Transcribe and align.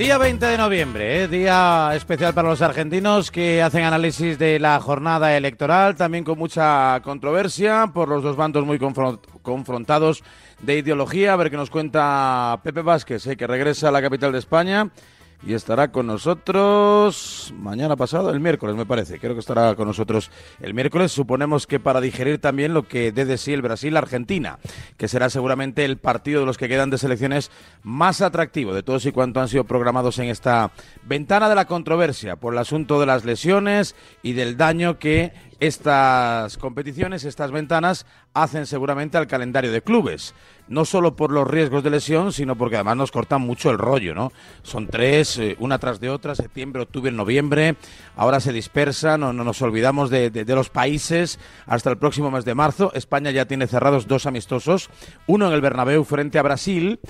Día 0.00 0.16
20 0.16 0.46
de 0.46 0.56
noviembre, 0.56 1.24
¿eh? 1.24 1.28
día 1.28 1.90
especial 1.94 2.32
para 2.32 2.48
los 2.48 2.62
argentinos 2.62 3.30
que 3.30 3.60
hacen 3.60 3.84
análisis 3.84 4.38
de 4.38 4.58
la 4.58 4.80
jornada 4.80 5.36
electoral, 5.36 5.94
también 5.94 6.24
con 6.24 6.38
mucha 6.38 6.98
controversia 7.04 7.90
por 7.92 8.08
los 8.08 8.22
dos 8.22 8.34
bandos 8.34 8.64
muy 8.64 8.78
confron- 8.78 9.20
confrontados 9.42 10.24
de 10.62 10.78
ideología. 10.78 11.34
A 11.34 11.36
ver 11.36 11.50
qué 11.50 11.58
nos 11.58 11.68
cuenta 11.68 12.58
Pepe 12.64 12.80
Vázquez, 12.80 13.26
¿eh? 13.26 13.36
que 13.36 13.46
regresa 13.46 13.88
a 13.88 13.92
la 13.92 14.00
capital 14.00 14.32
de 14.32 14.38
España 14.38 14.88
y 15.42 15.54
estará 15.54 15.90
con 15.90 16.06
nosotros 16.06 17.54
mañana 17.56 17.96
pasado, 17.96 18.30
el 18.30 18.40
miércoles 18.40 18.76
me 18.76 18.84
parece. 18.84 19.18
Creo 19.18 19.34
que 19.34 19.40
estará 19.40 19.74
con 19.74 19.86
nosotros 19.86 20.30
el 20.60 20.74
miércoles. 20.74 21.12
Suponemos 21.12 21.66
que 21.66 21.80
para 21.80 22.00
digerir 22.00 22.38
también 22.38 22.74
lo 22.74 22.86
que 22.86 23.10
dé 23.12 23.24
de 23.24 23.38
sí 23.38 23.52
el 23.52 23.62
Brasil-Argentina, 23.62 24.58
que 24.96 25.08
será 25.08 25.30
seguramente 25.30 25.84
el 25.84 25.96
partido 25.96 26.40
de 26.40 26.46
los 26.46 26.58
que 26.58 26.68
quedan 26.68 26.90
de 26.90 26.98
selecciones 26.98 27.50
más 27.82 28.20
atractivo 28.20 28.74
de 28.74 28.82
todos 28.82 29.06
y 29.06 29.12
cuanto 29.12 29.40
han 29.40 29.48
sido 29.48 29.64
programados 29.64 30.18
en 30.18 30.28
esta 30.28 30.72
ventana 31.04 31.48
de 31.48 31.54
la 31.54 31.66
controversia 31.66 32.36
por 32.36 32.52
el 32.52 32.58
asunto 32.58 33.00
de 33.00 33.06
las 33.06 33.24
lesiones 33.24 33.94
y 34.22 34.34
del 34.34 34.56
daño 34.56 34.98
que 34.98 35.32
estas 35.60 36.56
competiciones, 36.56 37.24
estas 37.24 37.52
ventanas, 37.52 38.06
hacen 38.34 38.66
seguramente 38.66 39.18
al 39.18 39.26
calendario 39.26 39.70
de 39.72 39.82
clubes. 39.82 40.34
No 40.68 40.84
solo 40.84 41.16
por 41.16 41.32
los 41.32 41.46
riesgos 41.48 41.82
de 41.82 41.90
lesión, 41.90 42.32
sino 42.32 42.54
porque 42.56 42.76
además 42.76 42.96
nos 42.96 43.10
cortan 43.10 43.42
mucho 43.42 43.70
el 43.70 43.78
rollo, 43.78 44.14
¿no? 44.14 44.32
Son 44.62 44.86
tres, 44.86 45.36
eh, 45.38 45.56
una 45.58 45.78
tras 45.78 45.98
de 45.98 46.10
otra, 46.10 46.34
septiembre, 46.36 46.82
octubre, 46.82 47.10
noviembre. 47.10 47.74
Ahora 48.16 48.38
se 48.38 48.52
dispersan, 48.52 49.20
no, 49.20 49.32
no 49.32 49.42
nos 49.44 49.60
olvidamos 49.62 50.10
de, 50.10 50.30
de- 50.30 50.44
los 50.54 50.70
países 50.70 51.38
hasta 51.66 51.90
el 51.90 51.98
próximo 51.98 52.30
mes 52.30 52.44
de 52.44 52.54
marzo. 52.54 52.92
España 52.94 53.30
ya 53.32 53.46
tiene 53.46 53.66
cerrados 53.66 54.06
dos 54.06 54.26
amistosos, 54.26 54.90
uno 55.26 55.48
en 55.48 55.52
el 55.54 55.60
Bernabéu 55.60 56.04
frente 56.04 56.38
a 56.38 56.42
Brasil, 56.42 57.00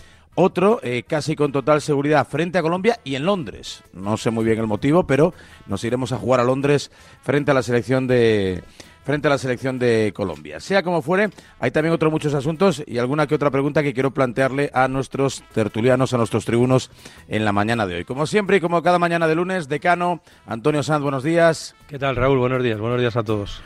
otro, 0.40 0.80
eh, 0.82 1.02
casi 1.06 1.36
con 1.36 1.52
total 1.52 1.80
seguridad, 1.80 2.26
frente 2.26 2.58
a 2.58 2.62
Colombia 2.62 2.98
y 3.04 3.14
en 3.14 3.24
Londres. 3.24 3.82
No 3.92 4.16
sé 4.16 4.30
muy 4.30 4.44
bien 4.44 4.58
el 4.58 4.66
motivo, 4.66 5.06
pero 5.06 5.34
nos 5.66 5.84
iremos 5.84 6.12
a 6.12 6.18
jugar 6.18 6.40
a 6.40 6.44
Londres 6.44 6.90
frente 7.22 7.50
a 7.50 7.54
la 7.54 7.62
selección 7.62 8.06
de 8.06 8.62
frente 9.04 9.28
a 9.28 9.30
la 9.30 9.38
selección 9.38 9.78
de 9.78 10.12
Colombia. 10.14 10.60
Sea 10.60 10.82
como 10.82 11.02
fuere, 11.02 11.30
hay 11.58 11.70
también 11.70 11.94
otros 11.94 12.12
muchos 12.12 12.34
asuntos 12.34 12.82
y 12.86 12.98
alguna 12.98 13.26
que 13.26 13.34
otra 13.34 13.50
pregunta 13.50 13.82
que 13.82 13.94
quiero 13.94 14.12
plantearle 14.12 14.70
a 14.74 14.88
nuestros 14.88 15.42
tertulianos, 15.52 16.12
a 16.12 16.18
nuestros 16.18 16.44
tribunos 16.44 16.90
en 17.26 17.44
la 17.44 17.52
mañana 17.52 17.86
de 17.86 17.96
hoy. 17.96 18.04
Como 18.04 18.26
siempre 18.26 18.58
y 18.58 18.60
como 18.60 18.82
cada 18.82 18.98
mañana 18.98 19.26
de 19.26 19.34
lunes, 19.34 19.68
decano 19.68 20.22
Antonio 20.46 20.82
Sanz, 20.82 21.02
buenos 21.02 21.24
días. 21.24 21.74
¿Qué 21.88 21.98
tal, 21.98 22.16
Raúl? 22.16 22.38
Buenos 22.38 22.62
días, 22.62 22.78
buenos 22.78 23.00
días 23.00 23.16
a 23.16 23.22
todos. 23.22 23.62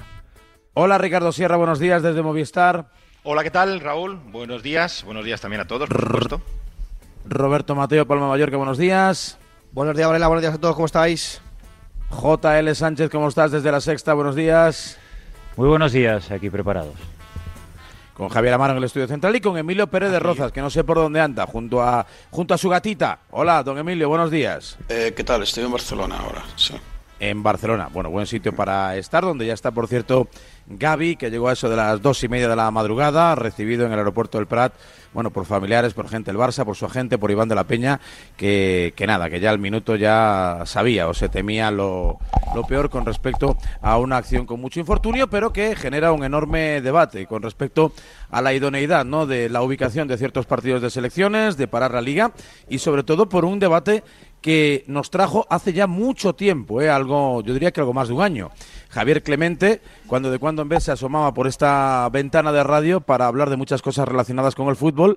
Hola 0.73 0.99
Ricardo 0.99 1.31
Sierra, 1.31 1.57
buenos 1.57 1.79
días 1.79 2.03
desde 2.03 2.23
Movistar. 2.23 2.89
Hola, 3.27 3.43
¿qué 3.43 3.51
tal, 3.51 3.81
Raúl? 3.81 4.17
Buenos 4.17 4.63
días. 4.63 5.03
Buenos 5.03 5.25
días 5.25 5.41
también 5.41 5.63
a 5.63 5.67
todos, 5.67 5.89
por 5.89 5.99
supuesto. 5.99 6.43
Roberto 7.25 7.75
Mateo 7.75 8.07
Palma 8.07 8.29
Mallorca, 8.29 8.57
buenos 8.57 8.79
días. 8.79 9.39
Buenos 9.73 9.97
días, 9.97 10.07
Varela, 10.07 10.29
buenos 10.29 10.43
días 10.43 10.55
a 10.55 10.59
todos, 10.59 10.75
¿cómo 10.75 10.87
estáis? 10.87 11.41
JL 12.11 12.75
Sánchez, 12.75 13.11
¿cómo 13.11 13.29
estás 13.29 13.51
desde 13.51 13.73
la 13.73 13.81
sexta? 13.81 14.15
Buenos 14.15 14.37
días. 14.37 14.99
Muy 15.57 15.69
buenos 15.69 15.93
días, 15.93 16.31
aquí 16.31 16.51
preparados. 16.51 16.95
Con 18.13 18.29
Javier 18.29 18.55
Amaro 18.55 18.73
en 18.73 18.79
el 18.79 18.85
estudio 18.85 19.09
central 19.09 19.35
y 19.35 19.41
con 19.41 19.57
Emilio 19.59 19.89
Pérez 19.89 20.13
de 20.13 20.21
Rozas, 20.21 20.53
que 20.53 20.61
no 20.61 20.71
sé 20.71 20.85
por 20.85 20.97
dónde 20.97 21.21
anda, 21.21 21.47
junto 21.47 21.83
a, 21.83 22.07
junto 22.31 22.55
a 22.55 22.59
su 22.59 22.69
gatita. 22.69 23.21
Hola, 23.31 23.63
don 23.65 23.77
Emilio, 23.79 24.09
buenos 24.09 24.31
días. 24.31 24.79
Eh, 24.89 25.13
¿Qué 25.17 25.25
tal? 25.25 25.43
Estoy 25.43 25.65
en 25.65 25.73
Barcelona 25.73 26.19
ahora, 26.19 26.45
sí. 26.55 26.75
En 27.25 27.43
Barcelona, 27.43 27.89
bueno, 27.91 28.11
buen 28.11 28.27
sitio 28.27 28.55
para 28.55 28.99
estar, 28.99 29.25
donde 29.25 29.47
ya 29.47 29.55
está, 29.55 29.71
por 29.71 29.89
cierto, 29.89 30.29
Gaby, 30.67 31.17
que 31.17 31.31
llegó 31.31 31.49
a 31.49 31.55
eso 31.55 31.71
de 31.71 31.77
las 31.77 32.03
dos 32.03 32.23
y 32.23 32.29
media 32.29 32.51
de 32.51 32.57
la 32.57 32.71
madrugada, 32.71 33.35
recibido 33.35 33.87
en 33.87 33.93
el 33.93 33.99
aeropuerto 33.99 34.37
del 34.37 34.47
Prat, 34.47 34.75
bueno, 35.15 35.31
por 35.31 35.47
familiares, 35.47 35.95
por 35.95 36.07
gente 36.07 36.31
del 36.31 36.39
Barça, 36.39 36.67
por 36.67 36.77
su 36.77 36.85
agente, 36.85 37.17
por 37.17 37.31
Iván 37.31 37.49
de 37.49 37.55
la 37.55 37.65
Peña, 37.65 37.99
que, 38.37 38.93
que 38.95 39.07
nada, 39.07 39.31
que 39.31 39.41
ya 39.41 39.49
al 39.49 39.59
minuto 39.59 39.97
ya 39.97 40.65
sabía 40.67 41.09
o 41.09 41.15
se 41.15 41.31
temía 41.31 41.71
lo, 41.71 42.19
lo 42.55 42.65
peor 42.65 42.91
con 42.91 43.07
respecto 43.07 43.57
a 43.81 43.97
una 43.97 44.19
acción 44.19 44.45
con 44.45 44.61
mucho 44.61 44.81
infortunio, 44.81 45.31
pero 45.31 45.51
que 45.51 45.77
genera 45.77 46.13
un 46.13 46.25
enorme 46.25 46.83
debate 46.83 47.27
con 47.27 47.41
respecto 47.41 47.93
a 48.31 48.43
la 48.43 48.53
idoneidad 48.53 49.07
¿no? 49.07 49.25
de 49.25 49.49
la 49.49 49.63
ubicación 49.63 50.09
de 50.09 50.19
ciertos 50.19 50.45
partidos 50.45 50.83
de 50.83 50.91
selecciones, 50.91 51.57
de 51.57 51.69
parar 51.69 51.93
la 51.93 52.03
liga 52.03 52.33
y 52.69 52.81
sobre 52.81 53.03
todo 53.03 53.31
por 53.31 53.47
un 53.47 53.61
debate 53.61 54.03
que 54.45 54.85
nos 54.89 55.09
trajo 55.09 55.47
hace 55.49 55.73
ya 55.73 55.87
mucho 55.87 56.35
tiempo, 56.35 56.83
¿eh? 56.83 56.91
algo, 56.91 57.41
yo 57.41 57.55
diría 57.55 57.73
que 57.73 57.81
algo 57.81 57.95
más 57.95 58.09
de 58.09 58.15
un 58.15 58.21
año. 58.21 58.51
Javier 58.91 59.23
Clemente, 59.23 59.81
cuando 60.07 60.31
de 60.31 60.39
cuando 60.39 60.61
en 60.61 60.69
vez 60.69 60.85
se 60.85 60.93
asomaba 60.93 61.33
por 61.33 61.47
esta 61.47 62.07
ventana 62.13 62.53
de 62.53 62.63
radio 62.63 63.01
para 63.01 63.27
hablar 63.27 63.49
de 63.49 63.57
muchas 63.57 63.81
cosas 63.81 64.07
relacionadas 64.07 64.55
con 64.55 64.69
el 64.69 64.77
fútbol, 64.77 65.17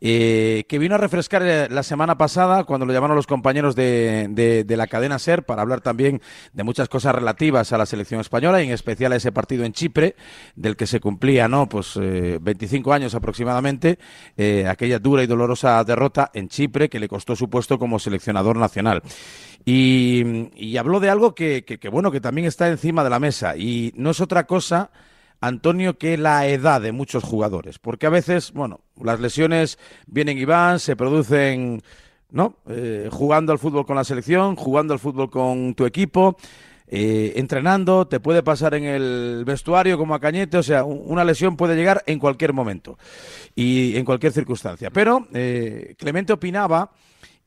eh, 0.00 0.64
que 0.68 0.78
vino 0.78 0.94
a 0.94 0.98
refrescar 0.98 1.42
eh, 1.44 1.68
la 1.70 1.82
semana 1.82 2.16
pasada 2.16 2.64
cuando 2.64 2.86
lo 2.86 2.92
llamaron 2.92 3.16
los 3.16 3.26
compañeros 3.26 3.76
de, 3.76 4.28
de- 4.30 4.76
la 4.76 4.86
cadena 4.86 5.18
SER 5.18 5.42
para 5.44 5.60
hablar 5.62 5.80
también 5.82 6.22
de 6.54 6.62
muchas 6.64 6.88
cosas 6.88 7.14
relativas 7.14 7.72
a 7.72 7.78
la 7.78 7.84
selección 7.84 8.20
española 8.20 8.62
y 8.62 8.66
en 8.66 8.72
especial 8.72 9.12
a 9.12 9.16
ese 9.16 9.30
partido 9.32 9.64
en 9.64 9.72
Chipre, 9.74 10.16
del 10.56 10.76
que 10.76 10.86
se 10.86 11.00
cumplía, 11.00 11.48
¿no? 11.48 11.68
Pues 11.68 11.98
eh, 12.00 12.38
25 12.40 12.92
años 12.94 13.14
aproximadamente, 13.14 13.98
eh, 14.38 14.66
aquella 14.66 14.98
dura 14.98 15.22
y 15.22 15.26
dolorosa 15.26 15.84
derrota 15.84 16.30
en 16.32 16.48
Chipre 16.48 16.88
que 16.88 16.98
le 17.00 17.08
costó 17.08 17.36
su 17.36 17.50
puesto 17.50 17.78
como 17.78 17.98
seleccionador 17.98 18.56
nacional. 18.56 19.02
Y, 19.66 20.48
y 20.56 20.76
habló 20.78 21.00
de 21.00 21.10
algo 21.10 21.34
que- 21.34 21.64
que, 21.64 21.88
bueno, 21.90 22.10
que 22.10 22.20
también 22.20 22.46
está 22.46 22.68
encima 22.68 23.04
de 23.04 23.10
la 23.10 23.18
mesa 23.20 23.56
y 23.56 23.92
no 23.96 24.10
es 24.10 24.20
otra 24.20 24.46
cosa, 24.46 24.90
Antonio, 25.40 25.98
que 25.98 26.16
la 26.18 26.46
edad 26.46 26.80
de 26.80 26.92
muchos 26.92 27.24
jugadores. 27.24 27.78
Porque 27.78 28.06
a 28.06 28.10
veces, 28.10 28.52
bueno, 28.52 28.80
las 29.02 29.20
lesiones 29.20 29.78
vienen 30.06 30.38
y 30.38 30.44
van, 30.44 30.78
se 30.80 30.96
producen, 30.96 31.82
¿no? 32.30 32.56
Eh, 32.68 33.08
jugando 33.10 33.52
al 33.52 33.58
fútbol 33.58 33.86
con 33.86 33.96
la 33.96 34.04
selección, 34.04 34.56
jugando 34.56 34.92
al 34.92 35.00
fútbol 35.00 35.30
con 35.30 35.74
tu 35.74 35.86
equipo. 35.86 36.36
eh, 36.92 37.34
entrenando, 37.38 38.08
te 38.08 38.18
puede 38.18 38.42
pasar 38.42 38.74
en 38.74 38.82
el 38.82 39.44
vestuario 39.46 39.96
como 39.96 40.12
a 40.12 40.18
Cañete, 40.18 40.58
o 40.58 40.62
sea, 40.64 40.82
un- 40.82 41.00
una 41.06 41.24
lesión 41.24 41.56
puede 41.56 41.76
llegar 41.76 42.02
en 42.06 42.18
cualquier 42.18 42.52
momento 42.52 42.98
y 43.54 43.96
en 43.96 44.04
cualquier 44.04 44.32
circunstancia. 44.32 44.90
Pero 44.90 45.28
eh, 45.32 45.94
Clemente 45.98 46.32
opinaba 46.32 46.90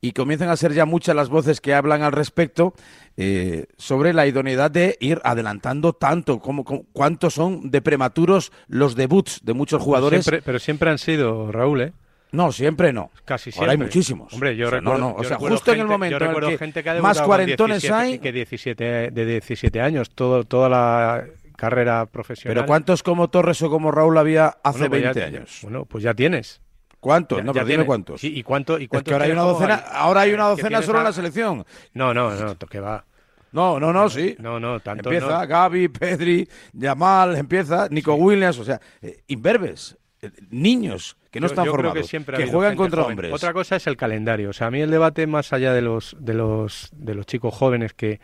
y 0.00 0.12
comienzan 0.12 0.48
a 0.48 0.56
ser 0.56 0.72
ya 0.72 0.86
muchas 0.86 1.14
las 1.14 1.28
voces 1.28 1.60
que 1.60 1.74
hablan 1.74 2.00
al 2.02 2.12
respecto 2.12 2.72
eh, 3.16 3.66
sobre 3.76 4.12
la 4.12 4.26
idoneidad 4.26 4.70
de 4.70 4.96
ir 5.00 5.20
adelantando 5.24 5.92
tanto, 5.92 6.40
como, 6.40 6.64
como- 6.64 6.84
cuántos 6.92 7.34
son 7.34 7.70
de 7.70 7.80
prematuros 7.82 8.50
los 8.66 8.96
debuts 8.96 9.40
de 9.44 9.52
muchos 9.54 9.80
jugadores. 9.82 10.24
Siempre- 10.24 10.42
pero 10.44 10.58
siempre 10.58 10.90
han 10.90 10.98
sido, 10.98 11.52
Raúl, 11.52 11.80
¿eh? 11.82 11.92
No, 12.32 12.50
siempre 12.50 12.92
no. 12.92 13.12
Casi 13.24 13.50
Ahora 13.50 13.70
hay 13.72 13.76
siempre. 13.76 13.86
muchísimos. 13.86 14.32
Hombre, 14.32 14.56
yo 14.56 14.66
O 14.66 14.70
sea, 14.70 14.80
no, 14.80 14.90
recuerdo, 14.94 15.08
no, 15.12 15.14
o 15.18 15.22
yo 15.22 15.28
sea, 15.28 15.36
justo 15.38 15.72
en 15.72 15.80
el 15.80 15.86
momento 15.86 16.18
yo 16.18 16.24
en 16.26 16.30
el 16.36 16.40
que 16.50 16.58
gente 16.58 16.82
que 16.82 16.90
ha 16.90 17.00
más 17.00 17.22
cuarentones 17.22 17.82
17 17.82 17.94
hay. 18.02 18.18
que 18.18 18.32
17 18.32 18.84
de 19.12 19.24
17 19.26 19.80
años, 19.80 20.10
todo, 20.10 20.42
toda 20.42 20.68
la 20.68 21.24
carrera 21.56 22.06
profesional. 22.06 22.52
Pero 22.56 22.66
¿cuántos 22.66 23.04
como 23.04 23.28
Torres 23.30 23.62
o 23.62 23.70
como 23.70 23.92
Raúl 23.92 24.18
había 24.18 24.48
hace 24.64 24.88
Bueno, 24.88 24.90
pues 24.90 25.02
ya- 25.02 25.12
20 25.12 25.20
ya- 25.20 25.26
años? 25.38 25.58
Bueno, 25.62 25.84
pues 25.84 26.02
ya 26.02 26.14
tienes. 26.14 26.60
¿Cuántos? 27.04 27.38
Ya- 27.38 27.44
no, 27.44 27.52
pero 27.52 27.66
dime 27.66 27.84
cuántos. 27.84 28.24
¿Y 28.24 28.42
cuánto? 28.42 28.78
Y 28.78 28.84
Es 28.84 28.88
cuánto 28.88 29.10
que 29.10 29.12
ahora 29.12 29.26
hay 29.26 29.32
una 29.32 29.42
docena, 29.42 29.74
ahora 29.74 30.20
hay 30.22 30.32
una 30.32 30.44
docena 30.48 30.80
solo 30.82 30.98
en 31.00 31.04
la 31.04 31.12
selección. 31.12 31.64
No, 31.92 32.14
no, 32.14 32.30
no, 32.34 32.56
que 32.56 32.80
va. 32.80 33.04
No, 33.52 33.78
no, 33.78 33.92
no, 33.92 34.08
sí. 34.08 34.34
No, 34.38 34.58
no, 34.58 34.80
tanto 34.80 35.10
Empieza 35.10 35.40
no. 35.42 35.46
Gaby, 35.46 35.88
Pedri, 35.88 36.48
Yamal, 36.72 37.36
empieza 37.36 37.88
Nico 37.90 38.14
Williams, 38.14 38.58
o 38.58 38.64
sea, 38.64 38.80
eh, 39.02 39.22
imberbes, 39.28 39.96
eh, 40.22 40.30
niños 40.50 41.16
que 41.30 41.40
no 41.40 41.46
Yo- 41.46 41.52
están 41.52 41.64
yo 41.66 41.70
formados, 41.72 41.98
que, 41.98 42.04
siempre 42.04 42.46
juegan 42.50 42.74
contra 42.74 43.02
joven. 43.02 43.12
hombres. 43.12 43.32
Otra 43.34 43.52
cosa 43.52 43.76
es 43.76 43.86
el 43.86 43.96
calendario. 43.96 44.48
O 44.50 44.52
sea, 44.54 44.68
a 44.68 44.70
mí 44.70 44.80
el 44.80 44.90
debate 44.90 45.26
más 45.26 45.52
allá 45.52 45.72
de 45.74 45.82
los 45.82 46.16
de 46.18 46.32
los 46.34 46.88
de 46.94 47.14
los 47.14 47.26
chicos 47.26 47.54
jóvenes 47.54 47.92
que 47.92 48.18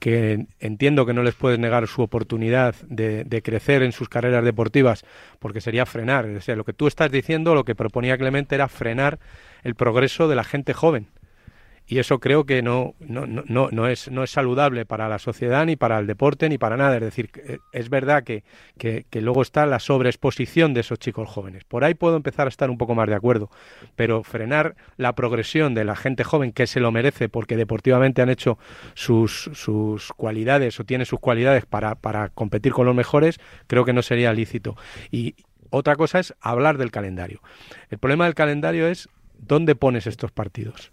que 0.00 0.46
entiendo 0.58 1.06
que 1.06 1.12
no 1.12 1.22
les 1.22 1.34
puedes 1.34 1.58
negar 1.58 1.86
su 1.86 2.02
oportunidad 2.02 2.74
de, 2.88 3.22
de 3.24 3.42
crecer 3.42 3.82
en 3.82 3.92
sus 3.92 4.08
carreras 4.08 4.44
deportivas, 4.44 5.04
porque 5.38 5.60
sería 5.60 5.86
frenar. 5.86 6.24
O 6.24 6.40
sea, 6.40 6.56
lo 6.56 6.64
que 6.64 6.72
tú 6.72 6.88
estás 6.88 7.12
diciendo, 7.12 7.54
lo 7.54 7.64
que 7.64 7.76
proponía 7.76 8.18
Clemente 8.18 8.54
era 8.56 8.66
frenar 8.66 9.20
el 9.62 9.74
progreso 9.74 10.26
de 10.26 10.36
la 10.36 10.44
gente 10.44 10.72
joven. 10.72 11.06
Y 11.90 11.98
eso 11.98 12.20
creo 12.20 12.46
que 12.46 12.62
no, 12.62 12.94
no, 13.00 13.26
no, 13.26 13.68
no, 13.72 13.88
es, 13.88 14.08
no 14.12 14.22
es 14.22 14.30
saludable 14.30 14.86
para 14.86 15.08
la 15.08 15.18
sociedad, 15.18 15.66
ni 15.66 15.74
para 15.74 15.98
el 15.98 16.06
deporte, 16.06 16.48
ni 16.48 16.56
para 16.56 16.76
nada. 16.76 16.94
Es 16.94 17.00
decir, 17.00 17.30
eh, 17.34 17.58
es 17.72 17.90
verdad 17.90 18.22
que, 18.22 18.44
que, 18.78 19.20
luego 19.20 19.42
está 19.42 19.66
la 19.66 19.80
sobreexposición 19.80 20.72
de 20.72 20.82
esos 20.82 21.00
chicos 21.00 21.28
jóvenes. 21.28 21.64
Por 21.64 21.82
ahí 21.82 21.94
puedo 21.94 22.14
empezar 22.14 22.46
a 22.46 22.48
estar 22.48 22.70
un 22.70 22.78
poco 22.78 22.94
más 22.94 23.08
de 23.08 23.16
acuerdo, 23.16 23.50
pero 23.96 24.22
frenar 24.22 24.76
la 24.98 25.16
progresión 25.16 25.74
de 25.74 25.84
la 25.84 25.96
gente 25.96 26.22
joven 26.22 26.52
que 26.52 26.68
se 26.68 26.78
lo 26.78 26.92
merece 26.92 27.28
porque 27.28 27.56
deportivamente 27.56 28.22
han 28.22 28.30
hecho 28.30 28.56
sus, 28.94 29.50
sus 29.52 30.12
cualidades 30.12 30.78
o 30.78 30.84
tiene 30.84 31.04
sus 31.04 31.18
cualidades 31.18 31.66
para, 31.66 31.96
para 31.96 32.28
competir 32.28 32.72
con 32.72 32.86
los 32.86 32.94
mejores, 32.94 33.40
creo 33.66 33.84
que 33.84 33.92
no 33.92 34.02
sería 34.02 34.32
lícito. 34.32 34.76
Y 35.10 35.34
otra 35.70 35.96
cosa 35.96 36.20
es 36.20 36.34
hablar 36.40 36.78
del 36.78 36.92
calendario. 36.92 37.40
El 37.90 37.98
problema 37.98 38.26
del 38.26 38.36
calendario 38.36 38.86
es 38.86 39.08
dónde 39.40 39.74
pones 39.74 40.06
estos 40.06 40.30
partidos. 40.30 40.92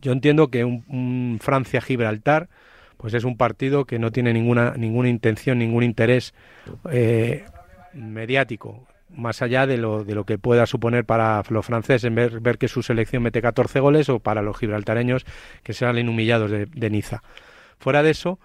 Yo 0.00 0.12
entiendo 0.12 0.48
que 0.48 0.64
un, 0.64 1.38
Francia-Gibraltar 1.40 2.48
pues 2.96 3.14
es 3.14 3.24
un 3.24 3.36
partido 3.36 3.84
que 3.84 3.98
no 3.98 4.10
tiene 4.10 4.32
ninguna, 4.32 4.74
ninguna 4.76 5.08
intención, 5.08 5.58
ningún 5.58 5.84
interés 5.84 6.34
eh, 6.90 7.44
mediático, 7.92 8.88
más 9.08 9.40
allá 9.40 9.66
de 9.68 9.76
lo, 9.76 10.02
de 10.04 10.16
lo 10.16 10.24
que 10.24 10.36
pueda 10.36 10.66
suponer 10.66 11.04
para 11.04 11.42
los 11.48 11.64
franceses 11.64 12.12
ver, 12.12 12.40
ver 12.40 12.58
que 12.58 12.66
su 12.66 12.82
selección 12.82 13.22
mete 13.22 13.40
14 13.40 13.78
goles 13.78 14.08
o 14.08 14.18
para 14.18 14.42
los 14.42 14.58
gibraltareños 14.58 15.24
que 15.62 15.74
salen 15.74 16.08
humillados 16.08 16.50
de, 16.50 16.66
de 16.66 16.90
Niza. 16.90 17.22
Fuera 17.78 18.02
de 18.02 18.10
eso, 18.10 18.40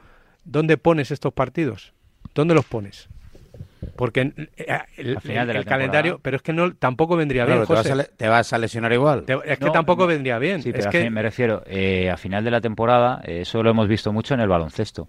¿dónde 0.45 0.77
pones 0.77 1.09
estos 1.09 1.33
partidos? 1.33 1.93
¿Dónde 2.35 2.53
los 2.53 2.65
pones? 2.65 3.09
Porque 3.95 4.33
eh, 4.57 4.79
el, 4.97 5.65
calendario, 5.65 6.19
pero 6.21 6.37
es 6.37 6.41
que 6.41 6.51
no 6.51 6.73
tampoco 6.73 7.15
vendría 7.15 7.45
bien. 7.45 7.63
Te, 8.17 8.27
vas 8.27 8.51
a, 8.51 8.57
lesionar 8.57 8.91
igual. 8.91 9.25
es 9.45 9.59
que 9.59 9.69
tampoco 9.69 10.07
vendría 10.07 10.39
bien. 10.39 10.63
Sí, 10.63 10.71
es 10.73 10.87
que... 10.87 11.09
me 11.11 11.21
refiero, 11.21 11.63
eh, 11.67 12.09
a 12.09 12.17
final 12.17 12.43
de 12.43 12.51
la 12.51 12.59
temporada, 12.59 13.21
eh, 13.23 13.41
eso 13.41 13.61
lo 13.61 13.69
hemos 13.69 13.87
visto 13.87 14.11
mucho 14.11 14.33
en 14.33 14.39
el 14.39 14.47
baloncesto. 14.47 15.07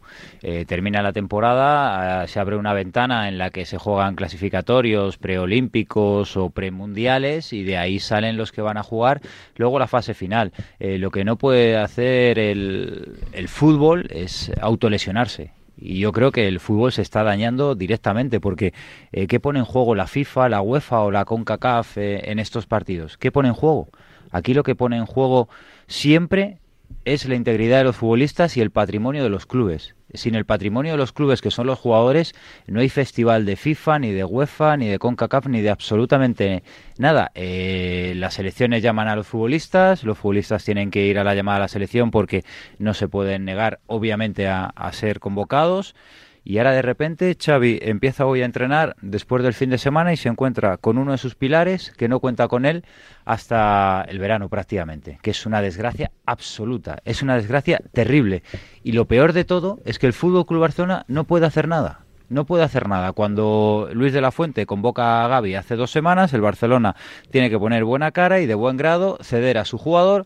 termina 0.67 1.03
la 1.03 1.13
temporada, 1.13 2.27
se 2.27 2.41
abre 2.41 2.57
una 2.57 2.75
ventana 2.75 3.29
en 3.29 3.39
la 3.39 3.51
que 3.51 3.65
se 3.65 3.79
juegan 3.79 4.17
clasificatorios 4.17 5.17
preolímpicos 5.17 6.37
o 6.37 6.51
premundiales 6.51 7.53
y 7.53 7.65
de 7.65 7.79
ahí 7.79 7.99
salen 7.99 8.37
los 8.37 8.53
que 8.53 8.61
van 8.61 8.77
a 8.77 8.83
jugar 8.83 9.21
luego 9.57 9.79
la 9.79 9.87
fase 9.87 10.13
final. 10.15 10.53
lo 10.79 11.11
que 11.11 11.25
no 11.25 11.37
puede 11.37 11.77
hacer 11.77 12.39
el, 12.39 13.17
el 13.33 13.49
fútbol 13.49 14.09
es 14.11 14.53
autolesionarse. 14.61 15.64
Y 15.76 15.99
yo 15.99 16.12
creo 16.12 16.31
que 16.31 16.49
el 16.49 16.61
fútbol 16.61 16.93
se 16.93 17.03
está 17.03 17.23
dañando 17.23 17.75
directamente 17.75 18.41
porque 18.41 18.73
eh, 19.12 19.26
¿qué 19.26 19.41
pone 19.41 19.59
en 19.59 19.65
juego 19.65 19.94
la 19.94 20.06
FIFA, 20.06 20.49
la 20.49 20.61
UEFA 20.62 21.00
o 21.00 21.11
la 21.11 21.25
CONCACAF 21.25 21.99
eh, 21.99 22.31
en 22.31 22.38
estos 22.38 22.67
partidos? 22.67 23.19
¿Qué 23.19 23.32
pone 23.32 23.49
en 23.49 23.55
juego? 23.55 23.88
Aquí 24.31 24.55
lo 24.55 24.62
que 24.62 24.75
pone 24.75 24.97
en 24.97 25.06
juego 25.06 25.49
siempre 25.87 26.59
es 27.05 27.27
la 27.27 27.35
integridad 27.35 27.79
de 27.79 27.85
los 27.85 27.97
futbolistas 27.97 28.56
y 28.56 28.61
el 28.61 28.71
patrimonio 28.71 29.23
de 29.23 29.31
los 29.31 29.47
clubes. 29.47 29.95
Sin 30.12 30.35
el 30.37 30.45
patrimonio 30.45 30.93
de 30.93 30.99
los 30.99 31.12
clubes, 31.12 31.41
que 31.41 31.51
son 31.51 31.67
los 31.67 31.79
jugadores, 31.79 32.35
no 32.67 32.81
hay 32.81 32.89
festival 32.89 33.45
de 33.45 33.56
FIFA, 33.56 33.99
ni 33.99 34.12
de 34.12 34.25
UEFA, 34.25 34.77
ni 34.77 34.89
de 34.89 34.99
CONCACAF, 34.99 35.47
ni 35.49 35.61
de 35.61 35.71
absolutamente 35.71 36.62
nada. 36.99 37.33
Eh, 37.35 38.12
las 38.17 38.35
selecciones 38.35 38.83
llaman 38.83 39.09
a 39.09 39.17
los 39.17 39.27
futbolistas, 39.27 40.05
los 40.05 40.19
futbolistas 40.19 40.65
tienen 40.65 40.91
que 40.91 41.06
ir 41.06 41.19
a 41.19 41.25
la 41.25 41.35
llamada 41.35 41.56
a 41.56 41.61
la 41.61 41.69
selección 41.69 42.11
porque 42.11 42.45
no 42.79 42.95
se 42.95 43.09
pueden 43.09 43.45
negar, 43.45 43.81
obviamente, 43.87 44.47
a 44.47 44.91
ser 44.93 45.19
convocados. 45.19 45.95
Y 46.44 46.58
ahora 46.58 46.73
de 46.73 46.82
repente 46.82 47.35
Xavi 47.43 47.79
empieza 47.82 48.26
hoy 48.26 48.43
a 48.43 48.44
entrenar 48.44 48.96
después 49.00 49.43
del 49.43 49.55
fin 49.55 49.70
de 49.70 49.79
semana 49.79 50.12
y 50.12 50.19
se 50.19 50.29
encuentra 50.29 50.76
con 50.76 50.99
uno 50.99 51.12
de 51.12 51.19
sus 51.19 51.35
pilares 51.35 51.91
que 51.96 52.06
no 52.06 52.20
cuenta 52.20 52.49
con 52.49 52.67
él 52.67 52.85
hasta 53.25 54.05
el 54.06 54.19
verano 54.19 54.50
prácticamente, 54.50 55.19
que 55.23 55.31
es 55.31 55.46
una 55.46 55.62
desgracia 55.62 56.11
absoluta, 56.26 56.99
es 57.06 57.23
una 57.23 57.37
desgracia 57.37 57.81
terrible. 57.93 58.43
Y 58.82 58.93
lo 58.93 59.06
peor 59.06 59.32
de 59.32 59.44
todo 59.44 59.81
es 59.87 59.99
que 59.99 60.06
el 60.06 60.12
Fútbol 60.12 60.44
Club 60.44 60.61
Barcelona 60.61 61.06
no 61.08 61.25
puede 61.25 61.46
hacer 61.46 61.67
nada. 61.67 62.00
No 62.29 62.46
puede 62.46 62.64
hacer 62.64 62.88
nada. 62.88 63.12
Cuando 63.12 63.88
Luis 63.93 64.12
de 64.12 64.20
la 64.20 64.32
Fuente 64.32 64.67
convoca 64.67 65.25
a 65.25 65.29
Gaby 65.29 65.55
hace 65.55 65.76
dos 65.76 65.91
semanas, 65.91 66.32
el 66.32 66.41
Barcelona 66.41 66.96
tiene 67.31 67.49
que 67.49 67.58
poner 67.58 67.85
buena 67.85 68.12
cara 68.12 68.41
y 68.41 68.46
de 68.46 68.55
buen 68.55 68.76
grado 68.76 69.19
ceder 69.23 69.58
a 69.58 69.64
su 69.64 69.79
jugador 69.79 70.25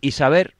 y 0.00 0.12
saber 0.12 0.54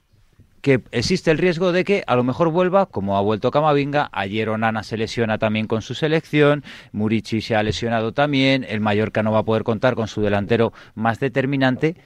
que 0.61 0.83
existe 0.93 1.31
el 1.31 1.39
riesgo 1.39 1.73
de 1.73 1.85
que 1.85 2.05
a 2.07 2.17
lo 2.17 2.25
mejor 2.25 2.51
vuelva, 2.51 2.87
como 2.87 3.17
ha 3.17 3.21
vuelto 3.21 3.51
Camavinga, 3.51 4.09
ayer 4.13 4.49
Onana 4.49 4.83
se 4.83 4.97
lesiona 4.97 5.39
también 5.39 5.67
con 5.67 5.83
su 5.83 5.95
selección, 5.95 6.65
Murici 6.93 7.41
se 7.41 7.57
ha 7.57 7.63
lesionado 7.63 8.13
también, 8.13 8.65
el 8.69 8.81
Mallorca 8.81 9.23
no 9.23 9.33
va 9.33 9.41
a 9.41 9.45
poder 9.45 9.65
contar 9.65 9.95
con 9.95 10.09
su 10.09 10.21
delantero 10.21 10.73
más 10.95 11.21
determinante. 11.21 11.97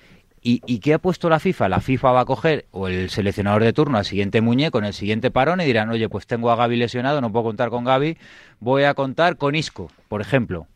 ¿Y, 0.46 0.60
¿Y, 0.66 0.80
qué 0.80 0.92
ha 0.92 0.98
puesto 0.98 1.30
la 1.30 1.40
FIFA? 1.40 1.70
La 1.70 1.80
FIFA 1.80 2.12
va 2.12 2.20
a 2.20 2.24
coger, 2.26 2.66
o 2.70 2.86
el 2.88 3.08
seleccionador 3.08 3.64
de 3.64 3.72
turno, 3.72 3.96
al 3.96 4.04
siguiente 4.04 4.42
muñeco, 4.42 4.78
en 4.78 4.84
el 4.84 4.92
siguiente 4.92 5.30
parón, 5.30 5.62
y 5.62 5.64
dirán, 5.64 5.88
oye, 5.88 6.06
pues 6.10 6.26
tengo 6.26 6.50
a 6.50 6.56
Gaby 6.56 6.76
lesionado, 6.76 7.22
no 7.22 7.32
puedo 7.32 7.46
contar 7.46 7.70
con 7.70 7.84
Gaby, 7.84 8.18
voy 8.60 8.84
a 8.84 8.92
contar 8.92 9.38
con 9.38 9.54
Isco, 9.54 9.90
por 10.08 10.20
ejemplo. 10.20 10.66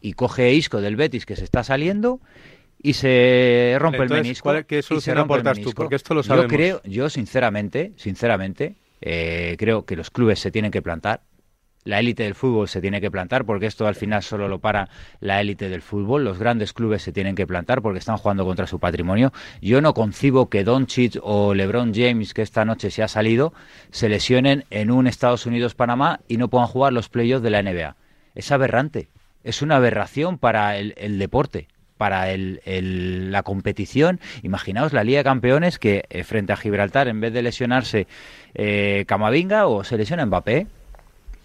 Y 0.00 0.12
coge 0.12 0.54
Isco 0.54 0.80
del 0.80 0.94
Betis 0.94 1.26
que 1.26 1.34
se 1.34 1.42
está 1.42 1.64
saliendo 1.64 2.20
y 2.82 2.94
se 2.94 3.76
rompe 3.78 4.02
el 4.02 4.08
menisco. 4.08 4.52
¿Qué 4.66 4.82
solución 4.82 5.18
aportas 5.18 5.60
tú? 5.60 5.72
Porque 5.72 5.96
esto 5.96 6.14
lo 6.14 6.22
sabemos. 6.22 6.50
Yo 6.50 6.56
creo, 6.56 6.82
yo 6.84 7.10
sinceramente, 7.10 7.92
sinceramente, 7.96 8.76
eh, 9.00 9.56
creo 9.58 9.84
que 9.84 9.96
los 9.96 10.10
clubes 10.10 10.38
se 10.38 10.50
tienen 10.50 10.70
que 10.70 10.82
plantar. 10.82 11.22
La 11.84 11.98
élite 11.98 12.24
del 12.24 12.34
fútbol 12.34 12.68
se 12.68 12.82
tiene 12.82 13.00
que 13.00 13.10
plantar 13.10 13.46
porque 13.46 13.64
esto 13.64 13.86
al 13.86 13.94
final 13.94 14.22
solo 14.22 14.48
lo 14.48 14.58
para 14.58 14.90
la 15.20 15.40
élite 15.40 15.70
del 15.70 15.80
fútbol. 15.80 16.24
Los 16.24 16.38
grandes 16.38 16.74
clubes 16.74 17.02
se 17.02 17.10
tienen 17.10 17.34
que 17.34 17.46
plantar 17.46 17.80
porque 17.80 17.98
están 17.98 18.18
jugando 18.18 18.44
contra 18.44 18.66
su 18.66 18.78
patrimonio. 18.78 19.32
Yo 19.62 19.80
no 19.80 19.94
concibo 19.94 20.50
que 20.50 20.62
Doncic 20.62 21.18
o 21.22 21.54
LeBron 21.54 21.94
James, 21.94 22.34
que 22.34 22.42
esta 22.42 22.66
noche 22.66 22.90
se 22.90 23.02
ha 23.02 23.08
salido, 23.08 23.54
se 23.90 24.10
lesionen 24.10 24.64
en 24.68 24.90
un 24.90 25.06
Estados 25.06 25.46
Unidos-Panamá 25.46 26.20
y 26.28 26.36
no 26.36 26.48
puedan 26.48 26.68
jugar 26.68 26.92
los 26.92 27.08
playoffs 27.08 27.42
de 27.42 27.50
la 27.50 27.62
NBA. 27.62 27.96
Es 28.34 28.52
aberrante. 28.52 29.08
Es 29.42 29.62
una 29.62 29.76
aberración 29.76 30.36
para 30.36 30.76
el 30.76 31.18
deporte 31.18 31.68
para 32.00 32.30
el, 32.30 33.30
la 33.30 33.42
competición. 33.42 34.20
Imaginaos 34.42 34.94
la 34.94 35.04
Liga 35.04 35.18
de 35.18 35.24
Campeones 35.24 35.78
que 35.78 36.04
eh, 36.08 36.24
frente 36.24 36.54
a 36.54 36.56
Gibraltar, 36.56 37.08
en 37.08 37.20
vez 37.20 37.30
de 37.34 37.42
lesionarse 37.42 38.06
eh, 38.54 39.04
Camavinga 39.06 39.66
o 39.66 39.84
se 39.84 39.98
lesiona 39.98 40.24
Mbappé, 40.24 40.66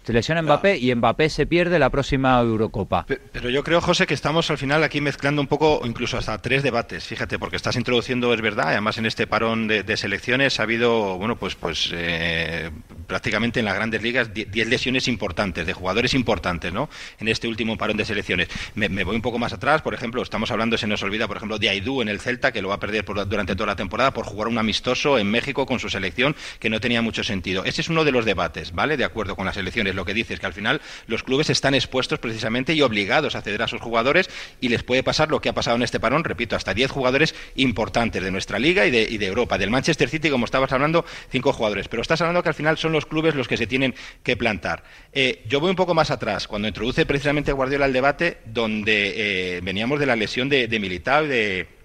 se 0.06 0.12
lesiona 0.12 0.40
Mbappé 0.40 0.78
y 0.78 0.94
Mbappé 0.94 1.28
se 1.28 1.46
pierde 1.46 1.80
la 1.80 1.90
próxima 1.90 2.38
Eurocopa. 2.38 3.06
Pero 3.32 3.50
yo 3.50 3.64
creo, 3.64 3.80
José, 3.80 4.06
que 4.06 4.14
estamos 4.14 4.48
al 4.52 4.58
final 4.58 4.84
aquí 4.84 5.00
mezclando 5.00 5.40
un 5.40 5.48
poco, 5.48 5.80
incluso 5.84 6.16
hasta 6.16 6.38
tres 6.38 6.62
debates. 6.62 7.04
Fíjate, 7.04 7.40
porque 7.40 7.56
estás 7.56 7.74
introduciendo, 7.74 8.32
es 8.32 8.40
verdad, 8.40 8.68
además 8.68 8.98
en 8.98 9.06
este 9.06 9.26
parón 9.26 9.66
de, 9.66 9.96
selecciones 9.96 10.60
ha 10.60 10.62
habido, 10.62 11.18
bueno, 11.18 11.34
pues, 11.34 11.56
pues 11.56 11.90
eh, 11.92 12.70
prácticamente 13.08 13.58
en 13.58 13.66
las 13.66 13.74
grandes 13.74 14.00
ligas 14.00 14.32
10 14.32 14.68
lesiones 14.68 15.08
importantes, 15.08 15.66
de 15.66 15.72
jugadores 15.72 16.14
importantes, 16.14 16.72
¿no? 16.72 16.88
En 17.18 17.26
este 17.26 17.48
último 17.48 17.76
parón 17.76 17.96
de 17.96 18.04
selecciones. 18.04 18.46
Me, 18.76 19.02
voy 19.02 19.16
un 19.16 19.22
poco 19.22 19.40
más 19.40 19.52
atrás, 19.52 19.82
por 19.82 19.92
ejemplo, 19.92 20.22
estamos 20.22 20.52
hablando, 20.52 20.78
se 20.78 20.86
nos 20.86 21.02
olvida, 21.02 21.26
por 21.26 21.38
ejemplo, 21.38 21.58
de 21.58 21.68
Aidú 21.68 22.00
en 22.00 22.08
el 22.08 22.20
Celta, 22.20 22.52
que 22.52 22.62
lo 22.62 22.68
va 22.68 22.76
a 22.76 22.80
perder 22.80 23.04
durante 23.04 23.56
toda 23.56 23.66
la 23.66 23.76
temporada 23.76 24.12
por 24.12 24.24
jugar 24.24 24.46
un 24.46 24.58
amistoso 24.58 25.18
en 25.18 25.28
México 25.28 25.66
con 25.66 25.80
su 25.80 25.88
selección, 25.88 26.36
que 26.60 26.70
no 26.70 26.78
tenía 26.78 27.02
mucho 27.02 27.24
sentido. 27.24 27.64
Ese 27.64 27.80
es 27.80 27.88
uno 27.88 28.04
de 28.04 28.12
los 28.12 28.24
debates, 28.24 28.72
¿vale? 28.72 28.96
De 28.96 29.04
acuerdo 29.04 29.34
con 29.34 29.46
las 29.46 29.56
elecciones 29.56 29.95
lo 29.96 30.04
que 30.04 30.14
dice 30.14 30.34
es 30.34 30.40
que 30.40 30.46
al 30.46 30.52
final 30.52 30.80
los 31.06 31.22
clubes 31.22 31.50
están 31.50 31.74
expuestos 31.74 32.18
precisamente 32.18 32.74
y 32.74 32.82
obligados 32.82 33.34
a 33.34 33.42
ceder 33.42 33.62
a 33.62 33.68
sus 33.68 33.80
jugadores 33.80 34.30
y 34.60 34.68
les 34.68 34.82
puede 34.82 35.02
pasar 35.02 35.30
lo 35.30 35.40
que 35.40 35.48
ha 35.48 35.54
pasado 35.54 35.76
en 35.76 35.82
este 35.82 36.00
parón, 36.00 36.24
repito, 36.24 36.56
hasta 36.56 36.74
10 36.74 36.90
jugadores 36.90 37.34
importantes 37.56 38.22
de 38.22 38.30
nuestra 38.30 38.58
liga 38.58 38.86
y 38.86 38.90
de, 38.90 39.26
Europa. 39.26 39.58
Del 39.58 39.70
Manchester 39.70 40.08
City, 40.08 40.30
como 40.30 40.44
estabas 40.44 40.72
hablando, 40.72 41.04
cinco 41.30 41.52
jugadores. 41.52 41.88
Pero 41.88 42.02
estás 42.02 42.20
hablando 42.20 42.42
que 42.42 42.48
al 42.48 42.54
final 42.54 42.78
son 42.78 42.92
los 42.92 43.06
clubes 43.06 43.34
los 43.34 43.48
que 43.48 43.56
se 43.56 43.66
tienen 43.66 43.94
que 44.22 44.36
plantar. 44.36 44.84
Eh, 45.12 45.42
yo 45.48 45.58
voy 45.58 45.70
un 45.70 45.76
poco 45.76 45.94
más 45.94 46.10
atrás, 46.10 46.46
cuando 46.46 46.68
introduce 46.68 47.06
precisamente 47.06 47.52
Guardiola 47.52 47.86
el 47.86 47.92
debate, 47.92 48.38
donde 48.44 49.56
eh, 49.56 49.60
veníamos 49.62 49.98
de 49.98 50.06
la 50.06 50.14
lesión 50.14 50.48
de, 50.48 50.68
de 50.68 50.78
Militao 50.78 51.24
de 51.24 51.75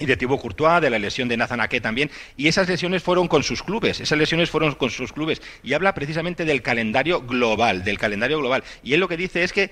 y 0.00 0.06
de 0.06 0.16
Thibaut 0.16 0.40
Courtois, 0.40 0.80
de 0.80 0.90
la 0.90 0.98
lesión 0.98 1.28
de 1.28 1.36
Nathan 1.36 1.60
Ake 1.60 1.80
también, 1.80 2.10
y 2.36 2.48
esas 2.48 2.68
lesiones 2.68 3.02
fueron 3.02 3.28
con 3.28 3.42
sus 3.42 3.62
clubes, 3.62 4.00
esas 4.00 4.18
lesiones 4.18 4.50
fueron 4.50 4.74
con 4.74 4.90
sus 4.90 5.12
clubes, 5.12 5.40
y 5.62 5.74
habla 5.74 5.94
precisamente 5.94 6.44
del 6.44 6.62
calendario 6.62 7.22
global, 7.22 7.84
del 7.84 7.98
calendario 7.98 8.38
global, 8.38 8.64
y 8.82 8.94
él 8.94 9.00
lo 9.00 9.08
que 9.08 9.16
dice 9.16 9.44
es 9.44 9.52
que 9.52 9.70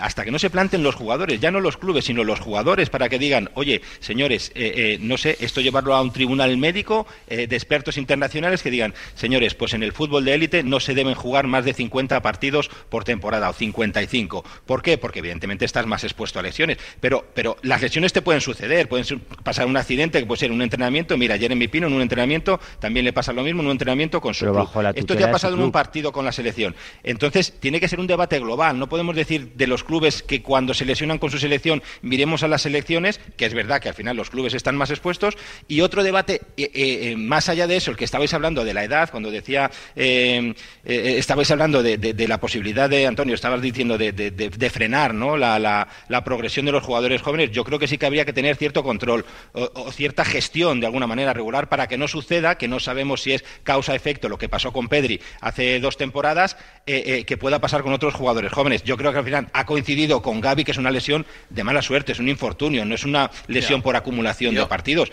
hasta 0.00 0.24
que 0.24 0.30
no 0.30 0.38
se 0.38 0.50
planten 0.50 0.82
los 0.82 0.94
jugadores, 0.94 1.40
ya 1.40 1.50
no 1.50 1.60
los 1.60 1.76
clubes, 1.76 2.04
sino 2.04 2.24
los 2.24 2.40
jugadores, 2.40 2.90
para 2.90 3.08
que 3.08 3.18
digan, 3.18 3.50
oye, 3.54 3.82
señores, 4.00 4.52
eh, 4.54 4.72
eh, 4.76 4.98
no 5.00 5.16
sé, 5.16 5.36
esto 5.40 5.60
llevarlo 5.60 5.94
a 5.94 6.02
un 6.02 6.12
tribunal 6.12 6.56
médico 6.56 7.06
eh, 7.28 7.46
de 7.46 7.56
expertos 7.56 7.96
internacionales 7.96 8.62
que 8.62 8.70
digan, 8.70 8.94
señores, 9.14 9.54
pues 9.54 9.74
en 9.74 9.82
el 9.82 9.92
fútbol 9.92 10.24
de 10.24 10.34
élite 10.34 10.62
no 10.62 10.80
se 10.80 10.94
deben 10.94 11.14
jugar 11.14 11.46
más 11.46 11.64
de 11.64 11.74
50 11.74 12.20
partidos 12.22 12.70
por 12.88 13.04
temporada 13.04 13.50
o 13.50 13.52
55. 13.52 14.44
¿Por 14.66 14.82
qué? 14.82 14.98
Porque 14.98 15.20
evidentemente 15.20 15.64
estás 15.64 15.86
más 15.86 16.04
expuesto 16.04 16.38
a 16.38 16.42
lesiones. 16.42 16.78
Pero, 17.00 17.26
pero 17.34 17.56
las 17.62 17.82
lesiones 17.82 18.12
te 18.12 18.22
pueden 18.22 18.40
suceder, 18.40 18.88
pueden 18.88 19.20
pasar 19.42 19.66
un 19.66 19.76
accidente 19.76 20.20
que 20.20 20.26
puede 20.26 20.40
ser 20.40 20.52
un 20.52 20.62
entrenamiento. 20.62 21.16
Mira, 21.16 21.34
ayer 21.34 21.52
en 21.52 21.58
mi 21.58 21.68
pino, 21.68 21.86
en 21.86 21.92
un 21.92 22.02
entrenamiento, 22.02 22.60
también 22.78 23.04
le 23.04 23.12
pasa 23.12 23.32
lo 23.32 23.42
mismo 23.42 23.60
en 23.60 23.66
un 23.66 23.72
entrenamiento 23.72 24.20
con 24.20 24.34
su 24.34 24.46
club. 24.46 24.68
Esto 24.94 25.16
te 25.16 25.24
ha 25.24 25.30
pasado 25.30 25.54
en 25.54 25.62
un 25.62 25.72
partido 25.72 26.12
con 26.12 26.24
la 26.24 26.32
selección. 26.32 26.74
Entonces, 27.02 27.54
tiene 27.60 27.80
que 27.80 27.88
ser 27.88 28.00
un 28.00 28.06
debate 28.06 28.38
global. 28.38 28.78
No 28.78 28.88
podemos 28.88 29.14
decir 29.14 29.52
de 29.54 29.66
los 29.66 29.84
clubes 29.90 30.22
que 30.22 30.40
cuando 30.40 30.72
se 30.72 30.84
lesionan 30.84 31.18
con 31.18 31.32
su 31.32 31.38
selección 31.38 31.82
miremos 32.00 32.44
a 32.44 32.48
las 32.48 32.62
selecciones, 32.62 33.18
que 33.36 33.44
es 33.44 33.54
verdad 33.54 33.80
que 33.80 33.88
al 33.88 33.94
final 33.96 34.16
los 34.16 34.30
clubes 34.30 34.54
están 34.54 34.76
más 34.76 34.90
expuestos, 34.90 35.36
y 35.66 35.80
otro 35.80 36.04
debate 36.04 36.42
eh, 36.56 36.70
eh, 36.72 37.16
más 37.16 37.48
allá 37.48 37.66
de 37.66 37.74
eso, 37.74 37.90
el 37.90 37.96
que 37.96 38.04
estabais 38.04 38.32
hablando 38.32 38.64
de 38.64 38.72
la 38.72 38.84
edad, 38.84 39.10
cuando 39.10 39.32
decía, 39.32 39.68
estabais 39.96 41.50
hablando 41.50 41.82
de, 41.82 42.26
la 42.28 42.38
posibilidad 42.38 42.88
de, 42.88 43.08
Antonio, 43.08 43.34
estabas 43.34 43.60
diciendo 43.60 43.98
de, 43.98 44.70
frenar 44.72 45.12
¿no? 45.12 45.36
La, 45.36 45.58
la, 45.58 46.24
progresión 46.24 46.66
de 46.66 46.72
los 46.72 46.84
jugadores 46.84 47.20
jóvenes, 47.22 47.50
yo 47.50 47.64
creo 47.64 47.80
que 47.80 47.88
sí 47.88 47.98
que 47.98 48.06
habría 48.06 48.24
que 48.24 48.32
tener 48.32 48.54
cierto 48.54 48.84
control 48.84 49.24
o, 49.54 49.90
cierta 49.90 50.24
gestión 50.24 50.78
de 50.78 50.86
alguna 50.86 51.08
manera 51.08 51.32
regular 51.32 51.68
para 51.68 51.88
que 51.88 51.98
no 51.98 52.06
suceda, 52.06 52.56
que 52.56 52.68
no 52.68 52.78
sabemos 52.78 53.22
si 53.22 53.32
es 53.32 53.44
causa-efecto 53.64 54.28
lo 54.28 54.38
que 54.38 54.48
pasó 54.48 54.72
con 54.72 54.86
Pedri 54.86 55.20
hace 55.40 55.80
dos 55.80 55.96
temporadas, 55.96 56.56
que 56.86 57.36
pueda 57.40 57.58
pasar 57.58 57.82
con 57.82 57.92
otros 57.92 58.14
jugadores 58.14 58.52
jóvenes. 58.52 58.84
Yo 58.84 58.96
creo 58.96 59.10
que 59.10 59.18
al 59.18 59.24
final 59.24 59.48
ha 59.52 59.66
coincidido 59.70 60.20
con 60.20 60.40
Gaby, 60.40 60.64
que 60.64 60.72
es 60.72 60.78
una 60.78 60.90
lesión 60.90 61.24
de 61.48 61.62
mala 61.62 61.80
suerte, 61.80 62.10
es 62.10 62.18
un 62.18 62.28
infortunio, 62.28 62.84
no 62.84 62.96
es 62.96 63.04
una 63.04 63.30
lesión 63.46 63.82
por 63.82 63.94
acumulación 63.94 64.52
de 64.52 64.66
partidos. 64.66 65.12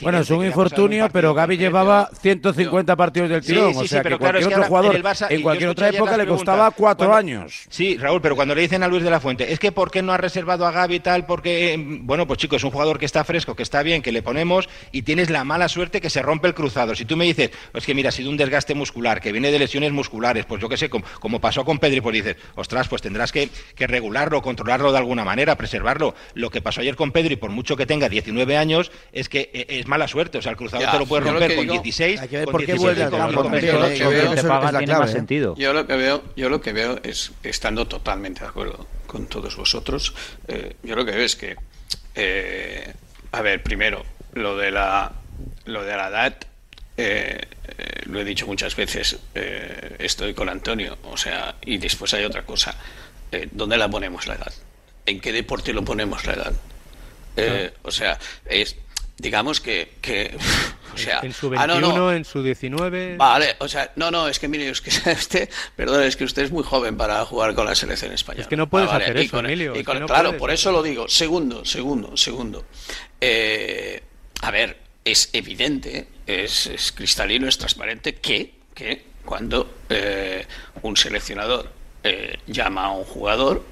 bueno, 0.00 0.20
es 0.20 0.30
un 0.30 0.42
infortunio, 0.46 1.10
pero 1.12 1.34
Gaby 1.34 1.58
llevaba 1.58 2.08
150 2.22 2.96
partidos 2.96 3.28
del 3.28 3.42
tirón, 3.42 3.76
o 3.76 3.86
sea 3.86 4.02
que 4.02 4.16
cualquier 4.16 4.46
otro 4.46 4.64
jugador 4.64 5.02
en, 5.28 5.42
cualquier 5.42 5.68
otra 5.68 5.90
época 5.90 6.16
le 6.16 6.26
costaba 6.26 6.70
cuatro 6.70 7.14
años. 7.14 7.66
Sí, 7.68 7.98
Raúl, 7.98 8.22
pero 8.22 8.36
cuando 8.36 8.54
le 8.54 8.62
dicen 8.62 8.82
a 8.82 8.88
Luis 8.88 9.02
de 9.02 9.10
la 9.10 9.20
Fuente, 9.20 9.52
es 9.52 9.58
que 9.58 9.70
¿por 9.70 9.90
qué 9.90 10.00
no 10.00 10.12
ha 10.12 10.16
reservado 10.16 10.66
a 10.66 10.70
Gaby 10.70 10.94
y 10.94 11.00
tal? 11.00 11.26
Porque, 11.26 11.76
bueno, 11.78 12.26
pues 12.26 12.38
chicos, 12.38 12.56
es 12.56 12.64
un 12.64 12.70
jugador 12.70 12.98
que 12.98 13.04
está 13.04 13.22
fresco, 13.24 13.54
que 13.54 13.62
está 13.62 13.82
bien, 13.82 14.00
que 14.00 14.12
le 14.12 14.22
ponemos 14.22 14.66
y 14.92 15.02
tienes 15.02 15.28
la 15.28 15.44
mala 15.44 15.68
suerte 15.68 16.00
que 16.00 16.08
se 16.08 16.22
rompe 16.22 16.48
el 16.48 16.54
cruzado. 16.54 16.94
Si 16.94 17.04
tú 17.04 17.18
me 17.18 17.26
dices, 17.26 17.50
pues 17.70 17.84
que 17.84 17.94
mira, 17.94 18.08
ha 18.08 18.12
sido 18.12 18.30
un 18.30 18.38
desgaste 18.38 18.74
muscular, 18.74 19.20
que 19.20 19.30
viene 19.30 19.52
de 19.52 19.58
lesiones 19.58 19.92
musculares, 19.92 20.46
pues 20.46 20.62
yo 20.62 20.70
qué 20.70 20.78
sé, 20.78 20.88
como, 20.88 21.38
pasó 21.40 21.66
con 21.66 21.78
Pedri, 21.78 22.00
pues 22.00 22.14
dices, 22.14 22.36
ostras, 22.54 22.88
pues 22.88 23.02
tendrás 23.02 23.30
que, 23.30 23.50
regularlo, 23.90 24.42
controlarlo 24.42 24.92
de 24.92 24.98
alguna 24.98 25.24
manera, 25.24 25.56
preservarlo. 25.56 26.14
Lo 26.34 26.50
que 26.50 26.62
pasó 26.62 26.80
ayer 26.80 26.96
con 26.96 27.12
Pedri, 27.12 27.36
por 27.36 27.50
mucho 27.50 27.76
que 27.76 27.86
tenga 27.86 28.08
19 28.08 28.56
años, 28.56 28.90
es 29.12 29.28
que 29.28 29.50
eh, 29.52 29.66
es 29.68 29.86
mala 29.86 30.08
suerte. 30.08 30.38
O 30.38 30.42
sea, 30.42 30.50
el 30.52 30.56
cruzado 30.56 30.90
te 30.90 30.98
lo 30.98 31.06
puedes 31.06 31.26
romper 31.26 31.56
con 31.56 31.66
16. 31.66 32.20
¿Por 32.50 32.64
qué 32.64 32.74
vuelve 32.74 33.04
al 33.04 33.10
campo? 33.10 33.50
tiene 34.78 34.98
más 34.98 35.10
sentido. 35.10 35.54
Yo 35.56 35.72
lo 35.72 35.86
que 35.86 35.96
veo, 35.96 36.22
yo 36.36 36.48
lo 36.48 36.60
que 36.60 36.72
veo 36.72 36.98
es, 37.02 37.32
estando 37.42 37.86
totalmente 37.86 38.40
de 38.40 38.46
acuerdo 38.46 38.86
con 39.06 39.26
todos 39.26 39.56
vosotros, 39.56 40.14
eh, 40.46 40.76
yo 40.82 40.94
lo 40.94 41.04
que 41.04 41.12
veo 41.12 41.24
es 41.24 41.36
que, 41.36 41.56
eh, 42.14 42.92
a 43.32 43.42
ver, 43.42 43.62
primero, 43.62 44.04
lo 44.34 44.56
de 44.56 44.70
la, 44.70 45.12
lo 45.66 45.82
de 45.82 45.96
la 45.96 46.08
edad 46.08 46.36
lo 48.04 48.20
he 48.20 48.24
dicho 48.24 48.46
muchas 48.46 48.76
veces, 48.76 49.18
estoy 49.98 50.34
con 50.34 50.50
Antonio, 50.50 50.98
o 51.04 51.16
sea, 51.16 51.54
y 51.62 51.78
después 51.78 52.12
hay 52.12 52.24
otra 52.24 52.42
cosa. 52.42 52.76
Eh, 53.32 53.48
¿dónde 53.52 53.76
la 53.76 53.88
ponemos 53.88 54.26
la 54.26 54.34
edad? 54.34 54.52
¿En 55.06 55.20
qué 55.20 55.32
deporte 55.32 55.72
lo 55.72 55.84
ponemos 55.84 56.24
la 56.26 56.32
edad? 56.34 56.52
Eh, 57.36 57.72
o 57.82 57.90
sea, 57.90 58.18
es, 58.44 58.76
digamos 59.18 59.60
que, 59.60 59.92
que 60.00 60.36
o 60.94 60.98
sea, 60.98 61.20
en 61.22 61.32
su 61.32 61.48
21, 61.48 62.08
ah, 62.08 62.16
en 62.16 62.24
su 62.24 62.42
19. 62.42 63.16
Vale, 63.16 63.56
o 63.60 63.68
sea, 63.68 63.92
no, 63.96 64.10
no, 64.10 64.28
es 64.28 64.38
que 64.38 64.48
mire, 64.48 64.68
es 64.68 64.80
que 64.80 64.90
usted, 65.10 65.48
perdón, 65.76 66.02
es 66.02 66.16
que 66.16 66.24
usted 66.24 66.42
es 66.42 66.50
muy 66.50 66.64
joven 66.64 66.96
para 66.96 67.24
jugar 67.24 67.54
con 67.54 67.66
la 67.66 67.74
selección 67.74 68.12
española. 68.12 68.42
Es 68.42 68.48
que 68.48 68.56
no 68.56 68.68
puedes 68.68 68.90
ah, 68.90 68.96
hacer 68.96 69.16
eso, 69.16 69.38
Emilio. 69.38 69.74
claro, 70.06 70.36
por 70.36 70.50
eso 70.50 70.72
lo 70.72 70.82
digo. 70.82 71.08
Segundo, 71.08 71.64
segundo, 71.64 72.16
segundo. 72.16 72.64
Eh, 73.20 74.02
a 74.42 74.50
ver, 74.50 74.78
es 75.04 75.30
evidente, 75.32 76.08
es, 76.26 76.66
es, 76.66 76.92
cristalino, 76.92 77.48
es 77.48 77.58
transparente 77.58 78.14
que, 78.16 78.54
que 78.74 79.04
cuando 79.24 79.72
un 80.82 80.96
seleccionador 80.96 81.79
eh, 82.02 82.38
llama 82.46 82.86
a 82.86 82.90
un 82.92 83.04
jugador, 83.04 83.64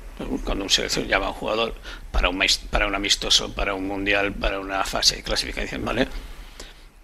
cuando 0.44 0.64
un 0.64 0.70
selección 0.70 1.06
llama 1.06 1.26
a 1.26 1.28
un 1.30 1.34
jugador 1.34 1.74
para 2.10 2.28
un, 2.28 2.44
para 2.70 2.86
un 2.86 2.94
amistoso, 2.94 3.52
para 3.54 3.74
un 3.74 3.86
mundial, 3.86 4.32
para 4.32 4.60
una 4.60 4.84
fase 4.84 5.16
de 5.16 5.22
clasificación, 5.22 5.84
¿vale? 5.84 6.08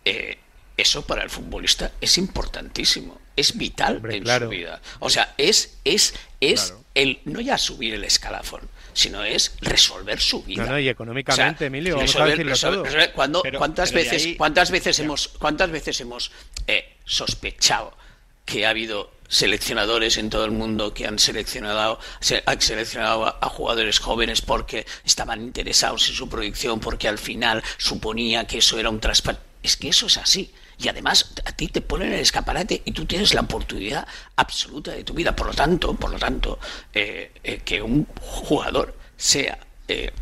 Eh, 0.05 0.39
eso 0.77 1.07
para 1.07 1.23
el 1.23 1.31
futbolista 1.31 1.93
es 2.01 2.19
importantísimo, 2.19 3.21
es 3.37 3.57
vital 3.57 4.03
en 4.11 4.27
su 4.27 4.49
vida. 4.49 4.81
O 4.99 5.09
sea, 5.09 5.35
es, 5.39 5.79
es, 5.85 6.15
es 6.41 6.75
el 6.95 7.21
no 7.25 7.41
ya 7.41 7.59
subir 7.59 7.95
el 7.95 8.05
escalafón, 8.05 8.69
sino 8.93 9.23
es 9.23 9.57
resolver 9.61 10.21
su 10.21 10.43
vida. 10.43 10.67
No, 10.67 10.79
y 10.79 10.89
económicamente, 10.89 11.67
Emilio, 11.67 11.97
vamos 11.97 12.17
a 12.17 12.27
decirlo 12.27 12.57
todo. 12.57 12.85
Cuando, 13.15 13.43
¿cuántas, 13.57 13.93
veces, 13.93 14.35
¿Cuántas 14.37 14.71
veces 14.71 14.99
hemos, 14.99 15.29
cuántas 15.29 15.71
veces 15.71 16.01
hemos 16.01 16.33
eh, 16.67 16.97
sospechado 17.05 17.97
que 18.45 18.67
ha 18.67 18.71
habido 18.71 19.11
seleccionadores 19.29 20.17
en 20.17 20.31
todo 20.31 20.45
el 20.45 20.53
mundo 20.53 20.95
que 20.95 21.07
han 21.07 21.19
seleccionado, 21.19 21.99
han 22.47 22.61
seleccionado 22.61 23.27
a, 23.27 23.49
jugadores 23.49 23.99
jóvenes 23.99 24.41
porque 24.43 24.87
estaban 25.05 25.43
interesados 25.43 26.09
en 26.09 26.15
su 26.15 26.29
proyección, 26.29 26.81
porque 26.81 27.09
al 27.09 27.19
final 27.19 27.63
suponía 27.79 28.47
que 28.47 28.59
eso 28.59 28.79
era 28.79 28.91
un 28.91 29.01
traspaso. 29.01 29.41
Es 29.63 29.77
que 29.77 29.89
eso 29.89 30.07
es 30.07 30.19
así. 30.19 30.53
Y 30.79 30.89
además 30.89 31.33
a 31.45 31.53
ti 31.53 31.69
te 31.69 31.81
ponen 31.81 32.13
el 32.13 32.21
escaparate 32.21 32.83
y 32.85 32.93
tú 32.93 33.07
tienes 33.07 33.33
la 33.33 33.43
oportunidad 33.43 34.07
absoluta 34.37 34.91
de 34.91 35.05
tu 35.05 35.15
vida. 35.15 35.35
Por 35.35 35.47
lo 35.47 35.55
tanto, 35.55 35.95
por 35.95 36.11
lo 36.11 36.19
tanto, 36.19 36.59
eh, 36.93 37.33
eh, 37.43 37.61
que 37.65 37.81
un 37.81 38.07
jugador 38.21 38.95
sea 39.17 39.59
eh, 39.89 40.13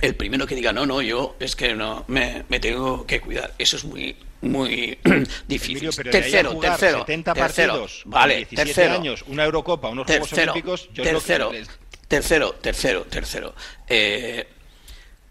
el 0.00 0.14
primero 0.14 0.46
que 0.46 0.54
diga 0.54 0.72
no, 0.72 0.86
no, 0.86 1.02
yo 1.02 1.36
es 1.38 1.54
que 1.54 1.74
no 1.74 2.04
me, 2.08 2.44
me 2.48 2.60
tengo 2.60 3.06
que 3.06 3.20
cuidar. 3.20 3.54
Eso 3.58 3.76
es 3.76 3.84
muy 3.84 4.16
muy 4.42 4.98
difícil. 5.48 5.90
tercero, 6.10 6.56
tercero, 6.58 6.98
70 7.00 7.34
partidos, 7.34 8.02
vale, 8.04 8.46
tercero, 8.46 8.94
años, 8.94 9.24
una 9.28 9.44
Eurocopa, 9.44 9.88
unos 9.88 10.06
Juegos 10.06 10.32
Olímpicos, 10.32 10.88
yo 10.92 11.02
tercero, 11.02 11.52
tercero, 12.08 12.52
tercero, 12.54 13.04
tercero, 13.04 13.54
eh, 13.88 14.46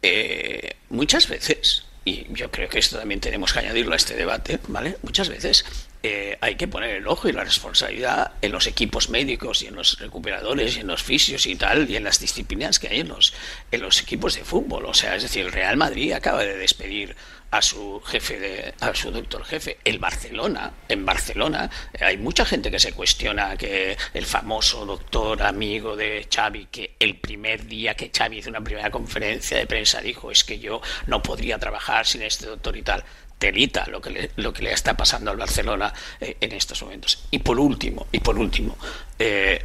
eh, 0.02 0.76
muchas 0.90 1.28
veces, 1.28 1.86
y 2.04 2.26
yo 2.34 2.50
creo 2.50 2.68
que 2.68 2.80
esto 2.80 2.98
también 2.98 3.20
tenemos 3.20 3.54
que 3.54 3.60
añadirlo 3.60 3.94
a 3.94 3.98
este 3.98 4.16
debate, 4.16 4.60
¿vale? 4.68 4.98
Muchas 5.04 5.30
veces 5.30 5.66
eh, 6.04 6.36
hay 6.42 6.56
que 6.56 6.68
poner 6.68 6.90
el 6.96 7.08
ojo 7.08 7.30
y 7.30 7.32
la 7.32 7.44
responsabilidad 7.44 8.32
en 8.42 8.52
los 8.52 8.66
equipos 8.66 9.12
médicos 9.12 9.62
y 9.62 9.68
en 9.68 9.76
los 9.76 10.00
recuperadores 10.00 10.78
y 10.78 10.80
en 10.80 10.88
los 10.88 11.04
fisios 11.04 11.46
y 11.46 11.56
tal, 11.56 11.88
y 11.88 11.96
en 11.96 12.04
las 12.04 12.20
disciplinas 12.20 12.80
que 12.80 12.88
hay 12.88 13.02
en 13.02 13.10
los, 13.10 13.34
en 13.72 13.82
los 13.82 14.02
equipos 14.02 14.34
de 14.34 14.44
fútbol. 14.44 14.86
O 14.86 14.96
sea, 14.96 15.16
es 15.16 15.22
decir, 15.22 15.46
el 15.46 15.52
Real 15.52 15.78
Madrid 15.78 16.14
acaba 16.14 16.42
de 16.42 16.58
despedir 16.58 17.16
a 17.52 17.62
su 17.62 18.02
jefe 18.06 18.40
de, 18.40 18.74
a 18.80 18.96
su 18.96 19.12
doctor 19.12 19.44
jefe 19.44 19.78
el 19.84 20.00
Barcelona 20.00 20.72
en 20.88 21.06
Barcelona 21.06 21.70
hay 22.00 22.18
mucha 22.18 22.46
gente 22.46 22.72
que 22.72 22.80
se 22.80 22.94
cuestiona 22.94 23.58
que 23.58 23.98
el 24.14 24.26
famoso 24.26 24.86
doctor 24.86 25.44
amigo 25.44 25.96
de 25.96 26.28
Xavi 26.34 26.68
que 26.72 26.96
el 26.98 27.18
primer 27.18 27.66
día 27.66 27.94
que 27.94 28.10
Xavi 28.16 28.38
hizo 28.38 28.50
una 28.50 28.62
primera 28.62 28.90
conferencia 28.90 29.58
de 29.58 29.68
prensa 29.68 30.02
dijo 30.02 30.32
es 30.32 30.44
que 30.44 30.60
yo 30.60 30.82
no 31.08 31.22
podría 31.22 31.60
trabajar 31.60 32.08
sin 32.08 32.22
este 32.22 32.46
doctor 32.46 32.78
y 32.78 32.84
tal 32.84 33.04
telita 33.38 33.86
lo 33.88 34.00
que 34.00 34.12
le, 34.12 34.32
lo 34.36 34.54
que 34.54 34.62
le 34.62 34.72
está 34.72 34.96
pasando 34.96 35.32
al 35.32 35.38
Barcelona 35.38 35.92
eh, 36.20 36.38
en 36.40 36.52
estos 36.52 36.84
momentos. 36.84 37.26
Y 37.32 37.40
por 37.40 37.60
último 37.60 38.08
y 38.12 38.20
por 38.20 38.38
último 38.38 38.78
eh, 39.18 39.62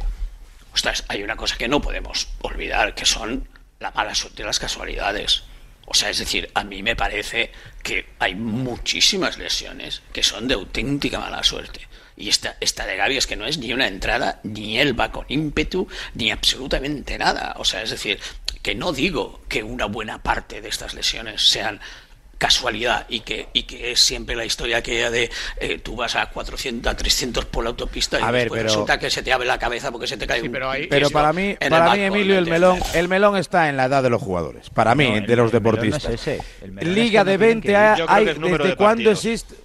hay 1.07 1.23
una 1.23 1.35
cosa 1.35 1.57
que 1.57 1.67
no 1.67 1.79
podemos 1.79 2.27
olvidar 2.41 2.95
que 2.95 3.05
son 3.05 3.47
la 3.79 3.91
mala 3.91 4.15
suerte 4.15 4.43
las 4.43 4.59
casualidades 4.59 5.43
o 5.89 5.93
sea, 5.93 6.09
es 6.09 6.19
decir, 6.19 6.51
a 6.53 6.65
mí 6.65 6.83
me 6.83 6.97
parece 6.97 7.49
que 7.81 8.07
hay 8.19 8.35
muchísimas 8.35 9.37
lesiones 9.37 10.01
que 10.11 10.21
son 10.21 10.49
de 10.49 10.55
auténtica 10.55 11.17
mala 11.17 11.43
suerte. 11.43 11.87
Y 12.17 12.27
esta, 12.27 12.57
esta 12.59 12.85
de 12.85 12.97
Gaby 12.97 13.15
es 13.15 13.25
que 13.25 13.37
no 13.37 13.45
es 13.45 13.57
ni 13.57 13.71
una 13.71 13.87
entrada, 13.87 14.41
ni 14.43 14.79
él 14.79 14.99
va 14.99 15.13
con 15.13 15.25
ímpetu, 15.29 15.87
ni 16.13 16.29
absolutamente 16.29 17.17
nada. 17.17 17.55
O 17.57 17.63
sea, 17.63 17.83
es 17.83 17.91
decir, 17.91 18.19
que 18.61 18.75
no 18.75 18.91
digo 18.91 19.39
que 19.47 19.63
una 19.63 19.85
buena 19.85 20.21
parte 20.21 20.59
de 20.59 20.67
estas 20.67 20.93
lesiones 20.93 21.47
sean 21.47 21.79
casualidad 22.37 23.05
y 23.09 23.21
que, 23.21 23.49
y 23.53 23.63
que 23.63 23.91
es 23.91 23.99
siempre 23.99 24.35
la 24.35 24.45
historia 24.45 24.81
que 24.81 25.09
de 25.09 25.29
eh, 25.59 25.79
tú 25.79 25.95
vas 25.95 26.15
a 26.15 26.27
400, 26.27 26.91
a 26.91 26.95
300 26.95 27.45
por 27.45 27.63
la 27.63 27.71
autopista 27.71 28.19
y 28.19 28.47
resulta 28.49 28.99
que 28.99 29.09
se 29.09 29.23
te 29.23 29.33
abre 29.33 29.47
la 29.47 29.57
cabeza 29.57 29.91
porque 29.91 30.07
se 30.07 30.17
te 30.17 30.27
cae 30.27 30.41
un, 30.41 30.51
pero, 30.51 30.71
pero 30.89 31.09
para 31.09 31.33
mí, 31.33 31.55
para 31.59 31.93
mí 31.93 32.01
Emilio, 32.01 32.37
el 32.37 32.47
melón, 32.47 32.79
el 32.93 33.07
melón 33.07 33.37
está 33.37 33.69
en 33.69 33.77
la 33.77 33.85
edad 33.85 34.03
de 34.03 34.09
los 34.09 34.21
jugadores, 34.21 34.69
para 34.69 34.95
mí, 34.95 35.19
de 35.21 35.35
los 35.35 35.51
deportistas. 35.51 36.27
Liga 36.81 37.23
de 37.23 37.37
20 37.37 37.75
hay, 37.75 38.25
¿desde 38.25 38.75
cuándo 38.75 39.11
existe? 39.11 39.55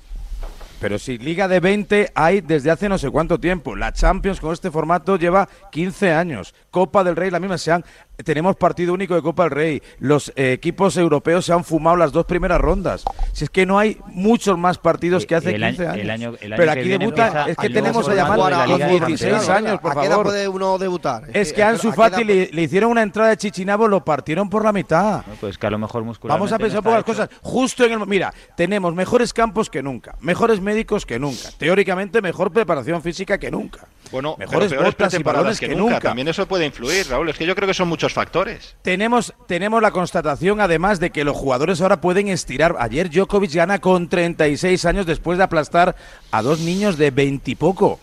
Pero 0.82 0.98
si 0.98 1.16
Liga 1.16 1.46
de 1.46 1.60
20 1.60 2.10
hay 2.12 2.40
desde 2.40 2.68
hace 2.68 2.88
no 2.88 2.98
sé 2.98 3.08
cuánto 3.08 3.38
tiempo. 3.38 3.76
La 3.76 3.92
Champions 3.92 4.40
con 4.40 4.52
este 4.52 4.68
formato 4.68 5.16
lleva 5.16 5.48
15 5.70 6.12
años. 6.12 6.56
Copa 6.72 7.04
del 7.04 7.14
Rey, 7.14 7.30
la 7.30 7.38
misma. 7.38 7.56
Se 7.56 7.70
han 7.70 7.84
tenemos 8.24 8.56
partido 8.56 8.92
único 8.92 9.14
de 9.14 9.22
Copa 9.22 9.44
del 9.44 9.50
Rey. 9.52 9.82
Los 9.98 10.32
eh, 10.36 10.52
equipos 10.52 10.96
europeos 10.96 11.46
se 11.46 11.52
han 11.52 11.64
fumado 11.64 11.96
las 11.96 12.12
dos 12.12 12.26
primeras 12.26 12.60
rondas. 12.60 13.04
Si 13.32 13.44
es 13.44 13.50
que 13.50 13.66
no 13.66 13.78
hay 13.78 13.98
muchos 14.06 14.58
más 14.58 14.78
partidos 14.78 15.26
que 15.26 15.34
hace 15.34 15.54
15 15.54 15.86
años. 15.86 16.36
Pero 16.40 16.70
aquí 16.70 16.88
debuta, 16.88 17.46
es 17.48 17.56
que 17.56 17.70
tenemos 17.70 18.08
a 18.08 18.14
llamar 18.14 18.52
a 18.52 18.66
16 18.66 19.48
años, 19.48 19.80
por 19.80 19.94
favor. 19.94 20.12
¿A 20.12 20.16
qué 20.16 20.22
puede 20.22 20.48
uno 20.48 20.78
debutar? 20.78 21.24
Es, 21.32 21.52
que 21.52 21.62
a 21.62 21.70
Ansu 21.70 21.92
Fati 21.92 22.24
le, 22.24 22.62
hicieron 22.62 22.90
una 22.90 23.02
entrada 23.02 23.30
de 23.30 23.36
Chichinabo, 23.36 23.88
lo 23.88 24.04
partieron 24.04 24.48
por 24.48 24.64
la 24.64 24.72
mitad. 24.72 25.22
pues 25.40 25.58
que 25.58 25.66
a 25.66 25.70
lo 25.70 25.78
mejor 25.78 26.02
Vamos 26.22 26.52
a 26.52 26.58
pensar 26.58 26.82
por 26.82 26.92
las 26.92 27.04
cosas. 27.04 27.28
Justo 27.42 27.84
en 27.84 27.92
el. 27.92 28.06
Mira, 28.06 28.32
tenemos 28.56 28.94
mejores 28.94 29.32
campos 29.32 29.70
que 29.70 29.82
nunca, 29.82 30.16
mejores 30.20 30.60
médicos 30.60 31.06
que 31.06 31.18
nunca, 31.18 31.50
teóricamente 31.58 32.20
mejor 32.20 32.52
preparación 32.52 33.02
física 33.02 33.38
que 33.38 33.50
nunca. 33.50 33.86
Bueno, 34.10 34.36
mejores 34.38 34.76
botas 34.76 35.14
y 35.14 35.22
balones 35.22 35.58
que, 35.58 35.68
nunca. 35.68 36.00
También 36.00 36.28
eso 36.28 36.46
puede 36.46 36.66
influir, 36.66 37.08
Raúl. 37.08 37.30
Es 37.30 37.38
que 37.38 37.46
yo 37.46 37.54
creo 37.54 37.66
que 37.66 37.74
son 37.74 37.88
muchos 37.88 38.11
factores. 38.12 38.76
Tenemos, 38.82 39.34
tenemos 39.46 39.82
la 39.82 39.90
constatación, 39.90 40.60
además, 40.60 41.00
de 41.00 41.10
que 41.10 41.24
los 41.24 41.36
jugadores 41.36 41.80
ahora 41.80 42.00
pueden 42.00 42.28
estirar. 42.28 42.76
Ayer 42.78 43.10
Djokovic 43.10 43.54
gana 43.54 43.80
con 43.80 44.08
36 44.08 44.84
años 44.84 45.06
después 45.06 45.38
de 45.38 45.44
aplastar 45.44 45.96
a 46.30 46.42
dos 46.42 46.60
niños 46.60 46.98
de 46.98 47.10
20 47.10 47.50
y 47.50 47.54
poco. 47.54 48.00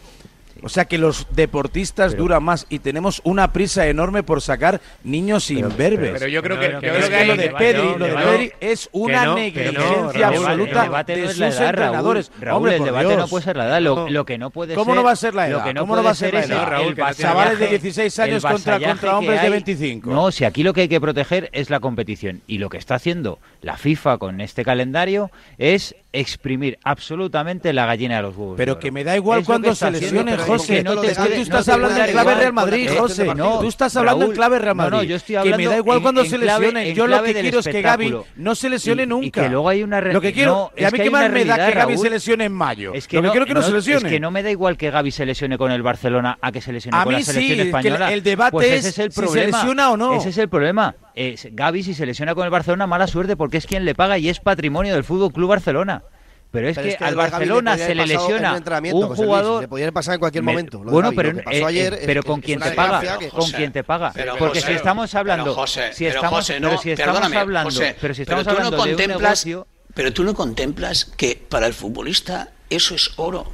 O 0.63 0.69
sea 0.69 0.85
que 0.85 0.97
los 0.97 1.27
deportistas 1.31 2.15
duran 2.15 2.43
más 2.43 2.65
y 2.69 2.79
tenemos 2.79 3.21
una 3.23 3.51
prisa 3.53 3.87
enorme 3.87 4.23
por 4.23 4.41
sacar 4.41 4.81
niños 5.03 5.49
imberbes. 5.51 6.11
Pero 6.13 6.27
yo 6.27 6.41
creo 6.43 6.59
que, 6.59 6.69
no, 6.69 6.81
yo 6.81 6.87
no, 6.87 6.93
creo 6.95 6.95
es 6.97 7.09
que 7.09 7.25
lo 7.25 7.35
de 7.37 7.49
Pedri, 7.49 7.87
no, 7.89 7.97
lo 7.97 8.05
de 8.05 8.11
no, 8.11 8.17
Pedri 8.19 8.51
es 8.59 8.89
una 8.91 9.25
no, 9.25 9.35
negligencia 9.35 9.79
no, 9.79 10.11
Raúl, 10.11 10.23
absoluta 10.23 11.03
de 11.03 11.17
no 11.17 11.29
es 11.29 11.37
la 11.37 11.51
sus 11.51 11.59
edad, 11.59 11.69
entrenadores. 11.69 12.31
Raúl, 12.39 12.57
Hombre, 12.57 12.75
el 12.75 12.83
debate 12.83 13.07
Dios. 13.07 13.17
no 13.17 13.27
puede 13.27 13.43
ser 13.43 13.57
la 13.57 13.65
edad. 13.67 13.81
Lo, 13.81 14.25
que 14.25 14.37
no 14.37 14.49
puede 14.49 14.75
¿Cómo 14.75 14.91
ser, 14.91 14.95
no 14.95 15.03
va 15.03 15.11
a 15.11 15.15
ser 15.15 15.35
la 15.35 15.47
lo 15.47 15.57
edad? 15.57 15.65
que 15.65 15.73
no 15.73 15.81
¿Cómo 15.81 15.95
no 15.95 16.03
va 16.03 16.11
a 16.11 16.15
ser 16.15 16.33
la 16.33 16.43
edad? 16.43 16.67
Raúl, 16.67 16.95
Chavales 16.95 17.59
de 17.59 17.65
vasallaje- 17.65 17.69
16 17.81 18.19
años 18.19 18.43
contra, 18.43 19.17
hombres 19.17 19.39
de 19.41 19.47
hay. 19.47 19.51
25. 19.51 20.11
No, 20.11 20.31
si 20.31 20.45
aquí 20.45 20.63
lo 20.63 20.73
que 20.73 20.81
hay 20.81 20.87
que 20.89 21.01
proteger 21.01 21.49
es 21.53 21.69
la 21.69 21.79
competición. 21.79 22.41
Y 22.47 22.57
lo 22.57 22.69
que 22.69 22.77
está 22.77 22.95
haciendo 22.95 23.39
la 23.61 23.77
FIFA 23.77 24.17
con 24.17 24.41
este 24.41 24.63
calendario 24.63 25.31
es 25.57 25.95
exprimir 26.11 26.79
absolutamente 26.83 27.71
la 27.71 27.85
gallina 27.85 28.15
de 28.17 28.21
los 28.23 28.35
huevos. 28.35 28.55
Pero 28.57 28.79
que 28.79 28.91
me 28.91 29.03
da 29.03 29.15
igual 29.15 29.41
Es 29.41 29.45
cuando 29.45 29.69
que 29.69 29.75
se 29.75 29.87
es 29.89 30.41
José. 30.41 30.77
que 30.77 30.83
no 30.83 30.99
te 30.99 31.07
Es 31.07 31.17
que 31.17 31.23
puede- 31.23 31.29
tú 31.29 31.35
no 31.37 31.43
estás 31.43 31.69
hablando 31.69 32.03
en 32.03 32.11
clave 32.11 32.35
Real 32.35 32.53
Madrid, 32.53 32.89
José. 32.97 33.25
partido. 33.25 33.59
Tú 33.59 33.67
estás 33.67 33.95
hablando 33.95 34.25
en 34.25 34.27
Raúl, 34.31 34.35
clave 34.35 34.59
Real 34.59 34.75
no, 34.77 34.83
no, 34.85 34.89
Madrid. 34.91 35.09
yo 35.09 35.15
estoy 35.15 35.33
que 35.33 35.37
hablando 35.39 35.57
me 35.57 35.65
da 35.65 35.77
igual 35.77 35.97
en- 35.97 36.03
cuando 36.03 36.21
en 36.21 36.29
se 36.29 36.35
en 36.35 36.95
Yo 36.95 37.07
lo 37.07 37.23
que 37.23 37.33
quiero 37.33 37.59
es 37.59 37.67
que 37.67 37.81
Gaby 37.81 38.15
no 38.37 38.55
se 38.55 38.69
lesione 38.69 39.03
Y- 39.03 39.05
y 39.05 39.07
nunca. 39.07 39.43
que 39.43 39.49
luego 39.49 39.69
hay 39.69 39.83
una 39.83 40.01
Lo 40.01 40.19
que 40.21 40.33
quiero, 40.33 40.51
no, 40.51 40.71
y 40.75 40.83
a 40.83 40.87
es 40.87 40.93
mí 40.93 40.97
que 40.97 41.03
qué 41.03 41.09
más 41.11 41.31
me 41.31 41.45
da 41.45 41.67
que 41.67 41.71
Gaby 41.75 41.97
se 41.97 42.09
lesione 42.09 42.45
en 42.45 42.53
mayo. 42.53 42.93
Es 42.93 43.07
que 43.07 43.17
Lo 43.17 43.21
que 43.21 43.27
no, 43.27 43.31
quiero 43.33 43.45
que 43.45 43.53
no, 43.53 43.59
no- 43.61 43.65
se 43.67 43.73
lesione. 43.73 44.07
Es 44.07 44.13
que 44.13 44.19
no 44.19 44.31
me 44.31 44.41
da 44.43 44.49
igual 44.51 44.77
que 44.77 44.89
Gaby 44.89 45.11
se 45.11 45.25
lesione 45.25 45.57
con 45.57 45.71
el 45.71 45.83
Barcelona 45.83 46.37
a 46.41 46.51
que 46.51 46.61
se 46.61 46.73
lesione 46.73 47.03
con 47.03 47.13
la 47.13 47.21
selección 47.21 47.55
que 47.57 47.61
española. 47.63 48.13
el 48.13 48.23
debate 48.23 48.51
Pues 48.51 48.85
es 48.85 48.97
el 48.97 49.11
se 49.11 49.45
lesiona 49.45 49.91
o 49.91 49.97
no. 49.97 50.15
Ese 50.15 50.29
es 50.29 50.37
el 50.39 50.49
problema. 50.49 50.95
Es, 51.19 51.49
Gaby 51.51 51.83
si 51.83 51.93
se 51.93 52.05
lesiona 52.05 52.33
con 52.33 52.45
el 52.45 52.49
Barcelona 52.49 52.87
mala 52.87 53.05
suerte 53.05 53.35
porque 53.35 53.57
es 53.57 53.67
quien 53.67 53.83
le 53.83 53.93
paga 53.93 54.17
y 54.17 54.29
es 54.29 54.39
patrimonio 54.39 54.93
del 54.93 55.03
Fútbol 55.03 55.33
Club 55.33 55.49
Barcelona. 55.49 56.01
Pero 56.49 56.69
es 56.69 56.75
Pero 56.77 56.85
que, 56.87 56.91
es 56.93 56.97
que 56.97 57.03
al 57.03 57.11
le 57.11 57.17
Barcelona 57.17 57.77
se 57.77 57.93
le 57.93 58.03
en 58.03 58.07
lesiona 58.07 58.59
un 58.93 59.07
jugador 59.15 59.61
le 59.61 59.67
podía 59.67 59.91
pasar 59.91 60.13
en 60.13 60.19
cualquier 60.21 60.45
Me- 60.45 60.53
momento. 60.53 60.79
bueno, 60.79 61.11
pero, 61.13 61.35
pasó 61.43 61.57
eh, 61.57 61.65
ayer 61.65 61.93
eh, 61.93 61.97
es 61.99 62.05
pero 62.05 62.23
con 62.23 62.41
una 62.41 62.69
te 62.69 62.71
paga, 62.71 63.19
con 63.31 63.51
quién 63.51 63.71
te 63.73 63.83
paga, 63.83 64.11
pero 64.15 64.37
porque 64.37 64.59
José, 64.61 64.71
si 64.71 64.77
estamos 64.77 65.13
hablando, 65.13 65.43
pero 65.43 65.55
José, 65.55 65.93
si 65.93 66.05
pero 66.05 66.15
estamos, 66.15 66.47
pero 66.47 66.59
no, 66.71 66.77
si 66.77 66.91
estamos 66.91 67.13
perdóname, 67.15 67.37
hablando, 67.37 67.69
José, 67.69 67.95
pero 67.99 68.13
si 68.13 68.23
pero 68.25 68.39
estamos 68.39 68.43
tú 68.43 68.49
no 68.61 68.67
hablando 68.67 68.77
de 68.77 68.81
un 68.93 68.97
contemplas, 68.97 69.45
negocio, 69.45 69.67
pero 69.93 70.13
tú 70.13 70.23
no 70.23 70.33
contemplas 70.33 71.05
que 71.05 71.35
para 71.49 71.67
el 71.67 71.73
futbolista 71.73 72.49
eso 72.69 72.95
es 72.95 73.11
oro. 73.17 73.51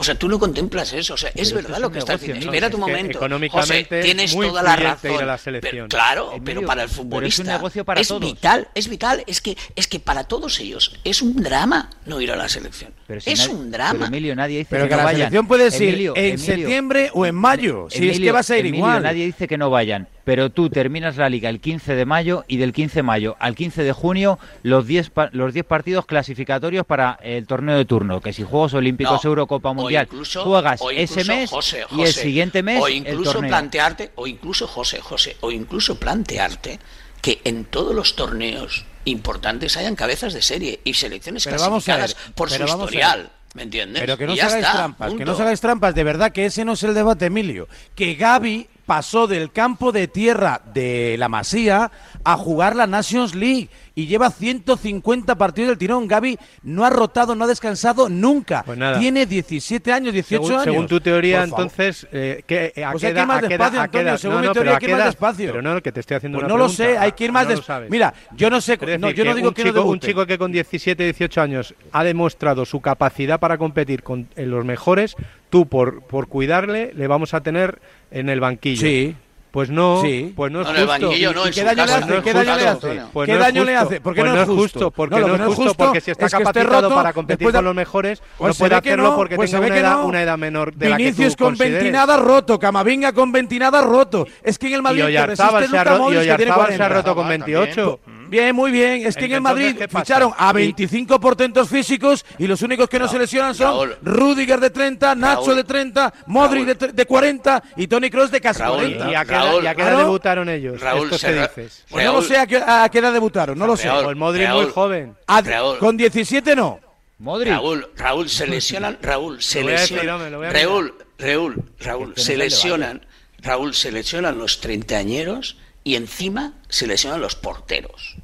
O 0.00 0.02
sea, 0.04 0.14
tú 0.14 0.28
no 0.30 0.38
contemplas 0.38 0.94
eso. 0.94 1.12
O 1.12 1.16
sea, 1.18 1.30
es 1.34 1.50
Pero 1.52 1.56
verdad 1.62 1.76
es 1.76 1.82
lo 1.82 1.92
que 1.92 1.98
estás 1.98 2.14
negocio, 2.22 2.34
diciendo. 2.34 2.52
Emilio. 2.56 2.66
Espera 2.66 2.70
tu 2.70 2.78
momento. 2.78 3.18
económicamente 3.18 3.84
José, 3.84 3.98
es 3.98 4.04
tienes 4.06 4.34
muy 4.34 4.46
toda 4.48 4.62
la 4.62 4.76
razón. 4.76 5.12
ir 5.14 5.20
a 5.20 5.26
la 5.26 5.36
selección. 5.38 5.72
Pero, 5.72 5.88
claro, 5.88 6.32
pero 6.42 6.62
para 6.62 6.84
el 6.84 6.88
pero 6.88 6.92
es 6.92 6.98
un 6.98 7.04
futbolista 7.04 7.42
negocio 7.44 7.84
para 7.84 8.00
es 8.00 8.08
todos. 8.08 8.20
vital, 8.22 8.68
es 8.74 8.88
vital. 8.88 9.22
Es 9.26 9.42
que, 9.42 9.58
es 9.76 9.86
que 9.86 10.00
para 10.00 10.24
todos 10.24 10.58
ellos 10.60 10.98
es 11.04 11.20
un 11.20 11.36
drama 11.42 11.90
no 12.06 12.18
ir 12.20 12.32
a 12.32 12.36
la 12.36 12.48
selección. 12.48 12.92
pero 13.06 13.20
si 13.20 13.30
es 13.30 13.40
nadie- 13.40 13.54
un 13.54 13.70
drama. 13.70 13.92
Pero 13.92 14.06
Emilio, 14.06 14.34
nadie 14.36 14.58
dice 14.58 14.68
Pero 14.70 14.84
que, 14.84 14.88
que 14.88 14.94
no 14.94 14.96
la 14.98 15.04
vayan. 15.04 15.18
selección 15.18 15.46
puedes 15.46 15.80
ir 15.80 15.88
Emilio, 15.90 16.12
en 16.16 16.24
Emilio, 16.24 16.38
septiembre 16.46 17.10
o 17.12 17.26
en 17.26 17.34
mayo. 17.34 17.86
Si 17.90 17.96
es 17.96 18.00
que 18.00 18.08
Emilio, 18.08 18.32
vas 18.32 18.50
a 18.50 18.54
ir 18.56 18.60
Emilio, 18.60 18.78
igual. 18.86 19.02
Nadie 19.02 19.26
dice 19.26 19.46
que 19.46 19.58
no 19.58 19.68
vayan, 19.68 20.08
pero 20.24 20.50
tú 20.50 20.70
terminas 20.70 21.16
la 21.16 21.28
liga 21.28 21.48
el 21.48 21.60
15 21.60 21.94
de 21.94 22.04
mayo 22.04 22.44
y 22.48 22.56
del 22.58 22.72
15 22.72 22.96
de 23.00 23.02
mayo 23.02 23.36
al 23.40 23.54
15 23.54 23.82
de 23.82 23.92
junio 23.92 24.38
los 24.62 24.86
10 24.86 25.10
pa- 25.10 25.30
los 25.32 25.52
10 25.54 25.64
partidos 25.66 26.06
clasificatorios 26.06 26.84
para 26.86 27.18
el 27.22 27.46
torneo 27.46 27.76
de 27.76 27.84
turno, 27.84 28.20
que 28.20 28.32
si 28.32 28.42
Juegos 28.42 28.74
Olímpicos, 28.74 29.24
No, 29.24 29.30
Eurocopa 29.30 29.72
Mundial, 29.72 30.06
incluso- 30.10 30.44
juegas 30.44 30.80
o 30.82 30.90
ese 30.90 31.20
incluso, 31.20 31.32
mes 31.32 31.50
José, 31.50 31.84
y 31.92 32.02
el 32.02 32.12
siguiente 32.12 32.62
mes 32.62 32.80
o 32.82 32.86
el 32.88 32.94
incluso 32.94 33.32
torneo. 33.32 33.48
plantearte 33.48 34.10
o 34.14 34.26
incluso 34.26 34.66
José 34.66 35.00
José 35.00 35.36
o 35.40 35.50
incluso 35.50 35.98
plantearte 35.98 36.78
que 37.22 37.40
en 37.44 37.64
todos 37.64 37.94
los 37.94 38.16
torneos 38.16 38.84
importantes 39.04 39.76
hayan 39.76 39.96
cabezas 39.96 40.32
de 40.32 40.42
serie 40.42 40.80
y 40.84 40.94
selecciones 40.94 41.44
Pero 41.44 41.58
vamos 41.58 41.88
a 41.88 41.96
ver, 41.96 42.00
clasificadas 42.04 42.32
por 42.34 42.48
pero 42.48 42.66
su 42.66 42.72
vamos 42.72 42.88
a 42.88 42.90
ver. 42.90 42.94
historial 43.00 43.30
¿me 43.54 43.62
entiendes? 43.64 44.00
Pero 44.00 44.16
que 44.16 44.26
no 44.26 44.36
se 44.36 44.42
hagáis 44.42 44.64
trampas, 44.70 45.14
que 45.14 45.24
no 45.24 45.34
se 45.34 45.42
hagáis 45.42 45.60
trampas, 45.60 45.94
de 45.94 46.04
verdad 46.04 46.30
que 46.30 46.46
ese 46.46 46.64
no 46.64 46.74
es 46.74 46.82
el 46.84 46.94
debate, 46.94 47.26
Emilio. 47.26 47.66
Que 47.96 48.14
Gaby 48.14 48.68
pasó 48.90 49.28
del 49.28 49.52
campo 49.52 49.92
de 49.92 50.08
tierra 50.08 50.60
de 50.74 51.14
la 51.16 51.28
Masía 51.28 51.92
a 52.24 52.36
jugar 52.36 52.74
la 52.74 52.88
Nations 52.88 53.36
League 53.36 53.68
y 53.94 54.06
lleva 54.08 54.30
150 54.32 55.36
partidos 55.36 55.68
del 55.68 55.78
tirón. 55.78 56.08
Gaby 56.08 56.36
no 56.64 56.84
ha 56.84 56.90
rotado, 56.90 57.36
no 57.36 57.44
ha 57.44 57.46
descansado 57.46 58.08
nunca. 58.08 58.64
Pues 58.64 58.76
nada. 58.76 58.98
Tiene 58.98 59.26
17 59.26 59.92
años, 59.92 60.12
18 60.12 60.42
según, 60.42 60.52
años. 60.54 60.64
según 60.64 60.86
tu 60.88 61.00
teoría, 61.00 61.44
entonces, 61.44 62.04
eh, 62.10 62.42
¿qué, 62.48 62.72
a 62.84 62.90
Pues 62.90 63.02
qué 63.02 63.06
hay 63.06 63.14
que 63.14 63.20
ir 63.20 63.26
más 63.28 63.42
despacio, 63.42 63.80
Antonio, 63.80 64.18
según 64.18 64.34
No, 64.34 64.40
mi 64.40 64.46
no, 64.48 64.52
teoría 64.54 64.70
hay 64.72 64.76
¿a 64.76 64.80
que 64.80 64.86
qué 64.86 64.90
ir 64.92 64.98
más 64.98 65.06
despacio. 65.06 65.46
Pero 65.52 65.62
no, 65.62 65.80
que 65.82 65.92
te 65.92 66.00
estoy 66.00 66.16
haciendo 66.16 66.38
Pues 66.38 66.44
una 66.46 66.52
no 66.54 66.58
lo 66.58 66.68
sé, 66.68 66.98
hay 66.98 67.12
que 67.12 67.24
ir 67.26 67.30
más 67.32 67.44
No 67.44 67.50
lo 67.50 67.56
des- 67.58 67.64
sabes. 67.64 67.90
Mira, 67.90 68.12
yo 68.34 68.50
no 68.50 68.60
sé, 68.60 68.76
no, 68.98 69.10
yo 69.12 69.24
no 69.24 69.34
digo 69.36 69.48
un 69.50 69.54
que 69.54 69.62
no 69.62 69.68
chico, 69.70 69.80
un 69.82 69.86
debute. 69.86 70.06
chico 70.08 70.26
que 70.26 70.36
con 70.36 70.50
17, 70.50 71.04
18 71.04 71.40
años 71.40 71.74
ha 71.92 72.02
demostrado 72.02 72.64
su 72.64 72.80
capacidad 72.80 73.38
para 73.38 73.56
competir 73.56 74.02
con 74.02 74.26
los 74.34 74.64
mejores, 74.64 75.14
tú 75.48 75.66
por, 75.66 76.02
por 76.02 76.26
cuidarle 76.26 76.92
le 76.92 77.06
vamos 77.06 77.34
a 77.34 77.40
tener 77.42 77.80
en 78.10 78.28
el 78.28 78.40
banquillo. 78.40 78.80
Sí. 78.86 79.16
Pues 79.50 79.68
no, 79.68 80.00
Sí. 80.00 80.32
pues 80.36 80.52
no 80.52 80.60
es 80.60 80.68
No, 80.68 80.70
en 80.74 80.80
el 80.80 80.86
justo. 80.86 81.06
banquillo 81.08 81.32
no, 81.34 81.48
¿Y 81.48 81.50
qué 81.50 81.64
daño 81.64 81.84
le 81.84 81.92
hace? 81.92 82.22
¿Qué 82.22 82.32
daño 82.32 82.54
le 82.56 82.70
justo. 82.70 82.86
hace? 82.88 83.02
Pues 83.12 83.26
¿Qué 83.26 83.32
no 83.32 83.38
es 83.40 83.44
daño 83.44 83.64
le 83.64 83.72
justo. 83.72 83.86
hace? 83.88 84.00
Porque 84.00 84.20
Pues 84.20 84.32
no 84.32 84.40
es 84.42 84.48
justo. 84.48 84.90
Porque 84.92 85.16
No, 85.16 85.26
no, 85.26 85.34
es 85.34 85.40
justo, 85.42 85.62
justo 85.62 85.74
porque 85.74 86.00
si 86.00 86.10
está 86.12 86.26
es 86.26 86.30
que 86.34 86.36
esté 86.44 86.44
capacitado 86.60 86.82
roto, 86.82 86.94
para 86.94 87.12
competir 87.12 87.46
de- 87.48 87.52
con 87.54 87.64
los 87.64 87.74
mejores, 87.74 88.22
Pues 88.38 88.54
no 88.54 88.58
puede 88.62 88.74
hacerlo 88.76 89.02
no, 89.10 89.16
porque 89.16 89.34
pues 89.34 89.50
tenga 89.50 89.66
una 89.66 89.74
que 89.74 89.80
edad, 89.80 89.92
no. 89.96 90.06
una 90.06 90.22
edad 90.22 90.38
menor 90.38 90.72
de 90.72 90.88
la 90.88 90.96
que 90.96 91.02
Vinicius 91.02 91.34
con 91.34 91.56
ventinada 91.56 92.16
roto, 92.16 92.60
Camavinga 92.60 93.12
con 93.12 93.32
ventinada 93.32 93.82
roto. 93.82 94.24
Es 94.44 94.56
que 94.56 94.68
en 94.68 94.74
el 94.74 94.82
Madrid 94.82 95.00
Y 95.00 95.02
Oyarzábal 95.06 95.54
resiste 95.62 95.70
se 95.72 95.78
ha 95.78 95.82
Luka 95.84 95.90
ro- 95.90 95.96
y 95.96 96.00
Modric, 96.14 96.20
que 96.20 96.26
tiene 96.36 96.42
Oyarzábal 96.52 96.68
se 96.68 96.74
ha 96.74 96.76
40. 96.78 96.88
roto 96.96 97.14
con 97.16 97.28
También. 97.28 97.60
28. 97.60 98.00
Bien, 98.30 98.54
muy 98.54 98.70
bien. 98.70 99.06
Es 99.06 99.16
que 99.16 99.24
en 99.26 99.32
el 99.32 99.40
Madrid 99.40 99.76
ficharon 99.88 100.32
a 100.38 100.50
Y- 100.50 100.54
25 100.54 101.18
portentos 101.20 101.68
físicos 101.68 102.24
y 102.38 102.46
los 102.46 102.62
únicos 102.62 102.88
que 102.88 102.98
no, 102.98 103.08
se 103.08 103.18
lesionan 103.18 103.54
son 103.54 103.66
Raúl. 103.90 103.96
Rudiger 104.02 104.60
de 104.60 104.70
30, 104.70 105.14
Nacho 105.14 105.46
Raúl. 105.46 105.56
de 105.56 105.64
30, 105.64 106.14
Modric 106.26 106.64
de, 106.66 106.78
tre- 106.78 106.92
de 106.92 107.06
40 107.06 107.62
y 107.76 107.86
Tony 107.88 108.08
Kroos 108.10 108.30
de 108.30 108.40
casi 108.40 108.60
Raúl. 108.60 108.76
40. 108.78 109.10
¿Y 109.10 109.14
a 109.14 109.24
qué, 109.24 109.32
Raúl, 109.32 109.66
edad- 109.66 109.96
debutaron 109.98 110.48
ellos? 110.48 110.80
Raúl, 110.80 111.04
¿Estos 111.04 111.20
se 111.20 111.32
dices? 111.34 111.84
Pues 111.90 112.04
no 112.06 112.22
sé 112.22 112.36
a 112.38 112.46
qué, 112.46 112.56
a 112.64 112.88
qué 112.90 112.98
edad 113.00 113.12
debutaron, 113.12 113.58
no 113.58 113.66
lo 113.66 113.76
sé. 113.76 113.90
Pues 114.04 114.16
Modric 114.16 114.48
muy 114.50 114.66
joven. 114.66 115.16
A-. 115.26 115.42
Con 115.78 115.96
17 115.96 116.54
no. 116.56 116.78
Modric. 117.18 117.52
Raúl, 117.52 117.86
Raúl, 117.96 118.28
se 118.30 118.46
lesionan, 118.46 118.96
Raúl, 119.02 119.42
se 119.42 119.62
lesionan. 119.62 120.30
Raúl, 120.52 120.94
Raúl, 121.18 121.62
Raúl, 121.80 122.12
se 122.16 122.36
lesionan, 122.36 123.04
Raúl, 123.42 123.74
se 123.74 123.92
lesionan 123.92 124.38
los 124.38 124.60
treintañeros 124.60 125.58
y 125.84 125.96
encima 125.96 126.54
se 126.68 126.86
lesionan 126.86 127.20
los 127.20 127.36
porteros. 127.36 128.16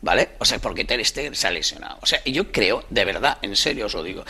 ¿Vale? 0.00 0.30
O 0.40 0.44
sea, 0.44 0.58
porque 0.58 0.84
Ter 0.84 1.04
Stegen 1.06 1.36
se 1.36 1.46
ha 1.46 1.52
lesionado. 1.52 1.98
O 2.02 2.06
sea, 2.06 2.22
yo 2.24 2.50
creo, 2.50 2.84
de 2.90 3.04
verdad, 3.04 3.38
en 3.40 3.54
serio 3.54 3.86
os 3.86 3.94
lo 3.94 4.02
digo, 4.02 4.24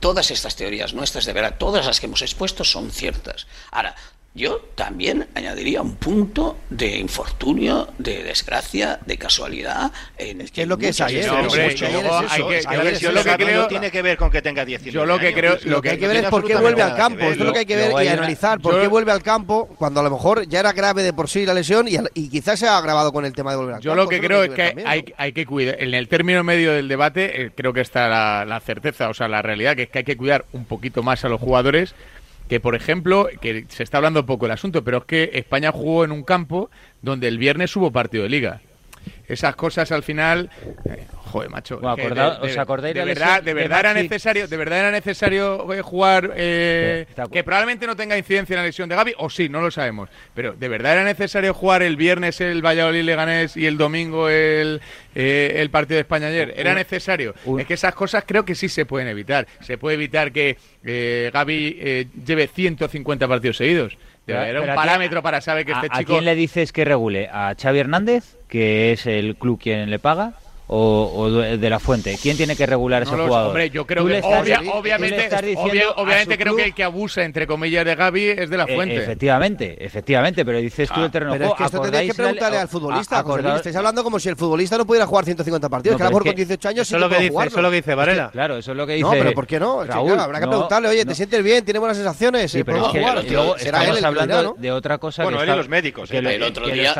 todas 0.00 0.32
estas 0.32 0.56
teorías 0.56 0.94
nuestras, 0.94 1.26
de 1.26 1.32
verdad, 1.32 1.56
todas 1.58 1.86
las 1.86 2.00
que 2.00 2.06
hemos 2.06 2.22
expuesto 2.22 2.64
son 2.64 2.90
ciertas. 2.90 3.46
Ahora, 3.70 3.94
yo 4.34 4.60
también 4.74 5.26
añadiría 5.34 5.82
un 5.82 5.96
punto 5.96 6.56
de 6.70 6.96
infortunio, 6.96 7.88
de 7.98 8.22
desgracia, 8.22 8.98
de 9.04 9.18
casualidad. 9.18 9.92
En 10.16 10.40
Es 10.40 10.50
que 10.50 10.62
es 10.62 10.68
lo 10.68 10.78
que 10.78 10.88
es 10.88 11.00
ayer, 11.02 11.26
No, 11.26 11.40
hombre, 11.40 11.74
yo 11.76 11.86
yo 12.98 13.12
lo 13.12 13.22
que 13.22 13.30
no 13.30 13.36
creo- 13.36 13.66
tiene 13.68 13.90
que 13.90 14.00
ver 14.02 14.16
con 14.16 14.30
que 14.30 14.40
tenga 14.40 14.64
19 14.64 14.92
Yo 14.94 15.04
lo 15.04 15.18
que 15.18 15.26
años. 15.28 15.38
creo- 15.38 15.52
Pues, 15.52 15.66
lo 15.66 15.82
que 15.82 15.90
hay 15.90 15.98
que 15.98 16.06
no 16.06 16.14
ver 16.14 16.24
es 16.24 16.30
por 16.30 16.44
qué 16.46 16.56
vuelve 16.56 16.82
al 16.82 16.96
campo. 16.96 17.20
Esto 17.24 17.32
es 17.42 17.46
lo 17.46 17.52
que 17.52 17.58
hay 17.60 17.66
que 17.66 17.76
ver 17.76 17.92
y 18.04 18.08
analizar. 18.08 18.58
¿Por 18.60 18.74
yo- 18.74 18.80
qué 18.80 18.88
vuelve 18.88 19.12
al 19.12 19.22
campo 19.22 19.68
cuando 19.78 20.00
a 20.00 20.02
lo 20.02 20.10
mejor 20.10 20.46
ya 20.48 20.60
era 20.60 20.72
grave 20.72 21.02
de 21.02 21.12
por 21.12 21.28
sí 21.28 21.44
la 21.44 21.54
lesión 21.54 21.86
y, 21.88 21.96
y 22.14 22.28
quizás 22.30 22.58
se 22.58 22.66
ha 22.66 22.78
agravado 22.78 23.12
con 23.12 23.24
el 23.24 23.32
tema 23.34 23.50
de 23.50 23.56
volver 23.58 23.74
al 23.76 23.80
Yo 23.82 23.90
campo? 23.90 24.02
lo 24.04 24.08
que 24.08 24.20
creo 24.20 24.44
es 24.44 24.50
que 24.50 24.66
también, 24.68 24.88
hay, 24.88 25.02
¿no? 25.08 25.14
hay 25.18 25.32
que 25.32 25.44
cuidar, 25.46 25.76
en 25.78 25.92
el 25.94 26.08
término 26.08 26.42
medio 26.42 26.72
del 26.72 26.88
debate, 26.88 27.42
eh, 27.42 27.50
creo 27.54 27.72
que 27.72 27.80
está 27.82 28.08
la, 28.08 28.44
la 28.46 28.60
certeza, 28.60 29.08
o 29.10 29.14
sea, 29.14 29.28
la 29.28 29.42
realidad, 29.42 29.76
que 29.76 29.82
es 29.82 29.88
que 29.90 29.98
hay 29.98 30.04
que 30.04 30.16
cuidar 30.16 30.44
un 30.52 30.64
poquito 30.64 31.02
más 31.02 31.24
a 31.24 31.28
los 31.28 31.40
jugadores, 31.40 31.94
que 32.52 32.60
por 32.60 32.74
ejemplo, 32.74 33.30
que 33.40 33.64
se 33.68 33.82
está 33.82 33.96
hablando 33.96 34.26
poco 34.26 34.44
el 34.44 34.52
asunto, 34.52 34.84
pero 34.84 34.98
es 34.98 35.04
que 35.04 35.30
España 35.32 35.72
jugó 35.72 36.04
en 36.04 36.12
un 36.12 36.22
campo 36.22 36.68
donde 37.00 37.26
el 37.26 37.38
viernes 37.38 37.74
hubo 37.76 37.90
partido 37.92 38.24
de 38.24 38.28
liga. 38.28 38.60
Esas 39.28 39.56
cosas 39.56 39.90
al 39.92 40.02
final, 40.02 40.50
eh, 40.88 41.06
joder, 41.16 41.48
macho. 41.48 41.78
Bueno, 41.78 41.96
acorda- 42.02 42.38
¿os 42.42 42.58
acordáis 42.58 42.94
de 42.94 43.00
de 43.00 43.06
verdad, 43.06 43.42
de 43.42 43.44
de 43.50 43.54
verdad 43.54 43.80
era 43.80 43.94
necesario, 43.94 44.48
de 44.48 44.56
verdad 44.56 44.78
era 44.80 44.90
necesario 44.90 45.72
eh, 45.72 45.80
jugar 45.80 46.32
eh, 46.36 47.06
de 47.16 47.28
que 47.30 47.44
probablemente 47.44 47.86
no 47.86 47.96
tenga 47.96 48.18
incidencia 48.18 48.54
en 48.54 48.60
la 48.60 48.66
lesión 48.66 48.88
de 48.88 48.96
Gaby, 48.96 49.14
o 49.18 49.30
sí, 49.30 49.48
no 49.48 49.60
lo 49.62 49.70
sabemos. 49.70 50.10
Pero 50.34 50.52
de 50.52 50.68
verdad 50.68 50.92
era 50.92 51.04
necesario 51.04 51.54
jugar 51.54 51.82
el 51.82 51.96
viernes 51.96 52.40
el 52.40 52.60
Valladolid 52.64 53.02
Leganés 53.04 53.56
y 53.56 53.66
el 53.66 53.78
domingo 53.78 54.28
el, 54.28 54.80
eh, 55.14 55.54
el 55.56 55.70
partido 55.70 55.96
de 55.96 56.00
España 56.02 56.26
ayer. 56.26 56.52
Era 56.56 56.74
necesario. 56.74 57.34
Es 57.58 57.66
que 57.66 57.74
esas 57.74 57.94
cosas 57.94 58.24
creo 58.26 58.44
que 58.44 58.54
sí 58.54 58.68
se 58.68 58.84
pueden 58.84 59.08
evitar. 59.08 59.46
Se 59.62 59.78
puede 59.78 59.94
evitar 59.94 60.32
que 60.32 60.58
eh, 60.84 61.30
Gaby 61.32 61.78
eh, 61.80 62.06
lleve 62.26 62.48
150 62.48 63.26
partidos 63.28 63.56
seguidos. 63.56 63.96
Pero- 64.26 64.42
Era 64.42 64.62
un 64.62 64.70
a 64.70 64.74
parámetro 64.74 65.22
para 65.22 65.40
saber 65.40 65.64
que 65.66 65.72
¿A, 65.72 65.76
este 65.76 65.88
a 65.90 65.98
chico. 65.98 66.12
quién 66.12 66.24
le 66.24 66.34
dices 66.34 66.72
que 66.72 66.84
regule? 66.84 67.28
¿A 67.32 67.54
Xavi 67.60 67.78
Hernández, 67.80 68.36
que 68.48 68.92
es 68.92 69.06
el 69.06 69.36
club 69.36 69.60
quien 69.60 69.90
le 69.90 69.98
paga? 69.98 70.34
o, 70.68 71.30
de 71.30 71.70
la 71.70 71.78
fuente? 71.78 72.16
¿Quién 72.20 72.36
tiene 72.36 72.56
que 72.56 72.66
regular 72.66 73.02
ese 73.02 73.16
jugador? 73.16 73.50
Obviamente, 74.72 75.28
obviamente 75.96 76.38
creo 76.38 76.56
que 76.56 76.64
el 76.64 76.74
que 76.74 76.84
abusa, 76.84 77.24
entre 77.24 77.46
comillas, 77.46 77.84
de 77.84 77.94
Gaby 77.94 78.24
es 78.30 78.50
de 78.50 78.56
la 78.56 78.64
e, 78.64 78.74
fuente. 78.74 78.96
Efectivamente, 78.96 79.84
efectivamente, 79.84 80.44
pero 80.44 80.58
dices 80.58 80.88
tú 80.88 81.00
ah. 81.00 81.04
el 81.04 81.10
terreno 81.10 81.32
Pero 81.32 81.46
es 81.46 81.54
que 81.54 81.64
esto 81.64 81.80
tenéis 81.80 82.10
que 82.10 82.16
preguntarle 82.16 82.58
al 82.58 82.68
futbolista. 82.68 83.18
Acordado, 83.18 83.56
estáis 83.56 83.76
hablando 83.76 84.02
como 84.02 84.18
si 84.18 84.28
el 84.28 84.36
futbolista 84.36 84.78
no 84.78 84.86
pudiera 84.86 85.06
jugar 85.06 85.24
150 85.24 85.68
partidos, 85.68 85.94
no, 85.94 85.98
que 85.98 86.02
a 86.02 86.06
lo 86.06 86.10
mejor 86.10 86.24
con 86.24 86.34
18 86.34 86.68
años 86.68 86.88
eso 86.88 86.98
sí 86.98 87.08
que 87.08 87.18
dice, 87.18 87.30
jugarlo. 87.30 87.48
Eso 87.48 87.58
es 87.58 87.62
lo 87.62 87.70
que 87.70 87.76
dice 87.76 87.94
Varela. 87.94 88.30
Claro, 88.30 88.56
eso 88.56 88.70
es 88.70 88.76
lo 88.76 88.86
que 88.86 88.94
dice 88.94 89.04
No, 89.04 89.10
pero 89.10 89.32
¿por 89.32 89.46
qué 89.46 89.60
no? 89.60 89.84
Raúl, 89.84 90.18
habrá 90.18 90.40
que 90.40 90.46
preguntarle, 90.46 90.88
oye, 90.88 91.04
¿te 91.04 91.14
sientes 91.14 91.42
bien? 91.42 91.64
¿Tienes 91.64 91.80
buenas 91.80 91.96
sensaciones? 91.96 92.50
Sí, 92.50 92.64
pero 92.64 92.78
luego 92.78 93.56
estamos 93.56 94.02
hablando 94.02 94.54
de 94.58 94.72
otra 94.72 94.98
cosa. 94.98 95.24
Bueno, 95.24 95.42
él 95.42 95.48
y 95.48 95.56
los 95.56 95.68
médicos. 95.68 96.10
El 96.10 96.42
otro 96.42 96.66
día, 96.66 96.94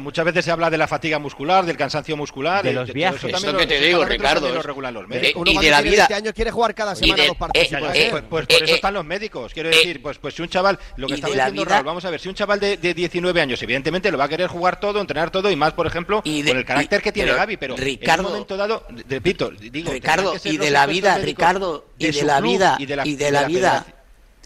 muchas 0.00 0.24
veces 0.24 0.44
se 0.44 0.50
habla 0.50 0.70
de 0.70 0.78
la 0.78 0.86
fatiga 0.86 1.18
muscular, 1.18 1.64
del 1.64 1.76
cansancio 1.76 2.16
muscular 2.16 2.47
regular. 2.48 2.64
De 2.64 2.72
los 2.72 2.92
viajes. 2.92 3.34
Esto 3.34 3.56
que 3.56 3.66
te 3.66 3.80
digo, 3.80 4.04
Ricardo. 4.04 4.48
¿eh? 4.48 5.34
Y 5.46 5.58
de 5.58 5.70
la 5.70 5.80
vida. 5.82 6.02
Este 6.02 6.14
año 6.14 6.32
quiere 6.32 6.50
jugar 6.50 6.74
cada 6.74 6.94
semana 6.94 7.26
dos 7.26 7.36
partidos. 7.36 7.68
Eh, 7.94 8.06
eh, 8.06 8.08
pues 8.10 8.24
pues 8.28 8.46
por 8.46 8.62
eso 8.62 8.74
están 8.74 8.94
los 8.94 9.04
médicos. 9.04 9.52
Quiero 9.52 9.68
decir, 9.68 10.02
pues, 10.02 10.18
pues 10.18 10.34
si 10.34 10.42
un 10.42 10.48
chaval, 10.48 10.78
lo 10.96 11.06
que 11.06 11.14
está 11.14 11.28
diciendo 11.28 11.64
Raúl, 11.64 11.84
vamos 11.84 12.04
a 12.04 12.10
ver, 12.10 12.20
si 12.20 12.28
un 12.28 12.34
chaval 12.34 12.60
de 12.60 12.76
19 12.76 13.40
años, 13.40 13.62
evidentemente 13.62 14.10
lo 14.10 14.18
va 14.18 14.24
a 14.24 14.28
querer 14.28 14.48
jugar 14.48 14.80
todo, 14.80 15.00
entrenar 15.00 15.30
todo 15.30 15.50
y 15.50 15.56
más, 15.56 15.72
por 15.72 15.86
ejemplo, 15.86 16.22
con 16.22 16.56
el 16.56 16.64
carácter 16.64 17.02
que 17.02 17.12
tiene 17.12 17.32
Gaby, 17.32 17.56
pero 17.56 17.76
en 17.78 18.20
un 18.20 18.26
momento 18.26 18.56
dado, 18.56 18.86
repito, 19.08 19.50
digo, 19.50 19.92
Ricardo, 19.92 20.34
y 20.44 20.56
de 20.56 20.70
la 20.70 20.86
vida, 20.86 21.18
Ricardo, 21.18 21.86
y 21.98 22.10
de 22.10 22.22
la 22.22 22.40
vida, 22.40 22.76
y 22.78 22.86
de 23.16 23.30
la 23.30 23.44
vida 23.44 23.86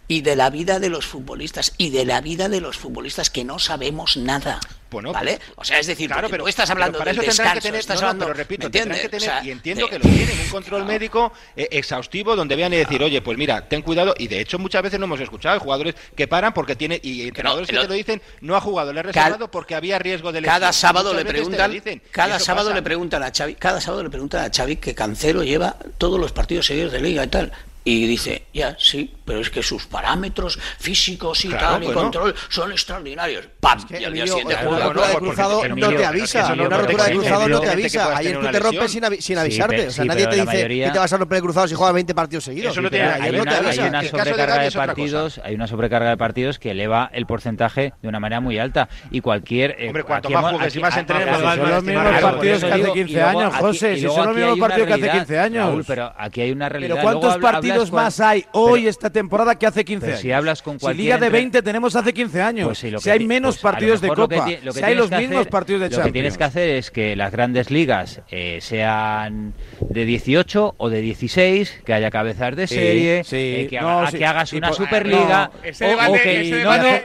y 0.09 0.21
de 0.21 0.37
la 0.37 0.51
vida 0.51 0.79
de 0.79 0.89
los 0.91 1.07
futbolistas 1.07 1.75
y 1.79 1.91
de 1.91 2.05
la 2.05 2.21
vida 2.21 2.49
de 2.49 2.61
los 2.61 2.77
futbolistas 2.77 3.31
que 3.31 3.45
no 3.45 3.59
sabemos 3.59 4.17
nada. 4.17 4.61
Bueno, 4.91 5.11
¿vale? 5.11 5.39
O 5.57 5.65
sea, 5.65 5.79
es 5.79 5.87
decir, 5.87 6.11
claro, 6.11 6.29
pero 6.29 6.47
estás 6.47 6.69
hablando 6.69 6.99
pero 6.99 7.15
para 7.15 7.33
estás 7.79 8.01
no, 8.01 8.09
hablando, 8.09 8.27
pero 8.27 8.35
repito, 8.35 8.71
tendrán 8.71 9.01
que 9.01 9.09
tener, 9.09 9.31
y 9.43 9.51
entiendo 9.51 9.89
que 9.89 9.99
lo 9.99 10.03
tienen 10.03 10.39
un 10.39 10.51
control 10.51 10.85
médico 10.85 11.33
eh, 11.57 11.67
exhaustivo 11.71 12.37
donde 12.37 12.57
vean 12.57 12.75
y 12.75 12.77
decir, 12.77 13.03
"Oye, 13.03 13.23
pues 13.23 13.39
mira, 13.39 13.67
ten 13.69 13.81
cuidado" 13.81 14.15
y 14.19 14.29
de 14.29 14.41
hecho 14.41 14.59
muchas 14.59 14.83
veces 14.83 15.01
no 15.01 15.07
hemos 15.07 15.21
escuchado 15.21 15.55
hay 15.55 15.61
jugadores 15.61 15.95
que 16.15 16.29
paran 16.29 16.53
porque 16.53 16.77
tiene 16.77 17.01
y 17.03 17.27
entrenadores 17.27 17.69
que, 17.69 17.75
te 17.75 17.89
lo 17.89 17.95
dicen, 17.95 18.21
"No 18.43 18.55
ha 18.55 18.61
jugado, 18.61 18.93
le 18.93 19.01
he 19.01 19.03
reservado 19.03 19.51
porque 19.51 19.75
había 19.75 19.99
riesgo 19.99 20.31
de 20.31 20.43
lesión". 20.43 20.61
Cada 20.61 20.73
sábado 20.75 21.15
le 21.15 21.25
preguntan, 21.25 21.83
cada 22.11 22.39
sábado 22.39 22.75
le 22.75 22.83
preguntan 22.83 23.23
a 23.23 23.31
Xavi, 23.31 23.55
cada 23.55 23.81
sábado 23.81 24.03
le 24.03 24.11
preguntan 24.11 24.45
a 24.45 24.51
Xavi 24.55 24.77
que 24.77 24.95
Cancelo 24.95 25.43
lleva 25.43 25.77
todos 25.97 26.21
los 26.21 26.33
partidos 26.33 26.67
seguidos 26.67 26.93
de 26.93 27.01
liga 27.01 27.25
y 27.25 27.29
tal. 27.29 27.51
Y 27.85 28.07
dice, 28.07 28.47
ya, 28.55 28.77
sí, 28.79 29.13
pero 29.25 29.41
es 29.41 29.51
que 29.51 29.63
sus 29.63 29.87
parámetros 29.87 30.59
físicos 30.79 31.45
y 31.45 31.49
claro, 31.49 31.67
tal 31.67 31.85
y 31.85 31.93
control 31.93 32.35
son 32.49 32.71
extraordinarios. 32.71 33.49
¡Pam! 33.59 33.79
Es 33.79 33.85
que 33.87 34.01
y 34.01 34.05
al 34.05 34.13
día 34.13 34.27
siguiente 34.27 34.55
juega. 34.55 34.69
Una 34.69 34.87
rotura 34.87 35.09
de 35.09 35.17
cruzado 35.17 35.69
no 35.69 35.89
te 35.89 36.05
avisa. 36.05 36.41
Este 36.41 36.53
una 36.53 36.79
rotura 36.79 37.05
de 37.05 37.13
cruzado 37.13 37.49
no 37.49 37.61
te 37.61 37.71
avisa. 37.71 38.17
Ayer 38.17 38.41
tú 38.41 38.47
te 38.47 38.61
rompes 38.61 38.93
sin, 38.93 39.03
sin 39.21 39.39
avisarte. 39.39 39.81
Sí, 39.81 39.87
o 39.87 39.91
sea, 39.91 40.03
sí, 40.03 40.09
nadie 40.09 40.27
te 40.27 40.35
dice 40.37 40.47
mayoría... 40.47 40.87
que 40.87 40.93
te 40.93 40.99
vas 40.99 41.13
a 41.13 41.17
romper 41.17 41.37
el 41.37 41.43
cruzado 41.43 41.69
si 41.69 41.75
juegas 41.75 41.95
20 41.95 42.15
partidos 42.15 42.45
seguidos. 42.45 42.73
Eso 42.73 42.83
no 42.83 42.89
Hay 42.93 43.39
una, 43.39 43.59
hay 43.59 43.79
una 43.79 44.03
sobrecarga 44.05 44.59
de, 44.63 44.71
partidos, 44.71 45.41
hay 45.43 45.55
una 45.55 45.67
sobrecarga 45.67 46.11
de 46.11 46.17
partidos 46.17 46.59
que 46.61 46.71
eleva 46.71 47.11
el 47.13 47.27
porcentaje 47.27 47.95
de 48.01 48.09
una 48.09 48.21
manera 48.21 48.41
muy 48.41 48.59
alta. 48.59 48.89
Y 49.11 49.21
cualquier. 49.21 49.77
Eh, 49.79 49.89
Hombre, 49.89 50.05
cuanto 50.05 50.31
más 50.31 50.53
juegues 50.53 50.77
y 50.77 50.81
más 50.81 50.97
ah, 50.97 51.01
entrenes, 51.01 51.37
Son 51.37 51.71
los 51.71 51.83
mismos 51.83 52.21
partidos 52.21 52.65
que 52.65 52.73
hace 52.73 52.93
15 52.93 53.23
años, 53.23 53.55
José. 53.57 53.97
Si 53.97 54.03
son 54.03 54.27
los 54.27 54.37
mismos 54.37 54.59
partidos 54.59 54.87
que 54.87 54.95
hace 54.95 55.11
15 55.11 55.39
años. 55.39 55.85
Pero 55.87 56.13
aquí 56.17 56.43
hay 56.43 56.53
una 56.53 56.69
realidad. 56.69 56.97
¿Pero 56.97 57.03
cuántos 57.03 57.39
partidos? 57.39 57.72
partidos 57.73 57.91
con... 57.91 58.03
más 58.03 58.21
hay 58.21 58.45
hoy 58.53 58.81
pero, 58.81 58.91
esta 58.91 59.11
temporada 59.11 59.59
que 59.59 59.67
hace 59.67 59.85
15 59.85 60.07
años? 60.07 60.21
Si 60.21 60.33
hablas 60.33 60.63
con 60.63 60.79
cualquier. 60.79 60.97
Si 60.97 61.03
Liga 61.03 61.19
de 61.19 61.31
20 61.31 61.63
tenemos 61.63 61.97
hace 61.97 62.13
15 62.13 62.33
pues 62.33 62.45
años. 62.45 62.67
Pues 62.67 62.79
sí, 62.79 62.91
lo 62.91 62.99
que 62.99 63.05
si 63.05 63.11
hay 63.11 63.27
menos 63.27 63.57
pues 63.57 63.63
partidos 63.63 64.01
de 64.01 64.09
Copa. 64.09 64.47
Lo 64.63 64.73
que 64.73 64.79
si 64.79 64.85
hay 64.85 64.95
los 64.95 65.11
mismos 65.11 65.41
hacer, 65.41 65.51
partidos 65.51 65.81
de 65.81 65.87
Champions. 65.89 66.07
Lo 66.07 66.09
que 66.09 66.13
tienes 66.13 66.39
que 66.39 66.45
hacer 66.45 66.69
es 66.71 66.91
que 66.91 67.17
las 67.17 67.33
grandes 67.33 67.71
ligas 67.71 68.21
eh, 68.31 68.59
sean 68.61 69.55
de 69.81 70.05
18 70.05 70.75
o 70.77 70.89
de 70.89 71.01
16, 71.01 71.83
que 71.85 71.95
haya 71.95 72.11
cabezas 72.11 72.57
de 72.57 72.67
serie, 72.67 73.21
eh, 73.21 73.25
sí, 73.25 73.31
sí, 73.31 73.37
eh, 73.37 73.67
que, 73.69 73.81
no, 73.81 74.05
que, 74.11 74.25
hagas 74.25 74.53
una 74.53 74.73
Superliga. 74.73 75.51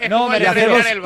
No, 0.10 0.26
o, 0.26 0.30
no, 0.30 0.38
y 0.38 0.44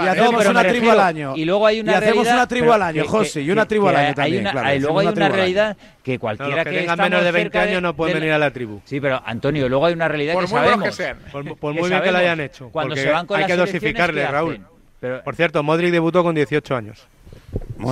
hacemos 0.07 0.45
una 0.45 0.63
tribu 0.63 0.91
al 0.91 0.99
año. 0.99 1.33
Y 1.35 1.45
luego 1.45 1.65
hay 1.65 1.79
una. 1.79 1.97
Hacemos 1.97 2.27
una 2.27 2.47
tribu 2.47 2.71
al 2.71 2.81
año, 2.81 3.05
José, 3.05 3.41
y 3.41 3.51
una 3.51 3.67
tribu 3.67 3.87
al 3.87 3.95
año 3.95 4.13
también. 4.13 4.47
Y 4.75 4.79
luego 4.79 4.99
hay 4.99 5.07
una 5.07 5.29
realidad 5.29 5.77
que 6.03 6.17
cualquiera 6.19 6.63
que, 6.63 6.71
que 6.71 6.79
tenga 6.79 6.95
menos 6.95 7.23
de 7.23 7.31
20 7.31 7.59
años 7.59 7.81
no 7.81 7.95
puede 7.95 8.13
venir 8.13 8.31
a 8.31 8.37
la 8.37 8.51
tribu. 8.51 8.81
Sí, 8.85 8.99
pero 8.99 9.21
Antonio, 9.25 9.69
luego 9.69 9.85
hay 9.85 9.93
una 9.93 10.07
realidad 10.07 10.33
por 10.33 10.45
que 10.45 10.51
muy 10.51 10.59
sabemos. 10.59 10.85
Que 10.85 10.91
sean. 10.91 11.17
Por, 11.31 11.73
muy 11.73 11.89
bien 11.89 12.01
que 12.01 12.11
la 12.11 12.19
hayan 12.19 12.39
hecho. 12.39 12.69
Cuando 12.69 12.95
se 12.95 13.09
van 13.09 13.27
con 13.27 13.39
hay 13.39 13.45
que 13.45 13.55
dosificarle, 13.55 14.25
Raúl. 14.27 14.59
Pero, 14.99 15.23
por 15.23 15.35
cierto, 15.35 15.63
Modric 15.63 15.91
debutó 15.91 16.23
con 16.23 16.35
18 16.35 16.75
años. 16.75 17.07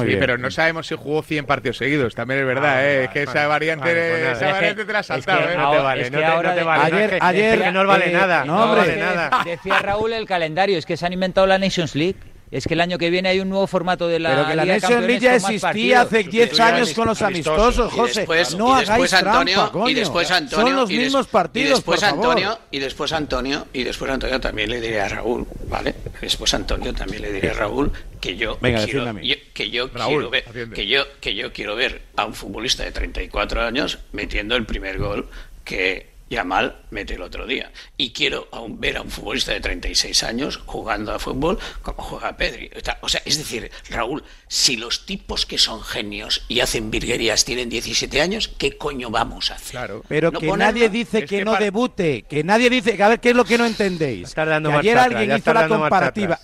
Sí, 0.05 0.15
pero 0.19 0.37
no 0.37 0.51
sabemos 0.51 0.87
si 0.87 0.95
jugó 0.95 1.23
100 1.23 1.45
partidos 1.45 1.77
seguidos, 1.77 2.13
también 2.13 2.41
es 2.41 2.45
verdad, 2.45 2.77
ah, 2.77 2.85
¿eh? 2.85 3.03
es 3.05 3.09
que 3.09 3.23
esa 3.23 3.47
variante, 3.47 3.89
pues 3.91 4.37
esa 4.37 4.51
variante 4.51 4.85
te 4.85 4.93
la 4.93 4.99
has 4.99 5.05
saltado, 5.07 5.39
¿eh? 5.41 5.53
es. 5.53 5.57
No 5.57 5.71
te 5.71 5.77
vale, 5.79 6.09
no, 6.11 6.19
te, 6.53 6.63
vale. 6.63 6.95
Ayer, 6.95 7.17
ayer, 7.19 7.73
no 7.73 7.85
vale 7.85 8.11
nada, 8.11 8.45
no, 8.45 8.69
vale 8.69 8.97
nada. 8.97 9.41
Decía 9.43 9.79
Raúl 9.79 10.13
el 10.13 10.27
calendario, 10.27 10.77
es 10.77 10.85
que 10.85 10.95
se 10.95 11.05
han 11.05 11.13
inventado 11.13 11.47
la 11.47 11.57
Nations 11.57 11.95
League 11.95 12.17
es 12.51 12.65
que 12.65 12.73
el 12.73 12.81
año 12.81 12.97
que 12.97 13.09
viene 13.09 13.29
hay 13.29 13.39
un 13.39 13.49
nuevo 13.49 13.67
formato 13.67 14.07
de 14.07 14.19
la 14.19 14.29
Pero 14.29 14.47
que 14.47 14.55
la 14.55 14.63
Liga 14.63 14.75
Nation 14.79 15.05
League 15.05 15.19
ya 15.19 15.35
existía 15.35 16.01
hace 16.01 16.23
10 16.23 16.59
años 16.59 16.93
con 16.93 17.07
los 17.07 17.21
amistosos, 17.21 17.93
José. 17.93 18.21
Después, 18.21 18.55
no 18.55 18.75
hagáis 18.75 19.13
Antonio, 19.13 19.53
trampa, 19.53 19.71
coño. 19.71 19.89
Y 19.89 19.93
después 19.93 20.31
Antonio, 20.31 20.65
Son 20.65 20.75
los 20.75 20.89
mismos 20.89 21.27
y 21.27 21.29
partidos, 21.29 21.69
y 21.69 21.73
después 21.73 21.99
por 21.99 22.09
Antonio, 22.09 22.49
favor. 22.49 22.61
Y 22.71 22.79
después 22.79 23.13
Antonio, 23.13 23.67
y 23.71 23.83
después 23.83 24.11
Antonio 24.11 24.39
también 24.39 24.69
le 24.69 24.81
diré 24.81 24.99
a 25.01 25.09
Raúl, 25.09 25.45
¿vale? 25.67 25.95
Después 26.21 26.53
Antonio 26.53 26.93
también 26.93 27.21
le 27.21 27.33
diré 27.33 27.51
a 27.51 27.53
Raúl 27.53 27.91
que 28.19 28.35
yo 28.35 28.57
Venga, 28.61 28.83
quiero, 28.83 29.19
yo, 29.21 29.35
que 29.53 29.69
yo 29.69 29.87
Raúl, 29.93 30.29
quiero 30.29 30.29
ver 30.29 30.69
que 30.73 30.87
yo 30.87 31.03
que 31.21 31.35
yo 31.35 31.53
quiero 31.53 31.75
ver 31.75 32.01
a 32.17 32.25
un 32.25 32.33
futbolista 32.33 32.83
de 32.83 32.91
34 32.91 33.61
años 33.61 33.99
metiendo 34.11 34.55
el 34.55 34.65
primer 34.65 34.97
gol 34.97 35.29
que 35.63 36.08
y 36.29 36.37
a 36.37 36.43
Mal 36.43 36.83
mete 36.91 37.15
el 37.15 37.21
otro 37.21 37.45
día. 37.47 37.71
Y 37.97 38.11
quiero 38.11 38.47
ver 38.69 38.97
a 38.97 39.01
un 39.01 39.09
futbolista 39.09 39.51
de 39.51 39.59
36 39.59 40.23
años 40.23 40.57
jugando 40.65 41.13
a 41.13 41.19
fútbol 41.19 41.57
como 41.81 42.03
juega 42.03 42.37
Pedri. 42.37 42.69
O 43.01 43.09
sea, 43.09 43.21
es 43.25 43.37
decir, 43.37 43.71
Raúl, 43.89 44.23
si 44.47 44.77
los 44.77 45.05
tipos 45.05 45.45
que 45.45 45.57
son 45.57 45.81
genios 45.81 46.43
y 46.47 46.59
hacen 46.59 46.91
virguerías 46.91 47.45
tienen 47.45 47.69
17 47.69 48.21
años, 48.21 48.47
¿qué 48.47 48.77
coño 48.77 49.09
vamos 49.09 49.51
a 49.51 49.55
hacer? 49.55 49.71
Claro. 49.71 50.03
Pero 50.07 50.31
que 50.31 50.51
nadie 50.51 50.89
dice 50.89 51.25
que, 51.25 51.43
no 51.43 51.55
debute, 51.55 52.23
que 52.23 52.43
nadie 52.43 52.69
dice, 52.69 52.95
que 52.95 53.03
a 53.03 53.09
ver, 53.09 53.19
¿qué 53.19 53.31
es 53.31 53.35
lo 53.35 53.45
que 53.45 53.57
no 53.57 53.65
entendéis? 53.65 54.37
ayer 54.37 54.97
alguien 54.97 55.35
hizo 55.35 55.53
la 55.53 55.67
comparativa. 55.67 56.39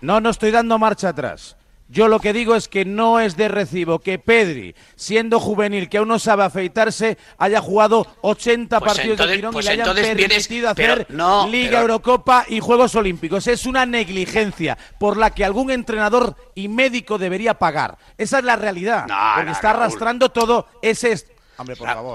No, 0.00 0.20
no 0.20 0.30
estoy 0.30 0.50
dando 0.50 0.78
marcha 0.78 1.10
atrás. 1.10 1.56
Yo 1.92 2.08
lo 2.08 2.20
que 2.20 2.32
digo 2.32 2.54
es 2.54 2.68
que 2.68 2.86
no 2.86 3.20
es 3.20 3.36
de 3.36 3.48
recibo 3.48 3.98
que 3.98 4.18
Pedri, 4.18 4.74
siendo 4.96 5.38
juvenil, 5.38 5.90
que 5.90 5.98
aún 5.98 6.08
no 6.08 6.18
sabe 6.18 6.42
afeitarse, 6.42 7.18
haya 7.36 7.60
jugado 7.60 8.06
80 8.22 8.80
partidos 8.80 9.18
de 9.18 9.36
tirón 9.36 9.54
y 9.54 9.62
le 9.62 9.70
hayan 9.70 9.94
permitido 9.94 10.70
hacer 10.70 11.06
Liga. 11.50 11.82
Eurocopa 11.82 12.46
y 12.48 12.60
Juegos 12.60 12.94
Olímpicos. 12.94 13.46
Es 13.46 13.66
una 13.66 13.84
negligencia 13.84 14.78
por 14.98 15.18
la 15.18 15.32
que 15.32 15.44
algún 15.44 15.70
entrenador 15.70 16.34
y 16.54 16.68
médico 16.68 17.18
debería 17.18 17.58
pagar. 17.58 17.98
Esa 18.16 18.38
es 18.38 18.44
la 18.44 18.56
realidad. 18.56 19.06
Porque 19.36 19.50
está 19.50 19.72
arrastrando 19.72 20.30
todo 20.30 20.68
ese 20.80 21.12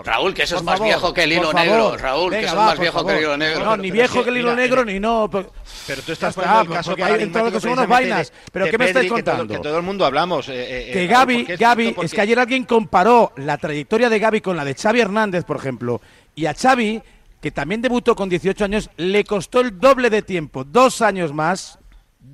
Raúl, 0.03 0.33
que 0.33 0.43
eso 0.43 0.55
por 0.55 0.61
es 0.61 0.65
más 0.65 0.81
viejo 0.81 1.13
que 1.13 1.23
el 1.23 1.33
hilo 1.33 1.53
negro. 1.53 1.97
Raúl, 1.97 2.31
que 2.31 2.39
eso 2.39 2.47
es 2.47 2.53
más 2.55 2.79
viejo 2.79 3.05
que 3.05 3.13
el 3.13 3.19
hilo 3.19 3.37
negro. 3.37 3.65
No, 3.65 3.77
ni 3.77 3.91
viejo 3.91 4.23
que 4.23 4.29
el 4.29 4.37
hilo 4.37 4.55
negro, 4.55 4.81
eh, 4.81 4.85
ni 4.85 4.99
no. 4.99 5.29
Pues- 5.29 5.47
Pero, 5.85 6.01
tú 6.01 6.11
estás 6.11 6.35
poniendo 6.35 6.61
el 6.61 6.67
pues 6.67 6.77
caso 6.77 6.95
todo 7.31 7.45
lo 7.45 7.51
que 7.51 7.59
son 7.59 7.71
unas 7.71 7.87
vainas. 7.87 8.33
Pero 8.51 8.65
de 8.65 8.71
¿qué 8.71 8.77
me 8.77 8.85
estáis 8.85 9.11
contando? 9.11 9.47
Que 9.47 9.59
todo, 9.59 9.77
el 9.77 9.83
mundo 9.83 10.05
hablamos. 10.05 10.49
Eh, 10.49 10.89
eh, 10.89 10.93
que 10.93 11.07
Gaby, 11.07 11.45
Gaby, 11.57 11.95
es, 11.97 12.03
es 12.05 12.13
que 12.13 12.21
ayer 12.21 12.39
alguien 12.39 12.65
comparó 12.65 13.33
la 13.37 13.57
trayectoria 13.57 14.09
de 14.09 14.19
Gaby 14.19 14.41
con 14.41 14.57
la 14.57 14.65
de 14.65 14.75
Xavi 14.75 14.99
Hernández, 14.99 15.43
por 15.45 15.57
ejemplo. 15.57 16.01
Y 16.35 16.45
a 16.45 16.53
Xavi, 16.53 17.01
que 17.41 17.51
también 17.51 17.81
debutó 17.81 18.15
con 18.15 18.29
18 18.29 18.65
años, 18.65 18.89
le 18.97 19.23
costó 19.23 19.61
el 19.61 19.79
doble 19.79 20.09
de 20.09 20.21
tiempo, 20.21 20.63
dos 20.63 21.01
años 21.01 21.33
más, 21.33 21.79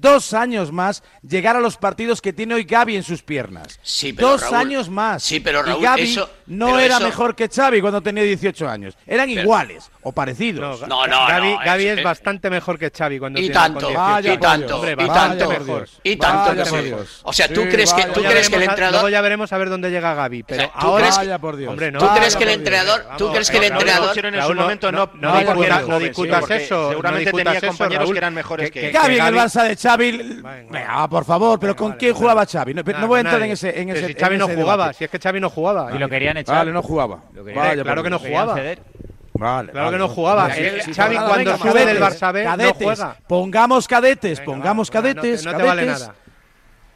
dos 0.03 0.33
años 0.33 0.71
más 0.71 1.01
llegar 1.27 1.55
a 1.55 1.59
los 1.59 1.77
partidos 1.77 2.21
que 2.21 2.33
tiene 2.33 2.53
hoy 2.53 2.65
Gaby 2.65 2.97
en 2.97 3.03
sus 3.03 3.23
piernas. 3.23 3.79
Sí, 3.81 4.13
pero 4.13 4.31
dos 4.31 4.43
años 4.43 4.89
más. 4.89 5.23
Sí, 5.23 5.39
pero 5.39 5.63
Raúl, 5.63 5.79
y 5.79 5.83
Gaby 5.83 6.19
no 6.47 6.77
era 6.77 6.99
mejor 6.99 7.35
que 7.35 7.47
Xavi 7.47 7.81
cuando 7.81 8.01
tenía 8.01 8.23
18 8.23 8.67
años. 8.67 8.95
Eran 9.07 9.29
iguales 9.29 9.89
o 10.01 10.11
parecidos. 10.11 10.81
No, 10.81 11.07
no, 11.07 11.27
no 11.27 11.57
Gaby, 11.63 11.87
es, 11.87 12.03
bastante 12.03 12.49
mejor 12.49 12.77
que 12.77 12.91
Xavi 12.91 13.17
cuando 13.17 13.39
y 13.39 13.43
tiene 13.43 13.55
tanto, 13.55 13.89
y 13.89 14.37
tanto, 14.37 14.75
hombre, 14.75 14.91
y 14.91 15.07
tanto, 15.07 15.85
y 16.03 16.15
tanto. 16.17 17.05
O 17.23 17.33
sea, 17.33 17.47
tú 17.47 17.61
crees 17.63 17.93
que 17.93 18.03
tú 18.07 18.21
crees 18.21 18.49
que 18.49 18.57
el 18.57 18.63
entrenador. 18.63 18.93
Luego 18.93 19.09
ya 19.09 19.21
veremos 19.21 19.53
a 19.53 19.57
ver 19.57 19.69
dónde 19.69 19.89
llega 19.89 20.13
Gaby, 20.13 20.43
pero 20.43 20.65
o 20.65 20.71
ahora 20.75 21.09
crees 21.15 21.39
por 21.39 21.55
Dios. 21.55 21.71
Hombre, 21.71 21.91
no. 21.91 21.99
¿Tú 21.99 22.07
crees 22.13 22.35
que 22.35 22.43
el 22.43 22.49
entrenador, 22.49 23.05
tú 23.17 23.31
crees 23.31 23.49
que 23.49 23.57
el 23.57 23.63
entrenador 23.63 24.25
en 24.25 24.43
su 24.43 24.53
momento 24.53 24.91
no 24.91 25.09
no 25.13 25.99
discutas 25.99 26.49
eso, 26.51 26.89
seguramente 26.89 27.31
tenía 27.31 27.61
compañeros 27.61 28.11
que 28.11 28.17
eran 28.17 28.33
mejores 28.33 28.71
que 28.71 28.91
Gaby 28.91 29.17
en 29.17 29.25
el 29.25 29.35
Barça 29.35 29.63
de 29.63 29.75
Xavi 29.75 29.92
Venga, 29.97 30.71
venga, 30.71 31.07
por 31.09 31.25
favor, 31.25 31.59
pero 31.59 31.75
¿con 31.75 31.89
vale, 31.89 31.97
quién 31.99 32.11
vale. 32.13 32.21
jugaba 32.21 32.45
Xavi? 32.45 32.73
No, 32.73 32.83
no 32.83 33.07
voy 33.07 33.17
a 33.17 33.19
entrar 33.21 33.39
nadie. 33.39 33.45
en 33.47 33.51
ese 33.53 33.81
en 33.81 33.89
ese 33.89 34.07
si 34.07 34.13
Xavi 34.13 34.35
en 34.35 34.39
no 34.39 34.45
ese 34.45 34.55
jugaba, 34.55 34.83
debate. 34.83 34.97
si 34.97 35.03
es 35.05 35.09
que 35.09 35.19
Xavi 35.19 35.39
no 35.39 35.49
jugaba. 35.49 35.91
Y 35.95 35.97
lo 35.99 36.09
querían 36.09 36.37
echar. 36.37 36.55
Vale, 36.57 36.71
no 36.71 36.81
jugaba. 36.81 37.19
Lo 37.33 37.43
querían- 37.45 37.65
Vaya 37.65 37.83
claro 37.83 38.03
que 38.03 38.09
no 38.09 38.19
jugaba. 38.19 38.53
Vale, 38.53 39.71
Claro 39.71 39.71
vale. 39.73 39.91
que 39.91 39.97
no 39.97 40.07
jugaba. 40.09 40.53
Sí, 40.53 40.93
Xavi 40.93 41.15
nada, 41.15 41.27
cuando 41.27 41.51
venga, 41.51 41.57
sube 41.57 41.85
del 41.85 41.97
cadetes, 41.99 42.21
Barça 42.21 42.31
B 42.33 42.43
no 42.43 42.49
cadetes. 42.51 42.75
juega. 42.83 43.17
Pongamos 43.27 43.87
cadetes, 43.87 44.39
Venga, 44.39 44.45
pongamos 44.51 44.91
va, 44.91 44.93
va, 44.93 45.01
no 45.01 45.09
te- 45.09 45.15
cadetes, 45.15 45.45
no 45.45 45.51
te 45.57 45.63
vale 45.63 45.81
cadetes. 45.85 46.01
nada. 46.01 46.15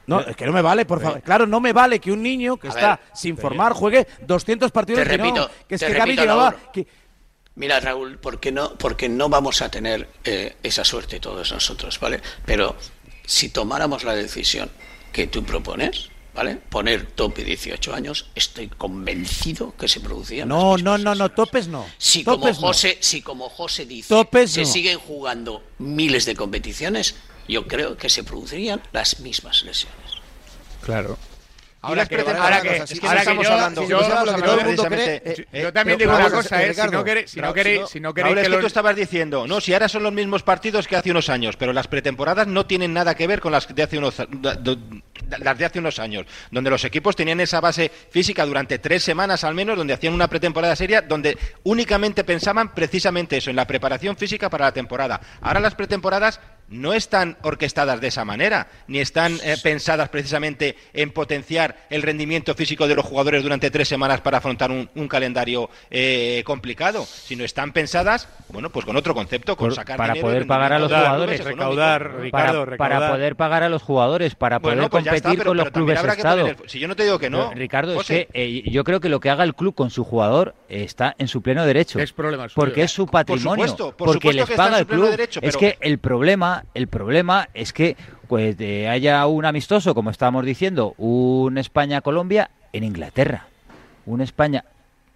No, 0.06 0.20
es 0.22 0.36
que 0.38 0.46
no 0.46 0.54
me 0.54 0.62
vale, 0.62 0.86
por 0.86 1.02
favor. 1.02 1.22
Claro, 1.22 1.46
no 1.48 1.60
me 1.60 1.74
vale 1.74 2.00
que 2.00 2.12
un 2.12 2.24
niño 2.24 2.56
que 2.58 2.68
A 2.68 2.70
está 2.70 2.88
ver, 2.96 3.00
sin 3.14 3.38
formar 3.38 3.74
juegue 3.74 4.08
200 4.26 4.72
partidos 4.72 5.04
Te 5.04 5.10
que 5.10 5.18
no, 5.18 5.24
repito, 5.26 5.50
que 5.68 5.76
es 5.76 5.82
te 5.82 5.88
que 5.88 5.94
Gaby 5.94 6.16
llevaba 6.16 6.56
que- 6.72 6.88
Mira, 7.58 7.80
Raúl, 7.80 8.20
porque 8.20 8.52
no, 8.52 8.76
porque 8.78 9.10
no 9.10 9.30
vamos 9.30 9.64
a 9.64 9.70
tener 9.72 10.08
eh, 10.24 10.56
esa 10.62 10.86
suerte 10.86 11.20
todos 11.20 11.52
nosotros, 11.52 12.00
¿vale? 12.00 12.22
Pero 12.46 12.76
si 13.26 13.50
tomáramos 13.50 14.04
la 14.04 14.14
decisión 14.14 14.70
que 15.12 15.26
tú 15.26 15.44
propones, 15.44 16.10
¿vale? 16.36 16.58
Poner 16.58 17.08
tope 17.08 17.44
18 17.44 17.96
años, 17.96 18.28
estoy 18.36 18.68
convencido 18.68 19.76
que 19.76 19.88
se 19.88 20.00
producían. 20.00 20.48
No, 20.48 20.78
no, 20.78 21.00
no, 21.00 21.16
no, 21.16 21.30
topes 21.32 21.68
no. 21.68 21.84
Si 21.98 22.24
como 22.24 22.46
no. 22.48 22.54
José, 22.54 23.00
si 23.02 23.24
como 23.24 23.50
José 23.50 23.88
dice, 23.88 24.10
Topes 24.10 24.52
se 24.52 24.62
no. 24.62 24.68
siguen 24.68 25.00
jugando 25.00 25.64
miles 25.80 26.26
de 26.28 26.36
competiciones, 26.36 27.16
yo 27.48 27.68
creo 27.68 27.98
que 27.98 28.10
se 28.10 28.24
producirían 28.24 28.84
las 28.94 29.20
mismas 29.22 29.64
lesiones. 29.64 30.12
Claro. 30.82 31.18
Ahora 31.88 32.06
que, 32.06 32.16
ahora 32.20 32.62
que, 32.62 32.78
es 32.78 33.00
que 33.00 33.08
ahora 33.08 33.12
no 33.12 33.16
que 33.16 33.20
estamos 33.22 33.48
yo, 33.48 33.54
hablando- 33.54 33.82
yo- 33.82 33.88
si 33.88 33.94
no 33.94 34.02
estamos 34.02 34.26
lo 34.28 34.36
que 34.36 34.42
todo 34.42 34.54
el 34.54 34.60
hablando 34.60 34.84
mundo 34.84 34.96
cree, 34.96 35.20
precisamente- 35.20 35.58
eh, 35.60 35.62
Yo 35.64 35.74
también 35.74 35.98
pero 35.98 36.12
digo 36.12 36.26
una 36.28 36.36
cosa, 36.36 36.58
¿eh? 36.62 36.64
Si 36.66 36.70
Ricardo, 36.72 36.92
no 36.98 37.04
queréis, 37.04 37.32
si 37.32 37.42
no 37.42 37.54
queréis, 37.54 37.76
si 37.78 37.82
no- 37.82 37.88
si 37.88 38.00
no 38.00 38.14
queréis 38.14 38.34
que 38.36 38.42
es 38.42 38.46
que 38.48 38.50
los- 38.52 38.60
tú 38.62 38.68
estabas 38.68 38.96
diciendo, 38.96 39.48
no, 39.48 39.62
si 39.62 39.74
ahora 39.74 39.88
son 39.90 40.04
los 40.04 40.14
mismos 40.14 40.44
partidos 40.44 40.88
que 40.88 40.96
hace 40.96 41.12
unos 41.12 41.30
años, 41.30 41.56
pero 41.58 41.74
las 41.74 41.88
pretemporadas 41.88 42.48
no 42.48 42.66
tienen 42.66 42.94
nada 42.94 43.16
que 43.16 43.28
ver 43.28 43.40
con 43.42 43.52
las 43.52 43.68
de 43.74 43.84
hace 43.84 43.98
unos, 43.98 44.16
las 45.40 45.58
de 45.58 45.66
hace 45.66 45.80
unos 45.80 46.00
años, 46.00 46.26
donde 46.52 46.70
los 46.70 46.84
equipos 46.86 47.16
tenían 47.16 47.40
esa 47.40 47.60
base 47.62 47.92
física 48.12 48.46
durante 48.46 48.80
tres 48.80 49.04
semanas 49.04 49.44
al 49.44 49.54
menos, 49.56 49.78
donde 49.78 49.94
hacían 49.94 50.14
una 50.14 50.28
pretemporada 50.28 50.76
seria, 50.76 51.02
donde 51.02 51.38
únicamente 51.64 52.24
pensaban 52.24 52.74
precisamente 52.74 53.38
eso, 53.38 53.50
en 53.50 53.56
la 53.56 53.66
preparación 53.68 54.16
física 54.18 54.50
para 54.50 54.66
la 54.66 54.72
temporada. 54.72 55.20
Ahora 55.42 55.60
las 55.60 55.76
pretemporadas 55.76 56.40
no 56.70 56.94
están 56.94 57.38
orquestadas 57.44 58.02
de 58.02 58.08
esa 58.08 58.26
manera, 58.26 58.68
ni 58.88 59.00
están 59.00 59.38
eh, 59.44 59.56
pensadas 59.64 60.10
precisamente 60.10 60.76
en 60.94 61.12
potenciar 61.12 61.78
el 61.90 62.02
rendimiento 62.02 62.54
físico 62.56 62.88
de 62.88 62.96
los 62.96 63.06
jugadores 63.06 63.42
durante 63.44 63.72
tres 63.72 63.88
semanas 63.88 64.22
para 64.22 64.40
afrontar 64.40 64.72
un, 64.72 64.90
un 64.96 65.08
calendario 65.08 65.70
eh, 65.90 66.44
complicado, 66.46 67.06
sino 67.06 67.44
están 67.46 67.72
pensadas, 67.72 68.28
bueno, 68.50 68.70
pues 68.70 68.86
con 68.86 68.96
otro 68.98 69.14
concepto, 69.14 69.56
con 69.56 69.68
Por- 69.70 69.76
sacar 69.76 69.98
para 69.98 70.14
dinero, 70.14 70.28
poder 70.28 70.48
pagar 70.48 70.74
a 70.74 70.80
los 70.80 70.92
jugadores. 70.92 71.44
Recaudar. 71.44 72.20
Ricardo, 72.20 72.66
para, 72.78 73.10
poder 73.12 73.36
pagar 73.36 73.64
a 73.64 73.70
los 73.70 73.82
jugadores, 73.82 74.36
para 74.36 74.60
Bueno, 74.60 74.90
poder 74.90 74.90
pues 74.90 75.02
está, 75.06 75.12
competir 75.30 75.38
pero- 75.40 75.50
con 75.52 75.58
los 75.58 75.64
pero 75.66 75.74
clubes 75.74 76.04
Estado. 76.18 76.48
el- 76.48 76.58
Si 76.70 76.80
yo 76.80 76.88
no 76.88 76.96
te 76.96 77.04
digo 77.04 77.18
que 77.20 77.30
no, 77.30 77.50
Pero, 77.50 77.60
Ricardo, 77.60 77.96
José. 77.96 78.22
es 78.22 78.28
que 78.34 78.42
eh, 78.44 78.64
yo 78.70 78.84
creo 78.84 79.00
que 79.00 79.10
lo 79.10 79.20
que 79.20 79.30
haga 79.30 79.44
el 79.44 79.56
club 79.56 79.74
con 79.76 79.90
su 79.90 80.04
jugador 80.04 80.56
está 80.70 81.16
en 81.18 81.28
su 81.28 81.42
pleno 81.42 81.66
derecho. 81.66 82.00
Es 82.00 82.12
problema 82.12 82.44
suyo. 82.50 82.56
porque 82.56 82.84
es 82.84 82.92
su 82.92 83.08
patrimonio. 83.08 83.68
supuesto, 83.68 83.96
por 83.96 84.08
porque 84.08 84.28
supuesto 84.30 84.38
les 84.42 84.46
que 84.48 84.54
está 84.54 84.64
en 84.66 84.68
paga 84.72 84.78
su 84.78 84.82
el 84.82 84.88
pleno 84.88 85.02
club. 85.04 85.12
derecho, 85.12 85.40
Es 85.44 85.58
que 85.58 85.78
el 85.82 86.00
problema, 86.00 86.57
el 86.74 86.88
problema 86.88 87.50
es 87.54 87.74
que 87.74 87.98
pues 88.28 88.58
haya 88.90 89.26
un 89.28 89.46
amistoso, 89.46 89.96
como 89.96 90.10
estábamos 90.10 90.46
diciendo, 90.46 90.94
un 90.98 91.58
España-Colombia 91.58 92.50
en 92.74 92.84
Inglaterra. 92.84 93.48
Un 94.06 94.22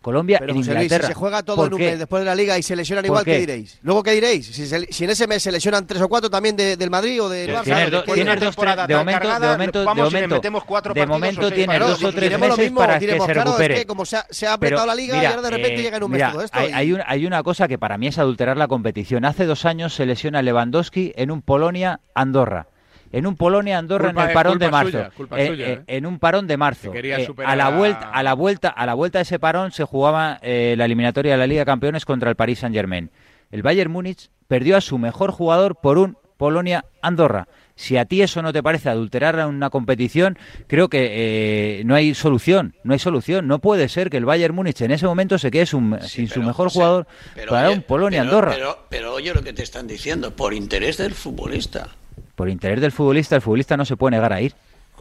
España-Colombia 0.01 0.37
Pero 0.39 0.51
en 0.53 0.57
José 0.57 0.71
Luis, 0.73 0.83
Inglaterra. 0.83 1.07
si 1.07 1.13
se 1.13 1.19
juega 1.19 1.43
todo 1.43 1.55
¿Por 1.57 1.67
en 1.67 1.73
un 1.73 1.79
qué? 1.79 1.85
mes 1.91 1.99
después 1.99 2.21
de 2.21 2.25
la 2.25 2.35
liga 2.35 2.57
y 2.57 2.63
se 2.63 2.75
lesionan 2.75 3.03
¿Por 3.03 3.07
igual, 3.07 3.25
¿qué 3.25 3.31
qué? 3.33 3.39
diréis? 3.39 3.79
Luego, 3.83 4.03
¿qué 4.03 4.11
diréis? 4.11 4.45
Si, 4.47 4.65
se- 4.65 4.91
si 4.91 5.03
en 5.03 5.09
ese 5.11 5.27
mes 5.27 5.43
se 5.43 5.51
lesionan 5.51 5.85
tres 5.85 6.01
o 6.01 6.09
cuatro 6.09 6.29
también 6.29 6.55
de- 6.55 6.75
del 6.75 6.89
Madrid 6.89 7.21
o 7.21 7.29
del 7.29 7.51
Barça. 7.51 7.63
Tienes, 7.63 7.91
do- 7.91 8.03
tienes 8.03 8.23
una 8.23 8.35
dos, 8.35 8.43
temporada 8.55 8.85
tres, 8.85 8.87
de 8.87 8.95
momento, 8.99 9.19
cargada, 9.19 9.45
de 9.45 9.51
momento, 9.53 9.85
vamos 9.85 9.95
de 9.95 10.01
y 10.01 10.03
le 10.11 10.17
momento, 10.17 10.35
metemos 10.35 10.63
cuatro 10.63 10.93
de 10.93 10.99
partidos 11.01 11.19
momento 11.19 11.45
o 11.47 11.51
tienes 11.51 11.79
dos 11.79 12.03
o 12.03 12.11
tres 12.13 12.39
meses 12.39 12.57
mismo, 12.57 12.79
para 12.79 12.99
que 12.99 13.09
se 13.11 13.15
claro, 13.17 13.33
recupere. 13.43 13.73
Es 13.75 13.79
que 13.81 13.85
como 13.85 14.05
se 14.05 14.17
ha, 14.17 14.25
se 14.29 14.47
ha 14.47 14.53
apretado 14.53 14.81
Pero, 14.81 14.87
la 14.87 14.95
liga 14.95 15.15
mira, 15.15 15.23
y 15.23 15.31
ahora 15.33 15.41
de 15.43 15.49
repente 15.51 15.79
eh, 15.79 15.83
llega 15.83 15.97
en 15.97 16.03
un 16.03 16.11
mes 16.11 16.17
mira, 16.17 16.31
todo 16.31 16.41
esto. 16.43 16.57
Hay, 16.59 16.69
y- 16.69 16.73
hay 16.73 16.93
una, 16.93 17.03
hay 17.07 17.25
una 17.25 17.43
cosa 17.43 17.67
que 17.67 17.77
para 17.77 17.97
mí 17.97 18.07
es 18.07 18.17
adulterar 18.17 18.57
la 18.57 18.67
competición. 18.67 19.23
Hace 19.25 19.45
dos 19.45 19.65
años 19.65 19.93
se 19.93 20.05
lesiona 20.05 20.41
Lewandowski 20.41 21.13
en 21.15 21.29
un 21.31 21.41
Polonia-Andorra. 21.43 22.67
En 23.13 23.27
un 23.27 23.35
Polonia-Andorra 23.35 24.09
en 24.09 24.15
Culpa- 24.15 24.27
el 24.29 24.33
parón 24.33 24.57
de 24.59 24.71
marzo. 24.71 24.91
suya, 24.91 25.11
Eh, 25.37 25.47
suya, 25.47 25.67
eh, 25.67 25.73
¿eh? 25.73 25.83
En 25.97 26.05
un 26.05 26.17
parón 26.19 26.47
de 26.47 26.57
marzo. 26.57 26.91
Que 26.91 27.27
a 27.45 27.55
la 27.55 27.69
vuelta, 27.69 28.09
a 28.09 28.23
la 28.23 28.33
vuelta, 28.33 28.69
a 28.69 28.85
la 28.85 28.93
vuelta 28.93 29.19
de 29.19 29.23
ese 29.23 29.37
parón 29.39 29.71
se 29.71 29.83
jugaba 29.83 30.39
eh, 30.41 30.75
la 30.77 30.85
eliminatoria 30.85 31.33
de 31.33 31.37
la 31.37 31.47
Liga 31.47 31.61
de 31.61 31.65
Campeones 31.65 32.05
contra 32.05 32.29
el 32.29 32.35
Paris 32.35 32.59
Saint-Germain. 32.59 33.11
El 33.51 33.63
Bayern 33.63 33.91
Múnich 33.91 34.29
perdió 34.47 34.77
a 34.77 34.81
su 34.81 34.97
mejor 34.97 35.31
jugador 35.31 35.75
por 35.75 35.97
un 35.97 36.17
Polonia-Andorra. 36.37 37.47
Si 37.75 37.97
a 37.97 38.05
ti 38.05 38.21
eso 38.21 38.41
no 38.41 38.53
te 38.53 38.61
parece 38.63 38.89
adulterar 38.89 39.39
a 39.39 39.47
una 39.47 39.69
competición, 39.69 40.37
creo 40.67 40.87
que 40.89 41.79
eh, 41.79 41.83
no 41.85 41.95
hay 41.95 42.13
solución. 42.13 42.75
No 42.83 42.93
hay 42.93 42.99
solución. 42.99 43.47
No 43.47 43.59
puede 43.59 43.89
ser 43.89 44.09
que 44.09 44.17
el 44.17 44.25
Bayern 44.25 44.53
Múnich 44.55 44.81
en 44.81 44.91
ese 44.91 45.05
momento 45.05 45.37
se 45.37 45.51
quede 45.51 45.65
sin, 45.65 45.99
sin 46.01 46.27
su 46.27 46.41
mejor 46.43 46.69
jugador 46.69 47.07
pero 47.35 47.49
para 47.51 47.67
oye, 47.69 47.77
un 47.77 47.83
Polonia 47.83 48.21
pero- 48.21 48.31
Andorra. 48.37 48.51
Pero, 48.55 48.85
pero 48.89 49.13
oye 49.13 49.33
lo 49.33 49.41
que 49.43 49.53
te 49.53 49.63
están 49.63 49.87
diciendo, 49.87 50.35
por 50.35 50.53
interés 50.53 50.97
del 50.97 51.13
futbolista. 51.13 51.89
Por 52.35 52.49
interés 52.49 52.81
del 52.81 52.91
futbolista, 52.91 53.35
el 53.35 53.41
futbolista 53.41 53.77
no 53.77 53.85
se 53.85 53.97
puede 53.97 54.15
negar 54.15 54.33
a 54.33 54.41
ir. 54.41 54.53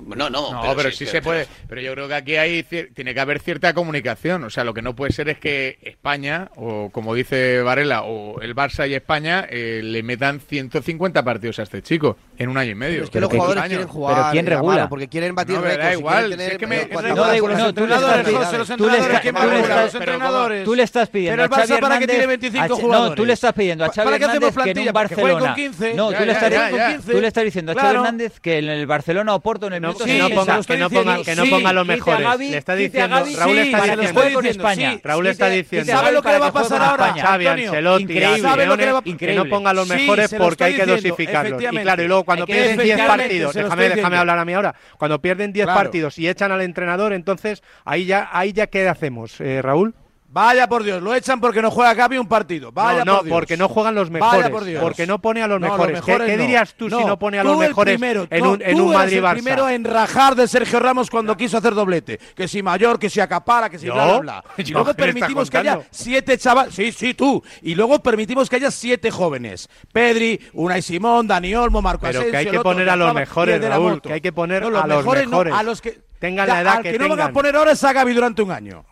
No, 0.06 0.30
no, 0.30 0.50
No, 0.52 0.74
pero, 0.76 0.90
sí, 0.90 1.04
se 1.04 1.20
puede. 1.20 1.46
Pero 1.68 1.82
yo 1.82 1.92
creo 1.92 2.08
que 2.08 2.14
aquí 2.14 2.36
hay 2.36 2.62
cier- 2.62 2.88
tiene 2.94 3.12
que 3.12 3.20
haber 3.20 3.38
cierta 3.38 3.74
comunicación. 3.74 4.44
O 4.44 4.48
sea, 4.50 4.64
lo 4.64 4.72
que 4.72 4.80
no 4.80 4.96
puede 4.96 5.12
ser 5.12 5.28
es 5.28 5.38
que 5.38 5.78
España, 5.82 6.50
o 6.56 6.88
como 6.90 7.14
dice 7.14 7.60
Varela, 7.60 8.04
o 8.04 8.40
el 8.40 8.54
Barça 8.54 8.88
y 8.88 8.94
España 8.94 9.46
eh, 9.50 9.82
le 9.84 10.02
metan 10.02 10.40
150 10.40 11.22
partidos 11.22 11.58
a 11.58 11.64
este 11.64 11.82
chico 11.82 12.16
en 12.40 12.48
un 12.48 12.56
año 12.56 12.70
y 12.70 12.74
medio. 12.74 13.04
Es 13.04 13.10
que 13.10 13.20
los 13.20 13.28
que- 13.28 13.36
jugadores 13.36 13.64
quieren 13.64 13.86
jugar. 13.86 14.16
Pero 14.16 14.30
¿quién 14.32 14.46
regula? 14.46 14.88
Porque 14.88 15.08
quieren 15.08 15.34
batir 15.34 15.56
No, 15.56 15.60
da 15.62 15.68
récords. 15.68 15.90
y 15.94 15.98
igual, 15.98 16.34
si 16.36 16.42
es 16.42 16.58
que 16.58 16.66
me- 16.66 16.76
da 16.76 16.84
No, 16.86 16.98
no, 17.00 17.60
los 17.60 18.76
tú 18.76 18.86
le 18.86 18.94
estás 18.94 19.94
entrenadores, 19.94 20.64
pidiendo- 21.10 21.36
Pero 21.36 21.44
el 21.44 21.50
Barça, 21.50 21.80
¿para 21.80 21.98
qué 21.98 22.04
Hernández- 22.04 22.08
tiene 22.08 22.26
25 22.26 22.64
a 22.64 22.68
Ch- 22.68 22.80
jugadores? 22.80 23.10
No, 23.10 23.14
tú 23.14 23.24
le 23.26 23.32
estás 23.34 23.52
pidiendo 23.52 23.84
a 23.84 23.88
¿Pa- 23.88 23.92
Xavi 23.92 24.14
Hernández 24.14 24.54
que 24.64 24.70
en 24.70 24.78
un 24.78 24.92
Barcelona. 24.92 25.54
15. 25.54 25.94
No, 25.94 26.12
tú 26.12 26.24
le 26.24 26.32
estás 26.32 26.50
diciendo- 26.50 26.76
ya. 26.76 26.98
tú 26.98 27.20
le 27.20 27.28
estás 27.28 27.44
diciendo 27.44 27.72
a 27.72 27.74
Xavi. 27.74 27.94
Hernández 27.96 28.40
que 28.40 28.58
en 28.58 28.68
el 28.70 28.86
Barcelona 28.86 29.34
o 29.34 29.40
Porto 29.40 29.66
en 29.66 29.74
el 29.74 29.82
No, 29.82 29.88
minuto 29.88 30.04
que 30.06 30.18
no 30.18 30.28
60, 30.28 30.40
ponga, 30.40 30.64
que 30.64 30.76
no 30.78 30.90
ponga, 30.90 31.22
que 31.22 31.36
no 31.36 31.44
sí, 31.44 31.50
ponga 31.50 31.72
los 31.74 31.86
mejores. 31.86 32.38
Le 32.38 32.56
está 32.56 32.74
diciendo, 32.74 33.16
Raúl 33.16 33.28
está 33.58 33.80
que 33.84 33.96
diciendo, 33.96 34.34
con 34.34 34.46
España. 34.46 35.00
Raúl 35.04 35.26
está 35.26 35.48
diciendo. 35.50 35.92
¿Sabe 35.92 36.12
lo 36.12 36.22
que 36.22 36.28
le 36.30 36.38
va 36.38 36.46
a 36.46 36.52
pasar 36.52 36.82
ahora? 36.82 37.14
Xavi, 37.20 37.46
Ancelotti, 37.46 38.02
increíble. 38.04 38.26
a 38.26 38.38
¿Sabe 38.38 38.64
lo 38.66 38.76
que 38.78 38.86
le 38.86 39.16
que 39.18 39.34
no 39.34 39.44
ponga 39.44 39.74
los 39.74 39.86
mejores 39.88 40.34
porque 40.38 40.64
hay 40.64 40.74
que 40.76 40.86
dosificarlos. 40.86 41.60
Y 41.62 41.76
claro, 41.78 42.02
y 42.02 42.08
luego 42.08 42.24
cuando 42.30 42.46
pierden 42.46 42.76
10 42.78 42.78
efectivamente, 42.78 43.22
partidos, 43.22 43.54
déjame, 43.54 43.88
déjame 43.88 44.16
hablar 44.16 44.38
a 44.38 44.44
mí 44.44 44.52
ahora, 44.54 44.74
cuando 44.98 45.20
pierden 45.20 45.52
10 45.52 45.66
Claro. 45.66 45.78
partidos 45.80 46.18
y 46.18 46.28
echan 46.28 46.52
al 46.52 46.60
entrenador, 46.62 47.12
entonces 47.12 47.62
ahí 47.84 48.04
ya, 48.06 48.28
ahí 48.32 48.52
ya 48.52 48.66
¿qué 48.68 48.88
hacemos, 48.88 49.40
eh, 49.40 49.62
Raúl? 49.62 49.94
Vaya 50.32 50.68
por 50.68 50.84
Dios, 50.84 51.02
lo 51.02 51.12
echan 51.12 51.40
porque 51.40 51.60
no 51.60 51.72
juega 51.72 51.92
Gaby 51.92 52.18
un 52.18 52.28
partido. 52.28 52.70
Vaya 52.70 53.04
no, 53.04 53.12
no, 53.12 53.18
por 53.18 53.24
Dios. 53.24 53.34
porque 53.34 53.56
no 53.56 53.68
juegan 53.68 53.96
los 53.96 54.10
Vaya 54.10 54.24
mejores, 54.24 54.50
por 54.50 54.64
Dios. 54.64 54.80
porque 54.80 55.04
no 55.04 55.20
pone 55.20 55.42
a 55.42 55.48
los 55.48 55.60
No, 55.60 55.66
los 55.66 55.76
mejores. 55.76 56.00
¿Qué- 56.02 56.06
mejores 56.12 56.30
¿Qué, 56.30 56.36
no. 56.36 56.42
dirías 56.42 56.74
tú 56.74 56.88
si 56.88 57.04
no 57.04 57.18
pone 57.18 57.40
a 57.40 57.42
los 57.44 57.58
mejores 57.58 57.94
primero, 57.94 58.28
en 58.30 58.46
un, 58.46 58.62
en 58.62 58.76
tú 58.76 58.84
un 58.84 58.88
eres 58.90 58.98
Madrid 58.98 59.16
el 59.18 59.30
primero 59.32 59.68
en 59.68 59.84
rajar 59.84 60.36
de 60.36 60.46
Sergio 60.46 60.78
Ramos 60.78 61.10
cuando 61.10 61.36
quiso 61.36 61.58
hacer 61.58 61.74
doblete. 61.74 62.20
Que 62.36 62.46
si 62.46 62.62
mayor, 62.62 63.00
que 63.00 63.10
si 63.10 63.18
acapara, 63.18 63.68
que 63.68 63.78
si 63.80 63.86
bla, 63.90 64.04
bla, 64.06 64.18
bla. 64.20 64.44
Luego 64.56 64.56
¿Qué 64.56 64.72
me 64.74 64.80
estás 64.80 64.94
permitimos 64.94 65.50
que 65.50 65.58
haya 65.58 65.80
siete 65.90 66.38
chavales. 66.38 66.74
Sí, 66.76 66.92
sí, 66.92 67.14
tú. 67.14 67.42
Y 67.62 67.74
luego 67.74 67.98
permitimos 68.00 68.48
que 68.48 68.56
haya 68.56 68.70
siete 68.70 69.10
jóvenes. 69.10 69.68
Pedri, 69.92 70.40
Unai 70.52 70.80
Simón, 70.80 71.26
Dani 71.26 71.54
Olmo, 71.56 71.82
Marco 71.82 72.02
Pero 72.02 72.20
Asensio, 72.20 72.30
que 72.30 72.36
hay 72.36 72.46
que 72.46 72.60
poner 72.60 72.88
a 72.88 72.94
los 72.94 73.12
mejores, 73.12 73.60
Raúl, 73.68 74.00
que 74.00 74.12
hay 74.12 74.20
que 74.20 74.32
poner 74.32 74.62
a 74.62 74.70
los 74.70 74.86
mejores 74.86 75.28
a 75.52 75.62
los 75.64 75.80
que 75.80 75.98
Tengan 76.20 76.46
la 76.46 76.60
edad 76.60 76.82
que 76.82 76.92
que 76.92 76.98
no 76.98 77.08
van 77.08 77.20
a 77.20 77.32
poner 77.32 77.56
ahora 77.56 77.72
es 77.72 77.82
a 77.82 77.92
Gaby 77.92 78.12
durante 78.12 78.42
un 78.42 78.50
año. 78.52 78.84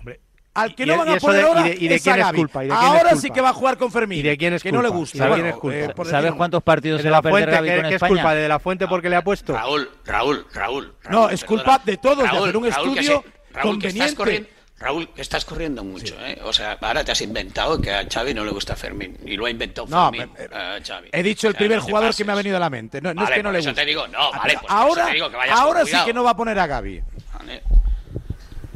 Al 0.61 0.75
que 0.75 0.83
Y- 0.83 0.87
no 0.87 0.99
van 0.99 1.09
a 1.09 1.17
poner 1.17 1.37
de- 1.37 1.43
y 1.43 1.47
ahora 1.47 1.63
de- 1.63 1.77
y 1.79 1.89
de 1.89 1.95
es 1.95 2.01
a 2.01 2.05
quién 2.05 2.17
es 2.21 2.25
Gavi. 2.27 2.39
culpa, 2.39 2.65
y 2.65 2.69
de 2.69 2.75
quién 2.75 2.83
es 2.83 2.89
Ahora 2.99 3.11
sí 3.11 3.21
culpa. 3.21 3.35
que 3.35 3.41
va 3.41 3.49
a 3.49 3.53
jugar 3.53 3.79
con 3.79 3.93
Fermín. 3.93 4.19
¿Y 4.19 4.23
de 4.23 4.37
quién 4.37 4.53
es 4.55 4.63
que 4.63 4.73
no 4.73 4.83
le 4.83 4.89
culpa? 4.89 4.99
gusta. 4.99 5.17
¿Y 5.17 5.21
de 5.21 5.27
quién 5.27 5.41
Bueno, 5.41 5.49
es 5.55 5.61
culpa? 5.95 6.03
eh, 6.03 6.11
¿Sabes 6.11 6.33
cuántos 6.33 6.63
partidos 6.63 6.99
¿De 6.99 7.03
se 7.05 7.09
va 7.09 7.13
la 7.13 7.19
a 7.19 7.23
perder 7.23 7.49
¿Qué, 7.49 7.57
con 7.57 7.65
qué 7.67 7.89
es 7.89 7.95
España? 7.95 8.09
culpa? 8.15 8.35
¿De 8.35 8.49
la 8.49 8.59
fuente 8.59 8.87
porque 8.89 9.09
le 9.11 9.17
ha 9.17 9.23
puesto? 9.25 9.53
Raúl, 9.55 9.91
Raúl, 10.05 10.47
Raúl. 10.53 10.95
No, 11.11 11.29
es 11.31 11.41
perdona. 11.41 11.47
culpa 11.63 11.83
de 11.85 11.97
todos, 11.97 12.19
de 12.19 12.25
hacer 12.29 12.57
un 12.57 12.71
Raúl, 12.71 12.95
que 12.95 13.01
estudio 13.01 13.25
conveniente. 13.63 14.49
Raúl, 14.81 15.09
que 15.13 15.23
estás 15.23 15.45
corriendo 15.45 15.83
mucho, 15.83 16.15
¿eh? 16.25 16.39
O 16.45 16.53
sea, 16.53 16.79
ahora 16.81 17.03
te 17.03 17.11
has 17.11 17.21
inventado 17.21 17.81
que 17.81 17.93
a 17.93 18.07
Xavi 18.09 18.33
no 18.33 18.45
le 18.45 18.53
gusta 18.53 18.77
Fermín. 18.77 19.19
Y 19.27 19.37
lo 19.37 19.47
ha 19.47 19.51
inventado 19.51 19.89
No, 19.89 20.09
Fermín 20.13 20.31
eh, 20.39 20.49
a 20.55 20.79
Xavi. 20.81 21.09
He 21.11 21.21
dicho 21.25 21.49
el 21.49 21.51
O 21.51 21.55
sea, 21.55 21.59
primer 21.59 21.79
no 21.79 21.85
jugador 21.85 22.15
que 22.15 22.25
me 22.25 22.31
ha 22.31 22.37
venido 22.37 22.57
a 22.59 22.61
la 22.61 22.71
mente. 22.71 23.01
No, 23.01 23.13
no 23.13 23.23
Vale, 23.23 23.35
es 23.35 23.39
que 23.39 23.43
no 23.43 23.51
le 23.51 23.59
eso 23.59 23.71
guste. 23.71 23.83
te 23.83 23.87
digo, 23.89 24.07
no, 24.07 24.31
vale, 24.31 24.53
pues 24.53 24.55
por 24.59 24.65
eso 24.67 24.73
ahora 24.77 25.07
te 25.07 25.13
digo 25.15 25.31
que 25.31 25.37
vayas 25.37 25.57
con 25.57 25.65
ahora 25.67 25.85
sí 25.85 25.97
que 26.05 26.15
no 26.15 26.23
va 26.23 26.31
a 26.31 26.37
poner 26.37 26.59
a 26.61 26.67
Gaby. 26.69 27.03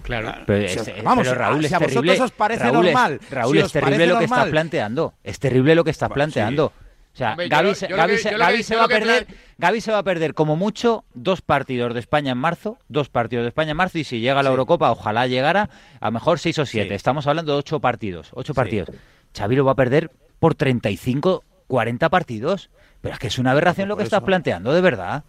Claro. 0.02 0.32
Pero, 0.46 0.84
vamos, 1.04 1.24
pero 1.26 1.38
Raúl, 1.38 1.60
si 1.60 1.66
es 1.66 1.72
a 1.72 1.78
vosotros 1.78 2.02
terrible. 2.04 2.20
os 2.24 2.30
parece 2.32 2.64
Raúl, 2.64 2.86
es- 2.86 2.92
normal, 2.94 3.20
Raúl, 3.30 3.56
si 3.56 3.62
es 3.62 3.72
terrible 3.72 3.96
parece 3.96 4.06
lo 4.12 4.18
que 4.18 4.24
estás 4.24 4.38
normal. 4.38 4.50
planteando. 4.50 5.14
Es 5.22 5.38
terrible 5.38 5.74
lo 5.74 5.84
que 5.84 5.90
estás 5.90 6.10
planteando. 6.10 6.66
O 6.66 7.16
sea, 7.16 7.30
Hombre, 7.32 7.46
yo 7.48 7.50
Gavi, 7.56 7.68
lo- 7.68 7.74
se, 7.74 7.88
yo 7.88 7.88
que- 7.88 8.16
que- 8.16 8.32
va 8.36 8.84
a 8.84 8.88
que 8.88 8.94
perder, 8.94 9.80
se 9.82 9.92
va 9.92 9.98
a 9.98 10.02
perder 10.02 10.32
como 10.34 10.56
mucho 10.56 11.04
dos 11.12 11.42
partidos 11.42 11.92
de 11.92 12.00
España 12.00 12.32
en 12.32 12.38
marzo, 12.38 12.78
dos 12.88 13.10
partidos 13.10 13.42
de 13.44 13.48
España 13.48 13.72
en 13.72 13.76
marzo 13.76 13.98
y 13.98 14.04
si 14.04 14.20
llega 14.20 14.40
a 14.40 14.42
la 14.42 14.48
Eurocopa, 14.50 14.90
ojalá 14.90 15.26
llegara 15.26 15.68
a 16.00 16.06
lo 16.06 16.12
mejor 16.12 16.38
seis 16.38 16.58
o 16.58 16.64
siete. 16.64 16.88
Sí. 16.88 16.94
Estamos 16.94 17.26
hablando 17.26 17.52
de 17.52 17.58
ocho 17.58 17.80
partidos, 17.80 18.30
ocho 18.32 18.54
partidos. 18.54 18.88
Xavi 19.36 19.56
lo 19.56 19.64
va 19.66 19.72
a 19.72 19.76
perder 19.76 20.10
por 20.38 20.54
35, 20.54 21.44
40 21.66 22.08
partidos. 22.08 22.70
Pero 23.02 23.14
es 23.14 23.18
que 23.18 23.26
es 23.26 23.38
una 23.38 23.50
aberración 23.50 23.88
lo 23.88 23.96
que 23.96 24.04
estás 24.04 24.22
planteando, 24.22 24.72
de 24.72 24.80
verdad. 24.80 25.24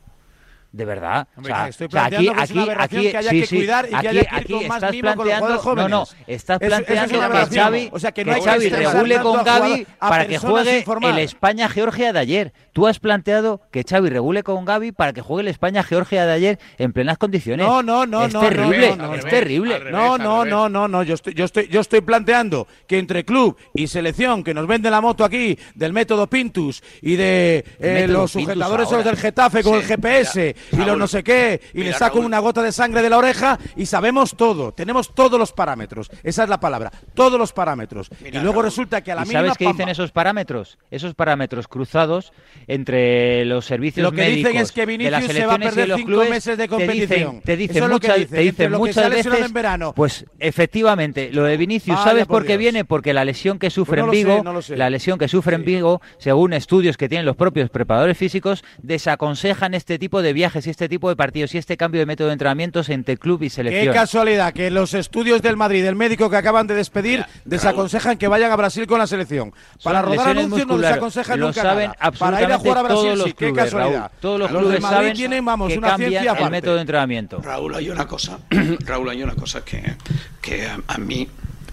De 0.73 0.85
verdad. 0.85 1.27
Hombre, 1.37 1.53
o 1.53 1.55
sea, 1.55 1.67
estoy 1.67 1.85
o 1.85 1.91
sea, 1.91 2.05
aquí, 2.05 2.15
que 2.15 2.23
es 2.23 2.37
aquí, 2.39 2.53
una 2.53 2.63
aberración 2.63 2.99
aquí, 2.99 3.11
que 3.11 3.17
haya 3.17 3.29
sí, 3.29 3.39
que 3.41 3.45
sí, 3.45 3.55
cuidar 3.57 3.85
y 3.85 3.89
que 3.89 3.95
aquí, 3.95 4.07
haya 4.07 4.21
que 4.21 4.27
ir 4.27 4.39
aquí 4.39 4.53
con 4.53 4.67
más 4.67 4.77
estás 4.77 4.91
mimo 4.91 5.15
con 5.15 5.17
los 5.17 5.25
planteando, 5.27 5.59
jugadores 5.59 5.91
no, 5.91 5.97
no, 5.99 6.07
estás 6.25 6.61
es 6.61 6.67
planteando 6.67 7.19
que. 7.19 7.55
Xavi, 7.55 7.89
O 7.91 7.99
sea, 7.99 8.11
que 8.11 8.25
no 8.25 8.33
que 8.33 8.41
Xavi 8.41 8.69
regule 8.69 9.19
con 9.19 9.39
a 9.47 9.83
para 9.99 10.25
que 10.25 10.37
juegue 10.39 10.83
el 11.03 11.19
España-Georgia 11.19 12.11
de 12.11 12.19
ayer. 12.19 12.53
Tú 12.71 12.87
has 12.87 12.99
planteado 12.99 13.61
que 13.71 13.83
Xavi 13.83 14.09
regule 14.09 14.41
con 14.41 14.65
Gavi 14.65 14.91
para 14.91 15.13
que 15.13 15.21
juegue 15.21 15.41
el 15.41 15.47
España-Georgia 15.49 16.25
de 16.25 16.31
ayer 16.33 16.59
en 16.79 16.91
plenas 16.91 17.19
condiciones. 17.19 17.67
No, 17.67 17.83
no, 17.83 18.07
no, 18.07 18.25
es 18.25 18.33
no, 18.33 18.39
terrible, 18.39 18.89
no, 18.89 18.95
no, 18.95 19.07
no, 19.09 19.15
es 19.15 19.23
no. 19.25 19.29
terrible. 19.29 19.79
No, 19.91 20.17
no, 20.17 20.43
no, 20.43 20.69
no, 20.69 20.87
no. 20.87 21.03
Yo 21.03 21.13
estoy, 21.13 21.35
yo 21.35 21.45
estoy, 21.45 21.67
yo 21.67 21.81
estoy 21.81 22.01
planteando 22.01 22.67
que 22.87 22.97
entre 22.97 23.25
club 23.25 23.55
y 23.75 23.85
selección, 23.85 24.43
que 24.43 24.55
nos 24.55 24.65
vende 24.65 24.89
la 24.89 25.01
moto 25.01 25.23
aquí 25.23 25.55
del 25.75 25.93
método 25.93 26.25
Pintus 26.25 26.81
y 26.99 27.15
de 27.15 27.63
eh, 27.79 28.07
los 28.09 28.31
sujetadores 28.31 28.87
ahora. 28.87 29.03
del 29.03 29.17
Getafe 29.17 29.61
con 29.61 29.73
Sí, 29.73 29.79
el 29.79 29.85
GPS 29.85 30.55
y 30.71 30.77
los 30.77 30.97
no 30.97 31.07
sé 31.07 31.23
qué, 31.23 31.61
y 31.73 31.79
mira, 31.79 31.91
le 31.91 31.97
saco 31.97 32.15
Raúl. 32.17 32.25
una 32.25 32.39
gota 32.39 32.61
de 32.61 32.71
sangre 32.71 33.01
de 33.01 33.09
la 33.09 33.17
oreja 33.17 33.59
y 33.75 33.85
sabemos 33.85 34.35
todo. 34.35 34.71
Tenemos 34.73 35.13
todos 35.13 35.39
los 35.39 35.51
parámetros. 35.51 36.09
Esa 36.23 36.43
es 36.43 36.49
la 36.49 36.59
palabra. 36.59 36.91
Todos 37.13 37.39
los 37.39 37.53
parámetros. 37.53 38.09
Mira, 38.21 38.39
y 38.39 38.41
luego 38.43 38.61
Raúl. 38.61 38.65
resulta 38.65 39.01
que 39.01 39.11
a 39.11 39.15
la 39.15 39.21
¿Y 39.21 39.25
mínima 39.25 39.39
sabes 39.41 39.57
qué 39.57 39.65
pamba. 39.65 39.77
dicen 39.77 39.89
esos 39.89 40.11
parámetros? 40.11 40.77
Esos 40.91 41.13
parámetros 41.15 41.67
cruzados 41.67 42.31
entre 42.67 43.45
los 43.45 43.65
servicios 43.65 44.03
Lo 44.03 44.11
que 44.11 44.23
dicen 44.23 44.43
médicos 44.53 44.61
es 44.61 44.71
que 44.71 44.85
de 44.85 45.09
las 45.09 45.21
Vinicius 45.21 45.37
se 45.37 45.45
va 45.45 45.53
a 45.53 45.57
selecciones 45.57 45.65
y 45.65 45.69
perder 45.75 45.87
los 45.89 45.97
cinco 45.97 46.07
clubes 46.07 46.29
meses 46.29 46.57
de 46.57 46.63
te 46.63 46.69
competición. 46.69 47.19
dicen, 47.19 47.41
te 47.41 47.57
dicen 47.57 47.75
Eso 47.77 47.85
es 47.85 47.91
lo 47.91 47.99
que 47.99 48.07
muchas, 48.07 48.19
dicen, 48.19 48.35
te 48.37 48.41
dicen 48.43 48.71
muchas 48.73 49.09
veces, 49.09 49.45
en 49.45 49.53
verano. 49.53 49.93
pues 49.95 50.25
efectivamente, 50.39 51.29
lo 51.31 51.43
de 51.43 51.57
Vinicius, 51.57 51.95
Vaya 51.97 52.09
¿sabes 52.09 52.25
por 52.25 52.37
por 52.37 52.43
qué 52.43 52.53
Dios. 52.53 52.59
viene? 52.59 52.85
Porque 52.85 53.13
la 53.13 53.25
lesión 53.25 53.59
que 53.59 53.69
sufre 53.69 54.01
Pues 54.01 54.05
no 54.07 54.13
en 54.13 54.17
sé, 54.19 54.23
Vigo, 54.31 54.43
no 54.43 54.53
lo 54.53 54.61
sé. 54.61 54.77
la 54.77 54.89
lesión 54.89 55.17
que 55.19 55.27
sufre 55.27 55.55
en. 55.55 55.63
Vigo, 55.65 56.01
según 56.17 56.53
estudios 56.53 56.97
que 56.97 57.07
tienen 57.09 57.25
los 57.25 57.35
propios 57.35 57.69
preparadores 57.69 58.17
físicos, 58.17 58.63
desaconsejan 58.81 59.73
este 59.73 59.97
tipo 59.99 60.21
de 60.21 60.33
viajes 60.33 60.52
y 60.55 60.69
este 60.69 60.87
tipo 60.87 61.09
de 61.09 61.15
partidos 61.15 61.53
y 61.55 61.57
este 61.57 61.77
cambio 61.77 61.99
de 61.99 62.05
método 62.05 62.27
de 62.27 62.33
entrenamientos 62.33 62.89
entre 62.89 63.17
club 63.17 63.41
y 63.43 63.45
Qué 63.45 63.49
selección. 63.49 63.93
casualidad 63.93 64.53
que 64.53 64.69
los 64.69 64.93
estudios 64.93 65.41
del 65.41 65.57
Madrid, 65.57 65.83
del 65.83 65.95
médico 65.95 66.29
que 66.29 66.37
acaban 66.37 66.67
de 66.67 66.75
despedir, 66.75 67.19
Mira, 67.19 67.29
desaconsejan 67.45 68.17
que 68.17 68.27
vayan 68.27 68.51
a 68.51 68.55
Brasil 68.55 68.85
con 68.87 68.99
la 68.99 69.07
selección. 69.07 69.53
Para 69.83 70.01
Son 70.01 70.09
rodar 70.11 70.29
anuncios 70.29 70.67
no 70.67 70.77
desaconsejan 70.77 71.39
Lo 71.39 71.47
nunca 71.47 71.61
saben 71.61 71.87
nada. 71.99 72.11
Para 72.11 72.41
ir 72.41 72.51
a 72.51 72.55
absolutamente 72.55 72.57
jugar 72.57 72.77
a 72.77 72.81
Brasil 72.83 73.03
todos 73.03 73.17
los 73.17 73.27
sí, 73.27 73.33
qué 73.33 73.45
clubes, 73.47 73.63
casualidad. 73.63 73.99
Raúl. 73.99 74.11
Todos 74.21 74.39
los 74.39 74.51
de 74.51 74.57
clubes 74.59 74.81
Madrid 74.81 74.95
saben 74.97 75.13
tienen, 75.15 75.45
vamos, 75.45 75.71
que 75.71 75.77
una 75.79 75.87
cambian 75.89 76.09
ciencia 76.11 76.31
el 76.31 76.37
aparte. 76.37 76.51
método 76.51 76.75
de 76.75 76.81
entrenamiento. 76.81 77.41
Raúl, 77.41 77.75
hay 77.75 77.89
una 77.89 78.07
cosa, 78.07 78.39
Raúl, 78.85 79.09
hay 79.09 79.23
una 79.23 79.35
cosa 79.35 79.63
que, 79.65 79.95
que 80.41 80.67
a, 80.67 80.79
a 80.87 80.97
mí 80.97 81.27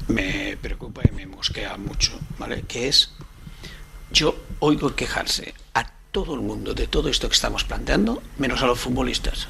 me 0.09 0.57
preocupa 0.61 1.03
y 1.09 1.15
me 1.15 1.27
mosquea 1.27 1.77
mucho, 1.77 2.19
¿vale? 2.39 2.63
Que 2.67 2.89
es, 2.89 3.13
yo 4.13 4.35
oigo 4.59 4.95
quejarse 4.95 5.55
todo 6.11 6.35
el 6.35 6.41
mundo 6.41 6.75
de 6.75 6.87
todo 6.87 7.09
esto 7.09 7.29
que 7.29 7.35
estamos 7.35 7.65
planteando, 7.65 8.23
menos 8.39 8.63
a 8.63 8.67
los 8.67 8.79
futbolistas. 8.79 9.49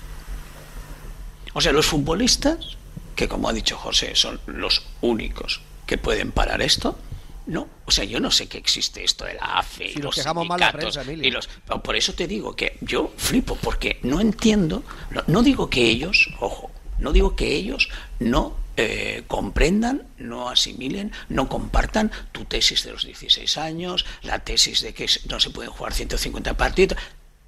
O 1.53 1.61
sea, 1.61 1.73
los 1.73 1.87
futbolistas, 1.87 2.77
que 3.17 3.29
como 3.29 3.49
ha 3.49 3.53
dicho 3.53 3.77
José, 3.77 4.15
son 4.15 4.41
los 4.47 4.83
únicos 5.01 5.61
que 5.87 5.99
pueden 5.99 6.33
parar 6.33 6.63
esto, 6.63 6.99
no. 7.47 7.67
O 7.87 7.91
sea, 7.91 8.05
yo 8.05 8.21
no 8.21 8.31
sé 8.31 8.47
que 8.47 8.59
existe 8.59 9.03
esto 9.03 9.25
de 9.25 9.35
la 9.35 9.59
AFE 9.59 9.87
y 9.87 9.93
Si 9.95 10.03
los 10.03 10.15
quejamos 10.15 10.47
mal 10.47 10.61
la 10.61 10.71
sindicatos 10.71 11.05
prensa, 11.05 11.27
y 11.27 11.31
los 11.31 11.49
por 11.83 11.97
eso 11.97 12.13
te 12.13 12.29
digo 12.29 12.55
que 12.55 12.77
yo 12.81 13.13
flipo, 13.17 13.57
porque 13.57 13.99
no 14.03 14.21
entiendo, 14.21 14.85
no, 15.11 15.25
no 15.27 15.43
digo 15.43 15.69
que 15.69 15.83
ellos, 15.83 16.29
ojo, 16.39 16.71
no 16.99 17.13
digo 17.13 17.35
que 17.35 17.55
ellos 17.57 17.89
no 18.21 18.60
eh, 18.77 19.25
comprendan, 19.27 20.07
no 20.19 20.49
asimilen, 20.49 21.13
no 21.29 21.49
compartan 21.49 22.11
tu 22.33 22.45
tesis 22.45 22.85
de 22.85 22.93
los 22.93 23.05
16 23.05 23.59
años, 23.59 24.07
la 24.23 24.39
tesis 24.41 24.81
de 24.83 24.95
que 24.95 25.07
no 25.29 25.41
se 25.41 25.51
pueden 25.51 25.71
jugar 25.71 25.93
150 25.93 26.57
partidos, 26.57 26.99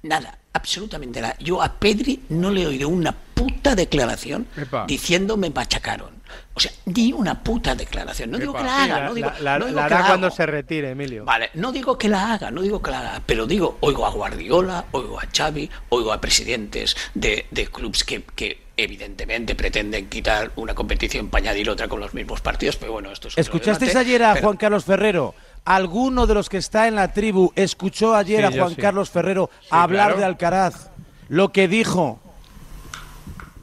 nada, 0.03 0.37
absolutamente 0.53 1.21
nada. 1.21 1.35
Yo 1.39 1.61
a 1.61 1.73
Pedri 1.73 2.21
no 2.29 2.51
le 2.51 2.63
he 2.63 2.67
oído 2.67 2.89
una 2.89 3.11
puta 3.11 3.75
declaración 3.75 4.47
Epa. 4.55 4.85
diciendo 4.87 5.37
me 5.37 5.49
machacaron. 5.49 6.21
O 6.55 6.59
sea, 6.59 6.71
ni 6.85 7.13
una 7.13 7.43
puta 7.43 7.75
declaración. 7.75 8.31
No 8.31 8.37
digo 8.39 8.53
que 8.53 8.63
la 8.63 8.75
Sí, 8.77 8.83
haga, 8.91 8.99
la, 8.99 9.05
no 9.07 9.13
digo, 9.13 9.29
la- 9.29 9.39
la- 9.39 9.59
no 9.59 9.65
digo 9.67 9.79
la 9.79 9.87
que 9.87 9.93
hará 9.93 10.03
la 10.03 10.09
cuando 10.09 10.31
se 10.31 10.45
retire, 10.45 10.91
Emilio. 10.91 11.25
Vale, 11.25 11.49
no 11.55 11.71
digo 11.71 11.97
que 11.97 12.09
la 12.09 12.33
haga, 12.33 12.51
no 12.51 12.61
digo 12.61 12.81
que 12.81 12.91
la 12.91 12.99
haga, 12.99 13.21
pero 13.25 13.45
digo, 13.45 13.77
oigo 13.81 14.05
a 14.05 14.09
Guardiola, 14.11 14.85
oigo 14.91 15.19
a 15.19 15.27
Xavi, 15.35 15.69
oigo 15.89 16.11
a 16.13 16.19
presidentes 16.21 16.95
de, 17.13 17.45
de 17.51 17.67
clubs 17.67 18.03
que, 18.03 18.23
que 18.35 18.61
evidentemente 18.77 19.53
pretenden 19.55 20.09
quitar 20.09 20.51
una 20.55 20.73
competición 20.73 21.29
para 21.29 21.43
añadir 21.43 21.69
otra 21.69 21.87
con 21.87 21.99
los 21.99 22.13
mismos 22.15 22.41
partidos, 22.41 22.75
pero 22.77 22.91
bueno, 22.91 23.11
esto 23.11 23.27
es 23.27 23.37
¿Escuchasteis 23.37 23.91
debate, 23.91 24.07
ayer 24.07 24.23
a 24.23 24.33
pero- 24.33 24.45
Juan 24.47 24.57
Carlos 24.57 24.85
Ferrero? 24.85 25.35
¿Alguno 25.65 26.27
de 26.27 26.33
los 26.33 26.49
que 26.49 26.57
está 26.57 26.87
en 26.87 26.95
la 26.95 27.13
tribu 27.13 27.51
escuchó 27.55 28.15
ayer 28.15 28.39
Sí, 28.51 28.57
a 28.57 28.61
Juan 28.61 28.75
sí. 28.75 28.81
Carlos 28.81 29.09
Ferrero 29.09 29.49
hablar 29.69 30.07
claro. 30.07 30.19
de 30.19 30.25
Alcaraz? 30.25 30.89
Lo 31.29 31.51
que 31.53 31.67
dijo. 31.69 32.19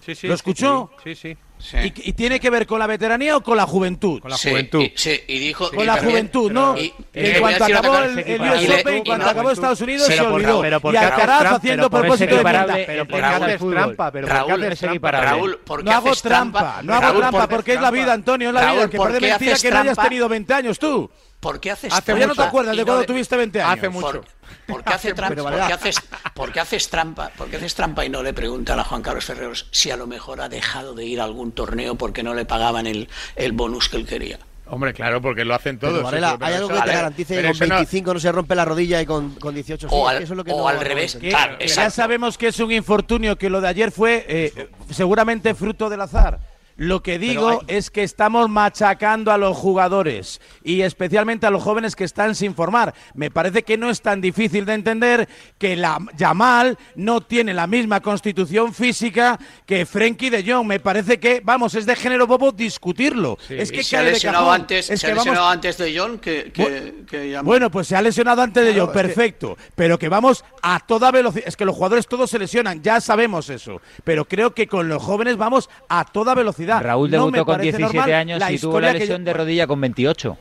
Sí, 0.04 0.14
sí, 0.14 0.26
¿Lo 0.26 0.34
escuchó? 0.34 0.90
Sí, 1.04 1.14
sí. 1.14 1.36
Sí. 1.58 1.76
¿Y, 1.76 2.08
y 2.08 2.12
tiene 2.14 2.40
que 2.40 2.48
ver 2.48 2.66
con 2.66 2.78
la 2.78 2.86
veteranía 2.86 3.36
o 3.36 3.42
con 3.42 3.54
la 3.54 3.66
juventud? 3.66 4.18
Con 4.22 4.30
la 4.30 4.38
Sí, 4.38 4.48
juventud. 4.48 4.80
y- 4.80 4.94
sí, 4.96 5.20
y 5.28 5.38
dijo 5.40 5.68
Con 5.68 5.80
y 5.80 5.84
la 5.84 5.96
también- 5.96 6.12
juventud, 6.12 6.50
¿no? 6.50 6.74
y- 6.78 6.90
en 7.12 7.38
cuanto 7.38 7.64
acabó 7.66 7.98
el, 7.98 8.18
el 8.18 8.40
y 8.40 8.48
US 8.48 8.80
Open, 8.80 9.04
cuando 9.04 9.24
no- 9.26 9.30
acabó 9.30 9.50
Estados 9.50 9.80
Unidos, 9.82 10.06
Pero 10.08 10.22
se 10.22 10.24
por- 10.30 10.40
olvidó. 10.40 10.60
pero 10.62 10.80
¿por 10.80 10.94
y 10.94 10.96
Alcaraz 10.96 11.44
haciendo 11.52 11.60
Pero 11.60 11.90
¿por 11.90 12.00
qué 12.00 12.06
propósito 12.06 12.36
de 12.36 12.42
qué 12.42 13.20
Raúl, 13.20 13.42
haces 13.44 13.58
fútbol. 13.60 13.74
trampa? 13.74 14.10
Pero 14.10 14.26
¿por 14.26 14.32
qué 14.36 14.38
Raúl, 14.40 14.52
haces 14.62 14.72
es 14.72 14.78
trampa? 14.78 14.94
equiparable. 14.94 15.28
Raúl, 15.30 15.58
¿por 15.58 15.78
qué 15.80 15.84
No 15.84 15.90
hago 15.92 16.16
trampa, 16.16 16.80
no 16.82 16.94
hago 16.94 17.18
trampa, 17.18 17.30
¿por 17.40 17.48
qué 17.48 17.54
porque 17.56 17.74
es 17.74 17.80
la 17.82 17.90
vida, 17.90 18.12
Antonio, 18.14 18.48
es 18.48 18.54
la 18.54 18.72
vida. 18.72 18.88
Que 18.88 18.96
¿por 18.96 19.08
parece 19.12 19.28
mentira 19.28 19.56
que 19.58 19.70
no 19.70 19.78
hayas 19.80 19.98
tenido 19.98 20.28
20 20.30 20.54
años 20.54 20.78
tú. 20.78 21.10
¿Por 21.40 21.58
qué 21.58 21.70
haces 21.70 21.92
Hace 21.92 22.12
Ya 22.12 22.26
no 22.26 22.32
te 22.32 22.34
trampa 22.34 22.44
acuerdas 22.48 22.76
de 22.76 22.82
no 22.82 22.86
cuando 22.86 23.00
de- 23.00 23.06
tuviste 23.06 23.36
20 23.36 23.62
años. 23.62 23.78
Hace 23.78 23.88
mucho. 23.88 24.20
Por, 24.20 24.24
¿por 24.66 24.84
qué 24.84 24.92
hace 24.92 25.14
trampa? 25.14 25.28
Pero 25.30 25.42
¿Por 25.44 25.52
vaya. 25.54 25.66
qué 25.68 25.72
haces, 25.72 25.96
por 26.34 26.52
qué 26.52 26.60
haces 26.60 26.88
trampa? 26.90 27.30
¿Por 27.36 27.48
qué 27.48 27.56
haces 27.56 27.74
trampa 27.74 28.04
y 28.04 28.10
no 28.10 28.22
le 28.22 28.32
preguntan 28.34 28.78
a 28.78 28.84
Juan 28.84 29.00
Carlos 29.02 29.24
Ferreros 29.24 29.66
si 29.70 29.90
a 29.90 29.96
lo 29.96 30.06
mejor 30.06 30.40
ha 30.42 30.48
dejado 30.50 30.94
de 30.94 31.04
ir 31.06 31.20
a 31.20 31.24
algún 31.24 31.52
torneo 31.52 31.94
porque 31.94 32.22
no 32.22 32.34
le 32.34 32.44
pagaban 32.44 32.86
el, 32.86 33.08
el 33.36 33.52
bonus 33.52 33.88
que 33.88 33.96
él 33.96 34.06
quería? 34.06 34.38
Hombre, 34.72 34.92
claro, 34.94 35.20
porque 35.20 35.44
lo 35.44 35.54
hacen 35.54 35.78
todos. 35.80 35.94
Pero, 35.94 36.04
Varela, 36.04 36.30
sí, 36.30 36.36
pero 36.38 36.46
hay 36.46 36.54
algo 36.54 36.68
que 36.68 36.80
te 36.82 36.92
garantice 36.92 37.34
que 37.36 37.42
con 37.42 37.50
eso 37.50 37.66
no- 37.66 37.74
25 37.76 38.14
no... 38.14 38.20
se 38.20 38.30
rompe 38.32 38.54
la 38.54 38.64
rodilla 38.64 39.00
y 39.02 39.06
con, 39.06 39.34
con 39.36 39.52
18 39.54 39.88
sí. 39.88 39.94
O 39.98 40.08
es 40.10 40.16
al- 40.16 40.22
eso 40.22 40.32
es 40.34 40.36
lo 40.36 40.44
que 40.44 40.52
o 40.52 40.58
no- 40.58 40.68
al 40.68 40.78
revés, 40.80 41.16
claro, 41.20 41.58
Que 41.58 41.66
ya 41.66 41.90
sabemos 41.90 42.38
que 42.38 42.48
es 42.48 42.60
un 42.60 42.70
infortunio, 42.70 43.36
que 43.36 43.50
lo 43.50 43.60
de 43.60 43.66
ayer 43.68 43.90
fue 43.90 44.24
eh, 44.28 44.68
seguramente 44.90 45.54
fruto 45.56 45.88
del 45.88 46.02
azar. 46.02 46.38
Lo 46.80 47.02
que 47.02 47.18
digo 47.18 47.60
es 47.68 47.90
que 47.90 48.02
estamos 48.02 48.48
machacando 48.48 49.30
a 49.32 49.36
los 49.36 49.54
jugadores 49.54 50.40
y 50.64 50.80
especialmente 50.80 51.46
a 51.46 51.50
los 51.50 51.62
jóvenes 51.62 51.94
que 51.94 52.04
están 52.04 52.34
sin 52.34 52.54
formar. 52.54 52.94
Me 53.12 53.30
parece 53.30 53.64
que 53.64 53.76
no 53.76 53.90
es 53.90 54.00
tan 54.00 54.22
difícil 54.22 54.64
de 54.64 54.72
entender 54.72 55.28
que 55.58 55.76
la 55.76 55.98
Yamal 56.16 56.78
no 56.94 57.20
tiene 57.20 57.52
la 57.52 57.66
misma 57.66 58.00
constitución 58.00 58.72
física 58.72 59.38
que 59.66 59.84
Frenkie 59.84 60.30
de 60.30 60.42
Jong. 60.42 60.66
Me 60.66 60.80
parece 60.80 61.20
que, 61.20 61.42
vamos, 61.44 61.74
es 61.74 61.84
de 61.84 61.94
género 61.96 62.26
bobo 62.26 62.50
discutirlo. 62.50 63.36
Es 63.50 63.70
que 63.70 63.84
se 63.84 63.98
ha 63.98 64.02
lesionado 64.02 64.46
cajón. 64.46 64.60
antes, 64.62 64.88
Es 64.88 65.00
se 65.00 65.06
que 65.06 65.12
ha 65.12 65.14
vamos- 65.16 65.26
lesionado 65.26 65.50
antes 65.50 65.76
de 65.76 65.98
John 65.98 66.18
que, 66.18 66.50
que, 66.50 67.04
que 67.06 67.30
Yamal. 67.30 67.44
bueno, 67.44 67.70
pues 67.70 67.88
se 67.88 67.96
ha 67.96 68.00
lesionado 68.00 68.40
antes 68.40 68.64
de 68.64 68.72
yo, 68.72 68.86
Claro, 68.90 68.92
que- 68.92 68.98
perfecto. 69.14 69.58
Pero 69.74 69.98
que 69.98 70.08
vamos 70.08 70.46
a 70.62 70.80
toda 70.80 71.10
velocidad. 71.10 71.44
Es 71.46 71.58
que 71.58 71.66
los 71.66 71.74
jugadores 71.76 72.06
todos 72.06 72.30
se 72.30 72.38
lesionan, 72.38 72.82
ya 72.82 73.02
sabemos 73.02 73.50
eso. 73.50 73.82
Pero 74.02 74.24
creo 74.24 74.54
que 74.54 74.66
con 74.66 74.88
los 74.88 75.02
jóvenes 75.02 75.36
vamos 75.36 75.68
a 75.90 76.06
toda 76.06 76.34
velocidad. 76.34 76.69
Raúl 76.78 77.10
debutó 77.10 77.44
con 77.44 77.56
parece 77.56 77.78
17 77.78 77.96
normal 77.98 78.14
años 78.14 78.42
y 78.50 78.58
tuvo 78.58 78.80
la 78.80 78.92
lesión 78.92 79.18
yo- 79.18 79.24
de 79.24 79.32
rodilla 79.32 79.66
con 79.66 79.80
28. 79.80 80.38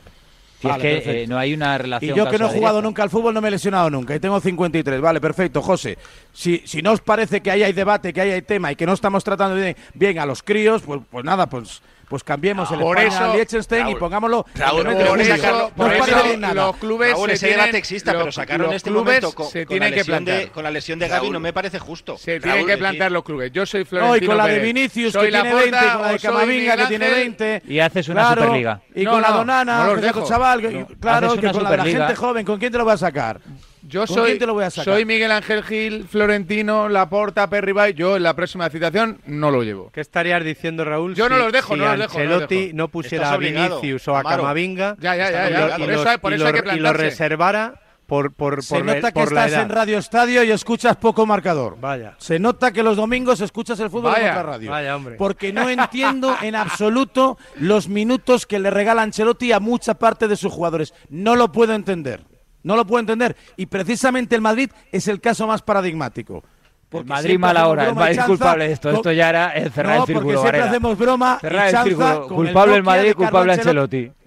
Si 0.60 0.68
Vale, 0.68 0.98
es 0.98 1.04
que 1.04 1.22
eh, 1.22 1.26
no 1.26 1.38
hay 1.38 1.54
una 1.54 1.74
Y 1.74 1.78
relación. 1.78 2.14
yo 2.16 2.28
que 2.28 2.38
no 2.38 2.44
he 2.44 2.48
jugado 2.50 2.76
directa. 2.76 2.82
nunca 2.88 3.02
al 3.02 3.08
fútbol 3.08 3.32
no 3.32 3.40
me 3.40 3.48
he 3.48 3.50
lesionado 3.50 3.88
nunca 3.88 4.14
y 4.14 4.20
tengo 4.20 4.38
53. 4.38 5.00
Vale, 5.00 5.18
perfecto, 5.18 5.62
José. 5.62 5.96
Si, 6.34 6.62
si 6.66 6.82
no 6.82 6.92
os 6.92 7.00
parece 7.00 7.40
que 7.40 7.50
ahí 7.50 7.62
hay 7.62 7.72
debate, 7.72 8.12
que 8.12 8.20
ahí 8.20 8.30
hay 8.30 8.42
tema 8.42 8.70
y 8.70 8.76
que 8.76 8.84
no 8.84 8.92
estamos 8.92 9.24
tratando 9.24 9.56
bien, 9.56 9.74
bien 9.94 10.18
a 10.18 10.26
los 10.26 10.42
críos, 10.42 10.82
pues, 10.82 11.00
pues 11.10 11.24
nada, 11.24 11.46
pues, 11.48 11.80
pues 12.10 12.24
cambiemos 12.24 12.68
el 12.72 12.80
Por 12.80 12.98
España 12.98 13.32
Liechtenstein 13.34 13.88
y 13.88 13.94
pongámoslo. 13.94 14.44
Raúl, 14.56 14.82
donde 14.84 15.04
Por 15.04 15.16
me 15.16 15.22
eso, 15.22 15.70
por 15.76 15.86
No 15.86 15.92
eso 15.94 16.36
nada. 16.36 16.54
los 16.54 16.76
clubes 16.76 17.12
Raúl, 17.12 17.28
se 17.28 17.34
ese 17.36 17.46
tienen- 17.46 17.60
debate 17.66 17.78
existe, 17.78 18.12
los- 18.12 18.20
pero 18.22 18.32
sacarlo 18.32 18.66
los 18.66 18.74
este 18.74 18.90
clubes 18.90 19.04
momento 19.22 19.32
con, 19.32 19.46
se 19.48 19.64
con 19.64 19.68
tienen 19.68 19.90
que 19.90 19.96
lesión 20.00 20.24
de, 20.24 20.32
plantar. 20.32 20.52
con 20.52 20.64
la 20.64 20.70
lesión 20.72 20.98
de 20.98 21.06
Gaby 21.08 21.20
Raúl. 21.20 21.32
no 21.32 21.40
me 21.40 21.52
parece 21.52 21.78
justo. 21.78 22.18
Se 22.18 22.32
Raúl, 22.32 22.42
tienen 22.42 22.66
que 22.66 22.76
plantar 22.78 23.12
los 23.12 23.22
clubes. 23.22 23.52
Yo 23.52 23.64
soy 23.64 23.80
No, 23.82 23.86
Florentino 23.86 24.24
y 24.24 24.26
con 24.26 24.36
la 24.36 24.46
de. 24.48 24.58
Vinicius, 24.58 25.12
Soy 25.12 25.26
que 25.26 25.30
tiene 25.30 25.44
Laporta 25.48 25.70
20, 25.70 25.92
con 25.92 26.02
la 26.02 26.12
de 26.12 26.18
Camavinga, 26.18 26.76
que 26.76 26.86
tiene 26.86 27.04
Ángel. 27.06 27.20
20. 27.20 27.62
Y 27.68 27.78
haces 27.78 28.08
una 28.08 28.20
Claro, 28.22 28.42
Superliga. 28.42 28.80
Y 28.94 29.04
No, 29.04 29.10
con 29.12 29.22
la 29.22 29.28
no, 29.30 29.36
Donana, 29.36 29.84
no 29.86 29.94
es 29.94 30.02
dejo. 30.02 30.26
chaval, 30.26 30.62
No, 30.62 30.86
claro, 30.98 31.34
que 31.36 31.52
con 31.52 31.62
la, 31.62 31.70
de 31.70 31.76
la 31.76 31.82
Superliga. 31.84 32.06
gente 32.08 32.16
joven, 32.16 32.44
¿con 32.44 32.58
quién 32.58 32.72
te 32.72 32.78
lo 32.78 32.84
vas 32.84 33.02
a 33.02 33.06
sacar? 33.06 33.40
Yo 33.90 34.06
¿Con 34.06 34.14
soy, 34.16 34.26
quién 34.26 34.38
te 34.38 34.46
lo 34.46 34.54
voy 34.54 34.64
a 34.64 34.70
sacar? 34.70 34.94
soy 34.94 35.04
Miguel 35.04 35.30
Ángel 35.32 35.62
Gil, 35.64 36.06
Florentino, 36.08 36.88
Laporta, 36.88 37.50
Perribay. 37.50 37.92
Yo 37.94 38.16
en 38.16 38.22
la 38.22 38.34
próxima 38.34 38.70
citación 38.70 39.20
no 39.26 39.50
lo 39.50 39.62
llevo. 39.62 39.90
¿Qué 39.92 40.00
estarías 40.00 40.42
diciendo, 40.44 40.84
Raúl? 40.84 41.14
Yo 41.14 41.28
no 41.28 41.36
los 41.38 41.52
dejo, 41.52 41.74
si 41.74 41.80
no 41.80 41.86
los 41.88 41.98
dejo, 41.98 42.18
no 42.18 42.24
los 42.24 42.32
Ancelotti 42.34 42.62
dejo. 42.66 42.76
no 42.76 42.88
pusiera 42.88 43.24
Estás 43.24 43.32
a 43.34 43.36
obligado, 43.36 43.80
Vinicius 43.80 44.08
o 44.08 44.16
a 44.16 44.20
Amaro. 44.20 44.42
Camavinga 44.42 44.96
Ya, 45.00 45.16
ya, 45.16 45.30
ya, 45.30 45.48
y 45.48 45.52
ya, 45.52 45.76
por 45.76 45.90
eso 45.90 46.04
por 46.20 46.32
y 46.32 46.34
eso 46.36 46.44
lo- 46.44 46.48
hay 46.48 46.52
que 46.54 46.58
y 46.60 46.62
lo 46.62 46.68
plantarse. 46.82 47.02
reservara 47.02 47.80
por, 48.06 48.32
por, 48.32 48.62
Se 48.64 48.74
por 48.74 48.84
la- 48.86 48.94
nota 48.94 49.12
que 49.12 49.20
por 49.20 49.32
la 49.32 49.40
estás 49.46 49.52
edad. 49.52 49.62
en 49.62 49.68
Radio 49.68 49.98
Estadio 49.98 50.42
y 50.44 50.50
escuchas 50.50 50.96
poco 50.96 51.26
marcador. 51.26 51.76
Vaya. 51.80 52.14
Se 52.18 52.40
nota 52.40 52.72
que 52.72 52.82
los 52.82 52.96
domingos 52.96 53.40
escuchas 53.40 53.78
el 53.78 53.88
fútbol 53.88 54.06
en 54.16 54.22
Vaya, 54.22 54.30
otra 54.32 54.42
radio. 54.42 54.70
vaya, 54.70 54.96
hombre. 54.96 55.14
Porque 55.16 55.52
no 55.52 55.68
entiendo 55.70 56.36
en 56.42 56.56
absoluto 56.56 57.38
los 57.60 57.88
minutos 57.88 58.46
que 58.46 58.58
le 58.58 58.70
regala 58.70 59.02
Ancelotti 59.02 59.52
a 59.52 59.60
mucha 59.60 59.94
parte 59.94 60.26
de 60.26 60.36
sus 60.36 60.52
jugadores. 60.52 60.92
No 61.08 61.36
lo 61.36 61.52
puedo 61.52 61.72
entender. 61.72 62.24
No 62.62 62.76
lo 62.76 62.86
puedo 62.86 63.00
entender. 63.00 63.36
Y 63.56 63.66
precisamente 63.66 64.34
el 64.34 64.40
Madrid 64.40 64.70
es 64.92 65.08
el 65.08 65.20
caso 65.20 65.46
más 65.46 65.62
paradigmático. 65.62 66.42
El 66.92 67.04
Madrid 67.04 67.38
mala 67.38 67.68
hora, 67.68 67.88
el 67.88 67.94
Madrid 67.94 68.20
culpable 68.26 68.66
de 68.66 68.72
esto. 68.72 68.90
Esto 68.90 69.12
ya 69.12 69.28
era 69.28 69.52
cerrar 69.70 69.96
no, 69.96 70.02
el 70.02 70.06
círculo. 70.06 70.26
porque 70.26 70.38
siempre 70.38 70.58
Varela. 70.58 70.66
hacemos 70.66 70.98
broma 70.98 71.38
Cerrar 71.40 71.68
el 71.68 71.82
círculo. 71.84 72.28
Culpable 72.28 72.76
el 72.76 72.82
Madrid, 72.82 73.14
culpable 73.14 73.52
Ancelotti. 73.52 73.96
Ancelotti. 73.96 74.20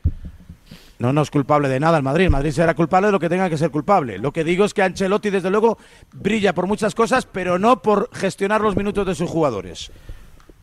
No, 0.99 1.11
no 1.11 1.21
es 1.21 1.29
culpable 1.29 1.67
de 1.67 1.81
nada 1.81 1.97
el 1.97 2.03
Madrid. 2.03 2.25
El 2.25 2.31
Madrid 2.31 2.51
será 2.51 2.73
culpable 2.73 3.07
de 3.07 3.11
lo 3.11 3.19
que 3.19 3.27
tenga 3.27 3.49
que 3.49 3.57
ser 3.57 3.69
culpable. 3.69 4.17
Lo 4.17 4.31
que 4.31 4.45
digo 4.45 4.63
es 4.63 4.73
que 4.73 4.81
Ancelotti, 4.83 5.29
desde 5.29 5.49
luego, 5.49 5.77
brilla 6.13 6.53
por 6.53 6.65
muchas 6.65 6.95
cosas, 6.95 7.25
pero 7.25 7.59
no 7.59 7.81
por 7.81 8.09
gestionar 8.13 8.61
los 8.61 8.77
minutos 8.77 9.05
de 9.05 9.15
sus 9.15 9.29
jugadores. 9.29 9.91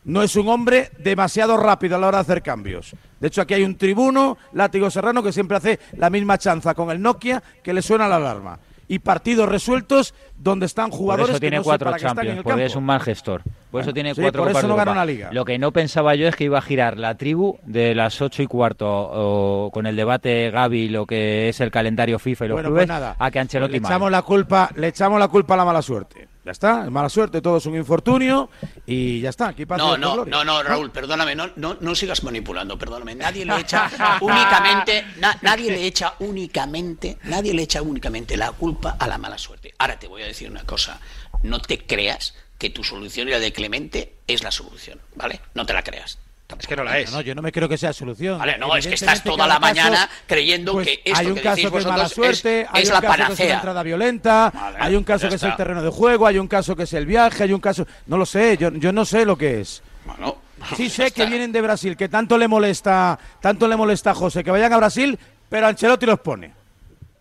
No 0.03 0.23
es 0.23 0.35
un 0.35 0.47
hombre 0.49 0.89
demasiado 0.97 1.57
rápido 1.57 1.95
a 1.95 1.99
la 1.99 2.07
hora 2.07 2.17
de 2.17 2.21
hacer 2.23 2.41
cambios. 2.41 2.95
De 3.19 3.27
hecho, 3.27 3.41
aquí 3.41 3.53
hay 3.53 3.63
un 3.63 3.75
tribuno, 3.77 4.37
Látigo 4.53 4.89
Serrano, 4.89 5.21
que 5.21 5.31
siempre 5.31 5.57
hace 5.57 5.79
la 5.97 6.09
misma 6.09 6.37
chanza 6.39 6.73
con 6.73 6.89
el 6.89 7.01
Nokia 7.01 7.43
que 7.63 7.71
le 7.73 7.81
suena 7.83 8.07
la 8.07 8.15
alarma. 8.15 8.57
Y 8.87 8.99
partidos 8.99 9.47
resueltos 9.47 10.13
donde 10.35 10.65
están 10.65 10.89
Por 10.89 10.99
jugadores 10.99 11.29
eso 11.29 11.35
que 11.35 11.39
tiene 11.45 11.57
no 11.57 11.63
cuatro 11.63 11.95
Champions, 11.97 12.41
porque 12.43 12.65
es 12.65 12.75
un 12.75 12.83
mal 12.83 12.99
gestor. 12.99 13.41
Por 13.69 13.83
eso 13.83 13.93
tiene 13.93 14.13
sí, 14.13 14.19
cuatro 14.21 14.41
por 14.43 14.51
eso 14.51 14.67
no 14.67 14.75
gana 14.75 14.91
una 14.91 15.05
liga. 15.05 15.29
Lo 15.31 15.45
que 15.45 15.57
no 15.57 15.71
pensaba 15.71 16.13
yo 16.15 16.27
es 16.27 16.35
que 16.35 16.43
iba 16.45 16.57
a 16.57 16.61
girar 16.61 16.97
la 16.97 17.15
tribu 17.15 17.57
de 17.63 17.95
las 17.95 18.19
ocho 18.21 18.43
y 18.43 18.47
cuarto 18.47 18.87
o, 18.89 19.71
con 19.71 19.85
el 19.85 19.95
debate 19.95 20.51
Gaby, 20.51 20.89
lo 20.89 21.05
que 21.05 21.47
es 21.47 21.61
el 21.61 21.71
calendario 21.71 22.19
FIFA 22.19 22.45
y 22.45 22.47
los 22.49 22.55
Bueno, 22.55 22.69
clubes, 22.69 22.81
pues 22.81 22.89
nada. 22.89 23.15
a 23.17 23.31
que 23.31 23.39
Ancelotti 23.39 23.73
le 23.75 23.79
mal. 23.79 23.91
echamos 23.91 24.11
la 24.11 24.21
culpa, 24.23 24.69
le 24.75 24.87
echamos 24.89 25.19
la 25.19 25.27
culpa 25.29 25.53
a 25.53 25.57
la 25.57 25.65
mala 25.65 25.81
suerte. 25.81 26.27
Ya 26.43 26.51
está, 26.51 26.89
mala 26.89 27.07
suerte, 27.07 27.39
todo 27.39 27.57
es 27.57 27.65
un 27.67 27.75
infortunio 27.75 28.49
y 28.87 29.21
ya 29.21 29.29
está. 29.29 29.49
Aquí 29.49 29.65
pasa 29.67 29.83
No, 29.83 29.97
no, 29.97 30.13
gloria. 30.13 30.31
no, 30.31 30.43
no, 30.43 30.63
Raúl, 30.63 30.89
perdóname, 30.89 31.35
no, 31.35 31.51
no, 31.55 31.77
no 31.79 31.93
sigas 31.93 32.23
manipulando, 32.23 32.79
perdóname. 32.79 33.13
Nadie 33.13 33.45
le 33.45 33.57
echa 33.59 33.89
únicamente, 34.21 35.05
na- 35.17 35.37
nadie 35.41 35.69
le 35.71 35.85
echa 35.85 36.15
únicamente, 36.19 37.17
nadie 37.25 37.53
le 37.53 37.61
echa 37.63 37.81
únicamente 37.81 38.37
la 38.37 38.51
culpa 38.51 38.95
a 38.99 39.07
la 39.07 39.17
mala 39.17 39.37
suerte. 39.37 39.73
Ahora 39.77 39.99
te 39.99 40.07
voy 40.07 40.23
a 40.23 40.25
decir 40.25 40.49
una 40.49 40.63
cosa, 40.63 40.99
no 41.43 41.59
te 41.61 41.85
creas 41.85 42.33
que 42.57 42.69
tu 42.71 42.83
solución 42.83 43.27
y 43.27 43.31
la 43.31 43.39
de 43.39 43.53
Clemente 43.53 44.15
es 44.27 44.43
la 44.43 44.51
solución, 44.51 44.99
¿vale? 45.15 45.41
No 45.53 45.65
te 45.65 45.73
la 45.73 45.83
creas. 45.83 46.17
Es 46.59 46.67
que 46.67 46.75
no 46.75 46.83
la 46.83 46.99
es. 46.99 47.11
No, 47.11 47.21
yo 47.21 47.33
no 47.35 47.41
me 47.41 47.51
creo 47.51 47.67
que 47.69 47.77
sea 47.77 47.93
solución. 47.93 48.37
Vale, 48.39 48.57
no, 48.57 48.75
es 48.75 48.85
que 48.87 48.93
estás 48.95 49.23
toda 49.23 49.47
la 49.47 49.59
cada 49.59 49.73
caso, 49.73 49.89
mañana 49.89 50.09
creyendo 50.27 50.73
pues, 50.73 50.87
que 50.87 51.01
esto 51.05 51.19
hay 51.19 51.27
un 51.27 51.35
que 51.35 51.41
caso 51.41 51.71
que 51.71 51.77
es 51.79 51.85
mala 51.85 52.03
es- 52.05 52.11
suerte, 52.11 52.67
hay 52.71 52.83
es 52.83 52.89
un 52.89 52.93
la 52.95 53.01
caso 53.01 53.25
que 53.27 53.33
es 53.33 53.39
una 53.39 53.53
entrada 53.55 53.83
violenta, 53.83 54.51
Vale, 54.53 54.77
hay 54.79 54.95
un 54.95 55.03
caso 55.03 55.29
que 55.29 55.35
es 55.35 55.43
el 55.43 55.55
terreno 55.55 55.81
de 55.81 55.89
juego, 55.89 56.27
hay 56.27 56.37
un 56.37 56.47
caso 56.47 56.75
que 56.75 56.83
es 56.83 56.93
el 56.93 57.05
viaje, 57.05 57.43
hay 57.43 57.53
un 57.53 57.59
caso, 57.61 57.85
no 58.07 58.17
lo 58.17 58.25
sé, 58.25 58.57
yo, 58.57 58.69
yo 58.71 58.91
no 58.91 59.05
sé 59.05 59.25
lo 59.25 59.37
que 59.37 59.61
es. 59.61 59.81
Bueno, 60.05 60.37
Sí 60.77 60.89
sé 60.89 61.11
que 61.11 61.25
vienen 61.25 61.51
de 61.51 61.61
Brasil, 61.61 61.97
que 61.97 62.07
tanto 62.09 62.37
le 62.37 62.47
molesta, 62.47 63.17
tanto 63.39 63.67
le 63.67 63.75
molesta 63.75 64.11
a 64.11 64.13
José 64.15 64.43
que 64.43 64.51
vayan 64.51 64.71
a 64.73 64.77
Brasil, 64.77 65.17
pero 65.49 65.67
Ancelotti 65.67 66.05
los 66.05 66.19
pone. 66.19 66.53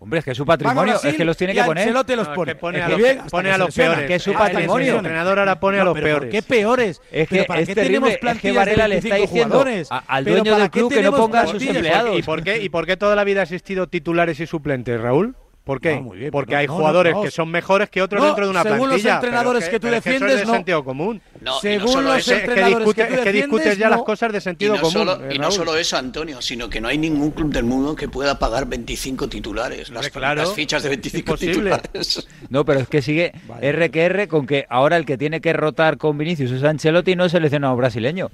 Hombre, 0.02 0.20
es 0.20 0.24
que 0.24 0.30
es 0.30 0.36
su 0.38 0.44
a 0.44 0.46
patrimonio, 0.46 0.94
Brasil 0.94 1.10
es 1.10 1.16
que 1.16 1.24
los 1.26 1.36
tiene 1.36 1.52
y 1.52 1.56
que 1.56 1.62
poner. 1.62 1.82
Ancelotti 1.82 2.16
los 2.16 2.26
No, 2.26 2.32
es 2.32 2.36
pone. 2.36 2.52
que 2.52 2.58
pone 2.58 2.78
Es 2.78 2.84
a 2.84 2.86
que 2.86 2.92
los- 2.92 3.02
bien, 3.02 3.18
hasta 3.18 3.30
pone 3.30 3.48
que 3.50 3.54
a 3.54 3.58
los 3.58 3.74
peores. 3.74 4.06
Que 4.06 4.14
es 4.14 4.22
su 4.22 4.30
El 4.30 4.36
patrimonio. 4.38 4.96
entrenador 4.96 5.38
ahora 5.38 5.60
pone 5.60 5.76
a 5.76 5.80
No, 5.80 5.84
los 5.84 5.94
pero 5.94 6.04
peores. 6.06 6.20
¿Por 6.22 6.30
qué 6.30 6.42
peores? 6.42 7.02
Es 7.12 7.28
que 7.28 7.34
¿Pero 7.36 7.46
para 7.46 7.60
es 7.60 7.68
qué 7.68 7.74
terrible, 7.74 7.98
tenemos 8.00 8.34
es 8.34 8.40
que 8.40 8.52
Varela 8.52 8.88
le 8.88 8.96
está 8.96 9.08
25 9.10 9.30
diciendo 9.34 9.54
jugadores? 9.58 9.92
a- 9.92 9.98
al 10.06 10.24
¿Pero 10.24 10.36
dueño 10.36 10.50
para 10.52 10.62
del 10.64 10.70
club 10.70 10.92
que 10.94 11.02
no 11.02 11.12
ponga 11.12 11.40
a 11.42 11.46
sus 11.46 11.62
empleados. 11.62 12.18
¿Y 12.18 12.22
por, 12.22 12.42
qué, 12.42 12.62
¿Y 12.62 12.68
por 12.70 12.86
qué 12.86 12.96
toda 12.96 13.14
la 13.14 13.24
vida 13.24 13.40
ha 13.40 13.42
existido 13.42 13.88
titulares 13.88 14.40
y 14.40 14.46
suplentes, 14.46 14.98
Raúl? 14.98 15.36
¿Por 15.64 15.78
qué? 15.80 15.96
No, 15.96 16.02
muy 16.02 16.18
bien, 16.18 16.30
Porque 16.32 16.56
hay 16.56 16.66
jugadores 16.66 17.12
no. 17.14 17.22
que 17.22 17.30
son 17.30 17.48
mejores 17.50 17.90
que 17.90 18.00
otros 18.02 18.20
No, 18.20 18.28
dentro 18.28 18.44
de 18.46 18.50
una 18.50 18.62
según 18.62 18.78
los 18.78 18.88
plantilla. 18.88 19.14
entrenadores 19.16 19.64
pero 19.64 19.70
que 19.70 19.78
tú 19.78 19.86
pero 19.86 19.96
es 19.96 20.00
eso 20.06 20.10
defiendes, 20.10 20.40
es 20.40 20.46
de 20.48 20.52
sentido 20.54 20.84
común. 20.84 21.22
No, 21.34 21.40
y 21.40 21.44
no 21.44 21.60
Según 21.60 22.04
los 22.04 22.18
eso, 22.18 22.32
Es 22.34 22.38
que, 22.38 22.44
entrenadores 22.46 22.88
discute- 22.88 22.94
que 22.94 23.06
tú 23.06 23.14
es 23.14 23.20
que 23.20 23.32
discutes 23.32 23.64
defiendes, 23.66 23.78
ya 23.78 23.88
no. 23.90 23.96
las 23.96 24.04
cosas 24.04 24.32
de 24.32 24.38
Y 24.38 24.40
sentido 24.40 24.74
no, 24.74 24.80
común. 24.80 24.92
solo, 24.92 25.24
eh, 25.28 25.34
y 25.34 25.38
no 25.38 25.50
solo 25.50 25.76
eso, 25.76 25.96
Antonio, 25.98 26.40
sino 26.42 26.68
que 26.70 26.80
no 26.80 26.88
hay 26.88 26.98
ningún 26.98 27.30
club 27.30 27.52
del 27.52 27.64
mundo 27.64 27.94
que 27.94 28.08
pueda 28.08 28.38
pagar 28.38 28.66
25 28.66 29.28
titulares. 29.28 29.90
Las, 29.90 30.08
claro, 30.08 30.40
las 30.42 30.52
fichas 30.54 30.82
de 30.82 30.88
25 30.88 31.18
imposible. 31.18 31.54
titulares. 31.76 32.26
No, 32.48 32.64
pero 32.64 32.80
es 32.80 32.88
que 32.88 33.02
sigue 33.02 33.32
R 33.60 33.90
que 33.90 34.02
R 34.06 34.26
con 34.28 34.46
que 34.46 34.66
ahora 34.70 34.96
el 34.96 35.04
que 35.06 35.16
tiene 35.18 35.40
que 35.40 35.52
rotar 35.52 35.98
con 35.98 36.16
Vinicius 36.18 36.50
es 36.50 36.64
Ancelotti 36.64 37.12
y 37.12 37.16
no 37.16 37.26
es 37.26 37.32
seleccionado 37.32 37.76
brasileño. 37.76 38.30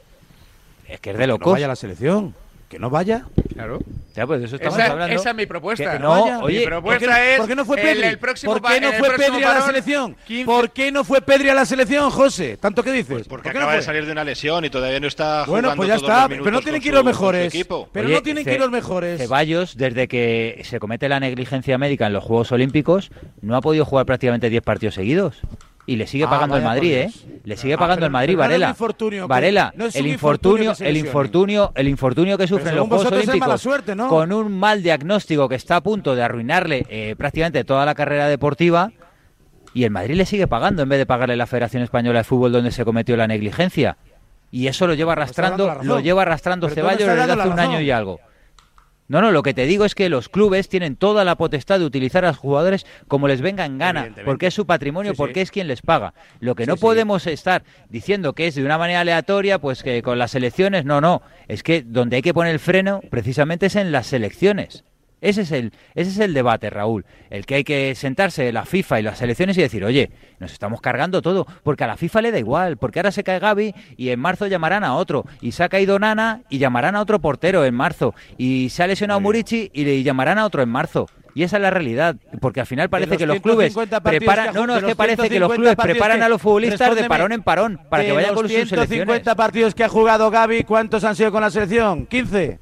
Es 0.88 1.00
que 1.00 1.10
es 1.10 1.16
de 1.16 1.24
Que 1.24 1.26
no 1.26 1.34
locos. 1.34 1.52
vaya 1.52 1.68
la 1.68 1.76
selección. 1.76 2.34
Que 2.68 2.78
no 2.80 2.90
vaya. 2.90 3.24
Claro. 3.54 3.78
Ya, 4.16 4.26
pues 4.26 4.42
eso 4.42 4.56
estamos 4.56 4.78
Esa, 4.78 4.92
hablando. 4.92 5.14
esa 5.14 5.30
es 5.30 5.36
mi 5.36 5.46
propuesta. 5.46 5.92
Que 5.92 5.98
no, 5.98 6.08
vaya. 6.22 6.38
oye, 6.40 6.60
mi 6.60 6.66
propuesta 6.66 7.06
¿Por 7.06 7.14
qué, 7.16 7.32
es 7.34 7.38
por 7.38 7.48
qué 7.48 7.54
no 7.56 7.64
fue 7.64 7.76
Pedri? 7.76 8.02
el 8.08 8.18
próximo 8.18 8.52
¿Por 8.52 8.62
qué 8.72 8.80
no 8.80 8.92
fue 8.94 9.10
Pedri 9.16 9.42
a 9.44 9.54
la 9.54 9.60
selección? 9.62 10.16
15. 10.26 10.44
¿Por 10.46 10.70
qué 10.70 10.90
no 10.92 11.04
fue 11.04 11.20
Pedri 11.20 11.48
a 11.50 11.54
la 11.54 11.64
selección, 11.64 12.10
José? 12.10 12.56
¿Tanto 12.56 12.82
que 12.82 12.92
dices? 12.92 13.12
Pues 13.12 13.28
porque 13.28 13.44
¿Por 13.44 13.52
qué 13.52 13.58
no 13.58 13.64
acaba 13.66 13.76
de 13.76 13.82
salir 13.82 14.04
de 14.06 14.12
una 14.12 14.24
lesión 14.24 14.64
y 14.64 14.70
todavía 14.70 14.98
no 15.00 15.06
está 15.06 15.44
Bueno, 15.46 15.68
jugando 15.70 15.76
pues 15.76 15.88
ya 15.88 15.94
todos 15.96 16.08
está, 16.10 16.28
pero 16.28 16.50
no 16.50 16.60
tienen 16.60 16.80
que 16.82 16.88
ir 16.88 16.94
los 16.94 17.04
mejores. 17.04 17.54
equipo. 17.54 17.88
Pero 17.92 18.06
Oye, 18.06 18.14
no 18.16 18.22
tienen 18.22 18.44
que 18.44 18.54
ir 18.54 18.60
los 18.60 18.70
mejores. 18.70 19.20
Ceballos, 19.20 19.76
desde 19.76 20.08
que 20.08 20.60
se 20.64 20.80
comete 20.80 21.08
la 21.08 21.20
negligencia 21.20 21.78
médica 21.78 22.06
en 22.08 22.14
los 22.14 22.24
Juegos 22.24 22.50
Olímpicos, 22.52 23.10
no 23.42 23.54
ha 23.56 23.60
podido 23.60 23.84
jugar 23.84 24.06
prácticamente 24.06 24.50
10 24.50 24.62
partidos 24.62 24.94
seguidos. 24.96 25.36
Y 25.88 25.94
le 25.96 26.06
sigue 26.08 26.24
Ah, 26.24 26.30
pagando 26.30 26.56
el 26.56 26.64
Madrid, 26.64 26.92
¿eh? 26.94 27.10
Le 27.44 27.56
sigue 27.56 27.74
Ah, 27.74 27.78
pagando 27.78 28.06
el 28.06 28.10
Madrid, 28.12 28.36
Varela. 28.36 28.70
infortunio 28.70 29.22
que- 29.24 29.28
Varela, 29.28 29.72
no 29.76 29.84
el 29.86 29.90
un 30.04 30.08
infortunio, 30.08 30.70
infortunio 30.70 30.88
el 30.90 30.96
infortunio, 30.96 31.72
el 31.76 31.88
infortunio 31.88 32.38
que 32.38 32.46
sufren 32.48 32.74
los 32.74 32.88
Juegos 32.88 33.06
Olímpicos, 33.12 33.60
suerte, 33.62 33.94
¿no? 33.94 34.08
con 34.08 34.32
un 34.32 34.58
mal 34.58 34.82
diagnóstico 34.82 35.48
que 35.48 35.54
está 35.54 35.76
a 35.76 35.80
punto 35.82 36.16
de 36.16 36.22
arruinarle 36.24 36.84
eh, 36.88 37.14
prácticamente 37.16 37.62
toda 37.62 37.84
la 37.86 37.94
carrera 37.94 38.26
deportiva, 38.26 38.90
y 39.74 39.84
el 39.84 39.90
Madrid 39.90 40.16
le 40.16 40.26
sigue 40.26 40.48
pagando 40.48 40.82
en 40.82 40.88
vez 40.88 40.98
de 40.98 41.06
pagarle 41.06 41.36
la 41.36 41.46
Federación 41.46 41.82
Española 41.84 42.18
de 42.20 42.24
Fútbol 42.24 42.50
donde 42.50 42.72
se 42.72 42.84
cometió 42.84 43.16
la 43.16 43.26
negligencia. 43.28 43.96
Y 44.50 44.68
eso 44.68 44.86
lo 44.86 44.94
lleva 44.94 45.14
Pues 45.14 45.24
arrastrando, 45.24 45.76
lo 45.82 46.00
lleva 46.00 46.22
arrastrando 46.22 46.66
Pero 46.66 46.74
Ceballos 46.74 47.08
desde 47.16 47.32
hace 47.32 47.48
un 47.48 47.60
año 47.60 47.80
y 47.80 47.90
algo. 47.90 48.18
No, 49.08 49.20
no, 49.20 49.30
lo 49.30 49.42
que 49.42 49.54
te 49.54 49.66
digo 49.66 49.84
es 49.84 49.94
que 49.94 50.08
los 50.08 50.28
clubes 50.28 50.68
tienen 50.68 50.96
toda 50.96 51.24
la 51.24 51.36
potestad 51.36 51.78
de 51.78 51.84
utilizar 51.84 52.24
a 52.24 52.28
los 52.28 52.38
jugadores 52.38 52.86
como 53.06 53.28
les 53.28 53.40
venga 53.40 53.64
en 53.64 53.78
gana, 53.78 54.12
porque 54.24 54.48
es 54.48 54.54
su 54.54 54.66
patrimonio, 54.66 55.12
Sí, 55.12 55.16
sí. 55.16 55.18
porque 55.18 55.40
es 55.42 55.50
quien 55.52 55.68
les 55.68 55.80
paga. 55.82 56.12
Lo 56.40 56.54
que 56.56 56.64
Sí, 56.64 56.70
no 56.70 56.76
podemos 56.76 57.26
estar 57.26 57.62
diciendo 57.88 58.32
que 58.32 58.48
es 58.48 58.54
de 58.56 58.64
una 58.64 58.78
manera 58.78 59.00
aleatoria, 59.00 59.60
pues 59.60 59.82
que 59.82 60.02
con 60.02 60.18
las 60.18 60.34
elecciones, 60.34 60.84
no, 60.84 61.00
no. 61.00 61.22
Es 61.46 61.62
que 61.62 61.82
donde 61.82 62.16
hay 62.16 62.22
que 62.22 62.34
poner 62.34 62.52
el 62.52 62.58
freno 62.58 63.00
precisamente 63.10 63.66
es 63.66 63.76
en 63.76 63.92
las 63.92 64.12
elecciones. 64.12 64.84
Ese 65.20 65.42
es 65.42 65.52
el, 65.52 65.72
ese 65.94 66.10
es 66.10 66.18
el 66.18 66.34
debate, 66.34 66.68
Raúl. 66.68 67.06
El 67.30 67.46
que 67.46 67.56
hay 67.56 67.64
que 67.64 67.94
sentarse 67.94 68.52
la 68.52 68.64
FIFA 68.64 69.00
y 69.00 69.02
las 69.02 69.22
elecciones 69.22 69.56
y 69.56 69.62
decir, 69.62 69.84
oye, 69.84 70.10
nos 70.38 70.52
estamos 70.52 70.80
cargando 70.80 71.22
todo, 71.22 71.46
porque 71.62 71.84
a 71.84 71.86
la 71.86 71.96
FIFA 71.96 72.22
le 72.22 72.32
da 72.32 72.38
igual, 72.38 72.76
porque 72.76 72.98
ahora 72.98 73.10
se 73.10 73.24
cae 73.24 73.38
Gaby 73.38 73.74
y 73.96 74.10
en 74.10 74.20
marzo 74.20 74.46
llamarán 74.46 74.84
a 74.84 74.94
otro, 74.94 75.24
y 75.40 75.52
se 75.52 75.64
ha 75.64 75.68
caído 75.68 75.98
Nana 75.98 76.42
y 76.50 76.58
llamarán 76.58 76.96
a 76.96 77.00
otro 77.00 77.18
portero 77.20 77.64
en 77.64 77.74
marzo, 77.74 78.14
y 78.36 78.68
se 78.70 78.82
ha 78.82 78.86
lesionado 78.86 79.20
Murici 79.20 79.70
y 79.72 79.84
le 79.84 80.02
llamarán 80.02 80.38
a 80.38 80.44
otro 80.44 80.62
en 80.62 80.68
marzo. 80.68 81.06
Y 81.34 81.42
esa 81.42 81.56
es 81.56 81.62
la 81.62 81.70
realidad, 81.70 82.16
porque 82.40 82.60
al 82.60 82.66
final 82.66 82.88
parece 82.88 83.10
los 83.10 83.18
que 83.18 83.26
los 83.26 83.40
clubes 83.40 83.72
150 83.74 84.00
preparan, 84.00 84.54
no, 84.54 84.66
no, 84.66 84.76
es 84.76 84.84
que 84.84 84.96
parece 84.96 85.28
que 85.28 85.38
los 85.38 85.50
150 85.50 85.54
clubes 85.54 85.76
preparan 85.76 86.22
a 86.22 86.30
los 86.30 86.40
futbolistas 86.40 86.94
de 86.94 87.04
parón 87.04 87.32
en 87.32 87.42
parón 87.42 87.78
para 87.90 88.04
que 88.04 88.12
vayan 88.12 88.34
con 88.34 88.44
sus 88.44 88.52
150 88.52 88.86
selecciones. 88.86 89.34
partidos 89.34 89.74
que 89.74 89.84
ha 89.84 89.88
jugado 89.88 90.30
Gaby, 90.30 90.64
¿cuántos 90.64 91.04
han 91.04 91.14
sido 91.14 91.32
con 91.32 91.42
la 91.42 91.50
selección? 91.50 92.08
¿15? 92.08 92.58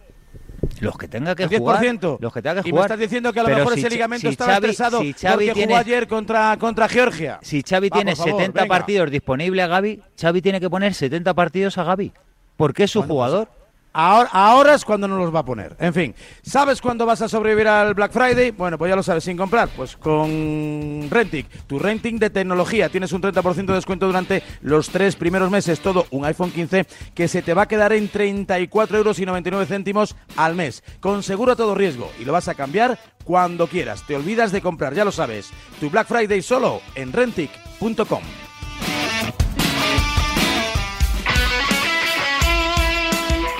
Los 0.81 0.97
que 0.99 1.09
tenga 1.09 1.35
que 1.35 1.45
¿El 1.45 1.59
jugar, 1.59 1.83
10%? 1.83 2.19
los 2.21 2.33
que 2.33 2.43
tenga 2.43 2.63
que 2.63 2.69
y 2.69 2.73
me 2.73 2.79
jugar. 2.79 2.87
estás 2.87 2.99
diciendo 2.99 3.33
que 3.33 3.41
a 3.41 3.43
lo 3.43 3.47
Pero 3.49 3.59
mejor 3.59 3.75
si 3.75 3.81
ese 3.81 3.91
ligamento 3.91 4.21
si 4.29 4.33
estaba 4.33 4.53
Xavi- 4.53 4.57
estresado 4.57 5.01
si 5.01 5.13
Xavi 5.13 5.35
porque 5.47 5.53
tiene- 5.53 5.73
jugó 5.73 5.77
ayer 5.79 6.09
contra, 6.09 6.57
contra 6.59 6.89
Georgia. 6.89 7.39
Si 7.43 7.63
Xavi 7.63 7.89
Va, 7.89 7.97
tiene 7.97 8.17
favor, 8.17 8.33
70 8.33 8.61
venga. 8.63 8.75
partidos 8.75 9.11
disponibles 9.11 9.65
a 9.65 9.69
Gaby, 9.69 10.01
Xavi 10.21 10.43
tiene 10.43 10.61
que 10.61 10.71
poner 10.71 10.95
70 10.95 11.35
partidos 11.35 11.79
a 11.79 11.85
Gaby. 11.85 12.13
Porque 12.57 12.85
es 12.85 12.91
su 12.91 13.03
jugador. 13.03 13.49
Ahora, 13.97 14.75
es 14.75 14.85
cuando 14.85 15.07
no 15.07 15.17
los 15.17 15.33
va 15.33 15.39
a 15.39 15.45
poner. 15.45 15.77
En 15.79 15.95
fin, 15.95 16.15
¿sabes 16.43 16.81
cuándo 16.81 17.07
vas 17.07 17.23
a 17.23 17.29
sobrevivir 17.29 17.69
al 17.69 17.95
Black 17.95 18.11
Friday? 18.11 18.51
Bueno, 18.51 18.77
pues 18.77 18.89
ya 18.89 18.97
lo 18.97 19.05
sabes, 19.05 19.23
sin 19.23 19.37
comprar. 19.37 19.69
Pues 19.69 19.97
con 19.97 21.07
Rentic, 21.09 21.47
tu 21.69 21.79
renting 21.79 22.19
de 22.19 22.29
tecnología. 22.29 22.89
Tienes 22.89 23.13
un 23.13 23.23
30% 23.23 23.67
de 23.67 23.75
descuento 23.75 24.07
durante 24.07 24.43
los 24.63 24.89
tres 24.89 25.15
primeros 25.15 25.49
meses. 25.49 25.79
Todo 25.79 26.07
un 26.11 26.25
iPhone 26.25 26.51
15 26.51 26.87
que 27.15 27.29
se 27.29 27.41
te 27.41 27.55
va 27.55 27.63
a 27.63 27.69
quedar 27.69 27.93
en 27.93 28.09
34 28.09 28.99
euros 28.99 29.21
y 29.21 29.27
99 29.27 29.67
céntimos 29.67 30.17
al 30.37 30.57
mes. 30.57 30.83
Con 30.99 31.23
seguro 31.23 31.53
a 31.53 31.57
todo 31.57 31.77
riesgo. 31.77 32.11
Y 32.19 32.25
lo 32.25 32.33
vas 32.33 32.49
a 32.49 32.55
cambiar 32.55 32.99
cuando 33.23 33.69
quieras. 33.69 34.05
Te 34.05 34.17
olvidas 34.17 34.51
de 34.51 34.61
comprar, 34.61 34.95
ya 34.95 35.05
lo 35.05 35.13
sabes. 35.13 35.51
Tu 35.79 35.89
Black 35.89 36.09
Friday 36.09 36.43
solo 36.43 36.81
en 36.97 37.13
rentic.com. 37.13 38.44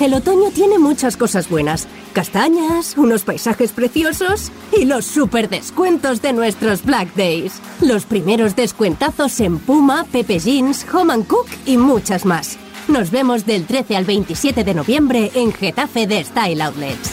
El 0.00 0.12
otoño 0.12 0.50
tiene 0.50 0.78
muchas 0.78 1.16
cosas 1.16 1.48
buenas. 1.48 1.88
Castañas, 2.12 2.98
unos 2.98 3.24
paisajes 3.24 3.72
preciosos 3.72 4.52
y 4.76 4.84
los 4.84 5.06
super 5.06 5.48
descuentos 5.48 6.20
de 6.20 6.34
nuestros 6.34 6.84
Black 6.84 7.14
Days. 7.14 7.60
Los 7.80 8.04
primeros 8.04 8.54
descuentazos 8.54 9.40
en 9.40 9.58
Puma, 9.58 10.04
Pepe 10.12 10.38
Jeans, 10.38 10.86
Home 10.92 11.24
Cook 11.24 11.46
y 11.64 11.78
muchas 11.78 12.26
más. 12.26 12.58
Nos 12.88 13.10
vemos 13.10 13.46
del 13.46 13.64
13 13.64 13.96
al 13.96 14.04
27 14.04 14.64
de 14.64 14.74
noviembre 14.74 15.30
en 15.34 15.52
Getafe 15.52 16.06
de 16.06 16.22
Style 16.22 16.60
Outlets. 16.60 17.12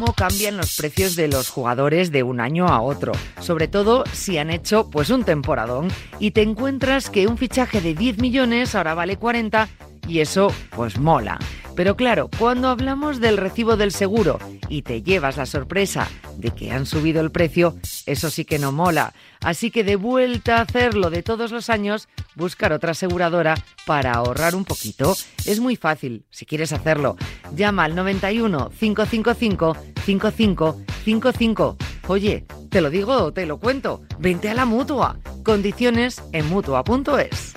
Cómo 0.00 0.14
cambian 0.14 0.56
los 0.56 0.76
precios 0.76 1.14
de 1.14 1.28
los 1.28 1.50
jugadores 1.50 2.10
de 2.10 2.22
un 2.22 2.40
año 2.40 2.66
a 2.68 2.80
otro, 2.80 3.12
sobre 3.38 3.68
todo 3.68 4.04
si 4.14 4.38
han 4.38 4.48
hecho 4.48 4.88
pues 4.88 5.10
un 5.10 5.24
temporadón. 5.24 5.88
Y 6.18 6.30
te 6.30 6.40
encuentras 6.40 7.10
que 7.10 7.26
un 7.26 7.36
fichaje 7.36 7.82
de 7.82 7.92
10 7.92 8.16
millones 8.16 8.74
ahora 8.74 8.94
vale 8.94 9.18
40 9.18 9.68
y 10.08 10.20
eso 10.20 10.52
pues 10.70 10.98
mola. 10.98 11.38
Pero 11.76 11.96
claro, 11.96 12.28
cuando 12.38 12.68
hablamos 12.68 13.20
del 13.20 13.36
recibo 13.38 13.76
del 13.76 13.92
seguro 13.92 14.38
y 14.68 14.82
te 14.82 15.02
llevas 15.02 15.36
la 15.36 15.46
sorpresa 15.46 16.08
de 16.36 16.50
que 16.50 16.72
han 16.72 16.84
subido 16.84 17.20
el 17.22 17.30
precio, 17.30 17.76
eso 18.06 18.28
sí 18.28 18.44
que 18.44 18.58
no 18.58 18.70
mola. 18.70 19.14
Así 19.40 19.70
que 19.70 19.84
de 19.84 19.96
vuelta 19.96 20.58
a 20.58 20.62
hacerlo 20.62 21.08
de 21.10 21.22
todos 21.22 21.52
los 21.52 21.70
años, 21.70 22.08
buscar 22.34 22.72
otra 22.72 22.90
aseguradora 22.90 23.54
para 23.86 24.12
ahorrar 24.12 24.54
un 24.54 24.66
poquito. 24.66 25.16
Es 25.46 25.60
muy 25.60 25.76
fácil, 25.76 26.24
si 26.30 26.44
quieres 26.44 26.72
hacerlo. 26.72 27.16
Llama 27.54 27.84
al 27.84 27.94
91 27.94 28.70
555 28.78 29.76
5555. 30.04 31.76
Oye, 32.08 32.44
te 32.68 32.80
lo 32.80 32.90
digo 32.90 33.14
o 33.14 33.32
te 33.32 33.46
lo 33.46 33.58
cuento. 33.58 34.02
Vente 34.18 34.50
a 34.50 34.54
la 34.54 34.66
mutua. 34.66 35.18
Condiciones 35.44 36.22
en 36.32 36.48
mutua.es. 36.48 37.54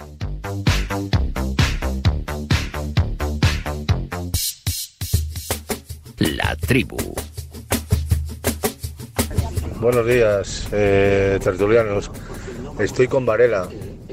La 6.24 6.56
tribu. 6.56 6.96
Buenos 9.82 10.08
días, 10.08 10.70
eh, 10.72 11.38
tertulianos. 11.44 12.10
Estoy 12.80 13.10
con 13.10 13.26
Varela. 13.26 13.68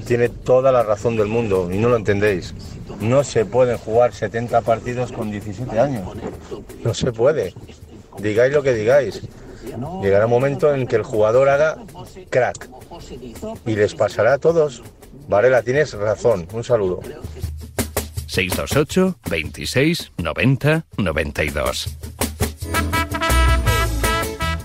Tiene 0.08 0.28
toda 0.28 0.72
la 0.72 0.82
razón 0.82 1.16
del 1.16 1.28
mundo 1.28 1.70
y 1.70 1.78
no 1.78 1.88
lo 1.88 1.94
entendéis. 1.94 2.52
No 3.00 3.22
se 3.22 3.44
pueden 3.44 3.78
jugar 3.78 4.12
70 4.12 4.60
partidos 4.62 5.12
con 5.12 5.30
17 5.30 5.78
años. 5.78 6.16
No 6.82 6.94
se 6.94 7.12
puede. 7.12 7.54
Digáis 8.18 8.52
lo 8.52 8.64
que 8.64 8.74
digáis. 8.74 9.22
Llegará 10.02 10.24
un 10.24 10.32
momento 10.32 10.74
en 10.74 10.88
que 10.88 10.96
el 10.96 11.04
jugador 11.04 11.48
haga 11.48 11.78
crack. 12.28 12.68
Y 13.66 13.76
les 13.76 13.94
pasará 13.94 14.32
a 14.32 14.38
todos. 14.38 14.82
Varela, 15.28 15.62
tienes 15.62 15.92
razón. 15.92 16.48
Un 16.52 16.64
saludo. 16.64 17.02
628 18.30 19.18
26 19.28 20.12
90 20.18 20.84
92. 20.98 21.96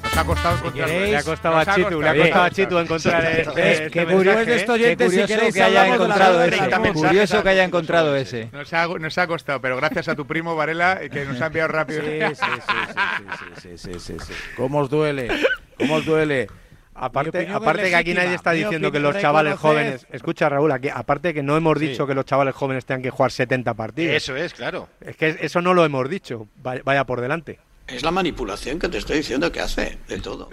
Nos 0.03 0.18
ha 0.18 0.24
costado 0.24 0.55
encontrar. 0.57 0.89
Le 0.89 1.18
ha 1.18 1.24
costado 1.24 1.57
a 1.57 1.66
Chitu, 1.66 2.01
le 2.01 2.09
ha 2.09 2.16
costado 2.16 2.43
a 2.43 2.49
Chitu 2.51 2.78
encontrar 2.78 3.26
este, 3.26 3.53
Qué 3.53 3.74
este 3.74 4.05
curioso, 4.05 4.38
mensaje. 4.38 4.55
esto, 4.55 4.74
oyentes, 4.74 5.11
si 5.11 5.24
queréis, 5.26 5.53
que 5.55 5.63
haya 5.63 5.84
de 5.84 5.89
encontrado 5.89 6.39
de 6.39 6.47
ese. 6.49 6.93
Curioso 6.93 7.43
que 7.43 7.49
haya 7.49 7.63
encontrado 7.63 8.16
ese. 8.16 8.49
Nos 8.51 8.72
ha, 8.72 8.88
nos 8.88 9.18
ha 9.18 9.26
costado, 9.28 9.59
pero 9.61 9.78
gracias 9.78 10.07
a 10.09 10.16
tu 10.16 10.28
primo 10.28 10.55
Varela, 10.55 10.99
eh, 11.01 11.09
que 11.09 11.26
nos 11.26 11.41
ha 11.41 11.47
enviado 11.47 11.70
rápido. 11.70 12.01
Sí, 12.01 12.20
sí, 12.36 12.45
sí, 13.61 13.78
sí, 13.78 13.78
sí, 13.78 13.99
sí, 13.99 14.18
sí. 14.28 14.34
¿Cómo 14.55 14.80
os 14.82 14.91
duele? 14.91 15.28
¿Cómo 15.80 15.95
os 15.95 16.05
duele? 16.05 16.47
Aparte, 16.95 17.47
aparte 17.51 17.89
que 17.89 17.95
aquí 17.95 18.13
nadie 18.13 18.35
está 18.35 18.51
diciendo 18.51 18.91
que 18.91 18.99
los 18.99 19.19
chavales 19.19 19.59
jóvenes. 19.59 20.07
Escucha, 20.11 20.47
Raúl, 20.49 20.71
aquí, 20.71 20.89
aparte 20.89 21.33
que 21.33 21.43
no 21.43 21.57
hemos 21.57 21.77
Sí. 21.77 21.87
dicho 21.89 22.07
que 22.07 22.13
los 22.15 22.25
chavales 22.25 22.55
jóvenes 22.55 22.85
tengan 22.85 23.01
que 23.03 23.09
jugar 23.09 23.31
70 23.31 23.73
partidos. 23.73 24.15
Eso 24.15 24.35
es, 24.35 24.53
claro. 24.53 24.87
Es 25.01 25.17
que 25.17 25.37
eso 25.41 25.61
no 25.61 25.73
lo 25.73 25.83
hemos 25.83 26.09
dicho. 26.09 26.47
Vaya, 26.63 26.81
vaya 26.85 27.03
por 27.03 27.19
delante. 27.21 27.59
Es 27.87 28.01
la 28.01 28.09
manipulación 28.09 28.79
que 28.79 28.89
te 28.89 28.97
estoy 28.97 29.17
diciendo 29.17 29.51
que 29.51 29.59
hace 29.59 29.99
de 30.07 30.19
todo. 30.19 30.49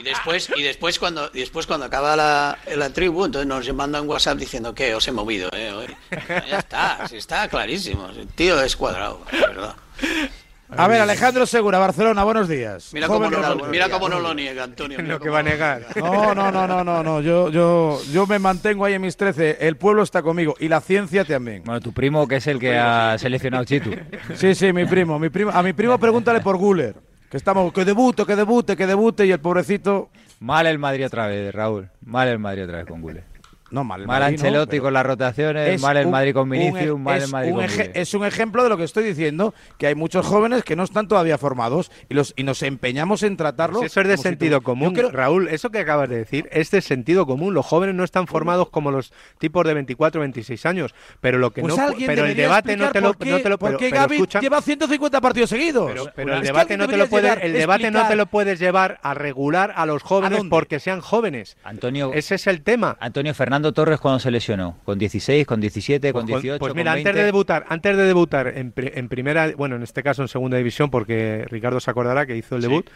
Y 0.00 0.02
después, 0.02 0.50
y 0.56 0.62
después 0.62 0.98
cuando, 0.98 1.28
después 1.28 1.66
cuando 1.68 1.86
acaba 1.86 2.16
la, 2.16 2.58
la 2.74 2.90
tribu, 2.92 3.24
entonces 3.26 3.46
nos 3.46 3.72
mandan 3.74 4.08
WhatsApp 4.08 4.36
diciendo 4.38 4.74
que 4.74 4.94
os 4.96 5.06
he 5.06 5.12
movido, 5.12 5.48
eh, 5.52 5.70
hoy. 5.72 5.96
Ya 6.28 6.58
está, 6.58 7.06
está 7.12 7.46
clarísimo. 7.48 8.08
El 8.08 8.26
tío 8.28 8.60
es 8.62 8.74
cuadrado, 8.76 9.24
la 9.30 9.46
verdad. 9.46 9.76
A 10.76 10.88
ver, 10.88 11.00
Alejandro 11.00 11.44
Segura, 11.44 11.78
Barcelona, 11.78 12.24
buenos 12.24 12.48
días. 12.48 12.90
Mira 12.94 13.06
cómo, 13.06 13.28
no, 13.28 13.36
Ronaldo. 13.36 13.66
mira 13.66 13.90
cómo 13.90 14.08
no 14.08 14.20
lo 14.20 14.32
niega, 14.34 14.64
Antonio. 14.64 14.98
mira 14.98 15.14
Lo 15.14 15.20
que 15.20 15.28
va 15.28 15.40
a 15.40 15.42
negar. 15.42 15.86
No, 15.96 16.34
no, 16.34 16.50
no, 16.50 16.66
no, 16.66 16.82
no, 16.82 17.02
no. 17.02 17.20
Yo, 17.20 17.50
yo, 17.50 18.00
yo 18.10 18.26
me 18.26 18.38
mantengo 18.38 18.84
ahí 18.84 18.94
en 18.94 19.02
mis 19.02 19.16
13. 19.16 19.58
El 19.60 19.76
pueblo 19.76 20.02
está 20.02 20.22
conmigo 20.22 20.54
y 20.58 20.68
la 20.68 20.80
ciencia 20.80 21.24
también. 21.24 21.62
Bueno, 21.64 21.80
tu 21.80 21.92
primo, 21.92 22.26
que 22.26 22.36
es 22.36 22.46
el 22.46 22.58
que 22.58 22.76
ha 22.76 23.16
seleccionado 23.18 23.64
Chitu. 23.64 23.90
Sí, 24.34 24.54
sí, 24.54 24.72
mi 24.72 24.86
primo, 24.86 25.18
mi 25.18 25.28
primo. 25.28 25.50
A 25.50 25.62
mi 25.62 25.72
primo 25.72 25.98
pregúntale 25.98 26.40
por 26.40 26.56
Guller. 26.56 26.96
Que 27.30 27.36
estamos, 27.36 27.72
que 27.72 27.84
debute, 27.84 28.24
que 28.26 28.36
debute, 28.36 28.76
que 28.76 28.86
debute 28.86 29.26
y 29.26 29.32
el 29.32 29.40
pobrecito. 29.40 30.10
Mal 30.40 30.66
el 30.66 30.78
Madrid 30.78 31.06
otra 31.06 31.26
vez, 31.26 31.54
Raúl. 31.54 31.88
Mal 32.04 32.28
el 32.28 32.38
Madrid 32.38 32.64
otra 32.64 32.78
vez 32.78 32.86
con 32.86 33.00
Gule. 33.00 33.24
No, 33.72 33.82
mal. 33.84 34.02
el 34.02 34.06
Mal 34.06 34.20
Madrid 34.20 34.36
Ancelotti 34.38 34.78
con 34.80 34.92
las 34.92 35.04
rotaciones, 35.04 35.68
es 35.70 35.80
mal 35.82 35.96
el 35.96 36.06
un- 36.06 36.12
Madrid 36.12 36.34
con 36.34 36.48
Vinicius, 36.48 36.98
mal 37.00 37.22
el 37.22 37.28
Madrid 37.30 37.50
un 37.52 37.56
con 37.56 37.64
eje- 37.64 37.86
Gule. 37.88 38.00
Es 38.00 38.14
un 38.14 38.24
ejemplo 38.24 38.62
de 38.62 38.68
lo 38.68 38.76
que 38.76 38.84
estoy 38.84 39.02
diciendo, 39.04 39.54
que 39.78 39.86
hay 39.86 39.94
muchos 39.94 40.26
jóvenes 40.26 40.62
que 40.62 40.76
no 40.76 40.84
están 40.84 41.08
todavía 41.08 41.38
formados 41.38 41.90
y 42.08 42.14
los 42.14 42.34
y 42.36 42.42
nos 42.44 42.62
empeñamos 42.62 43.22
en 43.22 43.36
tratarlos. 43.36 43.82
Eso 43.84 44.00
es 44.02 44.08
de 44.08 44.16
si 44.18 44.22
sentido 44.24 44.60
común. 44.60 44.92
Creo- 44.94 45.10
Raúl, 45.10 45.48
eso 45.48 45.70
que 45.70 45.78
acabas 45.78 46.08
de 46.08 46.16
decir 46.18 46.48
es 46.52 46.70
de 46.70 46.80
sentido 46.82 47.26
común. 47.26 47.54
Los 47.54 47.66
jóvenes 47.66 47.94
no 47.94 48.04
están 48.04 48.26
formados 48.26 48.68
como 48.68 48.90
los 48.90 49.12
tipos 49.38 49.64
de 49.66 49.74
24 49.74 50.20
26 50.20 50.66
años. 50.66 50.94
Pero 51.20 51.38
lo 51.38 51.50
que 51.52 51.62
Pues 51.62 51.76
no. 51.76 51.86
Pero 52.06 52.26
el 52.26 52.36
debate 52.36 52.76
no 52.76 52.90
te 52.90 53.00
lo. 53.00 53.14
qué- 53.14 53.30
no 53.30 53.40
te 53.40 53.48
lo 53.48 53.58
por 53.58 53.68
pero- 53.70 53.78
qué 53.78 53.88
pero 53.90 54.02
Gavi 54.02 54.14
escucha- 54.16 54.40
lleva 54.40 54.60
150 54.60 55.20
partidos 55.20 55.48
seguidos. 55.50 56.10
Pero, 56.14 56.34
el 56.34 56.42
debate 56.42 56.76
no 56.76 56.86
te 56.88 56.96
lo 56.96 57.06
puedes, 57.08 57.38
el 57.42 57.52
debate 57.54 57.90
no 57.90 58.06
te 58.06 58.16
lo 58.16 58.26
puedes 58.26 58.58
llevar 58.58 58.98
a 59.02 59.14
regular 59.14 59.72
a 59.76 59.86
los 59.86 60.02
jóvenes 60.02 60.42
porque 60.50 60.78
sean 60.78 61.00
jóvenes. 61.00 61.56
Antonio, 61.64 62.12
Ese 62.12 62.34
es 62.34 62.46
el 62.46 62.62
tema. 62.62 62.96
Antonio 63.00 63.32
Fernando 63.62 63.72
Torres 63.74 64.00
cuando 64.00 64.18
se 64.18 64.30
lesionó, 64.32 64.76
con 64.84 64.98
16, 64.98 65.46
con 65.46 65.60
17, 65.60 66.12
con 66.12 66.26
Pues, 66.26 66.42
18, 66.42 66.58
pues 66.58 66.70
con 66.70 66.76
mira, 66.76 66.94
20. 66.94 67.10
antes 67.10 67.20
de 67.20 67.24
debutar, 67.26 67.64
antes 67.68 67.96
de 67.96 68.02
debutar 68.04 68.48
en, 68.48 68.72
en 68.76 69.08
primera, 69.08 69.52
bueno, 69.56 69.76
en 69.76 69.84
este 69.84 70.02
caso 70.02 70.22
en 70.22 70.28
segunda 70.28 70.56
división, 70.56 70.90
porque 70.90 71.44
Ricardo 71.48 71.78
se 71.78 71.88
acordará 71.90 72.26
que 72.26 72.36
hizo 72.36 72.56
el 72.56 72.62
Sí. 72.62 72.68
debut, 72.68 72.90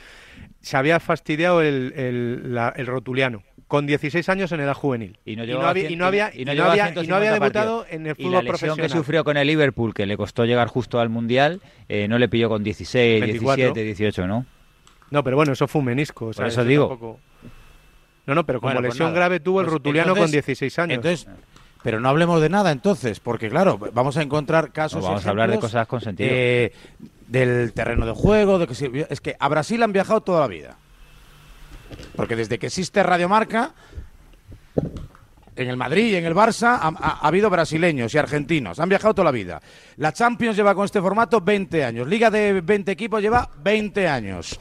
se 0.61 0.77
había 0.77 0.99
fastidiado 0.99 1.63
el, 1.63 1.93
el, 1.97 2.53
la- 2.55 2.73
el 2.77 2.87
rotuliano 2.87 3.45
con 3.69 3.87
16 3.87 4.29
años 4.29 4.51
en 4.51 4.59
edad 4.61 4.75
juvenil. 4.75 5.19
Y 5.25 5.37
no, 5.37 5.45
y 5.45 5.49
no 5.53 5.61
había, 5.67 5.85
cien- 5.89 5.93
y 5.93 5.97
no 5.97 6.07
había, 6.07 6.31
y 6.35 6.43
y 6.43 6.45
no 6.45 6.51
había, 6.51 6.67
y 6.67 6.93
150 6.93 7.11
no 7.11 7.17
había 7.17 7.33
debutado 7.33 7.79
partidos. 7.83 7.95
en 8.01 8.07
el 8.07 8.13
Y 8.13 8.15
fútbol 8.17 8.33
la 8.33 8.39
lesión 8.43 8.53
profesional. 8.59 8.87
que 8.91 8.97
sufrió 8.99 9.25
con 9.25 9.37
el 9.37 9.47
Liverpool, 9.47 9.95
que 9.95 10.07
le 10.07 10.17
costó 10.17 10.45
llegar 10.45 10.67
justo 10.67 10.99
al 10.99 11.09
Mundial, 11.11 11.61
eh, 11.89 12.09
no 12.09 12.19
le 12.19 12.29
pilló 12.29 12.49
con 12.49 12.65
16, 12.65 13.21
24. 13.21 13.57
17, 13.57 13.85
18, 13.85 14.27
¿no? 14.27 14.47
No, 15.13 15.23
pero 15.23 15.37
bueno, 15.37 15.53
eso 15.53 15.69
fue 15.69 15.79
un 15.79 15.85
menisco. 15.87 16.27
o 16.27 16.33
sea, 16.33 16.49
eso 16.49 16.65
digo. 16.65 16.89
tampoco- 16.89 17.21
No, 18.27 18.35
no, 18.35 18.45
pero 18.45 18.61
como 18.61 18.73
Bueno, 18.73 18.81
pues 18.89 18.95
lesión 18.95 19.15
grave 19.15 19.41
tuvo 19.41 19.61
el 19.61 19.67
Pues 19.67 19.75
Rutuliano 19.75 20.09
con 20.11 20.19
entonces- 20.19 20.33
16 20.47 20.79
años. 20.81 20.97
Entonces, 20.97 21.29
pero 21.83 22.01
no 22.01 22.09
hablemos 22.09 22.41
de 22.41 22.49
nada 22.49 22.73
entonces, 22.73 23.21
porque 23.21 23.49
claro, 23.49 23.79
vamos 23.93 24.17
a 24.17 24.23
encontrar 24.23 24.73
casos. 24.73 25.01
No, 25.03 25.09
vamos 25.09 25.27
a 25.27 25.31
hablar 25.31 25.51
de 25.51 25.59
cosas 25.61 25.87
con 25.87 26.01
sentido. 26.01 26.31
eh, 26.33 26.73
del 27.29 27.73
terreno 27.73 28.07
de 28.07 28.13
juego, 28.13 28.59
de 28.59 28.67
que 28.67 28.75
sirvió. 28.75 29.07
Es 29.11 29.21
que 29.21 29.37
a 29.39 29.49
Brasil 29.49 29.83
han 29.83 29.93
viajado 29.93 30.21
toda 30.23 30.41
la 30.41 30.47
vida. 30.49 30.77
Porque 32.17 32.35
desde 32.35 32.59
que 32.59 32.67
existe 32.67 33.03
Radio 33.03 33.29
Marca, 33.29 33.73
en 35.55 35.69
el 35.69 35.77
Madrid 35.77 36.13
y 36.13 36.17
en 36.17 36.25
el 36.25 36.35
Barça 36.35 36.79
ha, 36.81 36.89
ha- 36.89 37.19
ha 37.23 37.27
habido 37.29 37.49
brasileños 37.49 38.15
y 38.15 38.19
argentinos. 38.19 38.79
Han 38.79 38.89
viajado 38.89 39.15
toda 39.15 39.25
la 39.27 39.31
vida. 39.31 39.61
La 39.97 40.13
Champions 40.13 40.57
lleva 40.57 40.75
con 40.75 40.85
este 40.85 41.01
formato 41.01 41.41
20 41.41 41.85
años. 41.85 42.07
Liga 42.09 42.31
de 42.31 42.61
20 42.61 42.93
equipos 42.93 43.23
lleva 43.23 43.49
20 43.63 44.07
años. 44.09 44.59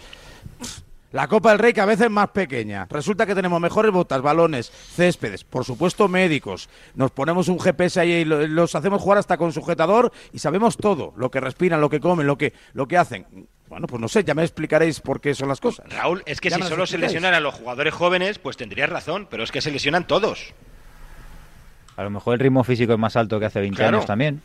La 1.11 1.27
Copa 1.29 1.51
del 1.51 1.59
Rey 1.59 1.71
que 1.71 1.79
a 1.81 1.85
veces 1.85 2.05
es 2.07 2.11
más 2.11 2.29
pequeña. 2.29 2.87
Resulta 2.89 3.25
que 3.25 3.35
tenemos 3.35 3.61
mejores 3.61 3.91
botas, 3.91 4.21
balones, 4.21 4.69
céspedes, 4.69 5.45
por 5.45 5.63
supuesto 5.63 6.07
médicos. 6.09 6.67
Nos 6.95 7.11
ponemos 7.11 7.47
un 7.47 7.57
GPS 7.59 8.01
ahí 8.01 8.11
y 8.11 8.25
lo- 8.25 8.45
los 8.47 8.75
hacemos 8.75 9.01
jugar 9.01 9.19
hasta 9.19 9.37
con 9.37 9.53
sujetador 9.53 10.11
y 10.33 10.39
sabemos 10.39 10.75
todo, 10.75 11.13
lo 11.15 11.31
que 11.31 11.39
respiran, 11.39 11.79
lo 11.79 11.89
que 11.89 12.01
comen, 12.01 12.27
lo 12.27 12.37
que, 12.37 12.51
lo 12.73 12.87
que 12.87 12.97
hacen. 12.97 13.47
Bueno, 13.69 13.87
pues 13.87 14.01
no 14.01 14.07
sé, 14.09 14.23
ya 14.25 14.33
me 14.35 14.43
explicaréis 14.43 14.99
por 14.99 15.21
qué 15.21 15.33
son 15.33 15.47
las 15.47 15.61
cosas. 15.61 15.87
Raúl, 15.89 16.21
es 16.25 16.41
que 16.41 16.49
Ya 16.49 16.57
si 16.57 16.63
solo 16.63 16.85
se 16.85 16.97
lesionan 16.97 17.33
a 17.33 17.39
los 17.39 17.55
jugadores 17.55 17.93
jóvenes, 17.93 18.37
pues 18.37 18.57
tendrías 18.57 18.89
razón, 18.89 19.27
pero 19.29 19.43
es 19.43 19.51
que 19.51 19.61
se 19.61 19.71
lesionan 19.71 20.05
todos. 20.07 20.53
A 21.95 22.03
lo 22.03 22.09
mejor 22.09 22.33
el 22.33 22.39
ritmo 22.41 22.63
físico 22.65 22.91
es 22.93 22.99
más 22.99 23.15
alto 23.15 23.39
que 23.39 23.45
hace 23.45 23.61
20 23.61 23.77
Claro. 23.77 23.97
años 23.97 24.05
también. 24.05 24.41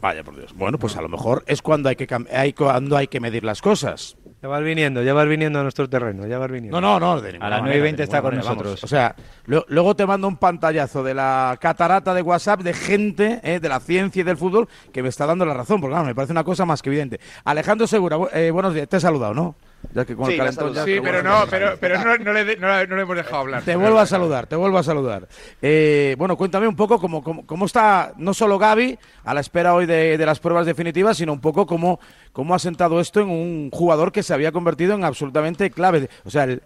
Vaya 0.00 0.24
por 0.24 0.34
Dios. 0.34 0.52
Bueno, 0.54 0.76
pues 0.78 0.96
a 0.96 1.02
lo 1.02 1.08
mejor 1.08 1.44
es 1.46 1.62
cuando 1.62 1.88
hay 1.88 1.94
que 1.94 2.08
hay, 2.32 2.52
cuando 2.52 2.96
hay 2.96 3.06
que 3.06 3.20
medir 3.20 3.44
las 3.44 3.62
cosas. 3.62 4.16
Ya 4.40 4.48
vas 4.48 4.62
viniendo, 4.62 5.02
ya 5.02 5.14
vas 5.14 5.26
viniendo 5.26 5.58
a 5.58 5.62
nuestro 5.64 5.88
terreno, 5.88 6.24
ya 6.26 6.38
vas 6.38 6.48
viniendo. 6.50 6.80
No, 6.80 7.00
no, 7.00 7.16
no. 7.16 7.20
de 7.20 7.30
A 7.30 7.32
las 7.32 7.40
manera, 7.40 7.58
9 7.60 7.74
y 7.74 7.76
de 7.78 7.82
20 7.82 8.02
está 8.04 8.22
con 8.22 8.30
manera, 8.36 8.42
nosotros. 8.48 8.66
vamos. 8.70 8.84
O 8.84 8.86
sea, 8.86 9.16
lo- 9.46 9.64
luego 9.68 9.96
te 9.96 10.06
mando 10.06 10.28
un 10.28 10.36
pantallazo 10.36 11.02
de 11.02 11.12
la 11.14 11.58
catarata 11.60 12.14
de 12.14 12.22
WhatsApp 12.22 12.60
de 12.60 12.72
gente 12.72 13.40
eh, 13.42 13.58
de 13.58 13.68
la 13.68 13.80
ciencia 13.80 14.20
y 14.20 14.22
del 14.22 14.36
fútbol 14.36 14.68
que 14.92 15.02
me 15.02 15.08
está 15.08 15.26
dando 15.26 15.44
la 15.44 15.54
razón, 15.54 15.80
porque 15.80 15.92
claro, 15.94 16.06
me 16.06 16.14
parece 16.14 16.32
una 16.32 16.44
cosa 16.44 16.64
más 16.64 16.82
que 16.82 16.88
evidente. 16.90 17.18
Alejandro 17.44 17.88
Segura, 17.88 18.16
eh, 18.32 18.50
buenos 18.52 18.74
días. 18.74 18.88
Te 18.88 18.98
he 18.98 19.00
saludado, 19.00 19.34
¿no? 19.34 19.56
Ya 19.94 20.04
que 20.04 20.14
con 20.16 20.26
Sí, 20.26 20.32
el 20.32 20.38
calentón 20.38 20.74
ya 20.74 20.84
Sí, 20.84 20.94
te 20.94 21.00
pero 21.02 21.22
vuelvo 21.22 21.28
a 21.36 21.40
no, 21.44 21.46
pero, 21.50 21.76
pero 21.80 22.04
no, 22.04 22.16
no 22.18 22.32
le, 22.32 22.44
de- 22.44 22.56
no, 22.56 22.66
no 22.86 22.96
le 22.96 23.02
hemos 23.02 23.16
dejado 23.16 23.36
hablar. 23.36 23.62
te 23.62 23.76
vuelvo 23.76 23.98
a 23.98 24.06
saludar, 24.06 24.46
te 24.46 24.56
vuelvo 24.56 24.76
a 24.78 24.82
saludar. 24.82 25.28
Eh, 25.62 26.14
bueno, 26.18 26.36
cuéntame 26.36 26.66
un 26.68 26.74
poco 26.76 26.98
cómo, 27.00 27.22
cómo, 27.22 27.46
cómo 27.46 27.64
está 27.64 28.12
no 28.16 28.34
solo 28.34 28.58
Gaby 28.58 28.98
a 29.24 29.34
la 29.34 29.40
espera 29.40 29.74
hoy 29.74 29.86
de, 29.86 30.18
de 30.18 30.26
las 30.26 30.40
pruebas 30.40 30.66
definitivas, 30.66 31.16
sino 31.16 31.32
un 31.32 31.40
poco 31.40 31.64
cómo, 31.64 32.00
cómo 32.32 32.54
ha 32.54 32.58
sentado 32.58 33.00
esto 33.00 33.20
en 33.20 33.30
un 33.30 33.70
jugador 33.72 34.10
que 34.12 34.22
se 34.24 34.34
había 34.34 34.52
convertido 34.52 34.94
en 34.94 35.04
absolutamente 35.04 35.70
clave. 35.70 36.08
O 36.24 36.30
sea, 36.30 36.44
el- 36.44 36.62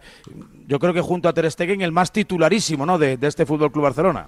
yo 0.67 0.79
creo 0.79 0.95
que 0.95 1.01
junto 1.03 1.29
a 1.29 1.33
Ter 1.35 1.51
Stegen 1.51 1.83
el 1.83 1.93
más 1.93 2.13
titularísimo 2.13 2.87
¿no? 2.87 2.99
de, 2.99 3.19
de 3.19 3.27
este 3.27 3.45
Fútbol 3.47 3.71
Club 3.71 3.85
Barcelona. 3.85 4.27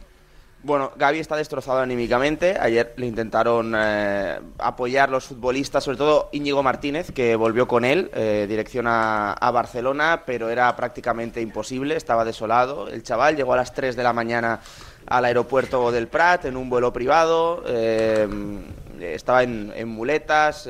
Bueno, 0.65 0.93
Gaby 0.97 1.19
está 1.19 1.37
destrozado 1.37 1.81
anímicamente. 1.81 2.57
Ayer 2.59 2.95
le 2.97 3.05
intentaron 3.05 3.75
eh, 3.77 4.41
apoyar 4.57 5.11
los 5.11 5.27
futbolistas, 5.27 5.85
sobre 5.85 5.99
todo 5.99 6.31
Íñigo 6.33 6.63
Martínez, 6.63 7.13
que 7.13 7.37
volvió 7.37 7.69
con 7.69 7.85
él, 7.85 8.11
eh, 8.15 8.47
dirección 8.49 8.87
a, 8.89 9.51
Barcelona, 9.53 10.23
pero 10.25 10.49
era 10.49 10.75
prácticamente 10.75 11.43
imposible, 11.43 11.97
estaba 11.97 12.25
desolado. 12.25 12.89
El 12.89 13.03
chaval 13.03 13.37
llegó 13.37 13.53
a 13.53 13.57
las 13.57 13.75
3 13.75 13.95
de 13.95 14.03
la 14.03 14.15
mañana 14.15 14.61
al 15.07 15.27
aeropuerto 15.27 15.93
del 15.93 16.09
Prat 16.09 16.47
en 16.47 16.57
un 16.57 16.71
vuelo 16.71 16.95
privado, 16.95 17.63
eh, 17.67 18.27
estaba 19.01 19.43
en, 19.43 19.71
en 19.77 19.89
muletas, 19.89 20.67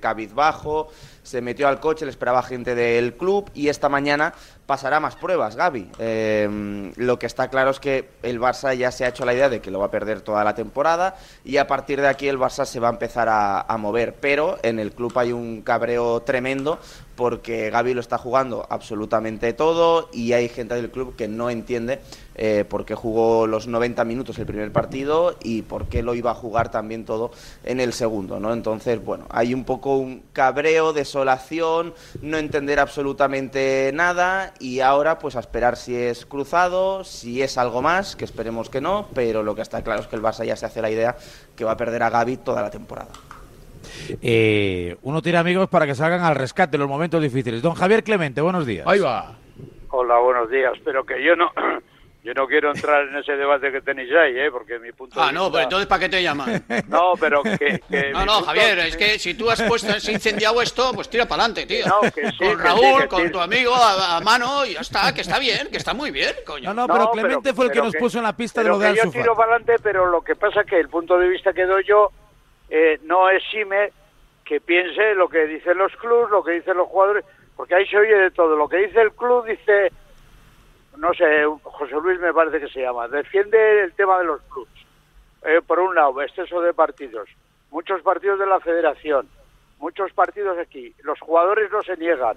cabizbajo, 0.00 0.88
se 1.22 1.40
metió 1.40 1.68
al 1.68 1.78
coche, 1.78 2.04
le 2.04 2.10
esperaba 2.10 2.42
gente 2.42 2.74
del 2.74 3.14
club 3.14 3.48
y 3.54 3.68
esta 3.68 3.88
mañana 3.88 4.34
pasará 4.66 5.00
más 5.00 5.16
pruebas, 5.16 5.56
Gaby. 5.56 5.90
Eh, 5.98 6.92
lo 6.96 7.18
que 7.18 7.26
está 7.26 7.48
claro 7.48 7.70
es 7.70 7.80
que 7.80 8.08
el 8.22 8.40
Barça 8.40 8.74
ya 8.74 8.90
se 8.90 9.04
ha 9.04 9.08
hecho 9.08 9.24
la 9.24 9.34
idea 9.34 9.48
de 9.48 9.60
que 9.60 9.70
lo 9.70 9.78
va 9.78 9.86
a 9.86 9.90
perder 9.90 10.20
toda 10.20 10.44
la 10.44 10.54
temporada 10.54 11.16
y 11.44 11.56
a 11.56 11.66
partir 11.66 12.00
de 12.00 12.08
aquí 12.08 12.28
el 12.28 12.38
Barça 12.38 12.64
se 12.64 12.80
va 12.80 12.88
a 12.88 12.92
empezar 12.92 13.28
a, 13.28 13.60
a 13.60 13.76
mover. 13.78 14.14
Pero 14.14 14.58
en 14.62 14.78
el 14.78 14.92
club 14.92 15.16
hay 15.18 15.32
un 15.32 15.62
cabreo 15.62 16.20
tremendo 16.22 16.78
porque 17.16 17.70
Gaby 17.70 17.94
lo 17.94 18.00
está 18.00 18.18
jugando 18.18 18.66
absolutamente 18.68 19.52
todo 19.54 20.08
y 20.12 20.32
hay 20.34 20.48
gente 20.48 20.74
del 20.74 20.90
club 20.90 21.16
que 21.16 21.26
no 21.28 21.50
entiende 21.50 22.00
eh, 22.34 22.64
por 22.68 22.84
qué 22.84 22.94
jugó 22.94 23.46
los 23.46 23.66
90 23.66 24.04
minutos 24.04 24.38
el 24.38 24.46
primer 24.46 24.70
partido 24.70 25.36
y 25.42 25.62
por 25.62 25.88
qué 25.88 26.02
lo 26.02 26.14
iba 26.14 26.30
a 26.30 26.34
jugar 26.34 26.70
también 26.70 27.06
todo 27.06 27.30
en 27.64 27.80
el 27.80 27.94
segundo, 27.94 28.38
¿no? 28.38 28.52
Entonces, 28.52 29.02
bueno, 29.02 29.24
hay 29.30 29.54
un 29.54 29.64
poco 29.64 29.96
un 29.96 30.22
cabreo, 30.34 30.92
desolación, 30.92 31.94
no 32.20 32.36
entender 32.36 32.78
absolutamente 32.78 33.90
nada 33.94 34.52
y 34.60 34.80
ahora 34.80 35.18
pues 35.18 35.36
a 35.36 35.40
esperar 35.40 35.76
si 35.76 35.96
es 35.96 36.26
cruzado, 36.26 37.04
si 37.04 37.40
es 37.40 37.56
algo 37.56 37.80
más, 37.80 38.16
que 38.16 38.26
esperemos 38.26 38.68
que 38.68 38.82
no, 38.82 39.08
pero 39.14 39.42
lo 39.42 39.54
que 39.54 39.62
está 39.62 39.82
claro 39.82 40.02
es 40.02 40.06
que 40.06 40.16
el 40.16 40.22
Barça 40.22 40.44
ya 40.44 40.56
se 40.56 40.66
hace 40.66 40.82
la 40.82 40.90
idea 40.90 41.16
que 41.56 41.64
va 41.64 41.72
a 41.72 41.76
perder 41.76 42.02
a 42.02 42.10
Gaby 42.10 42.36
toda 42.36 42.60
la 42.60 42.70
temporada. 42.70 43.12
Eh, 44.22 44.96
uno 45.02 45.22
tiene 45.22 45.38
amigos 45.38 45.68
para 45.68 45.86
que 45.86 45.94
salgan 45.94 46.22
al 46.22 46.34
rescate 46.34 46.76
en 46.76 46.80
los 46.80 46.88
momentos 46.88 47.22
difíciles. 47.22 47.62
Don 47.62 47.74
Javier 47.74 48.02
Clemente, 48.04 48.40
buenos 48.40 48.66
días. 48.66 48.86
Ahí 48.86 49.00
va. 49.00 49.36
Hola, 49.90 50.18
buenos 50.18 50.50
días. 50.50 50.72
Pero 50.84 51.04
que 51.04 51.22
yo 51.24 51.34
no, 51.36 51.50
yo 52.24 52.34
no 52.34 52.46
quiero 52.46 52.70
entrar 52.72 53.06
en 53.08 53.16
ese 53.16 53.32
debate 53.36 53.70
que 53.72 53.80
tenéis 53.80 54.10
ahí, 54.14 54.36
¿eh? 54.38 54.50
Porque 54.50 54.78
mi 54.78 54.92
punto 54.92 55.20
Ah, 55.22 55.28
de 55.28 55.32
no, 55.32 55.44
vista... 55.44 55.52
pero 55.52 55.62
entonces 55.64 55.86
¿para 55.86 56.00
qué 56.00 56.08
te 56.08 56.22
llaman? 56.22 56.64
No, 56.88 57.12
pero 57.18 57.42
que... 57.42 57.80
que 57.88 58.10
No, 58.12 58.24
no, 58.26 58.32
punto- 58.34 58.46
Javier, 58.46 58.78
es 58.80 58.96
que 58.96 59.18
si 59.18 59.34
tú 59.34 59.48
has 59.50 59.62
puesto, 59.62 59.92
has 59.92 60.08
incendiado 60.08 60.60
esto, 60.60 60.92
pues 60.94 61.08
tira 61.08 61.26
para 61.26 61.44
adelante, 61.44 61.66
tío. 61.66 61.86
No, 61.86 62.00
que 62.10 62.30
sí, 62.32 62.36
con 62.38 62.48
que 62.48 62.62
Raúl, 62.62 62.80
sí, 62.96 63.02
que 63.02 63.08
con 63.08 63.22
sí. 63.26 63.30
tu 63.30 63.40
amigo 63.40 63.74
a, 63.74 64.16
a 64.16 64.20
mano 64.20 64.66
y 64.66 64.74
ya 64.74 64.80
está, 64.80 65.14
que 65.14 65.20
está 65.22 65.38
bien, 65.38 65.68
que 65.70 65.76
está 65.78 65.94
muy 65.94 66.10
bien, 66.10 66.34
coño. 66.46 66.74
No, 66.74 66.86
no, 66.86 66.92
pero 66.92 67.10
Clemente 67.12 67.54
fue 67.54 67.66
el 67.66 67.70
que 67.70 67.76
pero 67.76 67.84
nos 67.86 67.96
puso 67.96 68.18
en 68.18 68.24
la 68.24 68.36
pista 68.36 68.60
de 68.60 68.64
pero 68.66 68.74
lo 68.74 68.80
de 68.80 68.90
que 68.94 68.96
yo 69.04 69.10
tiro 69.10 69.34
para 69.36 69.52
adelante, 69.56 69.76
pero 69.82 70.06
lo 70.06 70.22
que 70.22 70.34
pasa 70.36 70.64
que 70.64 70.78
el 70.78 70.88
punto 70.88 71.18
de 71.18 71.28
vista 71.28 71.52
que 71.52 71.64
doy 71.64 71.84
yo 71.86 72.10
eh, 72.68 72.98
no 73.02 73.28
exime 73.30 73.92
que 74.44 74.60
piense 74.60 75.14
lo 75.14 75.28
que 75.28 75.46
dicen 75.46 75.76
los 75.78 75.94
clubs, 75.96 76.30
lo 76.30 76.42
que 76.42 76.52
dicen 76.52 76.76
los 76.76 76.88
jugadores, 76.88 77.24
porque 77.56 77.74
ahí 77.74 77.86
se 77.86 77.98
oye 77.98 78.14
de 78.14 78.30
todo. 78.30 78.56
Lo 78.56 78.68
que 78.68 78.78
dice 78.78 79.00
el 79.00 79.12
club 79.12 79.44
dice, 79.44 79.92
no 80.96 81.12
sé, 81.14 81.44
José 81.62 81.94
Luis 81.94 82.20
me 82.20 82.32
parece 82.32 82.60
que 82.60 82.68
se 82.68 82.80
llama, 82.80 83.08
defiende 83.08 83.82
el 83.82 83.92
tema 83.94 84.18
de 84.18 84.24
los 84.24 84.40
clubs. 84.42 84.70
Eh, 85.42 85.60
por 85.66 85.78
un 85.78 85.94
lado, 85.94 86.22
exceso 86.22 86.60
de 86.60 86.72
partidos, 86.72 87.28
muchos 87.70 88.02
partidos 88.02 88.38
de 88.38 88.46
la 88.46 88.60
federación, 88.60 89.28
muchos 89.78 90.12
partidos 90.12 90.58
aquí. 90.58 90.94
Los 91.02 91.20
jugadores 91.20 91.70
no 91.70 91.82
se 91.82 91.96
niegan. 91.96 92.36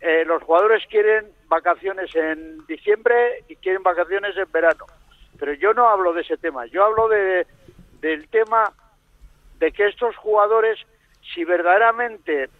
Eh, 0.00 0.24
los 0.26 0.42
jugadores 0.42 0.84
quieren 0.88 1.26
vacaciones 1.48 2.14
en 2.14 2.66
diciembre 2.66 3.44
y 3.48 3.56
quieren 3.56 3.82
vacaciones 3.82 4.36
en 4.36 4.50
verano. 4.52 4.84
Pero 5.38 5.52
yo 5.54 5.72
no 5.74 5.88
hablo 5.88 6.12
de 6.12 6.22
ese 6.22 6.36
tema. 6.36 6.66
Yo 6.66 6.84
hablo 6.84 7.08
de, 7.08 7.46
del 8.00 8.28
tema 8.28 8.72
de 9.64 9.72
que 9.72 9.86
estos 9.86 10.14
jugadores, 10.16 10.78
si 11.32 11.42
verdaderamente 11.42 12.50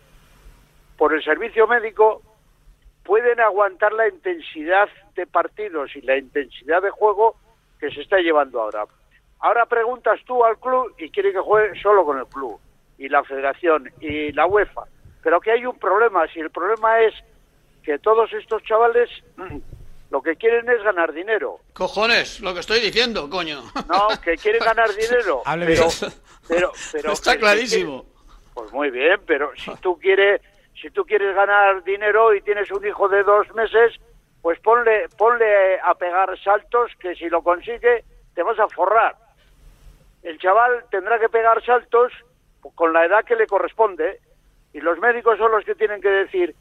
por 0.96 1.12
el 1.12 1.22
servicio 1.22 1.66
médico 1.66 2.22
pueden 3.04 3.40
aguantar 3.40 3.92
la 3.92 4.08
intensidad 4.08 4.88
de 5.14 5.26
partidos 5.26 5.94
y 5.96 6.00
la 6.00 6.16
intensidad 6.16 6.80
de 6.80 6.88
juego 6.88 7.36
que 7.78 7.90
se 7.90 8.00
está 8.00 8.16
llevando 8.20 8.62
ahora. 8.62 8.86
Ahora 9.40 9.66
preguntas 9.66 10.18
tú 10.24 10.42
al 10.46 10.58
club 10.58 10.94
y 10.96 11.10
quiere 11.10 11.32
que 11.32 11.40
juegue 11.40 11.78
solo 11.82 12.06
con 12.06 12.18
el 12.18 12.26
club 12.26 12.58
y 12.96 13.10
la 13.10 13.22
federación 13.22 13.90
y 14.00 14.32
la 14.32 14.46
UEFA. 14.46 14.84
Pero 15.22 15.42
que 15.42 15.50
hay 15.50 15.66
un 15.66 15.78
problema. 15.78 16.26
Si 16.28 16.40
el 16.40 16.48
problema 16.48 17.00
es 17.00 17.12
que 17.82 17.98
todos 17.98 18.32
estos 18.32 18.62
chavales 18.62 19.10
lo 20.14 20.22
que 20.22 20.36
quieren 20.36 20.68
es 20.70 20.80
ganar 20.84 21.12
dinero. 21.12 21.58
Cojones, 21.72 22.38
lo 22.38 22.54
que 22.54 22.60
estoy 22.60 22.78
diciendo, 22.78 23.28
coño. 23.28 23.64
No, 23.88 24.06
que 24.22 24.36
quieren 24.36 24.62
ganar 24.64 24.88
dinero. 24.94 25.42
Hable 25.44 25.66
pero, 25.66 25.88
pero, 26.46 26.72
pero 26.92 27.12
Está 27.12 27.32
que- 27.32 27.40
clarísimo. 27.40 28.06
Pues 28.54 28.72
muy 28.72 28.90
bien, 28.92 29.20
pero 29.26 29.50
si 29.56 29.74
tú 29.82 29.98
quieres, 29.98 30.40
si 30.80 30.88
tú 30.90 31.04
quieres 31.04 31.34
ganar 31.34 31.82
dinero 31.82 32.32
y 32.32 32.40
tienes 32.42 32.70
un 32.70 32.86
hijo 32.86 33.08
de 33.08 33.24
dos 33.24 33.52
meses, 33.56 33.96
pues 34.40 34.60
ponle, 34.60 35.08
ponle 35.18 35.80
a 35.80 35.96
pegar 35.96 36.38
saltos 36.44 36.92
que 37.00 37.16
si 37.16 37.28
lo 37.28 37.42
consigue 37.42 38.04
te 38.36 38.44
vas 38.44 38.60
a 38.60 38.68
forrar. 38.68 39.16
El 40.22 40.38
chaval 40.38 40.84
tendrá 40.92 41.18
que 41.18 41.28
pegar 41.28 41.60
saltos 41.64 42.12
con 42.76 42.92
la 42.92 43.04
edad 43.04 43.24
que 43.24 43.34
le 43.34 43.48
corresponde 43.48 44.20
y 44.72 44.78
los 44.80 44.96
médicos 45.00 45.38
son 45.38 45.50
los 45.50 45.64
que 45.64 45.74
tienen 45.74 46.00
que 46.00 46.08
decir, 46.08 46.54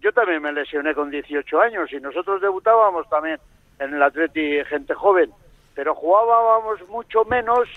yo 0.00 0.12
también 0.12 0.42
me 0.42 0.52
lesioné 0.52 0.94
con 0.94 1.10
18 1.10 1.60
años 1.60 1.92
y 1.92 2.00
nosotros 2.00 2.40
debutábamos 2.40 3.08
también 3.08 3.40
en 3.78 3.94
el 3.94 4.02
Atleti 4.02 4.64
gente 4.64 4.94
joven, 4.94 5.32
pero 5.74 5.94
jugábamos 5.94 6.86
mucho 6.88 7.24
menos, 7.24 7.68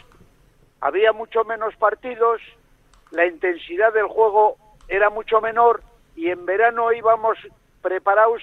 había 0.82 1.11
mucho 1.13 1.43
menos 1.43 1.76
partidos, 1.76 2.41
la 3.11 3.26
intensidad 3.26 3.93
del 3.93 4.07
juego 4.07 4.57
era 4.88 5.09
mucho 5.09 5.41
menor 5.41 5.82
y 6.15 6.30
en 6.30 6.45
verano 6.45 6.91
íbamos 6.91 7.38
preparados 7.82 8.41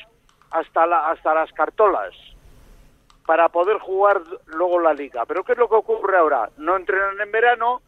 hasta 0.51 0.87
la, 0.87 1.11
hasta 1.11 1.35
las 1.35 1.53
cartolas 1.53 2.15
para 3.27 3.49
poder 3.49 3.79
jugar 3.79 4.23
luego 4.47 4.81
la 4.81 4.95
liga. 4.95 5.25
Pero 5.27 5.43
¿qué 5.45 5.53
es 5.53 5.59
lo 5.59 5.69
que 5.69 5.75
ocurre 5.75 6.17
ahora? 6.17 6.49
No 6.57 6.77
entrenan 6.77 7.21
en 7.21 7.33
verano, 7.33 7.83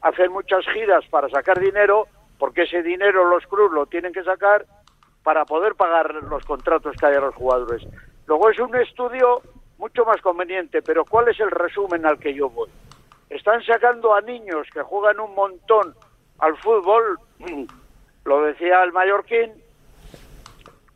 hacen 0.00 0.32
muchas 0.32 0.66
giras 0.72 1.04
para 1.10 1.28
sacar 1.28 1.60
dinero, 1.60 2.06
porque 2.38 2.62
ese 2.62 2.82
dinero 2.82 3.28
los 3.28 3.46
clubes 3.46 3.72
lo 3.72 3.86
tienen 3.86 4.12
que 4.12 4.24
sacar 4.24 4.64
para 5.28 5.44
poder 5.44 5.74
pagar 5.74 6.14
los 6.24 6.42
contratos 6.46 6.96
que 6.96 7.04
hay 7.04 7.16
a 7.16 7.20
los 7.20 7.34
jugadores. 7.34 7.86
Luego 8.26 8.48
es 8.48 8.58
un 8.58 8.74
estudio 8.76 9.42
mucho 9.76 10.06
más 10.06 10.22
conveniente, 10.22 10.80
pero 10.80 11.04
¿cuál 11.04 11.28
es 11.28 11.38
el 11.38 11.50
resumen 11.50 12.06
al 12.06 12.18
que 12.18 12.32
yo 12.32 12.48
voy? 12.48 12.70
Están 13.28 13.62
sacando 13.62 14.14
a 14.14 14.22
niños 14.22 14.66
que 14.72 14.80
juegan 14.80 15.20
un 15.20 15.34
montón 15.34 15.94
al 16.38 16.56
fútbol, 16.56 17.18
lo 18.24 18.40
decía 18.40 18.82
el 18.82 18.92
mallorquín, 18.94 19.52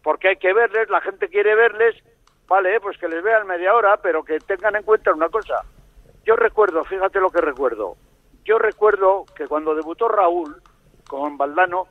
porque 0.02 0.28
hay 0.28 0.36
que 0.36 0.54
verles, 0.54 0.88
la 0.88 1.02
gente 1.02 1.28
quiere 1.28 1.54
verles, 1.54 1.94
vale, 2.48 2.80
pues 2.80 2.96
que 2.96 3.08
les 3.08 3.22
vean 3.22 3.46
media 3.46 3.74
hora, 3.74 3.98
pero 3.98 4.24
que 4.24 4.38
tengan 4.38 4.76
en 4.76 4.82
cuenta 4.82 5.12
una 5.12 5.28
cosa. 5.28 5.60
Yo 6.24 6.36
recuerdo, 6.36 6.84
fíjate 6.84 7.20
lo 7.20 7.28
que 7.28 7.42
recuerdo, 7.42 7.98
yo 8.46 8.58
recuerdo 8.58 9.26
que 9.36 9.46
cuando 9.46 9.74
debutó 9.74 10.08
Raúl 10.08 10.56
con 11.06 11.36
Valdano, 11.36 11.86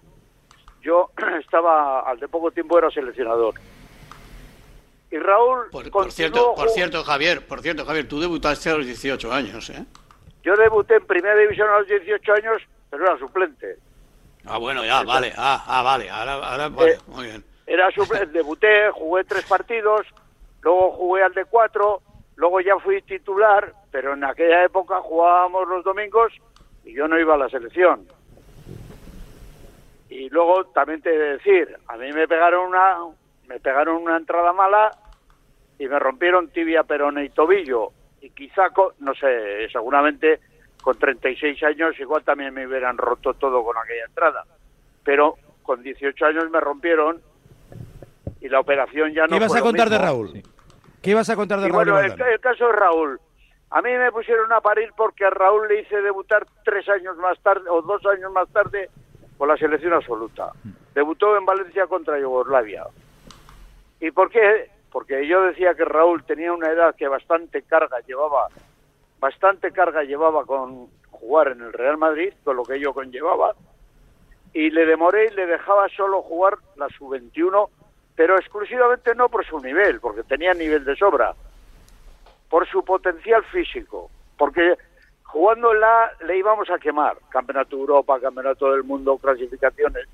yo 0.82 1.12
estaba, 1.40 2.02
al 2.02 2.20
de 2.20 2.28
poco 2.28 2.52
tiempo 2.52 2.78
era 2.78 2.90
seleccionador. 2.90 3.56
Y 5.12 5.18
Raúl 5.18 5.70
Por, 5.72 6.12
cierto, 6.12 6.54
por 6.56 6.70
cierto, 6.70 7.04
Javier, 7.04 7.46
por 7.46 7.62
cierto, 7.62 7.86
Javier, 7.86 8.08
tú 8.08 8.22
debutaste 8.22 8.70
a 8.70 8.78
los 8.78 8.86
18 8.86 9.32
años, 9.32 9.70
¿eh? 9.70 9.86
Yo 10.42 10.56
debuté 10.56 10.96
en 10.96 11.06
Primera 11.06 11.36
División 11.36 11.70
a 11.70 11.80
los 11.80 11.88
18 11.88 12.34
años, 12.34 12.62
pero 12.90 13.06
era 13.06 13.18
suplente. 13.20 13.78
Ah, 14.46 14.58
bueno, 14.58 14.84
ya, 14.84 15.04
vale, 15.04 15.34
ah, 15.38 15.64
ah, 15.68 15.84
vale, 15.84 16.10
ahora, 16.10 16.34
ahora, 16.34 16.70
vale, 16.70 16.94
Eh, 16.94 16.98
muy 17.08 17.26
bien. 17.26 17.44
Era 17.68 17.92
suplente, 17.92 18.28
debuté, 18.34 18.90
jugué 18.92 19.24
tres 19.26 19.46
partidos, 19.46 20.08
luego 20.62 20.92
jugué 20.94 21.24
al 21.24 21.34
de 21.34 21.46
cuatro, 21.46 22.02
luego 22.38 22.62
ya 22.62 22.78
fui 22.80 23.02
titular, 23.02 23.74
pero 23.92 24.14
en 24.14 24.24
aquella 24.24 24.64
época 24.64 25.02
jugábamos 25.02 25.68
los 25.68 25.84
domingos 25.84 26.32
y 26.86 26.94
yo 26.94 27.08
no 27.08 27.20
iba 27.20 27.36
a 27.36 27.38
la 27.38 27.50
selección. 27.50 28.08
Y 30.12 30.30
luego 30.30 30.66
también 30.66 31.01
te 31.01 31.09
he 31.09 31.18
de 31.18 31.32
decir, 31.38 31.74
a 31.88 31.95
mí 31.95 32.12
me 32.12 32.28
pegaron 32.28 32.68
una, 32.68 32.97
me 33.47 33.59
pegaron 33.62 33.95
una 33.95 34.18
entrada 34.18 34.51
mala 34.51 34.91
y 35.80 35.88
me 35.88 35.97
rompieron 35.99 36.49
tibia, 36.49 36.84
perone 36.84 37.24
y 37.24 37.30
tobillo. 37.30 37.91
Y 38.20 38.30
quizá, 38.32 38.70
co- 38.72 38.93
no 38.99 39.16
sé, 39.16 39.70
seguramente 39.72 40.41
con 40.82 40.97
36 40.99 41.64
años 41.64 41.97
igual 41.97 42.24
también 42.26 42.53
me 42.53 42.68
hubieran 42.68 42.97
roto 42.97 43.34
todo 43.36 43.64
con 43.64 43.78
aquella 43.78 44.03
entrada. 44.05 44.43
Pero 45.05 45.36
con 45.64 45.82
18 45.82 46.26
años 46.26 46.49
me 46.51 46.59
rompieron 46.59 47.22
y 48.41 48.49
la 48.49 48.59
operación 48.59 49.14
ya 49.14 49.24
no 49.24 49.30
¿Qué 49.30 49.36
ibas 49.38 49.47
fue 49.47 49.57
a 49.57 49.62
lo 49.62 49.66
contar 49.68 49.89
de. 49.89 49.97
Raúl? 49.97 50.43
¿Qué 51.01 51.12
ibas 51.12 51.30
a 51.30 51.36
contar 51.38 51.59
de 51.62 51.68
Y 51.68 51.72
Raúl? 51.72 51.89
bueno, 51.89 51.99
el, 51.99 52.22
el 52.34 52.39
caso 52.41 52.68
de 52.68 52.74
Raúl. 52.74 53.20
A 53.70 53.82
mí 53.82 53.91
me 53.93 54.12
pusieron 54.12 54.51
a 54.51 54.59
parir 54.59 54.89
porque 54.97 55.24
a 55.24 55.30
Raúl 55.30 55.70
le 55.70 55.80
hice 55.82 56.01
debutar 56.01 56.45
tres 56.66 56.88
años 56.89 57.16
más 57.18 57.39
tarde 57.41 57.70
o 57.70 57.82
dos 57.82 58.05
años 58.07 58.30
más 58.34 58.49
tarde 58.51 58.89
con 59.42 59.48
la 59.48 59.58
selección 59.58 59.94
absoluta. 59.94 60.52
Debutó 60.94 61.36
en 61.36 61.44
Valencia 61.48 61.88
contra 61.88 62.20
Yugoslavia. 62.20 62.86
¿Y 64.00 64.12
por 64.12 64.30
qué? 64.30 64.70
Porque 64.92 65.26
yo 65.26 65.42
decía 65.42 65.74
que 65.74 65.84
Raúl 65.84 66.24
tenía 66.26 66.54
una 66.54 66.70
edad 66.70 66.94
que 66.94 67.08
bastante 67.08 67.64
carga 67.64 68.02
llevaba, 68.02 68.50
bastante 69.20 69.72
carga 69.72 70.04
llevaba 70.04 70.46
con 70.46 70.89
jugar 71.10 71.54
en 71.54 71.62
el 71.62 71.74
Real 71.74 71.98
Madrid, 71.98 72.32
con 72.44 72.56
lo 72.56 72.62
que 72.62 72.76
ello 72.76 72.94
conllevaba, 72.94 73.56
y 74.54 74.70
le 74.70 74.86
demoré 74.86 75.30
y 75.32 75.36
le 75.36 75.48
dejaba 75.48 75.89
solo 75.89 76.22
jugar 76.22 76.60
la 76.76 76.88
sub-21, 76.89 77.68
pero 78.16 78.38
exclusivamente 78.38 79.16
no 79.16 79.28
por 79.28 79.44
su 79.44 79.60
nivel, 79.60 80.00
porque 80.02 80.22
tenía 80.22 80.54
nivel 80.54 80.86
de 80.86 80.96
sobra, 80.96 81.34
por 82.48 82.68
su 82.68 82.86
potencial 82.86 83.44
físico, 83.46 84.12
porque 84.38 84.78
jugando 85.32 85.74
en 85.74 85.80
la 85.80 86.04
A 86.04 86.12
le 86.26 86.38
íbamos 86.38 86.70
a 86.70 86.78
quemar, 86.78 87.18
Campeonato 87.30 87.76
de 87.76 87.82
Europa, 87.82 88.20
Campeonato 88.20 88.72
del 88.72 88.84
Mundo, 88.84 89.18
clasificaciones, 89.18 90.08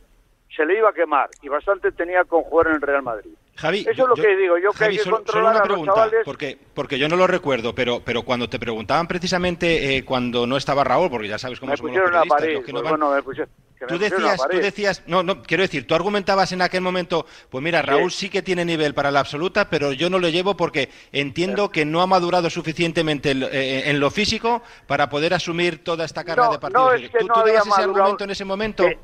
se 0.58 0.66
le 0.66 0.78
iba 0.78 0.89
a 0.89 0.93
quemar 0.93 1.30
y 1.41 1.47
bastante 1.47 1.91
tenía 1.93 2.26
con 2.26 2.41
jugar 2.43 2.68
en 2.68 2.74
el 2.74 2.82
Real 2.82 3.03
Madrid. 3.03 3.32
Javi, 3.55 3.80
Eso 3.82 3.91
yo- 3.93 4.03
es 4.03 4.10
lo 4.10 4.16
yo- 4.18 4.24
que 4.24 4.36
digo, 4.36 4.58
yo 4.58 4.72
que 4.72 4.78
Javi, 4.78 4.91
hay 4.91 4.97
que 4.97 5.03
solo, 5.03 5.24
solo 5.26 5.39
una 5.41 5.49
a 5.51 5.53
los 5.60 5.62
pregunta, 5.68 5.93
chavales. 5.93 6.22
porque, 6.26 6.58
porque 6.74 6.99
yo 6.99 7.08
no 7.10 7.16
lo 7.16 7.26
recuerdo, 7.28 7.74
pero, 7.74 8.01
pero 8.03 8.22
cuando 8.24 8.49
te 8.49 8.60
preguntaban 8.60 9.08
precisamente 9.08 9.95
eh, 9.97 10.03
cuando 10.05 10.45
no 10.45 10.58
estaba 10.58 10.84
Raúl, 10.84 11.10
porque 11.10 11.28
ya 11.28 11.38
sabes 11.39 11.60
cómo 11.60 11.72
Me 11.72 11.78
somos 11.78 11.91
los 11.93 12.01
periodistas, 12.05 12.39
París, 12.39 12.55
los 12.55 12.66
que 12.66 12.74
no 12.74 12.82
pues 12.82 12.91
van- 12.91 12.99
bueno, 12.99 13.16
me 13.16 13.24
pusieron, 13.24 13.49
que 13.80 13.86
me 13.86 13.88
Tú 13.89 13.97
decías, 13.97 14.41
tú 14.49 14.58
decías, 14.58 15.03
no, 15.08 15.24
no, 15.24 15.41
quiero 15.41 15.62
decir, 15.64 15.88
tú 15.88 15.95
argumentabas 15.95 16.51
en 16.51 16.62
aquel 16.62 16.82
momento, 16.82 17.26
pues 17.49 17.64
mira, 17.64 17.82
Raúl 17.82 18.12
sí 18.12 18.30
que 18.30 18.43
tiene 18.43 18.64
nivel 18.64 18.93
para 18.93 19.10
la 19.10 19.22
absoluta, 19.22 19.70
pero 19.72 19.91
yo 19.91 20.10
no 20.12 20.20
lo 20.20 20.30
llevo 20.30 20.55
porque 20.55 20.89
entiendo 21.12 21.72
que 21.72 21.84
no 21.86 22.01
ha 22.03 22.08
madurado 22.08 22.49
suficientemente 22.51 23.32
en, 23.32 23.41
eh, 23.43 23.89
en 23.89 23.99
lo 23.99 24.12
físico 24.12 24.62
para 24.86 25.10
poder 25.10 25.34
asumir 25.34 25.84
toda 25.84 26.05
esta 26.05 26.24
carga 26.24 26.45
No, 26.45 26.51
de 26.51 26.60
partidos. 26.60 26.86
no, 26.86 26.93
es 26.93 27.10
que 27.10 27.18
¿Tú, 27.20 27.28
no 27.28 27.34
tú 27.34 27.39
ese 27.47 27.70
madurado. 27.70 27.89
argumento 27.91 28.24
en 28.24 28.30
ese 28.30 28.45
momento? 28.45 28.84
Que- 28.86 28.99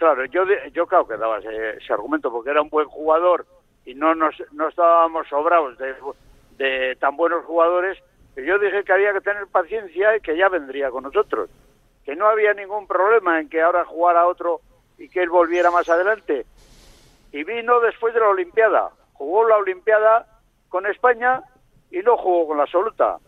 claro, 0.00 0.24
yo, 0.24 0.42
yo 0.72 0.86
claro 0.88 1.06
que 1.06 1.16
daba 1.16 1.38
ese, 1.38 1.76
ese 1.76 1.92
argumento 1.92 2.32
porque 2.32 2.50
era 2.50 2.60
un 2.62 2.68
buen 2.70 2.88
jugador 2.88 3.46
y 3.84 3.94
no 3.94 4.14
nos 4.16 4.34
no 4.52 4.68
estábamos 4.68 5.28
sobrados 5.28 5.78
de, 5.78 5.94
de 6.56 6.96
tan 6.96 7.16
buenos 7.16 7.44
jugadores. 7.44 7.96
que 8.34 8.44
yo 8.44 8.58
dije 8.58 8.82
que 8.82 8.92
había 8.92 9.12
que 9.12 9.20
tener 9.20 9.46
paciencia 9.46 10.16
y 10.16 10.20
que 10.20 10.36
ya 10.36 10.48
vendría 10.48 10.90
con 10.90 11.04
nosotros. 11.04 11.48
Que 12.04 12.16
no 12.16 12.26
había 12.26 12.54
ningún 12.54 12.86
problema 12.86 13.38
en 13.40 13.48
que 13.48 13.60
ahora 13.62 13.84
jugara 13.84 14.26
otro 14.26 14.60
y 14.98 15.08
que 15.08 15.22
él 15.22 15.28
volviera 15.30 15.70
más 15.70 15.88
adelante. 15.88 16.46
Y 17.32 17.44
vino 17.44 17.78
después 17.80 18.12
de 18.14 18.20
la 18.20 18.28
Olimpiada. 18.28 18.90
Jugó 19.12 19.46
la 19.46 19.56
Olimpiada 19.58 20.26
con 20.68 20.86
España 20.86 21.42
y 21.90 21.98
no 22.00 22.16
jugó 22.16 22.48
con 22.48 22.56
la 22.56 22.64
absoluta. 22.64 23.18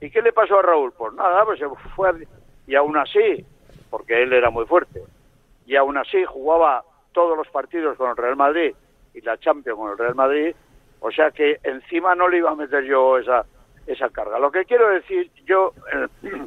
¿Y 0.00 0.10
qué 0.10 0.20
le 0.22 0.32
pasó 0.32 0.58
a 0.58 0.62
Raúl? 0.62 0.92
Pues 0.92 1.12
nada, 1.14 1.44
pues 1.44 1.58
se 1.58 1.66
fue. 1.96 2.08
a- 2.10 2.14
Y 2.66 2.74
aún 2.74 2.96
así, 2.98 3.44
porque 3.90 4.22
él 4.22 4.32
era 4.32 4.50
muy 4.50 4.66
fuerte, 4.66 5.02
y 5.68 5.76
aún 5.76 5.98
así 5.98 6.24
jugaba 6.24 6.82
todos 7.12 7.36
los 7.36 7.46
partidos 7.48 7.96
con 7.98 8.10
el 8.10 8.16
Real 8.16 8.36
Madrid 8.36 8.72
y 9.14 9.20
la 9.20 9.38
Champions 9.38 9.78
con 9.78 9.92
el 9.92 9.98
Real 9.98 10.14
Madrid, 10.14 10.54
o 11.00 11.10
sea 11.12 11.30
que 11.30 11.58
encima 11.62 12.14
no 12.14 12.28
le 12.28 12.38
iba 12.38 12.50
a 12.50 12.54
meter 12.54 12.84
yo 12.84 13.18
esa, 13.18 13.44
esa 13.86 14.08
carga. 14.08 14.38
Lo 14.38 14.50
que 14.50 14.64
quiero 14.64 14.88
decir, 14.88 15.30
yo. 15.44 15.74
eh, 15.92 16.30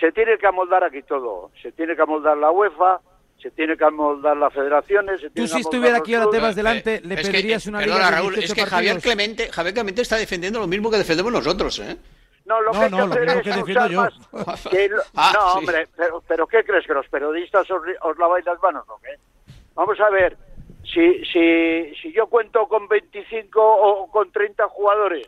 se 0.00 0.12
tiene 0.12 0.38
que 0.38 0.46
amoldar 0.46 0.84
aquí 0.84 1.02
todo. 1.02 1.50
Se 1.60 1.72
tiene 1.72 1.96
que 1.96 2.02
amoldar 2.02 2.36
la 2.36 2.50
UEFA, 2.50 3.00
se 3.40 3.50
tiene 3.50 3.76
que 3.76 3.84
amoldar 3.84 4.36
las 4.36 4.52
federaciones. 4.52 5.20
Se 5.20 5.30
Tú 5.30 5.46
si 5.46 5.60
estuviera 5.60 5.98
aquí 5.98 6.14
ahora 6.14 6.24
clubes. 6.26 6.40
Tebas 6.40 6.56
delante, 6.56 7.00
le 7.02 7.16
que, 7.16 7.22
pedirías 7.22 7.66
eh, 7.66 7.70
una 7.70 7.78
perdona, 7.80 7.96
liga 7.96 8.10
de 8.10 8.16
Raúl, 8.16 8.34
18 8.34 8.52
es 8.52 8.54
que 8.64 8.70
Javier? 8.70 9.00
Clemente, 9.00 9.50
Javier 9.50 9.74
Clemente 9.74 10.02
está 10.02 10.16
defendiendo 10.16 10.60
lo 10.60 10.66
mismo 10.66 10.90
que 10.90 10.98
defendemos 10.98 11.32
nosotros, 11.32 11.78
¿eh? 11.80 11.96
No, 12.46 12.60
lo 12.60 12.72
No, 12.72 12.78
que 12.78 12.84
hay 12.84 12.90
no, 12.90 12.96
que 12.96 13.04
lo 13.04 13.12
hacer 13.12 13.28
es 13.28 13.42
que 13.42 13.50
defiendo 13.50 13.84
usar 13.84 13.90
yo. 13.90 14.00
más 14.46 14.66
que 14.70 14.88
lo- 14.88 15.02
Ah, 15.16 15.32
no, 15.34 15.52
sí. 15.52 15.58
hombre, 15.58 15.88
pero, 15.96 16.22
pero 16.26 16.46
¿qué 16.46 16.64
crees? 16.64 16.86
¿Que 16.86 16.94
los 16.94 17.08
periodistas 17.08 17.70
os, 17.70 17.82
os 18.02 18.18
laváis 18.18 18.44
las 18.46 18.60
manos 18.62 18.84
o 18.88 18.98
qué? 19.02 19.16
Vamos 19.74 19.98
a 20.00 20.08
ver, 20.10 20.36
si, 20.84 21.24
si, 21.26 21.94
si 22.00 22.12
yo 22.12 22.26
cuento 22.28 22.66
con 22.68 22.86
25 22.88 23.60
o 23.60 24.10
con 24.10 24.30
30 24.30 24.68
jugadores 24.68 25.26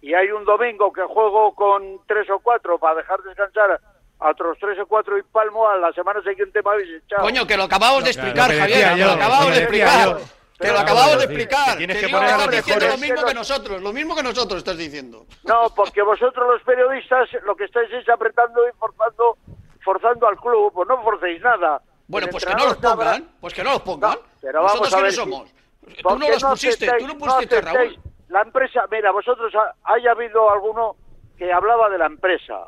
y 0.00 0.14
hay 0.14 0.30
un 0.30 0.44
domingo 0.44 0.92
que 0.92 1.02
juego 1.02 1.54
con 1.54 2.00
3 2.06 2.30
o 2.30 2.38
4 2.40 2.78
para 2.78 2.96
dejar 2.96 3.22
descansar 3.22 3.78
a 4.18 4.30
otros 4.30 4.56
3 4.58 4.78
o 4.80 4.86
4 4.86 5.18
y 5.18 5.22
palmo, 5.24 5.68
a 5.68 5.76
la 5.76 5.92
semana 5.92 6.20
siguiente 6.22 6.60
me 6.64 6.70
habéis 6.70 7.02
echado. 7.04 7.22
Coño, 7.22 7.46
que 7.46 7.56
lo 7.56 7.64
acabamos 7.64 8.02
de 8.04 8.10
explicar, 8.10 8.50
Javier, 8.52 8.96
yo, 8.96 9.06
lo 9.06 9.12
acabamos 9.12 9.48
lo 9.48 9.54
de 9.54 9.58
explicar. 9.62 10.08
yo. 10.08 10.18
Te 10.62 10.68
lo 10.68 10.74
Pero 10.74 10.78
acabamos 10.78 11.06
de 11.06 11.12
acabo 11.12 11.20
de 11.20 11.26
decir, 11.26 11.40
explicar. 11.40 11.76
tienes 11.78 11.98
que 11.98 12.08
poner 12.08 12.28
estás 12.30 12.50
diciendo 12.50 12.86
lo 12.86 12.98
mismo 12.98 13.24
que 13.26 13.34
nosotros, 13.34 13.82
lo 13.82 13.92
mismo 13.92 14.14
que 14.16 14.22
nosotros 14.22 14.58
estás 14.58 14.78
diciendo. 14.78 15.26
No, 15.44 15.74
porque 15.74 16.02
vosotros 16.02 16.46
los 16.52 16.62
periodistas 16.62 17.28
lo 17.44 17.54
que 17.56 17.64
estáis 17.64 17.90
es 17.92 18.08
apretando 18.08 18.60
y 18.68 18.72
forzando, 18.78 19.36
forzando 19.84 20.28
al 20.28 20.36
club, 20.36 20.72
pues 20.72 20.88
no 20.88 21.02
forcéis 21.02 21.40
nada. 21.42 21.82
Bueno, 22.06 22.28
pues 22.30 22.44
que 22.44 22.54
no 22.54 22.64
los 22.66 22.76
pongan, 22.76 23.28
pues 23.40 23.54
que 23.54 23.64
no 23.64 23.72
los 23.72 23.82
pongan. 23.82 24.16
pero 24.40 24.62
¿Nosotros 24.62 24.90
vamos 24.90 24.92
a 24.94 24.96
ver 24.96 25.12
quiénes 25.12 25.14
si- 25.14 25.20
somos? 25.20 25.50
Tú 25.96 26.02
¿Por 26.02 26.18
no 26.20 26.28
los 26.28 26.44
pusiste, 26.44 26.92
tú 26.98 27.06
no 27.08 27.18
pusiste, 27.18 27.56
aceptáis? 27.56 27.76
Raúl. 27.92 27.98
La 28.28 28.42
empresa, 28.42 28.84
mira, 28.90 29.10
vosotros 29.10 29.52
ha- 29.54 29.74
haya 29.92 30.12
habido 30.12 30.50
alguno 30.50 30.96
que 31.36 31.52
hablaba 31.52 31.90
de 31.90 31.98
la 31.98 32.06
empresa, 32.06 32.66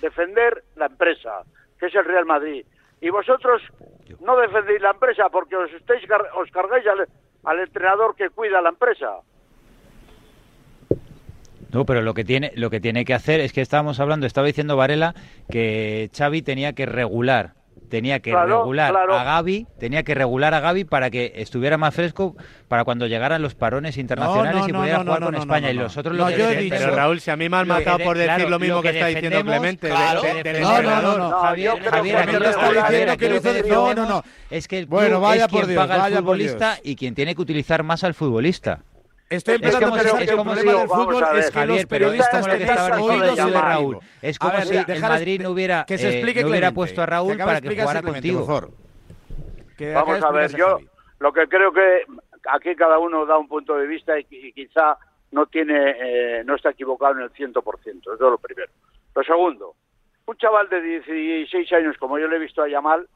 defender 0.00 0.64
la 0.76 0.86
empresa, 0.86 1.42
que 1.78 1.86
es 1.86 1.94
el 1.94 2.04
Real 2.04 2.24
Madrid. 2.24 2.64
Y 3.00 3.10
vosotros 3.10 3.62
no 4.20 4.36
defendéis 4.36 4.80
la 4.80 4.90
empresa 4.90 5.28
porque 5.30 5.56
os, 5.56 5.72
estáis, 5.72 6.02
os 6.34 6.50
cargáis 6.50 6.86
al, 6.86 7.06
al 7.44 7.60
entrenador 7.60 8.14
que 8.16 8.30
cuida 8.30 8.60
la 8.60 8.70
empresa. 8.70 9.20
No, 11.72 11.84
pero 11.84 12.00
lo 12.00 12.14
que 12.14 12.24
tiene 12.24 12.52
lo 12.54 12.70
que 12.70 12.80
tiene 12.80 13.04
que 13.04 13.12
hacer 13.12 13.40
es 13.40 13.52
que 13.52 13.60
estábamos 13.60 14.00
hablando, 14.00 14.26
estaba 14.26 14.46
diciendo 14.46 14.76
Varela 14.76 15.14
que 15.50 16.10
Xavi 16.16 16.42
tenía 16.42 16.72
que 16.74 16.86
regular, 16.86 17.54
tenía 17.88 18.20
que 18.20 18.30
Claro, 18.30 18.60
regular 18.60 18.90
claro. 18.92 19.14
a 19.16 19.24
Gaby, 19.24 19.66
tenía 19.78 20.02
que 20.02 20.14
regular 20.14 20.52
a 20.54 20.60
Gaby 20.60 20.84
para 20.84 21.10
que 21.10 21.32
estuviera 21.36 21.78
más 21.78 21.94
fresco 21.94 22.36
para 22.68 22.84
cuando 22.84 23.06
llegaran 23.06 23.40
los 23.42 23.54
parones 23.54 23.96
internacionales 23.96 24.62
no, 24.62 24.68
y 24.68 24.72
pudiera 24.72 24.98
no, 24.98 25.04
jugar 25.04 25.20
no, 25.20 25.26
con 25.26 25.34
no, 25.34 25.40
España 25.40 25.68
no, 25.68 25.72
y 25.72 25.76
no. 25.76 25.82
nosotros 25.84 26.16
No, 26.16 26.24
lo 26.24 26.30
que 26.36 26.38
yo 26.38 26.50
he 26.50 26.56
dicho- 26.56 26.76
Pero 26.78 26.94
Raúl, 26.96 27.20
si 27.20 27.30
a 27.30 27.36
mí 27.36 27.48
me 27.48 27.56
han 27.56 27.68
matado 27.68 27.98
de- 27.98 28.04
por 28.04 28.16
decir 28.16 28.34
claro, 28.34 28.50
lo 28.50 28.58
mismo 28.58 28.82
que, 28.82 28.88
está 28.90 29.06
diciendo 29.06 29.42
Clemente. 29.44 29.86
de- 29.86 29.92
claro, 29.92 30.22
de- 30.22 30.42
que 30.42 30.60
No, 30.60 30.82
no, 30.82 31.18
no. 31.18 31.30
Javier, 31.40 31.82
Javier, 31.90 32.26
no 32.32 32.38
lo 32.38 32.48
está 32.50 32.60
que 32.60 32.74
diciendo 32.74 32.82
defendemos- 32.82 33.16
que 33.18 33.28
lo 33.28 33.36
hizo 33.36 33.52
de- 33.52 33.62
que 33.62 33.68
no, 33.70 33.94
no. 34.06 34.24
Es 34.50 34.68
que 34.68 34.78
el 34.78 34.86
Bueno, 34.86 35.20
vaya 35.20 35.44
es 35.44 35.48
quien 35.50 35.60
por 35.62 35.68
Dios, 35.70 35.86
paga 35.86 36.04
al 36.04 36.14
futbolista 36.14 36.78
y 36.82 36.96
quien 36.96 37.14
tiene 37.14 37.34
que 37.34 37.42
utilizar 37.42 37.82
más 37.82 38.04
al 38.04 38.14
futbolista. 38.14 38.80
Estoy 39.28 39.54
Es 39.54 39.60
empezando 39.60 39.86
como 39.86 39.96
a 39.96 40.02
pensar 40.02 40.22
es 40.22 40.28
que 40.28 40.34
el 40.34 40.42
problema 40.42 40.72
del 40.72 40.88
fútbol 40.88 41.24
ver, 41.32 41.38
es 41.38 41.46
que 41.46 41.58
Javier, 41.58 41.78
los 41.78 41.86
pero 41.86 42.06
es 42.06 42.12
periodistas 42.12 42.46
como 42.46 42.46
lo 42.46 42.58
que 42.58 43.12
oídos 43.12 43.36
de 43.36 43.60
Raúl. 43.60 43.98
Es 44.22 44.38
como 44.38 44.52
ver, 44.52 44.66
si 44.66 44.92
el 44.92 45.00
Madrid 45.00 45.40
no 45.42 45.50
hubiera, 45.50 45.84
que 45.84 45.98
se 45.98 46.08
eh, 46.08 46.12
explique 46.12 46.42
no 46.42 46.48
hubiera 46.50 46.72
puesto 46.72 47.02
a 47.02 47.06
Raúl 47.06 47.36
para 47.36 47.60
que 47.60 47.80
jugara 47.80 48.02
contigo. 48.02 48.70
Que 49.76 49.92
Vamos 49.92 50.22
a 50.22 50.30
ver, 50.30 50.54
yo 50.56 50.78
lo 51.18 51.32
que 51.32 51.48
creo 51.48 51.72
que, 51.72 52.04
aquí 52.50 52.74
cada 52.76 52.98
uno 52.98 53.26
da 53.26 53.36
un 53.36 53.48
punto 53.48 53.76
de 53.76 53.86
vista 53.86 54.18
y, 54.18 54.26
y 54.30 54.52
quizá 54.52 54.96
no 55.32 55.46
tiene, 55.46 55.96
eh, 56.00 56.44
no 56.44 56.54
está 56.54 56.70
equivocado 56.70 57.14
en 57.14 57.22
el 57.22 57.32
100%, 57.32 57.98
eso 58.00 58.14
es 58.14 58.20
lo 58.20 58.38
primero. 58.38 58.70
Lo 59.14 59.22
segundo, 59.22 59.74
un 60.26 60.36
chaval 60.36 60.68
de 60.68 60.80
16 60.80 61.72
años, 61.72 61.96
como 61.98 62.18
yo 62.18 62.28
le 62.28 62.36
he 62.36 62.40
visto 62.40 62.62
a 62.62 62.68
Yamal, 62.68 63.08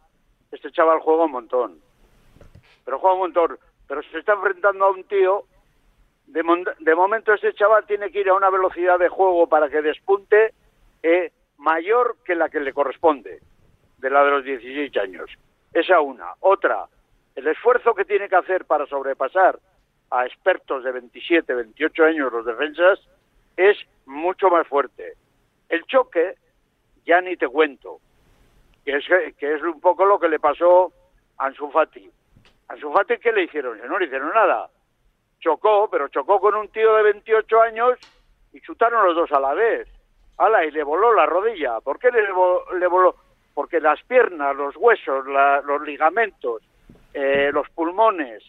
este 0.51 0.71
chaval 0.73 1.01
juega 1.01 1.25
un 1.25 1.33
montón, 1.33 1.79
pero 2.85 2.99
juega 2.99 3.15
un 3.15 3.21
montón, 3.21 3.59
pero 3.87 4.03
se 4.03 4.19
está 4.19 4.35
enfrentando 4.35 4.85
a 4.85 4.91
un 4.91 5.05
tío, 5.05 5.45
de, 6.33 6.74
de 6.78 6.95
momento 6.95 7.35
este 7.35 7.53
chaval 7.55 7.85
tiene 7.87 8.11
que 8.11 8.20
ir 8.20 8.28
a 8.28 8.35
una 8.35 8.51
velocidad 8.51 8.99
de 8.99 9.09
juego 9.09 9.49
para 9.49 9.68
que 9.68 9.83
despunte 9.83 10.55
eh, 11.03 11.33
mayor 11.59 12.16
que 12.24 12.35
la 12.35 12.49
que 12.49 12.61
le 12.61 12.72
corresponde, 12.72 13.41
de 13.99 14.11
la 14.11 14.24
de 14.24 14.31
los 14.31 14.45
16 14.45 14.97
años. 14.97 15.31
Esa 15.72 16.01
una. 16.01 16.35
Otra, 16.41 16.87
el 17.35 17.49
esfuerzo 17.49 17.95
que 17.95 18.05
tiene 18.05 18.28
que 18.28 18.37
hacer 18.37 18.64
para 18.64 18.87
sobrepasar 18.87 19.59
a 20.11 20.26
expertos 20.26 20.85
de 20.85 20.93
27, 20.93 21.53
28 21.53 22.05
años 22.05 22.33
los 22.33 22.47
defensas 22.47 23.01
es 23.57 23.76
mucho 24.07 24.51
más 24.51 24.66
fuerte. 24.66 25.14
El 25.68 25.85
choque, 25.85 26.35
ya 27.05 27.20
ni 27.20 27.37
te 27.37 27.49
cuento, 27.49 27.99
que 28.85 28.97
es, 28.97 29.05
que 29.37 29.55
es 29.55 29.62
un 29.62 29.81
poco 29.81 30.05
lo 30.05 30.18
que 30.18 30.28
le 30.28 30.39
pasó 30.39 30.93
a 31.39 31.47
Ansu 31.47 31.70
Fati. 31.70 32.09
Ansu 32.68 32.93
Fati, 32.93 33.18
¿qué 33.18 33.33
le 33.33 33.45
hicieron? 33.45 33.78
No 33.87 33.99
le 33.99 34.07
hicieron 34.07 34.33
nada. 34.33 34.68
Chocó, 35.41 35.88
pero 35.91 36.09
chocó 36.09 36.38
con 36.41 36.55
un 36.55 36.68
tío 36.68 36.95
de 36.97 37.03
28 37.05 37.62
años 37.62 37.99
y 38.53 38.61
chutaron 38.61 39.07
los 39.07 39.16
dos 39.16 39.32
a 39.32 39.41
la 39.41 39.55
vez. 39.55 39.88
Ala, 40.38 40.64
y 40.64 40.70
le 40.70 40.82
voló 40.82 41.12
la 41.14 41.26
rodilla. 41.26 41.80
¿Por 41.80 41.99
qué 41.99 42.11
le, 42.11 42.30
vo- 42.32 42.70
le 42.78 42.86
voló? 42.86 43.14
Porque 43.55 43.80
las 43.80 44.03
piernas, 44.05 44.55
los 44.57 44.76
huesos, 44.76 45.26
la- 45.26 45.61
los 45.62 45.82
ligamentos, 45.82 46.62
eh, 47.14 47.51
los 47.53 47.68
pulmones, 47.70 48.43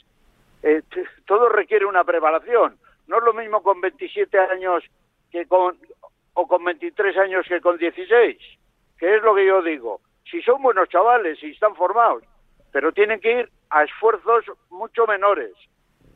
eh, 0.63 0.81
todo 1.25 1.49
requiere 1.49 1.85
una 1.85 2.03
preparación. 2.03 2.77
No 3.07 3.17
es 3.17 3.23
lo 3.23 3.33
mismo 3.33 3.61
con 3.63 3.81
27 3.81 4.37
años 4.37 4.83
que 5.31 5.45
con 5.47 5.77
o 6.33 6.47
con 6.47 6.63
23 6.63 7.17
años 7.17 7.45
que 7.47 7.59
con 7.59 7.77
16, 7.77 8.37
que 8.97 9.15
es 9.15 9.21
lo 9.23 9.35
que 9.35 9.45
yo 9.45 9.61
digo. 9.61 9.99
Si 10.29 10.41
son 10.43 10.61
buenos 10.61 10.87
chavales 10.87 11.41
y 11.43 11.51
están 11.51 11.75
formados, 11.75 12.23
pero 12.71 12.93
tienen 12.93 13.19
que 13.19 13.39
ir 13.39 13.49
a 13.69 13.83
esfuerzos 13.83 14.45
mucho 14.69 15.05
menores 15.07 15.51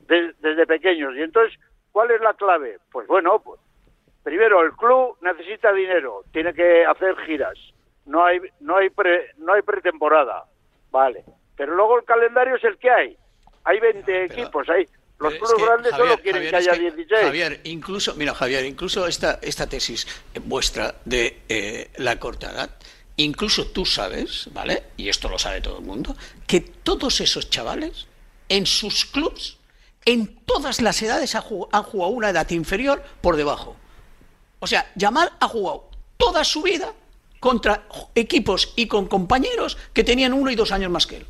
de- 0.07 0.33
desde 0.39 0.65
pequeños. 0.65 1.15
Y 1.15 1.21
entonces, 1.21 1.57
¿cuál 1.91 2.11
es 2.11 2.21
la 2.21 2.33
clave? 2.33 2.79
Pues 2.91 3.07
bueno, 3.07 3.39
pues, 3.43 3.59
primero 4.23 4.63
el 4.63 4.71
club 4.73 5.17
necesita 5.21 5.71
dinero, 5.73 6.23
tiene 6.31 6.53
que 6.53 6.85
hacer 6.85 7.15
giras. 7.25 7.57
No 8.05 8.23
hay 8.23 8.39
no 8.59 8.77
hay 8.77 8.89
pre, 8.89 9.31
no 9.37 9.53
hay 9.53 9.61
pretemporada. 9.61 10.45
Vale. 10.91 11.23
Pero 11.57 11.75
luego 11.75 11.97
el 11.99 12.05
calendario 12.05 12.55
es 12.55 12.63
el 12.63 12.77
que 12.77 12.89
hay. 12.89 13.17
Hay 13.63 13.79
20 13.79 14.25
equipos, 14.25 14.69
hay 14.69 14.87
los 15.17 15.33
es 15.33 15.39
clubes 15.39 15.55
que, 15.57 15.65
grandes 15.65 15.91
Javier, 15.91 16.09
solo 16.09 16.21
quieren 16.21 16.43
Javier, 16.43 16.51
que 16.51 16.69
haya 16.71 16.79
16. 16.81 17.21
Javier, 17.25 17.61
incluso, 17.63 18.15
mira, 18.15 18.33
Javier, 18.35 18.65
incluso 18.65 19.07
esta, 19.07 19.39
esta 19.41 19.67
tesis 19.67 20.05
vuestra 20.43 20.95
de 21.05 21.41
eh, 21.47 21.89
la 21.97 22.19
corta 22.19 22.51
edad, 22.51 22.69
incluso 23.15 23.71
tú 23.71 23.85
sabes, 23.85 24.49
¿vale? 24.53 24.83
Y 24.97 25.07
esto 25.09 25.29
lo 25.29 25.39
sabe 25.39 25.61
todo 25.61 25.79
el 25.79 25.85
mundo, 25.85 26.15
que 26.45 26.59
todos 26.59 27.21
esos 27.21 27.49
chavales 27.49 28.07
en 28.49 28.65
sus 28.65 29.05
clubs, 29.05 29.57
en 30.05 30.35
todas 30.45 30.81
las 30.81 31.01
edades, 31.01 31.35
han 31.35 31.41
jugado 31.41 32.11
una 32.11 32.29
edad 32.29 32.49
inferior 32.51 33.03
por 33.21 33.35
debajo. 33.35 33.75
O 34.59 34.67
sea, 34.67 34.91
Yamal 34.95 35.31
ha 35.39 35.47
jugado 35.47 35.89
toda 36.17 36.43
su 36.43 36.61
vida 36.61 36.93
contra 37.39 37.83
equipos 38.15 38.73
y 38.75 38.87
con 38.87 39.07
compañeros 39.07 39.77
que 39.93 40.03
tenían 40.03 40.33
uno 40.33 40.49
y 40.49 40.55
dos 40.55 40.71
años 40.71 40.89
más 40.91 41.05
que 41.07 41.17
él. 41.17 41.25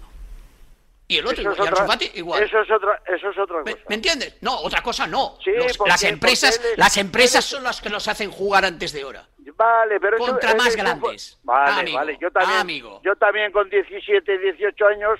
Y 1.08 1.18
el 1.18 1.28
otro, 1.28 1.42
Eso 1.42 1.52
es 1.52 1.58
igual, 1.58 1.74
otra- 1.74 1.86
Fati 1.86 2.12
igual. 2.16 2.44
Eso 2.44 2.60
es 2.62 2.72
otra, 2.72 3.02
eso 3.06 3.30
es 3.30 3.38
otra 3.38 3.62
cosa. 3.62 3.78
¿Me 3.90 3.96
entiendes? 3.96 4.36
No, 4.42 4.58
otra 4.62 4.82
cosa 4.82 5.06
no. 5.06 5.38
Sí, 5.44 5.52
Los- 5.52 5.78
porque- 5.78 5.92
las 5.92 6.04
empresas, 6.04 6.58
porque 6.58 6.78
las 6.78 6.98
empresas 6.98 7.46
son 7.46 7.64
las 7.64 7.80
que 7.80 7.90
los 7.90 8.08
hacen 8.08 8.32
jugar 8.32 8.66
antes 8.66 8.92
de 8.92 9.06
hora. 9.06 9.28
Vale, 9.58 10.00
pero 10.00 10.18
Contra 10.18 10.56
más 10.56 10.76
grandes. 10.76 11.38
Vale, 11.44 11.80
Amigo, 11.82 11.98
vale. 11.98 12.18
Yo 12.20 12.32
también, 12.32 12.60
amigo. 12.60 13.02
yo 13.04 13.16
también 13.16 13.52
con 13.52 13.70
17, 13.70 14.38
18 14.40 14.88
años 14.88 15.20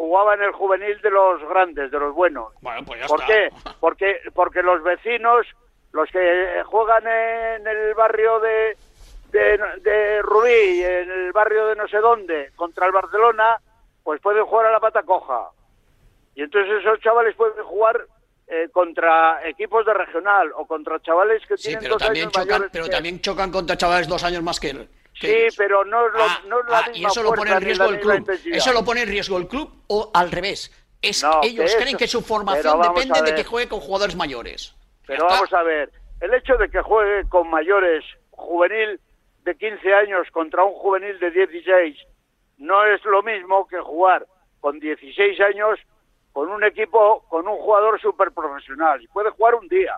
jugaba 0.00 0.32
en 0.32 0.42
el 0.42 0.52
juvenil 0.52 0.98
de 1.02 1.10
los 1.10 1.46
grandes, 1.46 1.90
de 1.90 1.98
los 1.98 2.14
buenos. 2.14 2.54
Bueno, 2.62 2.82
pues 2.86 3.00
ya 3.02 3.06
¿Por 3.06 3.20
está. 3.20 3.32
qué? 3.34 3.50
Porque, 3.80 4.16
porque 4.32 4.62
los 4.62 4.82
vecinos, 4.82 5.46
los 5.92 6.08
que 6.10 6.62
juegan 6.64 7.06
en 7.06 7.66
el 7.66 7.92
barrio 7.92 8.40
de, 8.40 8.78
de, 9.30 9.58
de 9.82 10.22
Rubí, 10.22 10.82
en 10.82 11.10
el 11.10 11.32
barrio 11.32 11.66
de 11.66 11.76
no 11.76 11.86
sé 11.86 11.98
dónde, 11.98 12.50
contra 12.56 12.86
el 12.86 12.92
Barcelona, 12.92 13.58
pues 14.02 14.22
pueden 14.22 14.46
jugar 14.46 14.66
a 14.68 14.72
la 14.72 14.80
pata 14.80 15.02
coja. 15.02 15.50
Y 16.34 16.44
entonces 16.44 16.80
esos 16.80 16.98
chavales 17.00 17.36
pueden 17.36 17.62
jugar 17.64 18.06
eh, 18.46 18.70
contra 18.72 19.46
equipos 19.46 19.84
de 19.84 19.92
regional 19.92 20.50
o 20.56 20.64
contra 20.66 20.98
chavales 21.02 21.42
que 21.46 21.58
Sí, 21.58 21.64
tienen 21.64 21.82
pero 21.82 21.94
dos 21.96 22.02
también 22.04 22.24
años 22.24 22.32
chocan, 22.32 22.48
mayores 22.48 22.70
pero 22.72 22.84
que- 22.86 22.90
también 22.90 23.20
chocan 23.20 23.52
contra 23.52 23.76
chavales 23.76 24.08
dos 24.08 24.24
años 24.24 24.42
más 24.42 24.58
que 24.58 24.70
él. 24.70 24.88
Sí, 25.20 25.56
pero 25.56 25.84
no 25.84 26.06
es, 26.06 26.12
lo- 26.14 26.22
Ah, 26.22 26.40
no 26.46 26.62
la 26.62 26.78
ah, 26.78 26.88
misma 26.88 26.98
y 26.98 27.04
eso 27.04 27.22
lo 27.22 27.32
pone 27.34 27.50
en 27.50 27.60
riesgo 27.60 27.84
el 27.86 28.00
club. 28.00 28.30
Eso 28.46 28.72
lo 28.72 28.84
pone 28.84 29.02
en 29.02 29.08
riesgo 29.08 29.36
el 29.36 29.48
club 29.48 29.70
o 29.88 30.10
al 30.14 30.30
revés. 30.30 30.70
Es 31.02 31.22
No, 31.22 31.40
ellos 31.42 31.74
creen 31.76 31.96
que 31.96 32.06
su 32.06 32.22
formación 32.22 32.80
depende 32.82 33.22
de 33.22 33.34
que 33.34 33.44
juegue 33.44 33.68
con 33.68 33.80
jugadores 33.80 34.16
mayores. 34.16 34.74
Pero 35.06 35.26
vamos 35.26 35.52
a 35.52 35.62
ver, 35.62 35.90
el 36.20 36.34
hecho 36.34 36.56
de 36.56 36.70
que 36.70 36.80
juegue 36.82 37.28
con 37.28 37.48
mayores 37.48 38.04
juvenil 38.30 39.00
de 39.44 39.56
15 39.56 39.94
años 39.94 40.26
contra 40.30 40.64
un 40.64 40.74
juvenil 40.74 41.18
de 41.18 41.30
16 41.30 41.98
no 42.58 42.84
es 42.84 43.02
lo 43.04 43.22
mismo 43.22 43.66
que 43.66 43.80
jugar 43.80 44.26
con 44.60 44.78
16 44.78 45.40
años 45.40 45.78
con 46.32 46.48
un 46.48 46.62
equipo, 46.62 47.24
con 47.28 47.48
un 47.48 47.56
jugador 47.56 48.00
súper 48.00 48.30
profesional. 48.32 49.02
Y 49.02 49.08
puede 49.08 49.30
jugar 49.30 49.54
un 49.54 49.66
día, 49.68 49.96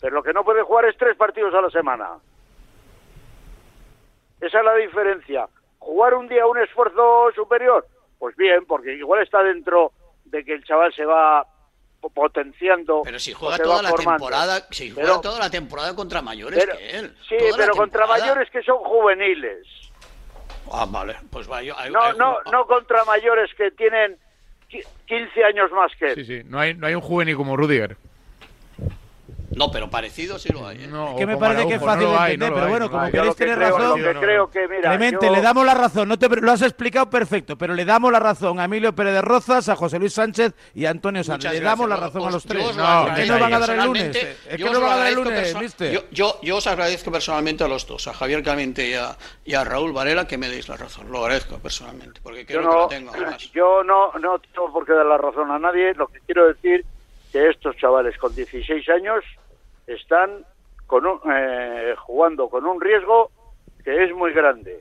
pero 0.00 0.16
lo 0.16 0.22
que 0.22 0.32
no 0.32 0.44
puede 0.44 0.62
jugar 0.62 0.84
es 0.84 0.96
tres 0.96 1.16
partidos 1.16 1.54
a 1.54 1.62
la 1.62 1.70
semana. 1.70 2.18
Esa 4.40 4.58
es 4.58 4.64
la 4.64 4.74
diferencia. 4.74 5.48
Jugar 5.78 6.14
un 6.14 6.28
día 6.28 6.46
un 6.46 6.58
esfuerzo 6.58 7.30
superior, 7.34 7.86
pues 8.18 8.34
bien, 8.36 8.64
porque 8.66 8.94
igual 8.94 9.22
está 9.22 9.42
dentro 9.42 9.92
de 10.24 10.44
que 10.44 10.52
el 10.54 10.64
chaval 10.64 10.92
se 10.94 11.04
va 11.04 11.46
po- 12.00 12.10
potenciando. 12.10 13.02
Pero 13.04 13.18
si 13.18 13.32
juega 13.32 13.56
toda 13.58 13.82
la 13.82 13.90
formando. 13.90 14.18
temporada, 14.26 14.66
si 14.70 14.90
juega 14.90 15.08
Pero- 15.10 15.20
toda 15.20 15.38
la 15.38 15.50
temporada 15.50 15.94
contra 15.94 16.20
mayores 16.22 16.58
pero- 16.58 16.76
que 16.76 16.90
él. 16.90 17.16
Sí, 17.28 17.36
Toda 17.38 17.56
pero 17.56 17.74
contra 17.74 18.06
mayores 18.06 18.50
que 18.50 18.62
son 18.62 18.78
juveniles. 18.78 19.66
Ah, 20.72 20.86
vale, 20.88 21.16
pues 21.30 21.48
va, 21.50 21.62
yo- 21.62 21.78
hay- 21.78 21.92
No, 21.92 22.02
hay- 22.02 22.16
no, 22.18 22.38
no 22.50 22.66
contra 22.66 23.04
mayores 23.04 23.54
que 23.56 23.70
tienen 23.70 24.18
qui- 24.68 24.84
15 25.06 25.44
años 25.44 25.70
más 25.70 25.92
que 25.96 26.08
él. 26.08 26.14
Sí, 26.16 26.24
sí. 26.24 26.42
No 26.46 26.58
hay, 26.58 26.74
no 26.74 26.88
hay 26.88 26.94
un 26.96 27.00
juvenil 27.00 27.36
como 27.36 27.56
Rudiger. 27.56 27.96
No, 29.56 29.70
pero 29.70 29.88
parecido 29.90 30.38
sí 30.38 30.52
lo 30.52 30.66
hay. 30.68 30.84
¿eh? 30.84 30.86
No, 30.86 31.10
Es 31.12 31.16
que 31.16 31.26
me 31.26 31.36
parece 31.36 31.66
que 31.66 31.74
es 31.74 31.82
fácil 31.82 32.04
no 32.04 32.12
lo 32.12 32.18
de 32.18 32.24
hay, 32.24 32.34
entender, 32.34 32.50
no 32.50 32.54
lo 32.56 32.60
pero 32.60 32.70
bueno, 32.70 32.84
no 32.86 32.90
como 32.90 33.04
lo 33.04 33.10
queréis 33.10 33.24
Yo 33.24 33.30
lo 33.30 33.34
que 33.36 33.44
tener 33.44 33.58
creo- 33.58 33.78
razón. 33.78 34.02
lo 34.02 34.12
que 34.20 34.26
creo 34.26 34.50
que, 34.50 34.68
mira, 34.68 34.90
Clemente, 34.90 35.26
yo- 35.26 35.32
le 35.32 35.40
damos 35.40 35.66
la 35.66 35.74
razón, 35.74 36.08
no 36.08 36.18
te, 36.18 36.28
lo 36.28 36.52
has 36.52 36.62
explicado 36.62 37.10
perfecto, 37.10 37.56
pero 37.56 37.74
le 37.74 37.84
damos 37.84 38.12
la 38.12 38.20
razón 38.20 38.60
a 38.60 38.64
Emilio 38.66 38.94
Pérez 38.94 39.14
de 39.14 39.22
Rozas, 39.22 39.68
a 39.70 39.76
José 39.76 39.98
Luis 39.98 40.12
Sánchez 40.12 40.52
y 40.74 40.84
a 40.84 40.90
Antonio. 40.90 41.22
Muchas 41.26 41.52
Le 41.54 41.60
damos 41.60 41.88
la 41.88 41.96
razón 41.96 42.22
a 42.22 42.26
Os- 42.26 42.32
los 42.34 42.42
yo 42.44 42.48
tres. 42.50 42.64
os 42.66 42.76
lo 42.76 42.82
No, 42.82 43.14
¿qué 43.14 43.24
nos 43.26 43.40
van 43.40 43.54
a 43.54 43.58
dar 43.58 43.70
el 43.70 43.84
lunes? 43.86 44.16
Es 44.16 44.36
que 44.48 44.58
yo 44.58 44.66
nos 44.66 44.74
lo 44.74 44.80
van 44.82 44.92
a 44.92 44.96
dar 44.96 45.06
el 45.08 45.18
agradezco 45.18 45.58
lunes, 45.58 45.62
mister. 45.62 45.92
Yo, 45.92 46.00
yo, 46.10 46.38
yo 46.42 46.56
os 46.58 46.66
agradezco 46.66 47.10
personalmente 47.10 47.64
a 47.64 47.68
los 47.68 47.86
dos, 47.86 48.06
a 48.08 48.12
Javier 48.12 48.42
Clemente 48.42 48.86
y 48.88 48.94
a, 48.94 49.16
y 49.44 49.54
a 49.54 49.64
Raúl 49.64 49.92
Varela, 49.92 50.26
que 50.26 50.36
me 50.36 50.48
deis 50.50 50.68
la 50.68 50.76
razón. 50.76 51.10
Lo 51.10 51.20
agradezco 51.22 51.58
personalmente, 51.58 52.20
porque 52.22 52.44
Yo 52.44 52.58
creo 52.60 52.70
que 52.70 52.76
la 52.76 52.88
tengo. 52.88 53.10
además. 53.14 53.50
yo 53.54 53.82
no, 53.82 54.12
no 54.20 54.38
tengo 54.38 54.70
por 54.70 54.84
qué 54.84 54.92
dar 54.92 55.06
la 55.06 55.16
razón 55.16 55.50
a 55.50 55.58
nadie. 55.58 55.94
Lo 55.94 56.08
que 56.08 56.20
quiero 56.26 56.46
decir 56.48 56.84
que 57.32 57.48
estos 57.48 57.76
chavales 57.76 58.16
con 58.18 58.34
16 58.34 58.88
años 58.90 59.24
están 59.86 60.44
con 60.86 61.06
un, 61.06 61.20
eh, 61.32 61.94
jugando 61.98 62.48
con 62.48 62.64
un 62.66 62.80
riesgo 62.80 63.30
que 63.84 64.04
es 64.04 64.12
muy 64.14 64.32
grande. 64.32 64.80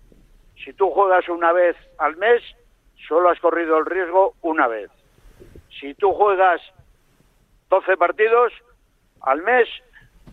Si 0.63 0.73
tú 0.73 0.89
juegas 0.91 1.27
una 1.29 1.51
vez 1.51 1.75
al 1.97 2.15
mes, 2.17 2.41
solo 3.07 3.29
has 3.29 3.39
corrido 3.39 3.77
el 3.77 3.85
riesgo 3.85 4.33
una 4.41 4.67
vez. 4.67 4.89
Si 5.79 5.93
tú 5.95 6.11
juegas 6.13 6.61
12 7.69 7.97
partidos 7.97 8.51
al 9.21 9.41
mes, 9.41 9.67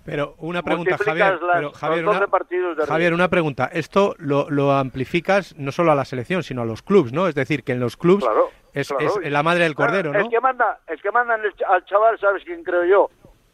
Pero 0.04 0.34
una 0.38 0.62
pregunta, 0.62 0.96
Javier. 0.98 1.40
las- 1.40 1.54
pero, 1.54 1.72
Javier, 1.72 2.04
12 2.04 2.18
una, 2.18 2.26
partidos 2.26 2.76
de 2.76 2.86
Javier, 2.86 3.14
una 3.14 3.28
pregunta. 3.28 3.70
Esto 3.72 4.14
lo, 4.18 4.50
lo 4.50 4.72
amplificas 4.72 5.54
no 5.56 5.70
solo 5.70 5.92
a 5.92 5.94
la 5.94 6.04
selección, 6.04 6.42
sino 6.42 6.62
a 6.62 6.64
los 6.64 6.82
clubs, 6.82 7.12
¿no? 7.12 7.28
Es 7.28 7.34
decir, 7.34 7.62
que 7.62 7.72
en 7.72 7.80
los 7.80 7.96
Claro, 7.96 8.50
es, 8.74 8.88
claro. 8.88 9.20
es 9.22 9.30
la 9.30 9.42
madre 9.42 9.62
del 9.64 9.74
cordero, 9.76 10.12
¿no? 10.12 10.18
El 10.18 10.28
que 10.28 10.40
manda, 10.40 10.80
el 10.88 11.00
que 11.00 11.10
manda 11.12 11.34
al 11.68 11.84
chaval, 11.84 12.18
¿sabes 12.18 12.42
quién 12.44 12.64
creo 12.64 12.84
yo? 12.84 13.10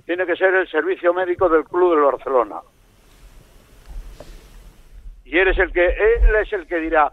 Tiene 0.08 0.24
que 0.24 0.36
ser 0.36 0.54
el 0.54 0.66
servicio 0.70 1.12
médico 1.12 1.50
del 1.50 1.64
club 1.64 1.90
del 1.90 2.02
Barcelona. 2.02 2.62
Y 5.26 5.36
eres 5.36 5.58
el 5.58 5.70
que, 5.70 5.84
él 5.84 6.34
es 6.34 6.50
el 6.54 6.66
que 6.66 6.76
dirá, 6.76 7.12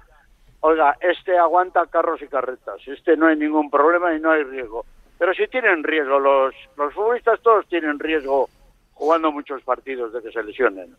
oiga, 0.61 0.95
este 1.01 1.37
aguanta 1.37 1.87
carros 1.87 2.21
y 2.21 2.27
carretas, 2.27 2.79
este 2.87 3.17
no 3.17 3.27
hay 3.27 3.35
ningún 3.35 3.69
problema 3.69 4.15
y 4.15 4.21
no 4.21 4.31
hay 4.31 4.43
riesgo. 4.43 4.85
Pero 5.19 5.33
si 5.33 5.45
tienen 5.47 5.83
riesgo, 5.83 6.19
los, 6.19 6.55
los 6.77 6.93
futbolistas 6.93 7.41
todos 7.41 7.67
tienen 7.67 7.99
riesgo 7.99 8.47
jugando 8.93 9.29
muchos 9.29 9.61
partidos 9.63 10.13
de 10.13 10.21
que 10.21 10.31
se 10.31 10.41
lesionen. 10.41 10.95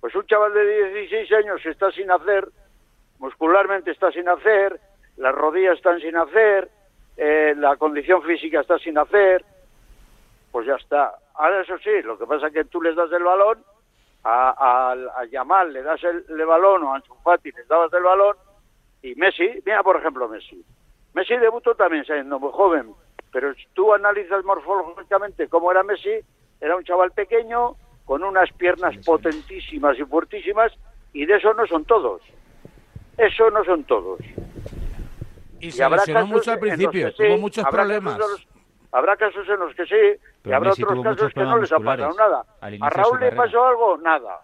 Pues 0.00 0.14
un 0.14 0.24
chaval 0.24 0.54
de 0.54 0.94
16 0.94 1.30
años 1.32 1.66
está 1.66 1.90
sin 1.92 2.10
hacer, 2.10 2.48
muscularmente 3.18 3.90
está 3.90 4.10
sin 4.12 4.30
hacer, 4.30 4.80
las 5.18 5.34
rodillas 5.34 5.76
están 5.76 6.00
sin 6.00 6.16
hacer, 6.16 6.70
eh, 7.18 7.52
la 7.58 7.76
condición 7.76 8.22
física 8.22 8.62
está 8.62 8.78
sin 8.78 8.96
hacer, 8.96 9.44
pues 10.54 10.68
ya 10.68 10.76
está. 10.76 11.12
Ahora 11.34 11.62
eso 11.62 11.76
sí, 11.78 11.90
lo 12.04 12.16
que 12.16 12.26
pasa 12.26 12.46
es 12.46 12.52
que 12.52 12.64
tú 12.66 12.80
les 12.80 12.94
das 12.94 13.10
el 13.10 13.24
balón, 13.24 13.58
a, 14.22 14.50
a, 14.50 14.92
a 15.20 15.24
Yamal 15.24 15.72
le 15.72 15.82
das 15.82 16.00
el, 16.04 16.24
el 16.28 16.46
balón 16.46 16.84
o 16.84 16.92
a 16.92 16.96
Ansu 16.96 17.12
Fati 17.24 17.50
les 17.50 17.66
dabas 17.66 17.92
el 17.92 18.04
balón 18.04 18.36
y 19.02 19.16
Messi, 19.16 19.50
mira 19.66 19.82
por 19.82 19.96
ejemplo 19.96 20.28
Messi. 20.28 20.64
Messi 21.12 21.36
debutó 21.38 21.74
también 21.74 22.04
siendo 22.04 22.38
muy 22.38 22.52
joven, 22.52 22.92
pero 23.32 23.52
si 23.54 23.66
tú 23.74 23.92
analizas 23.92 24.44
morfológicamente 24.44 25.48
cómo 25.48 25.72
era 25.72 25.82
Messi, 25.82 26.20
era 26.60 26.76
un 26.76 26.84
chaval 26.84 27.10
pequeño 27.10 27.74
con 28.04 28.22
unas 28.22 28.52
piernas 28.52 28.94
potentísimas 29.04 29.98
y 29.98 30.04
fuertísimas 30.04 30.70
y 31.12 31.26
de 31.26 31.34
eso 31.34 31.52
no 31.52 31.66
son 31.66 31.84
todos. 31.84 32.22
Eso 33.18 33.50
no 33.50 33.64
son 33.64 33.82
todos. 33.82 34.20
Y 35.58 35.72
se 35.72 35.90
lesionó 35.90 36.26
mucho 36.28 36.52
al 36.52 36.60
principio, 36.60 37.06
que 37.08 37.10
sí, 37.16 37.24
tuvo 37.26 37.38
muchos 37.38 37.64
habrá 37.64 37.82
problemas. 37.82 38.16
casos 38.18 38.26
en 38.26 38.32
los- 38.46 38.48
habrá 38.92 39.16
casos 39.16 39.48
en 39.48 39.58
los 39.58 39.74
que 39.74 39.86
sí 39.86 40.20
y 40.44 40.48
Pero 40.48 40.56
habrá 40.56 40.70
Messi 40.70 40.84
otros 40.84 41.02
casos 41.02 41.32
que 41.32 41.40
no 41.40 41.58
les 41.58 41.72
ha 41.72 41.78
pasado 41.78 42.14
nada. 42.14 42.44
A 42.60 42.90
Raúl 42.90 43.18
le 43.18 43.32
pasó 43.32 43.64
algo, 43.64 43.96
nada. 43.96 44.40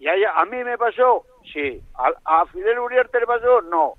Y 0.00 0.08
a, 0.08 0.32
a 0.34 0.44
mí 0.46 0.64
me 0.64 0.76
pasó, 0.76 1.24
sí. 1.52 1.80
A, 1.94 2.10
a 2.24 2.46
Fidel 2.46 2.80
Uriarte 2.80 3.20
le 3.20 3.26
pasó, 3.26 3.62
no. 3.62 3.94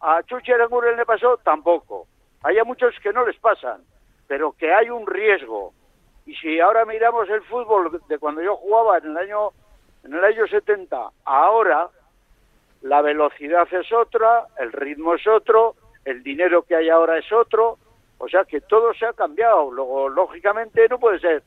A 0.00 0.22
Chuchi 0.22 0.52
Aranguren 0.52 0.96
le 0.96 1.04
pasó, 1.04 1.36
tampoco. 1.44 2.06
Hay 2.42 2.58
a 2.58 2.64
muchos 2.64 2.94
que 3.02 3.12
no 3.12 3.26
les 3.26 3.38
pasan, 3.38 3.82
pero 4.26 4.52
que 4.52 4.72
hay 4.72 4.88
un 4.88 5.06
riesgo. 5.06 5.74
Y 6.24 6.34
si 6.36 6.58
ahora 6.58 6.86
miramos 6.86 7.28
el 7.28 7.42
fútbol 7.42 8.00
de 8.08 8.18
cuando 8.18 8.40
yo 8.40 8.56
jugaba 8.56 8.96
en 8.98 9.06
el 9.10 9.16
año 9.18 9.50
en 10.02 10.14
el 10.14 10.24
año 10.24 10.46
70, 10.46 11.10
ahora 11.26 11.88
la 12.80 13.02
velocidad 13.02 13.68
es 13.70 13.92
otra, 13.92 14.46
el 14.58 14.72
ritmo 14.72 15.14
es 15.14 15.26
otro, 15.26 15.74
el 16.06 16.22
dinero 16.22 16.62
que 16.62 16.74
hay 16.74 16.88
ahora 16.88 17.18
es 17.18 17.30
otro, 17.30 17.76
o 18.20 18.28
sea 18.28 18.44
que 18.44 18.60
todo 18.60 18.92
se 18.94 19.06
ha 19.06 19.12
cambiado. 19.14 19.70
Luego, 19.72 20.08
lógicamente, 20.10 20.86
no 20.88 21.00
puede 21.00 21.18
ser 21.18 21.42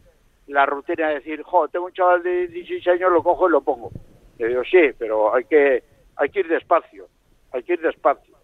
la 0.48 0.66
rutina 0.66 1.10
de 1.10 1.16
decir, 1.16 1.44
jo, 1.44 1.68
tengo 1.68 1.86
un 1.86 1.94
chaval 1.94 2.24
de 2.24 2.48
16 2.48 2.88
años, 2.88 3.12
lo 3.12 3.22
cojo 3.24 3.48
y 3.48 3.52
lo 3.52 3.62
pongo. 3.62 3.92
Le 4.40 4.48
digo, 4.48 4.64
sí, 4.64 4.90
pero 4.98 5.34
hay 5.34 5.46
que, 5.46 5.84
hay 6.16 6.30
que 6.30 6.40
ir 6.40 6.48
despacio, 6.48 7.08
hay 7.52 7.64
que 7.64 7.74
ir 7.74 7.82
despacio. 7.82 8.36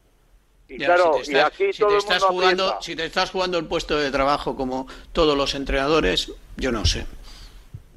Y 0.67 0.77
Ya, 0.77 0.85
claro, 0.85 1.15
si 1.23 1.31
te 1.31 1.37
y 1.37 1.41
aquí 1.41 1.73
si 1.73 1.79
todo 1.79 1.97
te 1.97 2.13
el 2.13 2.19
mundo 2.21 2.27
jugando, 2.27 2.63
aprieta. 2.65 2.81
si 2.83 2.95
te 2.95 3.05
estás 3.05 3.31
jugando 3.31 3.57
el 3.57 3.65
puesto 3.65 3.97
de 3.97 4.11
trabajo 4.11 4.55
como 4.55 4.85
todos 5.11 5.35
los 5.35 5.55
entrenadores, 5.55 6.31
yo 6.57 6.71
no 6.71 6.85
sé. 6.85 7.07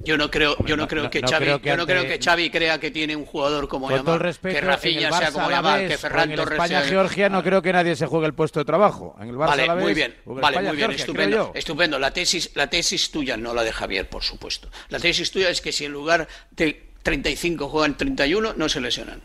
Yo 0.05 0.17
no 0.17 0.31
creo, 0.31 0.57
yo 0.67 0.77
no, 0.77 0.83
no- 0.85 0.89
creo 0.89 1.05
no- 1.05 1.11
que 1.11 1.21
no 1.23 1.29
Xavi, 1.29 1.45
creo 1.45 1.61
que 1.61 1.69
yo 1.69 1.77
no 1.77 1.83
ante- 1.83 1.93
creo 1.95 2.05
que 2.07 2.19
Xavi 2.23 2.51
crea 2.51 2.81
que 2.81 2.91
tiene 2.91 3.15
un 3.15 3.25
jugador 3.25 3.69
como 3.69 3.87
Con 3.87 3.99
todo 3.99 4.01
el 4.01 4.07
Yamal, 4.07 4.21
respeto, 4.21 4.55
que 4.55 4.61
Rafinha 4.61 5.13
sea 5.13 5.31
como 5.33 5.51
Yamal, 5.51 5.81
vez, 5.81 5.91
que 5.93 5.99
Ferran 5.99 6.31
en 6.31 6.37
Torres 6.37 6.53
España 6.55 6.81
sea 6.81 6.89
Georgia 6.89 7.29
no 7.29 7.43
creo 7.43 7.63
que 7.63 7.73
nadie 7.73 7.95
se 7.95 8.07
juegue 8.07 8.27
el 8.27 8.35
puesto 8.35 8.59
de 8.59 8.65
trabajo. 8.65 9.15
En 9.21 9.29
el 9.29 9.37
Barça 9.37 9.47
Vale, 9.51 9.63
a 9.63 9.67
la 9.67 9.75
vez, 9.75 9.85
muy 9.85 9.95
bien, 9.95 10.15
vale, 10.25 10.41
España, 10.41 10.69
muy 10.69 10.77
bien, 10.77 10.89
Georgia, 10.89 10.97
estupendo, 11.05 11.53
estupendo. 11.55 11.99
La 12.01 12.11
tesis, 12.13 12.51
la 12.57 12.69
tesis 12.69 13.11
tuya, 13.13 13.37
no 13.37 13.55
la 13.55 13.63
de 13.63 13.71
Javier, 13.73 14.09
por 14.09 14.23
supuesto. 14.25 14.69
La 14.89 14.99
tesis 14.99 15.31
tuya 15.31 15.51
es 15.51 15.61
que 15.61 15.71
si 15.71 15.85
en 15.85 15.93
lugar 15.93 16.27
de 16.51 16.83
35 17.05 17.69
juegan 17.69 17.97
31, 17.97 18.55
no 18.57 18.69
se 18.69 18.81
lesionan. 18.81 19.21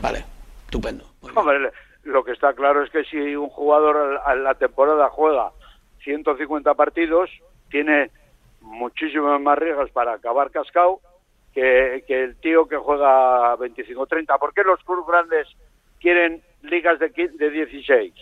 Vale, 0.00 0.24
estupendo. 0.64 1.12
Hombre, 1.34 1.70
lo 2.02 2.24
que 2.24 2.32
está 2.32 2.52
claro 2.54 2.82
es 2.82 2.90
que 2.90 3.04
si 3.04 3.16
un 3.36 3.48
jugador 3.50 4.20
a 4.24 4.34
la 4.34 4.54
temporada 4.54 5.08
juega 5.10 5.52
150 6.02 6.74
partidos, 6.74 7.30
tiene 7.70 8.10
muchísimos 8.68 9.40
más 9.40 9.58
riesgos 9.58 9.90
para 9.90 10.12
acabar 10.14 10.50
cascado 10.50 11.00
que, 11.54 12.04
que 12.06 12.24
el 12.24 12.36
tío 12.36 12.66
que 12.68 12.76
juega 12.76 13.56
25 13.56 14.06
30. 14.06 14.38
¿Por 14.38 14.52
qué 14.54 14.62
los 14.62 14.82
clubes 14.84 15.06
grandes 15.06 15.48
quieren 16.00 16.42
ligas 16.62 16.98
de, 16.98 17.08
de 17.08 17.50
16? 17.50 18.12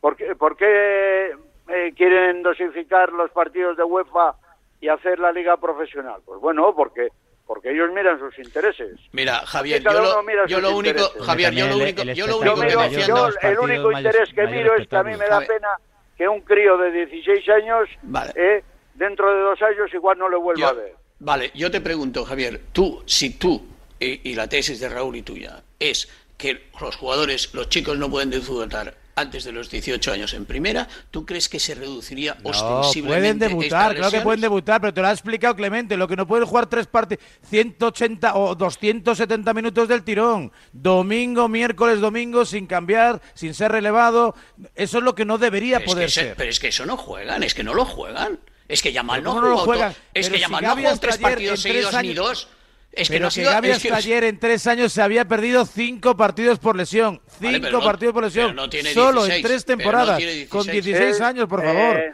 ¿Por 0.00 0.16
qué, 0.16 0.36
por 0.36 0.56
qué, 0.56 1.30
eh, 1.68 1.92
quieren 1.96 2.42
dosificar 2.42 3.10
los 3.12 3.30
partidos 3.30 3.76
de 3.76 3.82
UEFA 3.84 4.34
y 4.80 4.88
hacer 4.88 5.18
la 5.18 5.32
liga 5.32 5.56
profesional? 5.56 6.20
Pues 6.24 6.40
bueno, 6.40 6.74
porque 6.74 7.08
porque 7.46 7.70
ellos 7.70 7.92
miran 7.92 8.18
sus 8.18 8.36
intereses. 8.40 8.98
Mira, 9.12 9.34
Javier, 9.46 9.80
yo 9.80 9.92
lo, 9.92 10.10
uno 10.14 10.22
mira 10.24 10.46
yo 10.48 10.56
sus 10.58 10.68
lo 10.68 10.76
único. 10.78 11.02
Javier, 11.24 11.54
yo 11.54 11.66
lo 11.68 11.76
único, 11.76 12.02
el- 12.02 12.08
el 12.08 12.14
yo 12.16 12.26
lo 12.26 12.38
único 12.38 12.60
que 12.60 13.00
yo 13.06 13.14
los 13.16 13.36
el 13.42 13.58
único 13.60 13.92
interés 13.92 14.28
que 14.34 14.46
miro 14.48 14.74
es 14.74 14.88
que 14.88 14.96
a 14.96 15.02
mí 15.04 15.16
me 15.16 15.28
da 15.28 15.40
pena 15.40 15.68
que 16.16 16.28
un 16.28 16.40
crío 16.40 16.76
de 16.78 16.90
16 16.90 17.48
años 17.48 17.88
eh, 18.34 18.62
dentro 18.94 19.34
de 19.34 19.40
dos 19.40 19.60
años 19.62 19.92
igual 19.92 20.18
no 20.18 20.28
le 20.28 20.36
vuelva 20.36 20.68
a 20.68 20.72
ver. 20.72 20.94
Vale, 21.18 21.50
yo 21.54 21.70
te 21.70 21.80
pregunto, 21.80 22.24
Javier, 22.24 22.60
tú, 22.72 23.02
si 23.06 23.38
tú, 23.38 23.66
y, 23.98 24.30
y 24.30 24.34
la 24.34 24.48
tesis 24.48 24.80
de 24.80 24.88
Raúl 24.88 25.16
y 25.16 25.22
tuya, 25.22 25.62
es 25.78 26.08
que 26.36 26.68
los 26.80 26.96
jugadores, 26.96 27.54
los 27.54 27.68
chicos 27.68 27.96
no 27.98 28.10
pueden 28.10 28.30
debutar 28.30 28.94
antes 29.18 29.44
de 29.44 29.52
los 29.52 29.70
18 29.70 30.12
años 30.12 30.34
en 30.34 30.44
primera, 30.44 30.86
¿tú 31.10 31.24
crees 31.24 31.48
que 31.48 31.58
se 31.58 31.74
reduciría 31.74 32.36
No, 32.44 32.50
ostensiblemente 32.50 33.46
pueden 33.48 33.58
debutar, 33.60 33.96
claro 33.96 34.10
que 34.12 34.20
pueden 34.20 34.40
debutar, 34.42 34.80
pero 34.82 34.92
te 34.92 35.00
lo 35.00 35.08
ha 35.08 35.12
explicado 35.12 35.56
Clemente, 35.56 35.96
lo 35.96 36.06
que 36.06 36.16
no 36.16 36.26
pueden 36.26 36.46
jugar 36.46 36.66
tres 36.66 36.86
partidos, 36.86 37.24
180 37.48 38.36
o 38.36 38.54
270 38.54 39.54
minutos 39.54 39.88
del 39.88 40.04
tirón, 40.04 40.52
domingo, 40.70 41.48
miércoles, 41.48 41.98
domingo, 42.00 42.44
sin 42.44 42.66
cambiar, 42.66 43.22
sin 43.32 43.54
ser 43.54 43.72
relevado, 43.72 44.34
eso 44.74 44.98
es 44.98 45.04
lo 45.04 45.14
que 45.14 45.24
no 45.24 45.38
debería 45.38 45.78
Pero 45.78 45.88
es, 45.90 45.94
poder 45.94 46.10
se- 46.10 46.20
ser. 46.20 46.34
pero 46.36 46.50
es 46.50 46.60
que 46.60 46.68
eso 46.68 46.84
no 46.84 46.98
juegan, 46.98 47.42
es 47.42 47.54
que 47.54 47.64
no 47.64 47.72
lo 47.72 47.86
juegan. 47.86 48.38
Es 48.68 48.82
que 48.82 48.92
Yamal 48.92 49.22
no, 49.22 49.30
¿cómo 49.30 49.42
no 49.42 49.48
lo 49.50 49.58
juegan? 49.58 49.94
Es 50.12 50.28
que 50.28 50.34
si 50.34 50.40
Yamal 50.42 50.60
no 50.62 50.68
Gavi 50.70 50.82
jugó 50.84 50.98
tres 50.98 51.18
partidos 51.18 51.60
seguidos 51.62 51.92
ni 51.92 51.98
años- 51.98 52.16
dos. 52.16 52.48
Es 52.96 53.08
que 53.08 53.14
pero 53.16 53.24
no 53.24 53.28
que 53.28 53.34
sido- 53.34 53.50
Gavi 53.50 53.68
es 53.68 53.76
hasta 53.76 53.88
que- 53.88 53.94
ayer 53.94 54.24
en 54.24 54.38
tres 54.40 54.66
años 54.66 54.92
se 54.92 55.02
había 55.02 55.26
perdido 55.26 55.64
cinco 55.66 56.16
partidos 56.16 56.58
por 56.58 56.76
lesión. 56.76 57.20
Cinco 57.26 57.58
Vale, 57.60 57.70
no- 57.70 57.80
partidos 57.82 58.14
por 58.14 58.24
lesión. 58.24 58.56
no 58.56 58.68
tiene 58.70 58.90
Solo 58.90 59.24
16, 59.24 59.36
en 59.36 59.42
tres 59.42 59.68
no 59.68 59.76
temporadas. 59.76 60.16
tiene 60.18 60.48
con 60.48 60.62
16. 60.62 60.84
16 60.84 61.20
Eh, 61.20 61.24
años, 61.24 61.46
por 61.48 61.60
eh, 61.60 61.64
favor. 61.64 61.96
eh, 61.98 62.12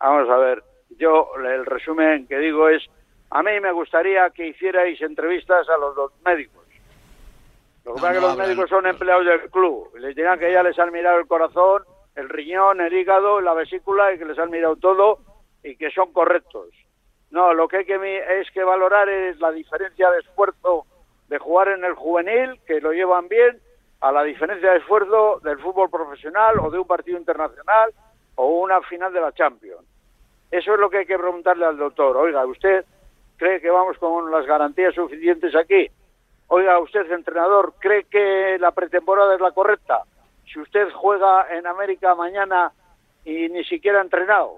vamos 0.00 0.28
a 0.30 0.36
ver, 0.36 0.62
yo 0.98 1.30
el 1.42 1.66
resumen 1.66 2.26
que 2.26 2.38
digo 2.38 2.68
es, 2.68 2.82
a 3.30 3.42
mí 3.42 3.58
me 3.60 3.72
gustaría 3.72 4.28
que 4.30 4.48
hicierais 4.48 5.00
entrevistas 5.02 5.68
a 5.68 5.76
los 5.78 5.94
dos 5.94 6.12
médicos. 6.24 6.64
Lo 7.84 7.94
que 7.94 8.00
No, 8.00 8.06
pasa 8.06 8.08
es 8.08 8.12
que 8.12 8.20
no 8.20 8.20
los 8.26 8.30
hablan. 8.32 8.48
médicos 8.48 8.70
son 8.70 8.86
empleados 8.86 9.26
del 9.26 9.50
club. 9.50 9.90
y 9.96 10.00
Les 10.00 10.14
dirán 10.16 10.38
que 10.38 10.52
ya 10.52 10.62
les 10.62 10.78
han 10.78 10.92
mirado 10.92 11.18
el 11.18 11.26
corazón, 11.26 11.82
el 12.16 12.28
riñón, 12.28 12.80
el 12.80 12.92
hígado, 12.92 13.40
la 13.40 13.54
vesícula 13.54 14.12
y 14.12 14.18
que 14.18 14.24
les 14.26 14.38
han 14.38 14.50
mirado 14.50 14.76
todo 14.76 15.20
y 15.64 15.76
que 15.76 15.90
son 15.90 16.12
correctos. 16.12 16.66
No, 17.30 17.54
lo 17.54 17.68
que 17.68 17.78
hay 17.78 17.84
que 17.84 18.40
es 18.40 18.50
que 18.50 18.64
valorar 18.64 19.08
es 19.08 19.38
la 19.38 19.52
diferencia 19.52 20.10
de 20.10 20.18
esfuerzo 20.20 20.86
de 21.28 21.38
jugar 21.38 21.68
en 21.68 21.84
el 21.84 21.94
juvenil, 21.94 22.60
que 22.66 22.80
lo 22.80 22.92
llevan 22.92 23.28
bien, 23.28 23.60
a 24.00 24.10
la 24.10 24.24
diferencia 24.24 24.72
de 24.72 24.78
esfuerzo 24.78 25.40
del 25.44 25.58
fútbol 25.58 25.88
profesional 25.88 26.58
o 26.58 26.70
de 26.70 26.78
un 26.78 26.86
partido 26.86 27.18
internacional 27.18 27.90
o 28.34 28.60
una 28.60 28.80
final 28.82 29.12
de 29.12 29.20
la 29.20 29.32
Champions. 29.32 29.84
Eso 30.50 30.74
es 30.74 30.80
lo 30.80 30.90
que 30.90 30.98
hay 30.98 31.06
que 31.06 31.18
preguntarle 31.18 31.66
al 31.66 31.76
doctor. 31.76 32.16
Oiga, 32.16 32.44
¿usted 32.46 32.84
cree 33.36 33.60
que 33.60 33.70
vamos 33.70 33.96
con 33.98 34.30
las 34.30 34.44
garantías 34.46 34.94
suficientes 34.94 35.54
aquí? 35.54 35.88
Oiga, 36.48 36.80
usted, 36.80 37.10
entrenador, 37.12 37.74
¿cree 37.78 38.04
que 38.04 38.58
la 38.58 38.72
pretemporada 38.72 39.34
es 39.34 39.40
la 39.40 39.52
correcta? 39.52 40.02
Si 40.52 40.58
usted 40.58 40.90
juega 40.92 41.46
en 41.56 41.64
América 41.66 42.16
mañana 42.16 42.72
y 43.24 43.48
ni 43.48 43.62
siquiera 43.64 44.00
ha 44.00 44.02
entrenado, 44.02 44.56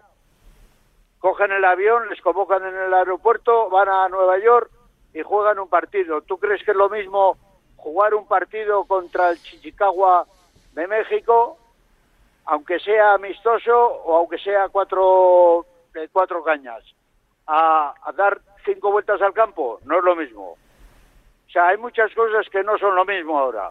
cogen 1.22 1.52
el 1.52 1.64
avión, 1.64 2.08
les 2.08 2.20
convocan 2.20 2.66
en 2.66 2.74
el 2.74 2.92
aeropuerto, 2.92 3.70
van 3.70 3.88
a 3.88 4.08
Nueva 4.08 4.40
York 4.40 4.68
y 5.14 5.22
juegan 5.22 5.60
un 5.60 5.68
partido. 5.68 6.20
¿Tú 6.22 6.36
crees 6.36 6.64
que 6.64 6.72
es 6.72 6.76
lo 6.76 6.88
mismo 6.90 7.38
jugar 7.76 8.12
un 8.12 8.26
partido 8.26 8.84
contra 8.86 9.30
el 9.30 9.38
Chichicagua 9.40 10.26
de 10.72 10.88
México, 10.88 11.58
aunque 12.44 12.80
sea 12.80 13.14
amistoso 13.14 13.72
o 13.72 14.16
aunque 14.16 14.36
sea 14.38 14.68
cuatro, 14.68 15.64
de 15.94 16.08
cuatro 16.08 16.42
cañas, 16.42 16.82
a, 17.46 17.94
a 18.02 18.12
dar 18.12 18.40
cinco 18.64 18.90
vueltas 18.90 19.22
al 19.22 19.32
campo? 19.32 19.78
No 19.84 19.98
es 19.98 20.04
lo 20.04 20.16
mismo. 20.16 20.42
O 20.50 21.50
sea, 21.52 21.68
hay 21.68 21.76
muchas 21.76 22.12
cosas 22.14 22.48
que 22.50 22.64
no 22.64 22.76
son 22.78 22.96
lo 22.96 23.04
mismo 23.04 23.38
ahora. 23.38 23.70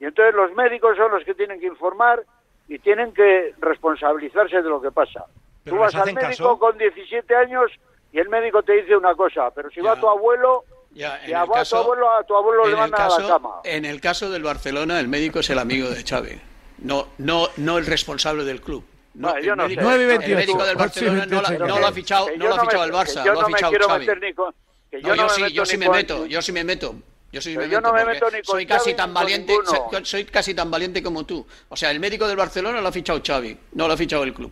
Y 0.00 0.04
entonces 0.04 0.34
los 0.34 0.52
médicos 0.52 0.98
son 0.98 1.12
los 1.12 1.24
que 1.24 1.32
tienen 1.32 1.60
que 1.60 1.66
informar 1.66 2.24
y 2.68 2.78
tienen 2.78 3.14
que 3.14 3.54
responsabilizarse 3.58 4.60
de 4.60 4.68
lo 4.68 4.82
que 4.82 4.90
pasa. 4.90 5.24
Pero 5.70 5.76
Tú 5.76 5.82
vas 5.82 5.94
al 5.94 6.14
médico 6.14 6.28
caso. 6.28 6.58
con 6.58 6.78
17 6.78 7.34
años 7.36 7.70
y 8.12 8.18
el 8.18 8.28
médico 8.28 8.62
te 8.62 8.72
dice 8.72 8.96
una 8.96 9.14
cosa, 9.14 9.50
pero 9.54 9.70
si 9.70 9.80
va 9.80 9.94
tu 10.00 10.08
abuelo, 10.08 10.64
Ya, 10.92 11.20
si 11.24 11.30
en 11.30 11.36
va 11.36 11.38
el 11.38 11.42
a 11.42 11.46
tu 11.46 11.52
caso- 11.52 11.76
abuelo, 11.78 12.10
a 12.10 12.24
tu 12.24 12.34
abuelo 12.36 12.64
le 12.64 12.70
el 12.72 12.76
mandan 12.76 13.00
a 13.00 13.04
caso- 13.04 13.20
la 13.20 13.28
cama. 13.28 13.50
En 13.64 13.84
el 13.84 14.00
caso 14.00 14.30
del 14.30 14.42
Barcelona, 14.42 14.98
el 15.00 15.08
médico 15.08 15.40
es 15.40 15.50
el 15.50 15.58
amigo 15.58 15.88
de 15.90 16.02
Xavi, 16.02 16.40
no, 16.78 17.08
no, 17.18 17.48
no 17.58 17.78
el 17.78 17.86
responsable 17.86 18.44
del 18.44 18.60
club. 18.60 18.84
No, 19.14 19.38
yo 19.40 19.56
no 19.56 19.64
médico, 19.64 19.82
sé. 19.82 19.94
El 19.94 20.36
médico 20.36 20.64
del 20.64 20.76
Barcelona 20.76 21.26
no, 21.26 21.42
la- 21.42 21.50
no 21.50 21.78
lo 21.78 21.86
ha 21.86 21.92
fichado, 21.92 22.28
no 22.36 22.46
lo 22.46 22.54
ha 22.54 22.56
no 22.56 22.62
me- 22.64 22.68
fichado 22.70 22.84
el 22.84 22.92
Barça, 22.92 23.24
lo 23.24 23.40
ha 23.40 23.46
fichado 23.46 23.72
Xavi. 23.72 24.06
yo 24.06 24.14
no 24.14 25.14
yo 25.14 25.22
me 25.24 25.28
sí, 25.30 25.42
meto 25.42 25.54
yo 25.54 25.62
ni 25.62 25.68
sí 25.68 25.76
me 25.78 25.88
meto, 25.90 26.26
yo 26.26 26.42
sí 26.42 26.52
me 26.52 26.64
meto. 26.64 26.94
Yo 27.30 27.42
sí 27.42 27.50
me 27.50 27.56
Pero 27.56 27.66
yo 27.72 27.78
meto 27.78 27.88
no 27.88 27.92
me 27.94 28.04
meto 28.06 28.30
ni 28.30 28.36
con 28.38 28.44
soy 28.56 28.64
casi 28.64 28.84
Xavi 28.92 28.96
tan 28.96 29.12
valiente, 29.12 29.54
soy, 29.66 30.04
soy 30.06 30.24
casi 30.24 30.54
tan 30.54 30.70
valiente 30.70 31.02
como 31.02 31.26
tú. 31.26 31.46
O 31.68 31.76
sea, 31.76 31.90
el 31.90 32.00
médico 32.00 32.26
del 32.26 32.38
Barcelona 32.38 32.80
lo 32.80 32.88
ha 32.88 32.92
fichado 32.92 33.20
Xavi, 33.22 33.58
no 33.72 33.86
lo 33.86 33.92
ha 33.92 33.96
fichado 33.98 34.22
el 34.24 34.32
club. 34.32 34.50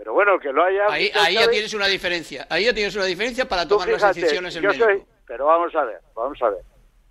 Pero 0.00 0.14
bueno, 0.14 0.38
que 0.38 0.50
lo 0.50 0.64
haya 0.64 0.86
Ahí, 0.88 1.10
ya 1.34 1.46
tienes 1.50 1.74
una 1.74 1.86
diferencia. 1.86 2.46
Ahí 2.48 2.64
ya 2.64 2.72
tienes 2.72 2.96
una 2.96 3.04
diferencia 3.04 3.46
para 3.46 3.68
tomar 3.68 3.86
las 3.86 4.14
decisiones 4.14 4.56
el 4.56 4.62
yo 4.62 4.70
médico. 4.70 4.86
soy- 4.86 5.02
pero 5.26 5.44
vamos 5.44 5.74
a 5.74 5.84
ver, 5.84 5.98
vamos 6.14 6.40
a 6.40 6.48
ver. 6.48 6.62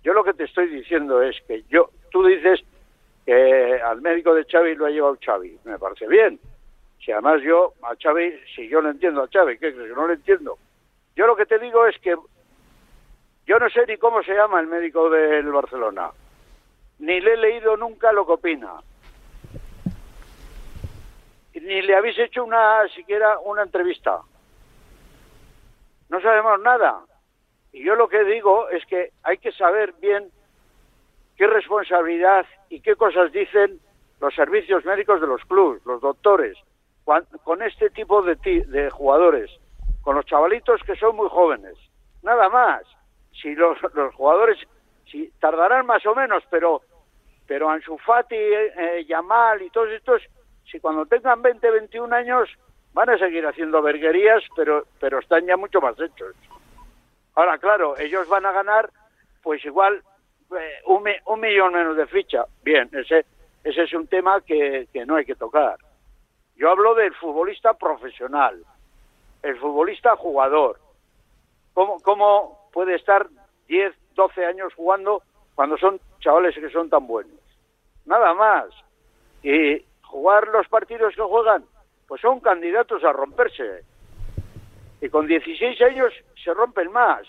Yo 0.02 0.12
lo 0.12 0.24
que 0.24 0.34
te 0.34 0.42
estoy 0.42 0.66
diciendo 0.66 1.22
es 1.22 1.36
que 1.46 1.62
yo, 1.70 1.90
tú 2.10 2.26
dices 2.26 2.58
que 3.24 3.80
al 3.80 4.00
médico 4.00 4.34
de 4.34 4.44
Xavi 4.44 4.74
lo 4.74 4.86
ha 4.86 4.90
llevado 4.90 5.16
Xavi. 5.24 5.56
Me 5.62 5.78
parece 5.78 6.08
bien. 6.08 6.40
Si 7.04 7.12
además 7.12 7.40
yo 7.44 7.74
a 7.84 7.94
Xavi, 7.94 8.40
si 8.56 8.68
yo 8.68 8.82
no 8.82 8.90
entiendo 8.90 9.22
a 9.22 9.28
Xavi, 9.28 9.52
¿qué 9.58 9.72
crees? 9.72 9.88
Que 9.90 9.94
no 9.94 10.08
lo 10.08 10.12
entiendo. 10.12 10.58
Yo 11.14 11.28
lo 11.28 11.36
que 11.36 11.46
te 11.46 11.60
digo 11.60 11.86
es 11.86 11.96
que 12.00 12.16
yo 13.46 13.58
no 13.60 13.70
sé 13.70 13.86
ni 13.86 13.98
cómo 13.98 14.20
se 14.24 14.34
llama 14.34 14.58
el 14.58 14.66
médico 14.66 15.08
del 15.08 15.46
Barcelona. 15.52 16.10
Ni 16.98 17.20
le 17.20 17.34
he 17.34 17.36
leído 17.36 17.76
nunca 17.76 18.10
lo 18.10 18.26
que 18.26 18.32
opina. 18.32 18.72
Ni 21.60 21.82
le 21.82 21.94
habéis 21.96 22.18
hecho 22.18 22.44
una 22.44 22.86
siquiera 22.88 23.38
una 23.40 23.62
entrevista. 23.62 24.20
No 26.08 26.20
sabemos 26.20 26.60
nada. 26.60 27.00
Y 27.72 27.84
yo 27.84 27.94
lo 27.94 28.08
que 28.08 28.24
digo 28.24 28.68
es 28.70 28.84
que 28.86 29.10
hay 29.22 29.38
que 29.38 29.52
saber 29.52 29.92
bien 30.00 30.30
qué 31.36 31.46
responsabilidad 31.46 32.46
y 32.68 32.80
qué 32.80 32.96
cosas 32.96 33.30
dicen 33.32 33.78
los 34.20 34.34
servicios 34.34 34.84
médicos 34.84 35.20
de 35.20 35.26
los 35.26 35.42
clubes, 35.44 35.84
los 35.86 36.00
doctores, 36.00 36.56
con 37.44 37.62
este 37.62 37.90
tipo 37.90 38.22
de, 38.22 38.36
ti- 38.36 38.60
de 38.62 38.90
jugadores, 38.90 39.50
con 40.02 40.16
los 40.16 40.26
chavalitos 40.26 40.82
que 40.82 40.96
son 40.96 41.16
muy 41.16 41.28
jóvenes. 41.28 41.76
Nada 42.22 42.48
más. 42.48 42.82
Si 43.40 43.54
los, 43.54 43.78
los 43.94 44.14
jugadores 44.14 44.58
si 45.10 45.30
tardarán 45.40 45.86
más 45.86 46.04
o 46.06 46.14
menos, 46.14 46.42
pero 46.50 46.82
pero 47.46 47.68
Ansu 47.68 47.98
Fati, 47.98 48.36
eh, 48.36 48.72
eh, 48.78 49.04
Yamal 49.06 49.60
y 49.62 49.70
todos 49.70 49.88
estos, 49.90 50.22
si 50.70 50.80
cuando 50.80 51.06
tengan 51.06 51.42
20, 51.42 51.70
21 51.70 52.14
años 52.14 52.48
van 52.92 53.10
a 53.10 53.18
seguir 53.18 53.46
haciendo 53.46 53.82
verguerías, 53.82 54.42
pero 54.56 54.84
pero 54.98 55.18
están 55.18 55.46
ya 55.46 55.56
mucho 55.56 55.80
más 55.80 55.98
hechos. 56.00 56.34
Ahora, 57.34 57.58
claro, 57.58 57.96
ellos 57.98 58.28
van 58.28 58.44
a 58.46 58.52
ganar, 58.52 58.90
pues 59.42 59.64
igual 59.64 60.02
eh, 60.58 60.78
un, 60.86 61.02
mi- 61.02 61.16
un 61.26 61.40
millón 61.40 61.72
menos 61.72 61.96
de 61.96 62.06
ficha. 62.06 62.44
Bien, 62.62 62.88
ese 62.92 63.24
ese 63.62 63.82
es 63.82 63.92
un 63.92 64.06
tema 64.06 64.40
que, 64.40 64.88
que 64.92 65.04
no 65.06 65.16
hay 65.16 65.24
que 65.24 65.34
tocar. 65.36 65.76
Yo 66.56 66.70
hablo 66.70 66.94
del 66.94 67.14
futbolista 67.14 67.74
profesional, 67.74 68.62
el 69.42 69.56
futbolista 69.58 70.16
jugador. 70.16 70.78
¿Cómo, 71.74 72.00
cómo 72.00 72.68
puede 72.72 72.96
estar 72.96 73.28
10, 73.68 73.94
12 74.14 74.44
años 74.44 74.74
jugando 74.74 75.22
cuando 75.54 75.78
son 75.78 76.00
chavales 76.20 76.54
que 76.54 76.68
son 76.70 76.90
tan 76.90 77.06
buenos? 77.06 77.38
Nada 78.06 78.34
más. 78.34 78.66
Y 79.42 79.82
jugar 80.10 80.48
los 80.48 80.66
partidos 80.68 81.14
que 81.14 81.22
juegan, 81.22 81.64
pues 82.06 82.20
son 82.20 82.40
candidatos 82.40 83.02
a 83.04 83.12
romperse. 83.12 83.84
Y 85.00 85.08
con 85.08 85.26
16 85.26 85.80
años 85.82 86.12
se 86.44 86.52
rompen 86.52 86.90
más. 86.92 87.22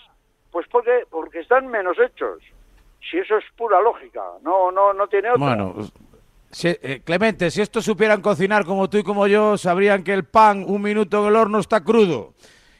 Pues 0.50 0.66
porque, 0.70 1.06
porque 1.08 1.40
están 1.40 1.68
menos 1.68 1.96
hechos. 1.98 2.38
Si 3.10 3.16
eso 3.18 3.38
es 3.38 3.44
pura 3.56 3.80
lógica, 3.80 4.20
no, 4.42 4.70
no, 4.70 4.92
no 4.92 5.06
tiene 5.08 5.30
otra. 5.30 5.38
Bueno, 5.46 5.74
si- 6.50 6.68
eh, 6.82 7.00
Clemente, 7.04 7.50
si 7.50 7.62
estos 7.62 7.84
supieran 7.84 8.20
cocinar 8.20 8.64
como 8.64 8.90
tú 8.90 8.98
y 8.98 9.02
como 9.02 9.26
yo, 9.26 9.56
sabrían 9.56 10.04
que 10.04 10.12
el 10.12 10.24
pan 10.24 10.64
un 10.66 10.82
minuto 10.82 11.22
en 11.22 11.28
el 11.28 11.36
horno 11.36 11.58
está 11.58 11.82
crudo. 11.82 12.34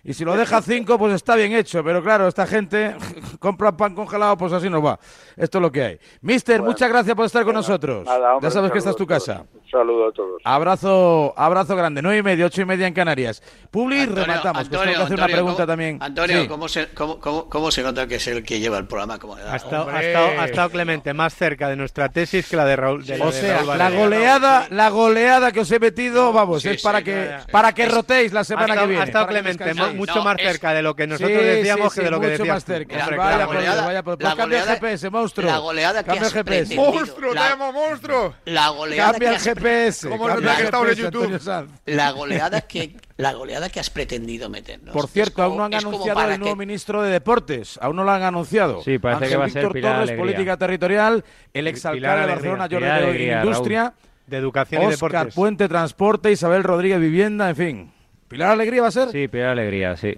Y 0.04 0.14
si 0.14 0.24
lo 0.24 0.36
deja 0.36 0.60
cinco, 0.62 0.98
pues 0.98 1.14
está 1.14 1.36
bien 1.36 1.52
hecho. 1.52 1.84
Pero 1.84 2.02
claro, 2.02 2.26
esta 2.26 2.44
gente 2.46 2.96
compra 3.38 3.76
pan 3.76 3.94
congelado, 3.94 4.36
pues 4.36 4.52
así 4.52 4.68
nos 4.68 4.84
va. 4.84 4.98
Esto 5.36 5.58
es 5.58 5.62
lo 5.62 5.70
que 5.70 5.82
hay. 5.82 5.98
Mister, 6.22 6.60
muchas 6.60 6.88
gracias 6.88 7.14
por 7.14 7.24
estar 7.26 7.44
con 7.44 7.54
nosotros. 7.54 8.04
Nada, 8.04 8.34
hombre, 8.34 8.48
ya 8.48 8.50
sabes 8.52 8.72
que 8.72 8.78
esta 8.78 8.90
es 8.90 8.96
tu 8.96 9.06
casa. 9.06 9.44
Un 9.54 9.70
saludo 9.70 10.08
a 10.08 10.12
todos. 10.12 10.42
Abrazo, 10.44 11.32
abrazo 11.36 11.76
grande. 11.76 12.02
Nueve 12.02 12.18
y 12.18 12.22
media, 12.22 12.46
ocho 12.46 12.60
y 12.62 12.64
media 12.64 12.86
en 12.86 12.94
Canarias. 12.94 13.42
Publi, 13.70 14.00
Antonio, 14.00 14.24
rematamos. 14.24 14.62
que 14.64 14.68
tengo 14.70 14.82
Antonio, 14.82 14.98
que 14.98 15.04
hacer 15.04 15.16
una 15.18 15.26
pregunta 15.26 15.54
¿cómo- 15.56 15.66
también. 15.66 15.98
Antonio, 16.02 16.42
Sí. 16.42 16.48
¿cómo, 16.48 16.68
se, 16.68 16.88
cómo, 16.94 17.18
cómo, 17.20 17.48
cómo 17.48 17.70
se 17.70 17.82
nota 17.82 18.06
que 18.06 18.16
es 18.16 18.26
el 18.26 18.42
que 18.42 18.58
lleva 18.60 18.78
el 18.78 18.86
programa? 18.86 19.18
Como 19.18 19.36
le 19.36 19.42
da? 19.44 19.52
Ha 19.52 19.56
estado, 19.56 19.88
ha, 19.88 20.02
estado, 20.02 20.40
ha 20.40 20.44
estado 20.46 20.70
Clemente 20.70 21.14
más 21.14 21.34
cerca 21.34 21.68
de 21.68 21.76
nuestra 21.76 22.08
tesis 22.08 22.48
que 22.48 22.56
la 22.56 22.64
de 22.64 22.76
Raúl. 22.76 23.04
de 23.06 23.16
la 23.18 23.24
O 23.24 23.30
de 23.32 23.40
sea, 23.40 23.62
Raúl 23.62 23.78
la 23.78 23.90
goleada, 23.90 24.66
la 24.70 24.88
goleada 24.90 25.52
que 25.52 25.60
os 25.60 25.70
he 25.70 25.78
metido, 25.78 26.32
vamos, 26.32 26.62
sí, 26.62 26.70
es 26.70 26.82
para 26.82 26.98
sí, 26.98 27.04
que 27.04 27.12
ya, 27.14 27.38
ya. 27.38 27.46
para 27.52 27.72
que 27.72 27.84
Es- 27.84 27.94
rotéis 27.94 28.32
la 28.32 28.44
semana 28.44 28.74
estado, 28.74 28.80
que 28.82 28.88
viene. 28.88 29.02
ha 29.02 29.06
estado 29.06 29.26
Clemente 29.26 29.64
mucho 29.92 30.14
No, 30.16 30.24
más 30.24 30.36
es- 30.38 30.46
cerca 30.52 30.72
de 30.74 30.82
lo 30.82 30.94
que 30.96 31.06
nosotros 31.06 31.30
Sí, 31.38 31.44
decíamos 31.46 31.92
sí, 31.92 31.98
que 32.00 32.04
de 32.04 32.10
lo 32.10 32.20
que 32.20 32.26
mucho 32.28 32.38
decías 32.42 32.54
más 32.56 32.64
cerca. 32.64 32.96
La- 32.96 33.16
vaya 33.16 33.36
la 33.38 33.44
goleada- 33.46 33.86
vaya 33.86 34.02
por 34.02 34.12
la 34.12 34.16
Pues 34.18 34.34
cambia 34.34 34.58
el 34.58 34.64
goleada- 34.64 34.74
GPS, 34.80 35.10
monstruo. 35.10 35.46
la 35.50 35.58
goleada 35.58 36.02
que 36.02 36.06
Cambia 36.06 36.26
has 36.26 36.34
el 36.34 36.44
GPS. 36.44 36.74
¡Monstruo, 36.76 37.34
La- 37.34 37.42
te 37.42 37.48
llamo 37.50 37.72
monstruo! 37.72 38.34
La 38.44 38.68
goleada 38.70 39.10
Cambia 39.12 39.28
que 39.28 39.34
el 39.34 39.36
has 39.36 39.44
GPS. 39.44 40.08
¿Cómo 40.08 40.26
cambia 40.26 40.56
se 40.56 40.64
nota 40.64 40.78
el 40.78 40.84
que 40.86 40.92
está 40.92 41.06
en 41.06 41.30
YouTube? 41.30 41.70
La 41.86 42.10
goleada 42.10 42.60
que 42.62 42.96
la 43.18 43.32
goleada 43.34 43.68
que 43.68 43.78
has 43.78 43.90
pretendido 43.90 44.48
meternos. 44.48 44.92
Por 44.92 45.06
cierto, 45.08 45.34
como- 45.34 45.46
aún 45.46 45.56
no 45.58 45.64
han 45.64 45.82
como 45.82 45.88
anunciado 45.96 46.20
el 46.22 46.40
nuevo 46.40 46.54
que- 46.54 46.58
ministro 46.58 47.02
de 47.02 47.10
Deportes. 47.12 47.78
Aún 47.80 47.94
no 47.96 48.02
lo 48.04 48.10
han 48.10 48.22
anunciado. 48.22 48.82
Sí, 48.82 48.98
parece 48.98 49.16
Ángel 49.24 49.30
que 49.30 49.36
va 49.36 49.44
a 49.44 49.48
ser 49.48 49.54
Víctor 49.62 49.72
Pilar 49.74 49.92
Torres, 49.92 50.08
Alegría. 50.10 50.22
Política 50.24 50.56
Territorial, 50.56 51.24
el 51.54 51.66
exalcalde 51.68 52.20
de 52.22 52.26
Barcelona, 52.26 52.68
Jordi 52.70 52.84
Alegría, 52.86 53.42
Industria, 53.44 53.92
De 54.26 54.36
educación 54.38 54.82
y 54.82 54.86
Oscar 54.86 55.10
deportes. 55.10 55.34
Puente, 55.34 55.68
Transporte, 55.68 56.30
Isabel 56.32 56.64
Rodríguez, 56.64 56.98
Vivienda, 57.00 57.50
en 57.50 57.56
fin. 57.56 57.92
¿Pilar 58.32 58.52
Alegría 58.52 58.80
va 58.80 58.88
a 58.88 58.92
ser? 58.92 59.10
Sí, 59.10 59.28
Pilar 59.28 59.50
Alegría, 59.50 59.94
sí. 59.94 60.16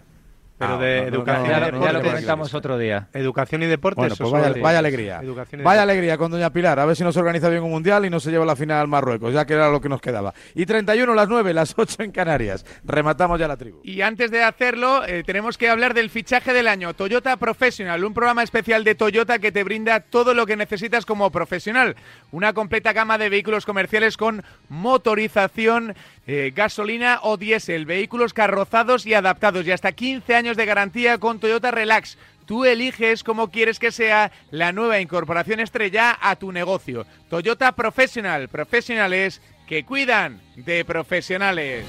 Pero 0.56 0.74
Ah, 0.74 0.78
de 0.78 1.00
no, 1.00 1.06
educación 1.08 1.42
no, 1.50 1.56
y 1.56 1.60
lo- 1.60 1.60
no, 1.60 1.62
ya 1.62 1.70
lo 1.72 1.98
deportes. 1.98 2.10
comentamos 2.12 2.54
otro 2.54 2.78
día. 2.78 3.08
Educación 3.12 3.62
y 3.64 3.66
deportes. 3.66 3.96
Bueno, 3.96 4.14
pues 4.16 4.30
vaya, 4.30 4.62
vaya 4.62 4.78
alegría. 4.78 5.18
Educación 5.20 5.60
y 5.60 5.64
Vaya 5.64 5.80
deportes. 5.80 5.96
alegría 5.96 6.16
con 6.18 6.30
Doña 6.30 6.50
Pilar. 6.50 6.78
A 6.78 6.84
ver 6.84 6.94
si 6.94 7.02
nos 7.02 7.16
organiza 7.16 7.48
bien 7.48 7.64
un 7.64 7.70
mundial 7.72 8.04
y 8.06 8.10
no 8.10 8.20
se 8.20 8.30
lleva 8.30 8.44
la 8.44 8.54
final 8.54 8.80
al 8.82 8.86
Marruecos, 8.88 9.34
ya 9.34 9.44
que 9.46 9.54
era 9.54 9.68
lo 9.68 9.80
que 9.80 9.88
nos 9.88 10.00
quedaba. 10.00 10.32
Y 10.54 10.64
31, 10.64 11.12
las 11.14 11.28
9, 11.28 11.52
las 11.52 11.74
8 11.76 12.04
en 12.04 12.12
Canarias. 12.12 12.64
Rematamos 12.84 13.40
ya 13.40 13.48
la 13.48 13.56
tribu. 13.56 13.80
Y 13.82 14.00
antes 14.02 14.30
de 14.30 14.44
hacerlo, 14.44 15.04
eh, 15.04 15.24
tenemos 15.26 15.58
que 15.58 15.68
hablar 15.68 15.92
del 15.92 16.08
fichaje 16.08 16.52
del 16.52 16.68
año, 16.68 16.94
Toyota 16.94 17.36
Professional, 17.36 18.04
un 18.04 18.14
programa 18.14 18.44
especial 18.44 18.84
de 18.84 18.94
Toyota 18.94 19.40
que 19.40 19.50
te 19.50 19.64
brinda 19.64 19.98
todo 20.00 20.34
lo 20.34 20.46
que 20.46 20.56
necesitas 20.56 21.04
como 21.04 21.30
profesional. 21.30 21.96
Una 22.30 22.52
completa 22.52 22.92
gama 22.92 23.18
de 23.18 23.28
vehículos 23.28 23.66
comerciales 23.66 24.16
con 24.16 24.44
motorización, 24.68 25.94
eh, 26.26 26.52
gasolina 26.54 27.18
o 27.22 27.36
diésel, 27.36 27.86
vehículos 27.86 28.32
carrozados 28.32 29.04
y 29.04 29.14
adaptados 29.14 29.66
y 29.66 29.72
hasta 29.72 29.92
15 29.92 30.34
años 30.36 30.43
de 30.52 30.66
garantía 30.66 31.16
con 31.16 31.40
Toyota 31.40 31.70
Relax. 31.70 32.18
Tú 32.44 32.66
eliges 32.66 33.24
cómo 33.24 33.50
quieres 33.50 33.78
que 33.78 33.90
sea 33.90 34.30
la 34.50 34.72
nueva 34.72 35.00
incorporación 35.00 35.60
estrella 35.60 36.18
a 36.20 36.36
tu 36.36 36.52
negocio. 36.52 37.06
Toyota 37.30 37.72
Professional, 37.72 38.48
profesionales 38.48 39.40
que 39.66 39.84
cuidan 39.84 40.42
de 40.56 40.84
profesionales. 40.84 41.86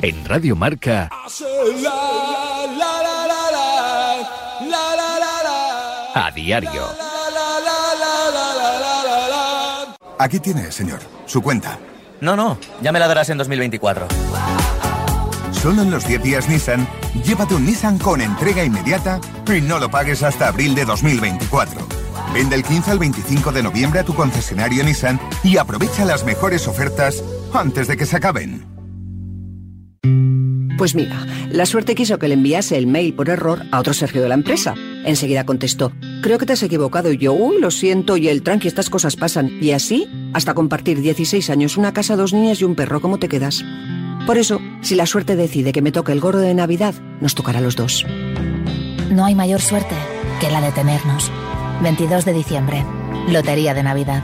En 0.00 0.24
Radio 0.24 0.56
Marca, 0.56 1.10
a 6.14 6.30
diario. 6.34 6.88
Aquí 10.18 10.38
tiene, 10.40 10.70
señor, 10.70 11.00
su 11.26 11.40
cuenta. 11.40 11.78
No, 12.20 12.36
no, 12.36 12.58
ya 12.82 12.92
me 12.92 12.98
la 12.98 13.08
darás 13.08 13.30
en 13.30 13.38
2024. 13.38 14.06
Solo 15.62 15.82
en 15.82 15.90
los 15.90 16.08
10 16.08 16.22
días 16.22 16.48
Nissan, 16.48 16.88
llévate 17.22 17.54
un 17.54 17.66
Nissan 17.66 17.98
con 17.98 18.22
entrega 18.22 18.64
inmediata 18.64 19.20
y 19.54 19.60
no 19.60 19.78
lo 19.78 19.90
pagues 19.90 20.22
hasta 20.22 20.48
abril 20.48 20.74
de 20.74 20.86
2024. 20.86 21.86
Vende 22.32 22.56
el 22.56 22.64
15 22.64 22.92
al 22.92 22.98
25 22.98 23.52
de 23.52 23.62
noviembre 23.62 24.00
a 24.00 24.04
tu 24.04 24.14
concesionario 24.14 24.82
Nissan 24.84 25.20
y 25.44 25.58
aprovecha 25.58 26.06
las 26.06 26.24
mejores 26.24 26.66
ofertas 26.66 27.22
antes 27.52 27.88
de 27.88 27.98
que 27.98 28.06
se 28.06 28.16
acaben. 28.16 28.64
Pues 30.78 30.94
mira, 30.94 31.26
la 31.50 31.66
suerte 31.66 31.94
quiso 31.94 32.18
que 32.18 32.28
le 32.28 32.34
enviase 32.34 32.78
el 32.78 32.86
mail 32.86 33.12
por 33.12 33.28
error 33.28 33.62
a 33.70 33.80
otro 33.80 33.92
Sergio 33.92 34.22
de 34.22 34.30
la 34.30 34.36
empresa. 34.36 34.74
Enseguida 35.04 35.44
contestó, 35.44 35.92
creo 36.22 36.38
que 36.38 36.46
te 36.46 36.54
has 36.54 36.62
equivocado 36.62 37.12
y 37.12 37.18
yo, 37.18 37.34
uy, 37.34 37.60
lo 37.60 37.70
siento 37.70 38.16
y 38.16 38.28
el 38.28 38.42
tranqui, 38.42 38.66
estas 38.66 38.88
cosas 38.88 39.14
pasan. 39.14 39.50
Y 39.60 39.72
así, 39.72 40.08
hasta 40.32 40.54
compartir 40.54 41.02
16 41.02 41.50
años, 41.50 41.76
una 41.76 41.92
casa, 41.92 42.16
dos 42.16 42.32
niñas 42.32 42.62
y 42.62 42.64
un 42.64 42.76
perro, 42.76 43.02
¿cómo 43.02 43.18
te 43.18 43.28
quedas? 43.28 43.62
Por 44.26 44.38
eso, 44.38 44.60
si 44.82 44.94
la 44.94 45.06
suerte 45.06 45.36
decide 45.36 45.72
que 45.72 45.82
me 45.82 45.92
toque 45.92 46.12
el 46.12 46.20
gordo 46.20 46.40
de 46.40 46.54
Navidad, 46.54 46.94
nos 47.20 47.34
tocará 47.34 47.58
a 47.58 47.62
los 47.62 47.76
dos. 47.76 48.04
No 49.10 49.24
hay 49.24 49.34
mayor 49.34 49.60
suerte 49.60 49.94
que 50.40 50.50
la 50.50 50.60
de 50.60 50.72
tenernos. 50.72 51.30
22 51.82 52.24
de 52.24 52.32
diciembre. 52.32 52.84
Lotería 53.28 53.74
de 53.74 53.82
Navidad. 53.82 54.22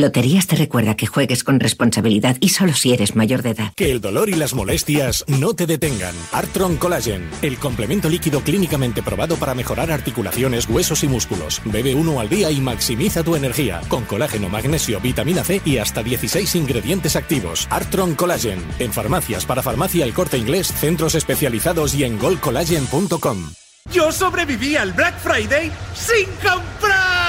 Loterías 0.00 0.46
te 0.46 0.56
recuerda 0.56 0.94
que 0.94 1.06
juegues 1.06 1.42
con 1.42 1.58
responsabilidad 1.58 2.36
y 2.40 2.50
solo 2.50 2.74
si 2.74 2.92
eres 2.92 3.16
mayor 3.16 3.42
de 3.42 3.50
edad. 3.50 3.72
Que 3.74 3.90
el 3.90 4.02
dolor 4.02 4.28
y 4.28 4.34
las 4.34 4.52
molestias 4.52 5.24
no 5.26 5.54
te 5.54 5.66
detengan. 5.66 6.14
Artron 6.32 6.76
Collagen, 6.76 7.30
el 7.40 7.56
complemento 7.56 8.10
líquido 8.10 8.42
clínicamente 8.42 9.02
probado 9.02 9.36
para 9.36 9.54
mejorar 9.54 9.90
articulaciones, 9.90 10.68
huesos 10.68 11.02
y 11.02 11.08
músculos. 11.08 11.62
Bebe 11.64 11.94
uno 11.94 12.20
al 12.20 12.28
día 12.28 12.50
y 12.50 12.60
maximiza 12.60 13.22
tu 13.22 13.36
energía. 13.36 13.80
Con 13.88 14.04
colágeno, 14.04 14.50
magnesio, 14.50 15.00
vitamina 15.00 15.42
C 15.42 15.62
y 15.64 15.78
hasta 15.78 16.02
16 16.02 16.54
ingredientes 16.56 17.16
activos. 17.16 17.66
Artron 17.70 18.14
Collagen. 18.14 18.62
En 18.78 18.92
farmacias, 18.92 19.46
para 19.46 19.62
farmacia 19.62 20.04
el 20.04 20.12
corte 20.12 20.36
inglés, 20.36 20.72
centros 20.74 21.14
especializados 21.14 21.94
y 21.94 22.04
en 22.04 22.18
goldcollagen.com. 22.18 23.50
Yo 23.92 24.12
sobreviví 24.12 24.76
al 24.76 24.92
Black 24.92 25.18
Friday 25.20 25.72
sin 25.94 26.26
comprar. 26.42 27.25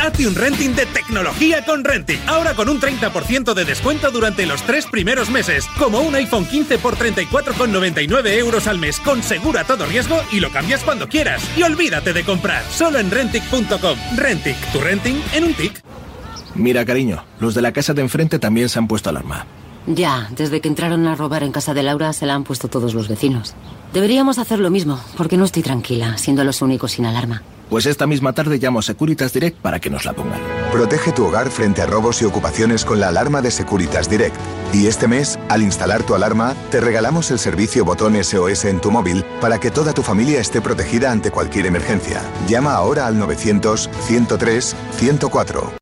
Hazte 0.00 0.26
un 0.26 0.34
renting 0.34 0.74
de 0.74 0.86
tecnología 0.86 1.64
con 1.64 1.82
Rentic. 1.82 2.20
Ahora 2.28 2.54
con 2.54 2.68
un 2.68 2.80
30% 2.80 3.54
de 3.54 3.64
descuento 3.64 4.10
durante 4.10 4.46
los 4.46 4.62
tres 4.62 4.86
primeros 4.86 5.30
meses. 5.30 5.66
Como 5.78 6.00
un 6.00 6.14
iPhone 6.14 6.46
15 6.46 6.78
por 6.78 6.96
34,99 6.96 8.38
euros 8.38 8.66
al 8.66 8.78
mes 8.78 9.00
con 9.00 9.22
segura 9.22 9.64
todo 9.64 9.86
riesgo 9.86 10.20
y 10.30 10.40
lo 10.40 10.50
cambias 10.50 10.84
cuando 10.84 11.08
quieras. 11.08 11.42
Y 11.56 11.62
olvídate 11.62 12.12
de 12.12 12.24
comprar. 12.24 12.62
Solo 12.70 12.98
en 12.98 13.10
Rentic.com. 13.10 13.98
Rentic, 14.16 14.56
tu 14.72 14.80
renting 14.80 15.22
en 15.32 15.44
un 15.44 15.54
tic. 15.54 15.82
Mira, 16.54 16.84
cariño, 16.84 17.24
los 17.40 17.54
de 17.54 17.62
la 17.62 17.72
casa 17.72 17.94
de 17.94 18.02
enfrente 18.02 18.38
también 18.38 18.68
se 18.68 18.78
han 18.78 18.86
puesto 18.86 19.10
alarma. 19.10 19.46
Ya, 19.86 20.30
desde 20.36 20.60
que 20.60 20.68
entraron 20.68 21.06
a 21.06 21.14
robar 21.14 21.42
en 21.42 21.52
casa 21.52 21.74
de 21.74 21.82
Laura 21.82 22.12
se 22.12 22.26
la 22.26 22.34
han 22.34 22.44
puesto 22.44 22.68
todos 22.68 22.94
los 22.94 23.08
vecinos. 23.08 23.54
Deberíamos 23.92 24.38
hacer 24.38 24.58
lo 24.58 24.70
mismo, 24.70 25.00
porque 25.16 25.36
no 25.36 25.44
estoy 25.44 25.62
tranquila, 25.62 26.16
siendo 26.16 26.42
los 26.44 26.62
únicos 26.62 26.92
sin 26.92 27.06
alarma. 27.06 27.42
Pues 27.68 27.86
esta 27.86 28.06
misma 28.06 28.32
tarde 28.32 28.58
llamo 28.58 28.78
a 28.78 28.82
Securitas 28.82 29.32
Direct 29.32 29.58
para 29.58 29.80
que 29.80 29.90
nos 29.90 30.04
la 30.04 30.12
pongan. 30.12 30.40
Protege 30.70 31.12
tu 31.12 31.26
hogar 31.26 31.50
frente 31.50 31.82
a 31.82 31.86
robos 31.86 32.20
y 32.22 32.24
ocupaciones 32.24 32.84
con 32.84 33.00
la 33.00 33.08
alarma 33.08 33.42
de 33.42 33.50
Securitas 33.50 34.08
Direct. 34.08 34.36
Y 34.72 34.86
este 34.86 35.08
mes, 35.08 35.38
al 35.48 35.62
instalar 35.62 36.02
tu 36.02 36.14
alarma, 36.14 36.54
te 36.70 36.80
regalamos 36.80 37.30
el 37.30 37.38
servicio 37.38 37.84
botón 37.84 38.22
SOS 38.22 38.64
en 38.64 38.80
tu 38.80 38.90
móvil 38.90 39.24
para 39.40 39.58
que 39.58 39.70
toda 39.70 39.92
tu 39.92 40.02
familia 40.02 40.40
esté 40.40 40.60
protegida 40.60 41.10
ante 41.10 41.30
cualquier 41.30 41.66
emergencia. 41.66 42.22
Llama 42.48 42.74
ahora 42.74 43.06
al 43.06 43.18
900 43.18 43.88
103 44.06 44.76
104. 44.98 45.72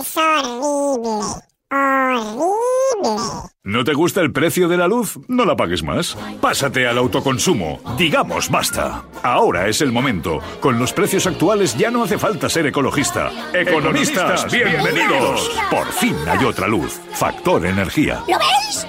Es 0.00 0.16
horrible. 0.16 1.51
Horrible. 1.72 3.50
¿No 3.64 3.82
te 3.82 3.94
gusta 3.94 4.20
el 4.20 4.30
precio 4.30 4.68
de 4.68 4.76
la 4.76 4.88
luz? 4.88 5.18
No 5.26 5.46
la 5.46 5.56
pagues 5.56 5.82
más. 5.82 6.16
Pásate 6.40 6.86
al 6.86 6.98
autoconsumo. 6.98 7.80
Digamos 7.96 8.50
basta. 8.50 9.04
Ahora 9.22 9.68
es 9.68 9.80
el 9.80 9.90
momento. 9.90 10.40
Con 10.60 10.78
los 10.78 10.92
precios 10.92 11.26
actuales 11.26 11.76
ya 11.78 11.90
no 11.90 12.04
hace 12.04 12.18
falta 12.18 12.50
ser 12.50 12.66
ecologista. 12.66 13.30
Economistas, 13.54 14.52
bienvenidos. 14.52 15.50
Por 15.70 15.86
fin 15.92 16.16
hay 16.28 16.44
otra 16.44 16.68
luz. 16.68 17.00
Factor 17.12 17.64
energía. 17.64 18.22
¿Lo 18.28 18.38
veis? 18.38 18.86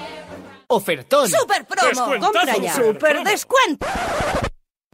Ofertón. 0.68 1.28
¡Super 1.28 1.64
promo! 1.66 2.20
¡Compra 2.20 2.56
ya! 2.60 2.74
¡Super 2.74 3.24
descuento! 3.24 3.86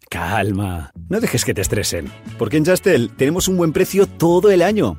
Calma, 0.08 0.92
no 1.08 1.20
dejes 1.20 1.44
que 1.44 1.54
te 1.54 1.60
estresen, 1.60 2.12
porque 2.36 2.56
en 2.56 2.66
Justel 2.66 3.10
tenemos 3.16 3.46
un 3.46 3.56
buen 3.56 3.72
precio 3.72 4.06
todo 4.06 4.50
el 4.50 4.60
año. 4.62 4.96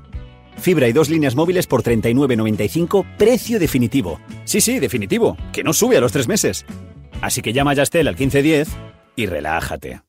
Fibra 0.57 0.87
y 0.87 0.93
dos 0.93 1.09
líneas 1.09 1.35
móviles 1.35 1.67
por 1.67 1.83
39.95, 1.83 3.05
precio 3.17 3.59
definitivo. 3.59 4.19
Sí, 4.43 4.61
sí, 4.61 4.79
definitivo, 4.79 5.37
que 5.51 5.63
no 5.63 5.73
sube 5.73 5.97
a 5.97 6.01
los 6.01 6.11
tres 6.11 6.27
meses. 6.27 6.65
Así 7.21 7.41
que 7.41 7.53
llama 7.53 7.71
a 7.71 7.75
Justel 7.75 8.07
al 8.07 8.15
1510 8.15 8.69
y 9.15 9.25
relájate. 9.25 10.01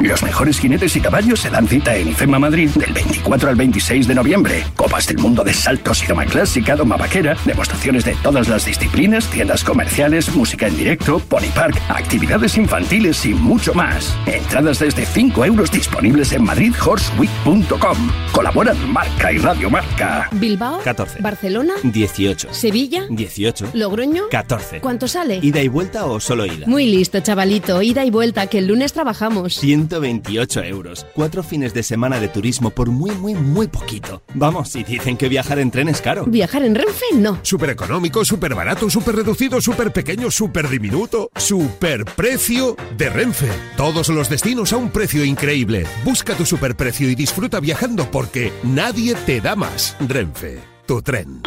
Los 0.00 0.22
mejores 0.22 0.58
jinetes 0.58 0.94
y 0.96 1.00
caballos 1.00 1.40
se 1.40 1.50
dan 1.50 1.66
cita 1.66 1.94
en 1.96 2.08
IFEMA 2.08 2.38
Madrid 2.38 2.70
del 2.70 2.92
24 2.92 3.50
al 3.50 3.56
26 3.56 4.06
de 4.06 4.14
noviembre. 4.14 4.64
Copas 4.76 5.06
del 5.06 5.18
mundo 5.18 5.42
de 5.42 5.52
saltos 5.52 6.02
y 6.02 6.06
doma 6.06 6.24
clásica, 6.24 6.76
doma 6.76 6.96
vaquera, 6.96 7.36
demostraciones 7.44 8.04
de 8.04 8.14
todas 8.22 8.48
las 8.48 8.64
disciplinas, 8.64 9.26
tiendas 9.28 9.64
comerciales, 9.64 10.34
música 10.34 10.68
en 10.68 10.76
directo, 10.76 11.18
pony 11.18 11.48
park, 11.54 11.80
actividades 11.88 12.56
infantiles 12.56 13.24
y 13.26 13.34
mucho 13.34 13.74
más. 13.74 14.16
Entradas 14.26 14.78
desde 14.78 15.04
5 15.04 15.44
euros 15.44 15.70
disponibles 15.70 16.32
en 16.32 16.44
madridhorseweek.com. 16.44 18.10
Colaboran 18.32 18.92
Marca 18.92 19.32
y 19.32 19.38
Radio 19.38 19.68
Marca. 19.68 20.28
Bilbao, 20.32 20.80
14. 20.82 21.20
Barcelona, 21.20 21.74
18. 21.82 22.48
Sevilla, 22.52 23.04
18. 23.10 23.70
Logroño, 23.74 24.24
14. 24.30 24.80
¿Cuánto 24.80 25.08
sale? 25.08 25.40
¿Ida 25.42 25.60
y 25.60 25.68
vuelta 25.68 26.06
o 26.06 26.20
solo 26.20 26.46
ida? 26.46 26.66
Muy 26.66 26.86
listo, 26.86 27.20
chavalito. 27.20 27.82
Ida 27.82 28.04
y 28.04 28.10
vuelta, 28.10 28.46
que 28.46 28.58
el 28.58 28.68
lunes 28.68 28.92
trabajamos. 28.92 29.27
128 29.48 30.62
euros. 30.64 31.06
Cuatro 31.14 31.42
fines 31.42 31.74
de 31.74 31.82
semana 31.82 32.20
de 32.20 32.28
turismo 32.28 32.70
por 32.70 32.90
muy, 32.90 33.10
muy, 33.12 33.34
muy 33.34 33.68
poquito. 33.68 34.22
Vamos, 34.34 34.70
si 34.70 34.84
dicen 34.84 35.16
que 35.16 35.28
viajar 35.28 35.58
en 35.58 35.70
tren 35.70 35.88
es 35.88 36.00
caro. 36.00 36.24
Viajar 36.26 36.62
en 36.64 36.74
Renfe, 36.74 37.06
no. 37.14 37.38
Súper 37.42 37.70
económico, 37.70 38.24
súper 38.24 38.54
barato, 38.54 38.90
súper 38.90 39.16
reducido, 39.16 39.60
súper 39.60 39.92
pequeño, 39.92 40.30
súper 40.30 40.68
diminuto. 40.68 41.30
Súper 41.36 42.04
precio 42.04 42.76
de 42.96 43.10
Renfe. 43.10 43.50
Todos 43.76 44.08
los 44.08 44.28
destinos 44.28 44.72
a 44.72 44.76
un 44.76 44.90
precio 44.90 45.24
increíble. 45.24 45.86
Busca 46.04 46.34
tu 46.34 46.44
superprecio 46.44 47.08
y 47.10 47.14
disfruta 47.14 47.60
viajando 47.60 48.10
porque 48.10 48.52
nadie 48.62 49.14
te 49.26 49.40
da 49.40 49.56
más. 49.56 49.96
Renfe, 50.00 50.60
tu 50.86 51.02
tren. 51.02 51.42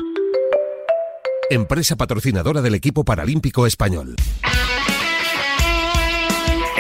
Empresa 1.49 1.97
patrocinadora 1.97 2.61
del 2.61 2.75
equipo 2.75 3.03
paralímpico 3.03 3.67
español. 3.67 4.15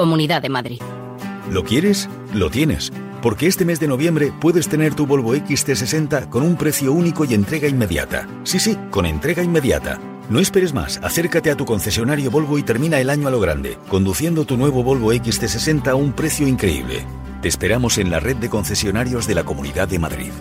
Comunidad 0.00 0.40
de 0.40 0.48
Madrid. 0.48 0.80
¿Lo 1.50 1.62
quieres? 1.62 2.08
Lo 2.32 2.48
tienes. 2.48 2.90
Porque 3.20 3.46
este 3.46 3.66
mes 3.66 3.80
de 3.80 3.86
noviembre 3.86 4.32
puedes 4.40 4.66
tener 4.66 4.94
tu 4.94 5.06
Volvo 5.06 5.34
XT60 5.34 6.30
con 6.30 6.42
un 6.42 6.56
precio 6.56 6.94
único 6.94 7.26
y 7.26 7.34
entrega 7.34 7.68
inmediata. 7.68 8.26
Sí, 8.44 8.58
sí, 8.58 8.78
con 8.90 9.04
entrega 9.04 9.42
inmediata. 9.42 10.00
No 10.30 10.40
esperes 10.40 10.72
más, 10.72 10.98
acércate 11.02 11.50
a 11.50 11.54
tu 11.54 11.66
concesionario 11.66 12.30
Volvo 12.30 12.56
y 12.56 12.62
termina 12.62 12.98
el 12.98 13.10
año 13.10 13.28
a 13.28 13.30
lo 13.30 13.40
grande, 13.40 13.76
conduciendo 13.90 14.46
tu 14.46 14.56
nuevo 14.56 14.82
Volvo 14.82 15.12
XT60 15.12 15.88
a 15.88 15.94
un 15.96 16.14
precio 16.14 16.48
increíble. 16.48 17.04
Te 17.42 17.48
esperamos 17.48 17.98
en 17.98 18.10
la 18.10 18.20
red 18.20 18.36
de 18.36 18.48
concesionarios 18.48 19.26
de 19.26 19.34
la 19.34 19.44
Comunidad 19.44 19.86
de 19.86 19.98
Madrid. 19.98 20.32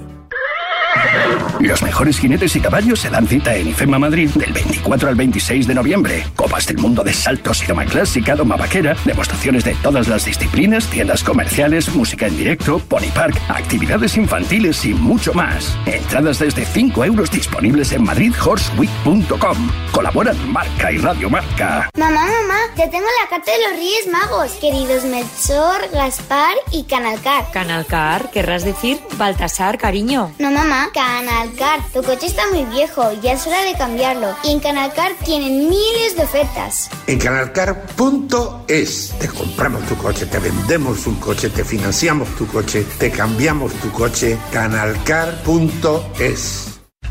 Los 1.59 1.83
mejores 1.83 2.17
jinetes 2.17 2.55
y 2.55 2.61
caballos 2.61 3.01
se 3.01 3.09
dan 3.09 3.27
cita 3.27 3.53
en 3.55 3.67
IFEMA 3.67 3.99
Madrid 3.99 4.29
del 4.29 4.53
24 4.53 5.09
al 5.09 5.15
26 5.15 5.67
de 5.67 5.75
noviembre. 5.75 6.25
Copas 6.35 6.65
del 6.65 6.77
mundo 6.77 7.03
de 7.03 7.13
saltos 7.13 7.61
y 7.61 7.65
doma 7.67 7.85
clásica, 7.85 8.35
doma 8.35 8.55
vaquera, 8.55 8.95
demostraciones 9.05 9.65
de 9.65 9.75
todas 9.75 10.07
las 10.07 10.25
disciplinas, 10.25 10.87
tiendas 10.87 11.23
comerciales, 11.23 11.93
música 11.93 12.27
en 12.27 12.37
directo, 12.37 12.79
pony 12.79 13.09
park, 13.13 13.39
actividades 13.49 14.15
infantiles 14.15 14.85
y 14.85 14.93
mucho 14.93 15.33
más. 15.33 15.77
Entradas 15.85 16.39
desde 16.39 16.65
5 16.65 17.03
euros 17.03 17.29
disponibles 17.29 17.91
en 17.91 18.03
madridhorseweek.com. 18.03 19.71
Colaboran 19.91 20.51
Marca 20.51 20.91
y 20.91 20.97
Radio 20.97 21.29
Marca. 21.29 21.89
Mamá, 21.97 22.21
mamá, 22.21 22.59
ya 22.77 22.89
tengo 22.89 23.07
la 23.21 23.29
carta 23.29 23.51
de 23.51 23.57
los 23.67 23.71
Reyes 23.77 24.07
Magos, 24.09 24.51
queridos 24.61 25.03
Melchor, 25.03 25.89
Gaspar 25.91 26.55
y 26.71 26.83
Canalcar. 26.83 27.51
Canalcar, 27.51 28.31
querrás 28.31 28.63
decir 28.63 28.99
Baltasar, 29.17 29.77
cariño. 29.77 30.31
No, 30.39 30.51
mamá, 30.51 30.89
Canalcar. 30.99 31.79
Tu 31.93 32.03
coche 32.03 32.27
está 32.27 32.49
muy 32.49 32.65
viejo, 32.65 33.13
ya 33.21 33.31
es 33.31 33.47
hora 33.47 33.63
de 33.63 33.73
cambiarlo. 33.77 34.35
Y 34.43 34.51
en 34.51 34.59
Canalcar 34.59 35.13
tienen 35.23 35.69
miles 35.69 36.17
de 36.17 36.23
ofertas. 36.23 36.89
En 37.07 37.17
canalcar.es 37.17 39.13
te 39.17 39.29
compramos 39.29 39.81
tu 39.87 39.95
coche, 39.95 40.25
te 40.25 40.39
vendemos 40.39 41.07
un 41.07 41.15
coche, 41.15 41.49
te 41.49 41.63
financiamos 41.63 42.27
tu 42.35 42.45
coche, 42.47 42.85
te 42.97 43.11
cambiamos 43.11 43.71
tu 43.75 43.89
coche. 43.93 44.37
Canalcar.es 44.51 45.99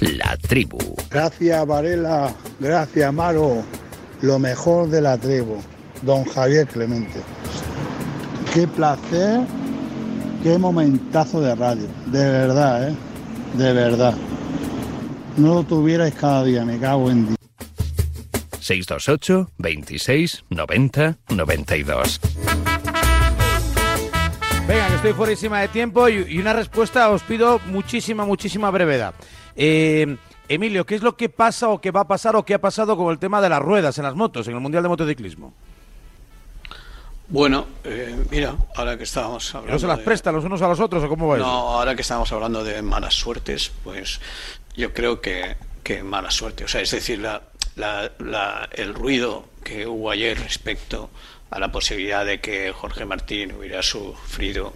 La 0.00 0.36
tribu. 0.36 0.78
Gracias 1.10 1.66
Varela, 1.66 2.34
gracias 2.58 3.12
Maro, 3.12 3.62
lo 4.22 4.38
mejor 4.38 4.88
de 4.88 5.02
la 5.02 5.18
tribu, 5.18 5.58
don 6.02 6.24
Javier 6.24 6.66
Clemente. 6.66 7.20
Qué 8.54 8.66
placer, 8.66 9.40
qué 10.42 10.56
momentazo 10.56 11.42
de 11.42 11.54
radio, 11.54 11.86
de 12.06 12.30
verdad, 12.30 12.88
¿eh? 12.88 12.96
De 13.54 13.72
verdad. 13.72 14.14
No 15.36 15.54
lo 15.54 15.62
tuvierais 15.64 16.14
cada 16.14 16.44
día, 16.44 16.64
me 16.64 16.78
cago 16.78 17.10
en 17.10 17.26
Dios. 17.26 17.36
628 18.60 19.50
26 19.58 20.44
90 20.48 21.18
92. 21.28 22.20
Venga, 24.70 24.86
que 24.86 24.94
estoy 24.94 25.12
fuerísima 25.14 25.60
de 25.60 25.66
tiempo 25.68 26.08
y, 26.08 26.24
y 26.28 26.38
una 26.38 26.52
respuesta 26.52 27.10
os 27.10 27.22
pido 27.24 27.58
muchísima, 27.66 28.24
muchísima 28.24 28.70
brevedad. 28.70 29.14
Eh, 29.56 30.16
Emilio, 30.48 30.86
¿qué 30.86 30.94
es 30.94 31.02
lo 31.02 31.16
que 31.16 31.28
pasa 31.28 31.68
o 31.70 31.80
qué 31.80 31.90
va 31.90 32.02
a 32.02 32.06
pasar 32.06 32.36
o 32.36 32.44
qué 32.44 32.54
ha 32.54 32.60
pasado 32.60 32.96
con 32.96 33.10
el 33.10 33.18
tema 33.18 33.40
de 33.40 33.48
las 33.48 33.60
ruedas 33.60 33.98
en 33.98 34.04
las 34.04 34.14
motos, 34.14 34.46
en 34.46 34.54
el 34.54 34.60
Mundial 34.60 34.84
de 34.84 34.88
Motociclismo? 34.88 35.52
Bueno, 37.26 37.66
eh, 37.82 38.16
mira, 38.30 38.54
ahora 38.76 38.96
que 38.96 39.02
estábamos 39.04 39.52
hablando. 39.54 39.72
¿No 39.72 39.78
se 39.80 39.86
las 39.88 39.98
de- 39.98 40.04
prestan 40.04 40.34
los 40.36 40.44
unos 40.44 40.62
a 40.62 40.68
los 40.68 40.78
otros 40.78 41.02
o 41.02 41.08
cómo 41.08 41.26
va 41.26 41.36
eso? 41.36 41.44
No, 41.46 41.50
ahora 41.52 41.96
que 41.96 42.02
estamos 42.02 42.30
hablando 42.32 42.62
de 42.62 42.80
malas 42.80 43.14
suertes, 43.14 43.72
pues 43.82 44.20
yo 44.76 44.92
creo 44.94 45.20
que, 45.20 45.56
que 45.82 46.04
mala 46.04 46.30
suerte. 46.30 46.62
O 46.64 46.68
sea, 46.68 46.80
es 46.80 46.90
decir, 46.92 47.18
la, 47.18 47.42
la- 47.74 48.12
la- 48.20 48.68
el 48.72 48.94
ruido 48.94 49.46
que 49.64 49.86
hubo 49.88 50.10
ayer 50.12 50.38
respecto 50.38 51.10
a 51.50 51.58
la 51.58 51.72
posibilidad 51.72 52.24
de 52.24 52.40
que 52.40 52.72
Jorge 52.72 53.04
Martín 53.04 53.52
hubiera 53.52 53.82
sufrido 53.82 54.72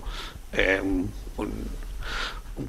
eh, 0.52 0.80
un, 0.82 1.12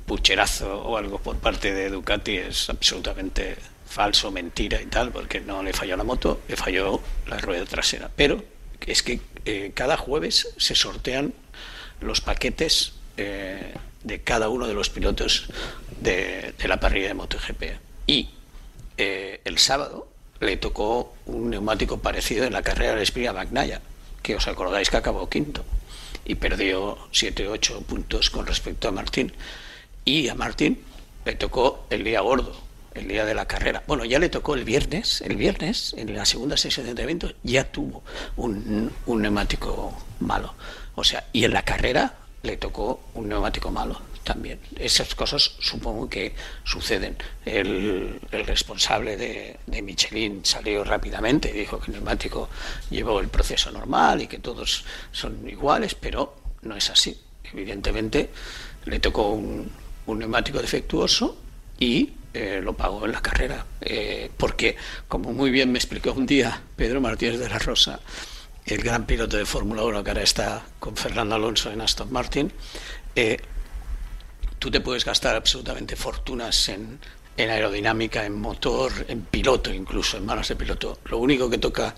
pucherazo 0.06 0.82
o 0.82 0.98
algo 0.98 1.20
por 1.20 1.38
parte 1.38 1.72
de 1.74 1.90
Ducati 1.90 2.38
es 2.38 2.70
absolutamente 2.72 3.56
falso, 3.88 4.32
mentira 4.32 4.82
y 4.82 4.88
tal, 4.88 5.12
porque 5.12 5.40
no 5.42 5.62
le 5.62 5.74
falló 5.74 5.96
la 5.96 6.04
moto, 6.04 6.42
le 6.48 6.56
falló 6.56 7.02
la 7.28 7.38
rueda 7.38 7.66
trasera. 7.66 8.10
Pero 8.16 8.44
es 8.86 9.04
que 9.04 9.22
eh, 9.46 9.72
cada 9.76 9.96
jueves 9.96 10.54
se 10.58 10.74
sortean 10.74 11.34
los 12.02 12.20
paquetes 12.22 12.94
eh, 13.18 13.76
de 14.04 14.22
cada 14.22 14.50
uno 14.50 14.68
de 14.68 14.74
los 14.74 14.90
pilotos 14.90 15.50
de, 16.02 16.56
la 16.66 16.80
parrilla 16.80 17.10
de 17.10 17.14
MotoGP. 17.14 17.64
Y 18.08 18.30
el 18.98 19.58
sábado 19.60 20.08
le 20.40 20.58
tocó 20.58 21.14
un 21.26 21.50
neumático 21.50 22.00
parecido 22.00 22.46
en 22.46 22.54
la 22.54 22.62
carrera 22.62 22.96
de 22.96 23.04
Espina 23.04 23.34
Magnaya, 23.34 23.82
que 24.26 24.34
os 24.34 24.50
acordáis 24.50 24.90
que 24.90 24.98
acabó 24.98 25.30
quinto 25.30 25.62
y 26.26 26.34
perdió 26.34 26.98
7 27.12 27.48
8 27.48 27.82
puntos 27.82 28.32
con 28.32 28.48
respecto 28.48 28.88
a 28.88 28.92
Martín. 28.92 29.32
Y 30.04 30.30
a 30.30 30.34
Martín 30.34 30.82
le 31.26 31.36
tocó 31.36 31.86
el 31.92 32.04
día 32.04 32.22
gordo, 32.22 32.58
el 32.96 33.08
día 33.08 33.24
de 33.24 33.36
la 33.36 33.46
carrera. 33.46 33.84
Bueno, 33.86 34.04
ya 34.04 34.18
le 34.18 34.30
tocó 34.30 34.56
el 34.56 34.64
viernes, 34.64 35.22
el 35.22 35.36
viernes, 35.36 35.94
en 35.96 36.16
la 36.16 36.26
segunda 36.26 36.58
sesión 36.58 36.86
de 36.86 36.92
entrenamiento, 36.92 37.34
ya 37.44 37.66
tuvo 37.66 38.02
un, 38.36 38.92
un 39.06 39.22
neumático 39.22 39.94
malo. 40.20 40.56
O 40.96 41.04
sea, 41.04 41.26
y 41.32 41.44
en 41.44 41.54
la 41.54 41.62
carrera 41.62 42.16
le 42.42 42.58
tocó 42.58 43.02
un 43.14 43.30
neumático 43.30 43.70
malo 43.70 44.02
también. 44.26 44.60
Esas 44.78 45.16
cosas 45.16 45.54
supongo 45.60 46.10
que 46.10 46.34
suceden. 46.66 47.16
El, 47.46 48.20
responsable 48.32 49.16
de, 49.16 49.82
Michelin 49.82 50.44
salió 50.44 50.84
rápidamente 50.84 51.50
y 51.50 51.60
dijo 51.60 51.80
que 51.80 51.92
el 51.92 51.98
neumático 51.98 52.50
llevó 52.90 53.22
el 53.22 53.30
proceso 53.30 53.72
normal 53.72 54.22
y 54.24 54.28
que 54.28 54.40
todos 54.40 54.84
son 55.14 55.48
iguales, 55.48 55.96
pero 55.96 56.36
no 56.64 56.76
es 56.76 56.90
así. 56.90 57.18
Evidentemente 57.54 58.30
le 58.86 59.00
tocó 59.00 59.30
un, 59.30 59.72
un 60.08 60.20
neumático 60.20 60.60
defectuoso 60.60 61.38
y 61.80 62.12
eh, 62.36 62.60
lo 62.62 62.74
pagó 62.74 63.06
en 63.06 63.14
la 63.14 63.22
carrera. 63.22 63.66
Eh, 63.80 64.30
porque, 64.36 64.76
como 65.08 65.32
muy 65.32 65.52
bien 65.52 65.72
me 65.72 65.78
explicó 65.78 66.12
un 66.12 66.26
día 66.26 66.62
Pedro 66.76 67.00
Martínez 67.00 67.40
de 67.40 67.48
la 67.48 67.60
Rosa, 67.60 68.02
el 68.66 68.82
gran 68.82 69.06
piloto 69.06 69.38
de 69.38 69.46
Fórmula 69.46 69.84
1 69.84 70.04
que 70.04 70.10
ahora 70.10 70.24
está 70.24 70.64
con 70.80 70.98
Fernando 70.98 71.36
Alonso 71.36 71.72
en 71.72 71.80
Aston 71.80 72.12
Martin, 72.12 72.52
eh, 73.16 73.38
tú 74.66 74.72
te 74.72 74.82
puedes 74.82 75.06
gastar 75.06 75.36
absolutamente 75.36 75.96
fortunas 75.96 76.70
en, 76.70 76.98
en 77.38 77.50
aerodinámica, 77.52 78.26
en 78.26 78.34
motor, 78.34 78.92
en 79.08 79.22
piloto 79.22 79.72
incluso, 79.72 80.18
en 80.18 80.26
manos 80.26 80.48
de 80.48 80.56
piloto. 80.56 80.98
Lo 81.06 81.20
único 81.20 81.52
que 81.52 81.60
toca 81.60 81.94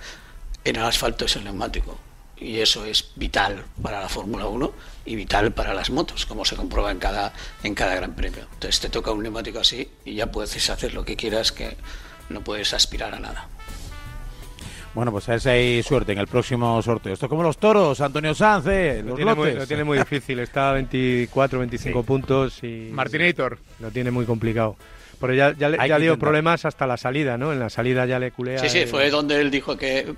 en 0.65 0.75
el 0.75 0.83
asfalto 0.83 1.23
es 1.23 1.37
el 1.37 1.45
neumático. 1.45 1.97
Y 2.35 2.59
eso 2.59 2.83
es 2.83 3.11
vital 3.15 3.63
para 3.81 4.01
la 4.01 4.09
Fórmula 4.09 4.47
1 4.47 4.73
y 5.05 5.15
vital 5.15 5.53
para 5.53 5.73
las 5.73 5.89
motos, 5.91 6.25
como 6.25 6.43
se 6.43 6.57
comprueba 6.57 6.91
en 6.91 6.99
cada, 6.99 7.31
en 7.63 7.73
cada 7.73 7.95
gran 7.95 8.13
premio. 8.17 8.45
Entonces 8.55 8.81
te 8.81 8.89
toca 8.89 9.11
un 9.11 9.23
neumático 9.23 9.59
así 9.59 9.89
y 10.03 10.15
ya 10.15 10.29
puedes 10.29 10.69
hacer 10.69 10.93
lo 10.93 11.05
que 11.05 11.15
quieras, 11.15 11.53
que 11.53 11.77
no 12.27 12.43
puedes 12.43 12.73
aspirar 12.73 13.15
a 13.15 13.19
nada. 13.21 13.47
Bueno, 14.97 15.11
pues 15.11 15.29
a 15.29 15.33
ver 15.33 15.41
si 15.41 15.49
hay 15.49 15.83
suerte 15.83 16.11
en 16.13 16.17
el 16.17 16.25
próximo 16.25 16.81
sorteo. 16.81 17.13
Esto 17.13 17.27
es 17.27 17.29
como 17.29 17.43
los 17.43 17.59
toros, 17.59 18.01
Antonio 18.01 18.33
Sanz, 18.33 18.65
¿eh? 18.65 19.01
Lo 19.03 19.09
los 19.09 19.15
tiene, 19.17 19.35
muy, 19.35 19.51
lo 19.53 19.67
tiene 19.67 19.83
muy 19.83 19.99
difícil, 19.99 20.39
está 20.39 20.71
a 20.71 20.73
24, 20.73 21.59
25 21.59 22.01
puntos 22.01 22.63
y... 22.63 22.89
Martinator. 22.91 23.59
Lo 23.79 23.91
tiene 23.91 24.09
muy 24.09 24.25
complicado. 24.25 24.75
Pero 25.19 25.35
ya, 25.35 25.53
ya, 25.55 25.69
le- 25.69 25.87
ya 25.87 25.99
dio 25.99 26.17
problemas 26.17 26.65
hasta 26.65 26.87
la 26.87 26.97
salida, 26.97 27.37
¿no? 27.37 27.53
En 27.53 27.59
la 27.59 27.69
salida 27.69 28.07
ya 28.07 28.17
le 28.17 28.31
culea... 28.31 28.57
Sí, 28.57 28.69
sí, 28.69 28.79
el- 28.79 28.87
fue 28.87 29.11
donde 29.11 29.39
él 29.39 29.51
dijo 29.51 29.77
que 29.77 30.15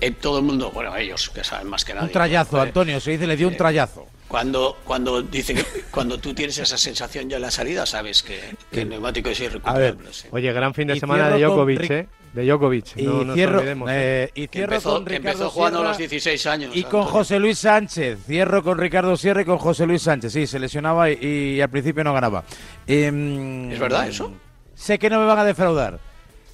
eh, 0.00 0.10
todo 0.12 0.38
el 0.38 0.44
mundo, 0.46 0.70
bueno, 0.70 0.96
ellos 0.96 1.28
que 1.28 1.44
saben 1.44 1.68
más 1.68 1.84
que 1.84 1.92
nadie. 1.92 2.06
Un 2.06 2.12
trayazo, 2.14 2.52
fue- 2.52 2.60
Antonio, 2.62 3.00
se 3.00 3.10
dice, 3.10 3.26
le 3.26 3.36
dio 3.36 3.46
un 3.48 3.58
trayazo. 3.58 4.06
Cuando, 4.26 4.78
cuando 4.84 5.20
dice 5.20 5.52
que 5.52 5.64
cuando 5.90 6.16
tú 6.16 6.32
tienes 6.32 6.56
esa 6.56 6.78
sensación 6.78 7.28
ya 7.28 7.36
en 7.36 7.42
la 7.42 7.50
salida, 7.50 7.84
sabes 7.84 8.22
que, 8.22 8.40
que 8.72 8.80
el 8.80 8.88
neumático 8.88 9.28
es 9.28 9.38
A 9.38 9.42
ver, 9.42 9.50
irrecuperable. 9.52 10.08
sí. 10.12 10.28
oye, 10.30 10.50
gran 10.54 10.72
fin 10.72 10.88
de 10.88 10.96
Y 10.96 11.00
semana 11.00 11.26
de 11.28 11.32
con 11.32 11.40
Djokovic, 11.50 11.90
¿eh? 11.90 12.06
De 12.34 12.44
Djokovic, 12.44 12.96
Y 12.96 13.04
no 13.04 13.24
nos 13.24 13.36
cierro, 13.36 13.58
olvidemos. 13.58 13.88
eh, 13.92 14.30
y 14.34 14.48
cierro 14.48 14.72
empezó, 14.74 14.94
con 14.94 15.04
que 15.04 15.10
Ricardo 15.18 15.30
empezó 15.30 15.50
jugando 15.50 15.78
a 15.78 15.80
Sierra 15.82 15.88
los 15.90 15.98
16 15.98 16.46
años. 16.46 16.70
y 16.76 16.82
con 16.82 17.02
José 17.04 17.38
Luis 17.38 17.58
Sánchez. 17.60 18.18
Cierro 18.26 18.62
con 18.64 18.76
Ricardo 18.78 19.16
Sierra 19.16 19.42
y 19.42 19.44
con 19.44 19.58
José 19.58 19.86
Luis 19.86 20.02
Sánchez. 20.02 20.32
Sí, 20.32 20.46
se 20.48 20.58
lesionaba 20.58 21.10
y, 21.10 21.18
y 21.22 21.60
al 21.60 21.70
principio 21.70 22.02
no 22.02 22.12
ganaba. 22.12 22.42
Em, 22.88 23.70
¿Es 23.70 23.78
verdad 23.78 24.08
eso? 24.08 24.32
Sé 24.74 24.98
que 24.98 25.08
no 25.08 25.20
me 25.20 25.26
van 25.26 25.38
a 25.38 25.44
defraudar. 25.44 26.00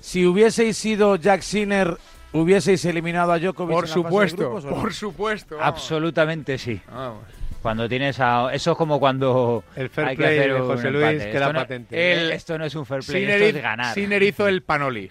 Si 0.01 0.27
hubieseis 0.27 0.77
sido 0.77 1.17
Jack 1.17 1.41
Sinner, 1.43 1.97
hubieseis 2.33 2.85
eliminado 2.85 3.33
a 3.33 3.39
Djokovic 3.39 3.73
Por 3.75 3.85
en 3.85 3.91
la 3.91 3.95
fase 3.95 3.99
de 4.01 4.05
supuesto, 4.05 4.37
grupos, 4.43 4.65
¿o 4.65 4.71
no? 4.71 4.81
por 4.83 4.93
supuesto. 4.95 5.57
vamos. 5.57 5.69
Absolutamente 5.75 6.59
sí. 6.59 6.81
Vamos. 6.93 7.25
Cuando 7.63 7.87
tienes 7.89 8.19
a... 8.21 8.49
Eso 8.55 8.73
es 8.73 8.77
como 8.79 8.99
cuando 8.99 9.65
El 9.77 9.91
fair 9.91 10.09
hay 10.09 10.17
que 10.17 10.23
play 10.23 10.39
hacer 10.39 10.55
de 10.55 10.61
José 10.61 10.91
Luis 10.91 11.05
empate. 11.05 11.31
queda 11.31 11.41
Esto 11.41 11.53
no- 11.53 11.59
patente. 11.59 12.13
El- 12.13 12.31
esto 12.33 12.59
no 12.59 12.65
es 12.65 12.75
un 12.75 12.87
fair 12.87 13.03
play, 13.03 13.21
Sinner 13.23 13.43
esto 13.43 13.57
es 13.59 13.63
ganar. 13.63 13.95
Sinner 13.95 14.23
hizo 14.23 14.49
el 14.49 14.63
panoli. 14.63 15.11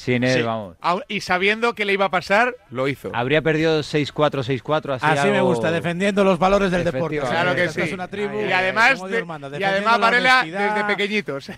Sinner, 0.00 0.38
Sí. 0.38 0.42
vamos. 0.42 0.76
Y 1.08 1.20
sabiendo 1.20 1.74
que 1.74 1.84
le 1.84 1.92
iba 1.92 2.06
a 2.06 2.10
pasar, 2.10 2.54
lo 2.70 2.88
hizo. 2.88 3.10
Habría 3.14 3.42
perdido 3.42 3.80
6-4, 3.82 4.42
6-4, 4.42 4.94
así 4.94 5.04
Así 5.06 5.28
me 5.28 5.40
gusta, 5.42 5.70
defendiendo 5.70 6.24
los 6.24 6.38
valores 6.38 6.70
del 6.70 6.84
deporte. 6.84 7.18
Claro 7.18 7.54
que 7.54 7.68
sí. 7.68 7.82
es 7.82 7.92
una 7.92 8.08
tribu, 8.08 8.40
y 8.40 8.50
además, 8.52 9.00
de- 9.02 9.24
y 9.58 9.62
además 9.64 9.92
la 9.92 9.98
Varela 9.98 10.42
desde 10.44 10.84
pequeñitos. 10.84 11.50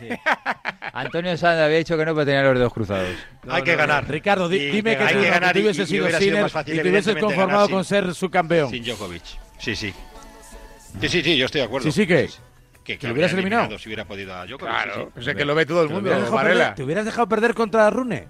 Antonio 0.92 1.36
Sanz 1.36 1.60
había 1.60 1.78
dicho 1.78 1.96
que 1.96 2.04
no, 2.04 2.14
pero 2.14 2.26
tenía 2.26 2.42
los 2.42 2.54
dedos 2.58 2.72
cruzados. 2.72 3.08
Hay 3.48 3.62
que 3.62 3.76
ganar. 3.76 4.08
Ricardo, 4.08 4.48
di- 4.48 4.56
Y 4.58 4.70
dime 4.70 4.96
que, 4.96 5.06
que 5.06 5.30
ganar 5.30 5.56
hubieses 5.56 5.88
y 5.88 5.92
sido 5.92 6.06
Sinner 6.10 6.46
y 6.66 6.78
te 6.80 6.88
hubieses 6.88 7.16
conformado 7.16 7.60
ganar 7.66 7.70
con 7.70 7.84
sin- 7.84 7.88
ser 8.04 8.14
su 8.14 8.30
campeón. 8.30 8.70
Sin 8.70 8.84
Djokovic. 8.84 9.22
Sí, 9.58 9.76
sí. 9.76 9.94
Sí, 11.00 11.08
sí, 11.08 11.22
sí, 11.22 11.36
yo 11.36 11.46
estoy 11.46 11.60
de 11.60 11.66
acuerdo. 11.66 11.84
Sí, 11.90 11.92
sí, 11.92 12.06
¿qué? 12.06 12.28
Que, 12.84 12.98
¿Que 12.98 13.06
lo 13.06 13.12
hubieras 13.12 13.32
habría 13.32 13.42
eliminado? 13.46 13.78
Si 13.78 13.88
hubiera 13.88 14.04
podido 14.04 14.34
a 14.34 14.44
Djokovic. 14.46 14.72
Claro, 14.74 14.94
sí, 14.94 15.00
sí. 15.02 15.06
pues 15.14 15.26
es 15.28 15.34
que 15.36 15.44
lo 15.44 15.54
ve 15.54 15.66
todo 15.66 15.82
el 15.82 15.88
¿Te 15.88 15.94
mundo, 15.94 16.10
hubieras 16.10 16.30
perder- 16.30 16.74
¿Te 16.74 16.82
hubieras 16.82 17.04
dejado 17.04 17.28
perder 17.28 17.54
contra 17.54 17.88
Rune? 17.90 18.28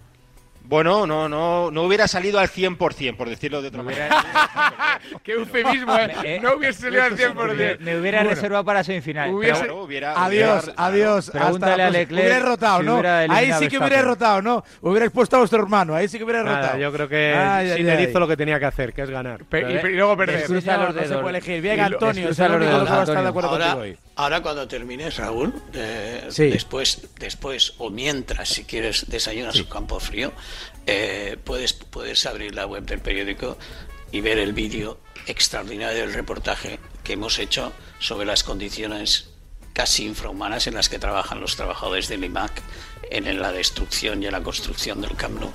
Bueno, 0.65 1.09
no, 1.09 1.29
no, 1.29 1.73
no 1.73 1.83
hubiera 1.83 2.07
salido 2.07 2.39
al 2.39 2.49
100%, 2.49 3.17
por 3.17 3.29
decirlo 3.29 3.61
de 3.61 3.69
otra 3.69 3.83
manera. 3.83 4.09
Qué 5.25 5.33
eufemismo, 5.33 5.93
¿eh? 5.99 6.13
Eh, 6.23 6.41
No 6.41 6.55
hubiese 6.55 6.83
salido 6.83 7.03
al 7.03 7.17
100%. 7.19 7.55
Me, 7.57 7.77
me 7.85 7.99
hubiera 8.01 8.19
Bueno, 8.21 8.35
reservado 8.37 8.65
para 8.65 8.85
semifinal. 8.85 9.31
hubiese- 9.31 9.61
pero- 9.63 9.73
Adiós, 9.75 9.87
hubiera- 9.87 10.75
adiós. 10.77 11.31
Pregúntale 11.31 11.73
hasta 11.73 11.77
la 11.79 11.87
a. 11.87 11.91
Leclerc 11.91 12.13
Hubiera 12.23 12.35
derrotado, 12.37 12.79
si 12.81 12.87
¿no? 12.87 12.93
hubiera 12.95 13.19
Ahí 13.19 13.27
eliminado 13.29 13.61
sí 13.61 13.69
que 13.69 13.79
hubiera 13.79 13.97
derrotado, 13.97 14.43
¿no? 14.43 14.65
Hubierais 14.83 15.11
puesto 15.11 15.37
a 15.37 15.39
vuestro 15.41 15.63
hermano, 15.63 15.95
ahí 15.97 16.07
sí 16.09 16.17
que 16.19 16.25
hubiera 16.25 16.43
Nada, 16.45 16.57
derrotado. 16.57 16.79
yo 16.81 16.93
creo 16.93 17.09
que 17.09 17.35
Ay, 17.35 17.71
ay, 17.71 17.77
Sinner 17.79 17.99
ay. 17.99 18.05
hizo 18.05 18.21
lo 18.21 18.29
que 18.29 18.37
tenía 18.37 18.59
que 18.61 18.67
hacer, 18.67 18.93
que 18.93 19.03
es 19.03 19.11
ganar. 19.11 19.45
Pe- 19.45 19.61
y, 19.69 19.87
y 19.89 19.97
luego 19.97 20.17
perder. 20.17 20.39
Descruza 20.39 20.77
los 20.77 20.89
No, 20.89 20.93
no 20.95 21.03
se 21.03 21.09
dedos. 21.09 21.23
puede 21.23 21.39
elegir. 21.39 21.61
Bien, 21.61 21.77
lo- 21.79 21.85
Antonio, 21.87 22.29
es 22.29 22.39
los 22.39 22.49
único 22.49 22.59
dedos, 22.65 22.85
que 22.85 22.91
va 22.95 23.01
a 23.01 23.03
estar 23.03 23.23
de 23.23 23.29
acuerdo 23.29 23.51
contigo 23.51 23.77
hoy. 23.79 23.99
Ahora 24.17 24.43
cuando 24.43 24.67
termines, 24.69 25.17
Raúl, 25.17 25.55
eh, 25.75 26.27
Sí. 26.31 26.45
después, 26.45 27.03
después 27.19 27.75
o 27.79 27.91
mientras, 27.91 28.49
si 28.49 28.65
quieres 28.65 29.07
desayunar 29.09 29.55
su 29.55 29.69
campo 29.69 30.01
frío, 30.01 30.33
eh, 30.87 31.37
puedes, 31.45 31.73
puedes 31.73 32.25
abrir 32.27 32.55
la 32.55 32.67
web 32.67 32.85
del 32.85 33.01
periódico 33.01 33.57
y 34.11 34.21
ver 34.21 34.39
el 34.39 34.53
vídeo 34.53 34.99
extraordinario 35.27 36.01
del 36.01 36.13
reportaje 36.13 36.79
que 37.05 37.15
hemos 37.15 37.39
hecho 37.39 37.73
sobre 37.99 38.27
las 38.27 38.43
condiciones 38.45 39.31
casi 39.73 40.05
infrahumanas 40.05 40.67
en 40.67 40.75
las 40.75 40.89
que 40.89 40.99
trabajan 40.99 41.41
los 41.41 41.57
trabajadores 41.57 42.09
del 42.09 42.25
IMAC 42.25 42.63
en 43.11 43.41
la 43.41 43.53
destrucción 43.53 44.23
y 44.23 44.27
en 44.27 44.33
la 44.33 44.43
construcción 44.43 45.01
del 45.01 45.15
Camp 45.17 45.41
Nou. 45.41 45.51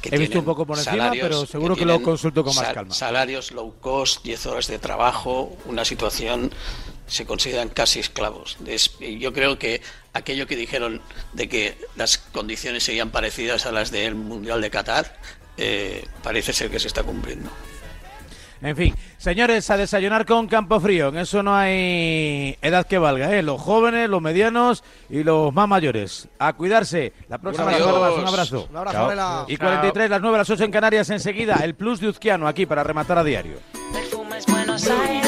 que 0.00 0.14
He 0.14 0.18
visto 0.18 0.38
un 0.38 0.44
poco 0.46 0.64
por 0.64 0.78
encima, 0.78 0.96
salarios 0.96 1.28
pero 1.28 1.46
seguro 1.46 1.76
que 1.76 1.84
lo 1.84 2.00
consulto 2.00 2.42
con 2.42 2.54
más 2.54 2.72
calma. 2.72 2.94
Salarios 2.94 3.50
low 3.52 3.74
cost, 3.80 4.22
10 4.24 4.46
horas 4.46 4.66
de 4.66 4.78
trabajo, 4.78 5.56
una 5.66 5.84
situación, 5.84 6.50
se 7.10 7.26
consideran 7.26 7.68
casi 7.68 8.00
esclavos. 8.00 8.56
Es- 8.66 8.96
y 9.00 9.18
yo 9.18 9.32
creo 9.32 9.58
que 9.58 9.82
aquello 10.14 10.46
que 10.46 10.56
dijeron 10.56 11.02
de 11.34 11.48
que 11.48 11.76
las 11.96 12.16
condiciones 12.18 12.84
serían 12.84 13.10
parecidas 13.10 13.66
a 13.66 13.72
las 13.72 13.90
del 13.90 14.14
Mundial 14.14 14.60
de 14.62 14.70
Qatar, 14.70 15.18
eh, 15.58 16.04
parece 16.22 16.52
ser 16.52 16.70
que 16.70 16.78
se 16.80 16.86
está 16.88 17.02
cumpliendo. 17.02 17.50
En 18.62 18.76
fin, 18.76 18.94
señores, 19.16 19.70
a 19.70 19.78
desayunar 19.78 20.26
con 20.26 20.46
Campo 20.46 20.78
Frío. 20.80 21.08
En 21.08 21.16
eso 21.16 21.42
no 21.42 21.56
hay 21.56 22.58
edad 22.60 22.86
que 22.86 22.98
valga, 22.98 23.34
¿eh? 23.34 23.42
Los 23.42 23.58
jóvenes, 23.58 24.08
los 24.10 24.20
medianos 24.20 24.84
y 25.08 25.22
los 25.24 25.52
más 25.54 25.66
mayores. 25.66 26.28
A 26.38 26.52
cuidarse. 26.52 27.14
La 27.30 27.38
próxima 27.38 27.72
semana 27.72 27.98
más. 27.98 28.12
Un 28.12 28.26
abrazo. 28.28 28.68
Un 28.70 28.76
abrazo, 28.76 29.02
Varela. 29.06 29.44
Y 29.48 29.56
43, 29.56 30.10
las 30.10 30.20
9, 30.20 30.36
las 30.38 30.50
8 30.50 30.64
en 30.64 30.70
Canarias 30.70 31.08
enseguida. 31.08 31.54
El 31.64 31.74
plus 31.74 32.00
de 32.00 32.08
Uzquiano 32.10 32.46
aquí 32.46 32.66
para 32.66 32.84
rematar 32.84 33.16
a 33.16 33.24
diario. 33.24 33.58
Perfumes 33.94 34.44
Buenos 34.46 34.86
Aires. 34.90 35.19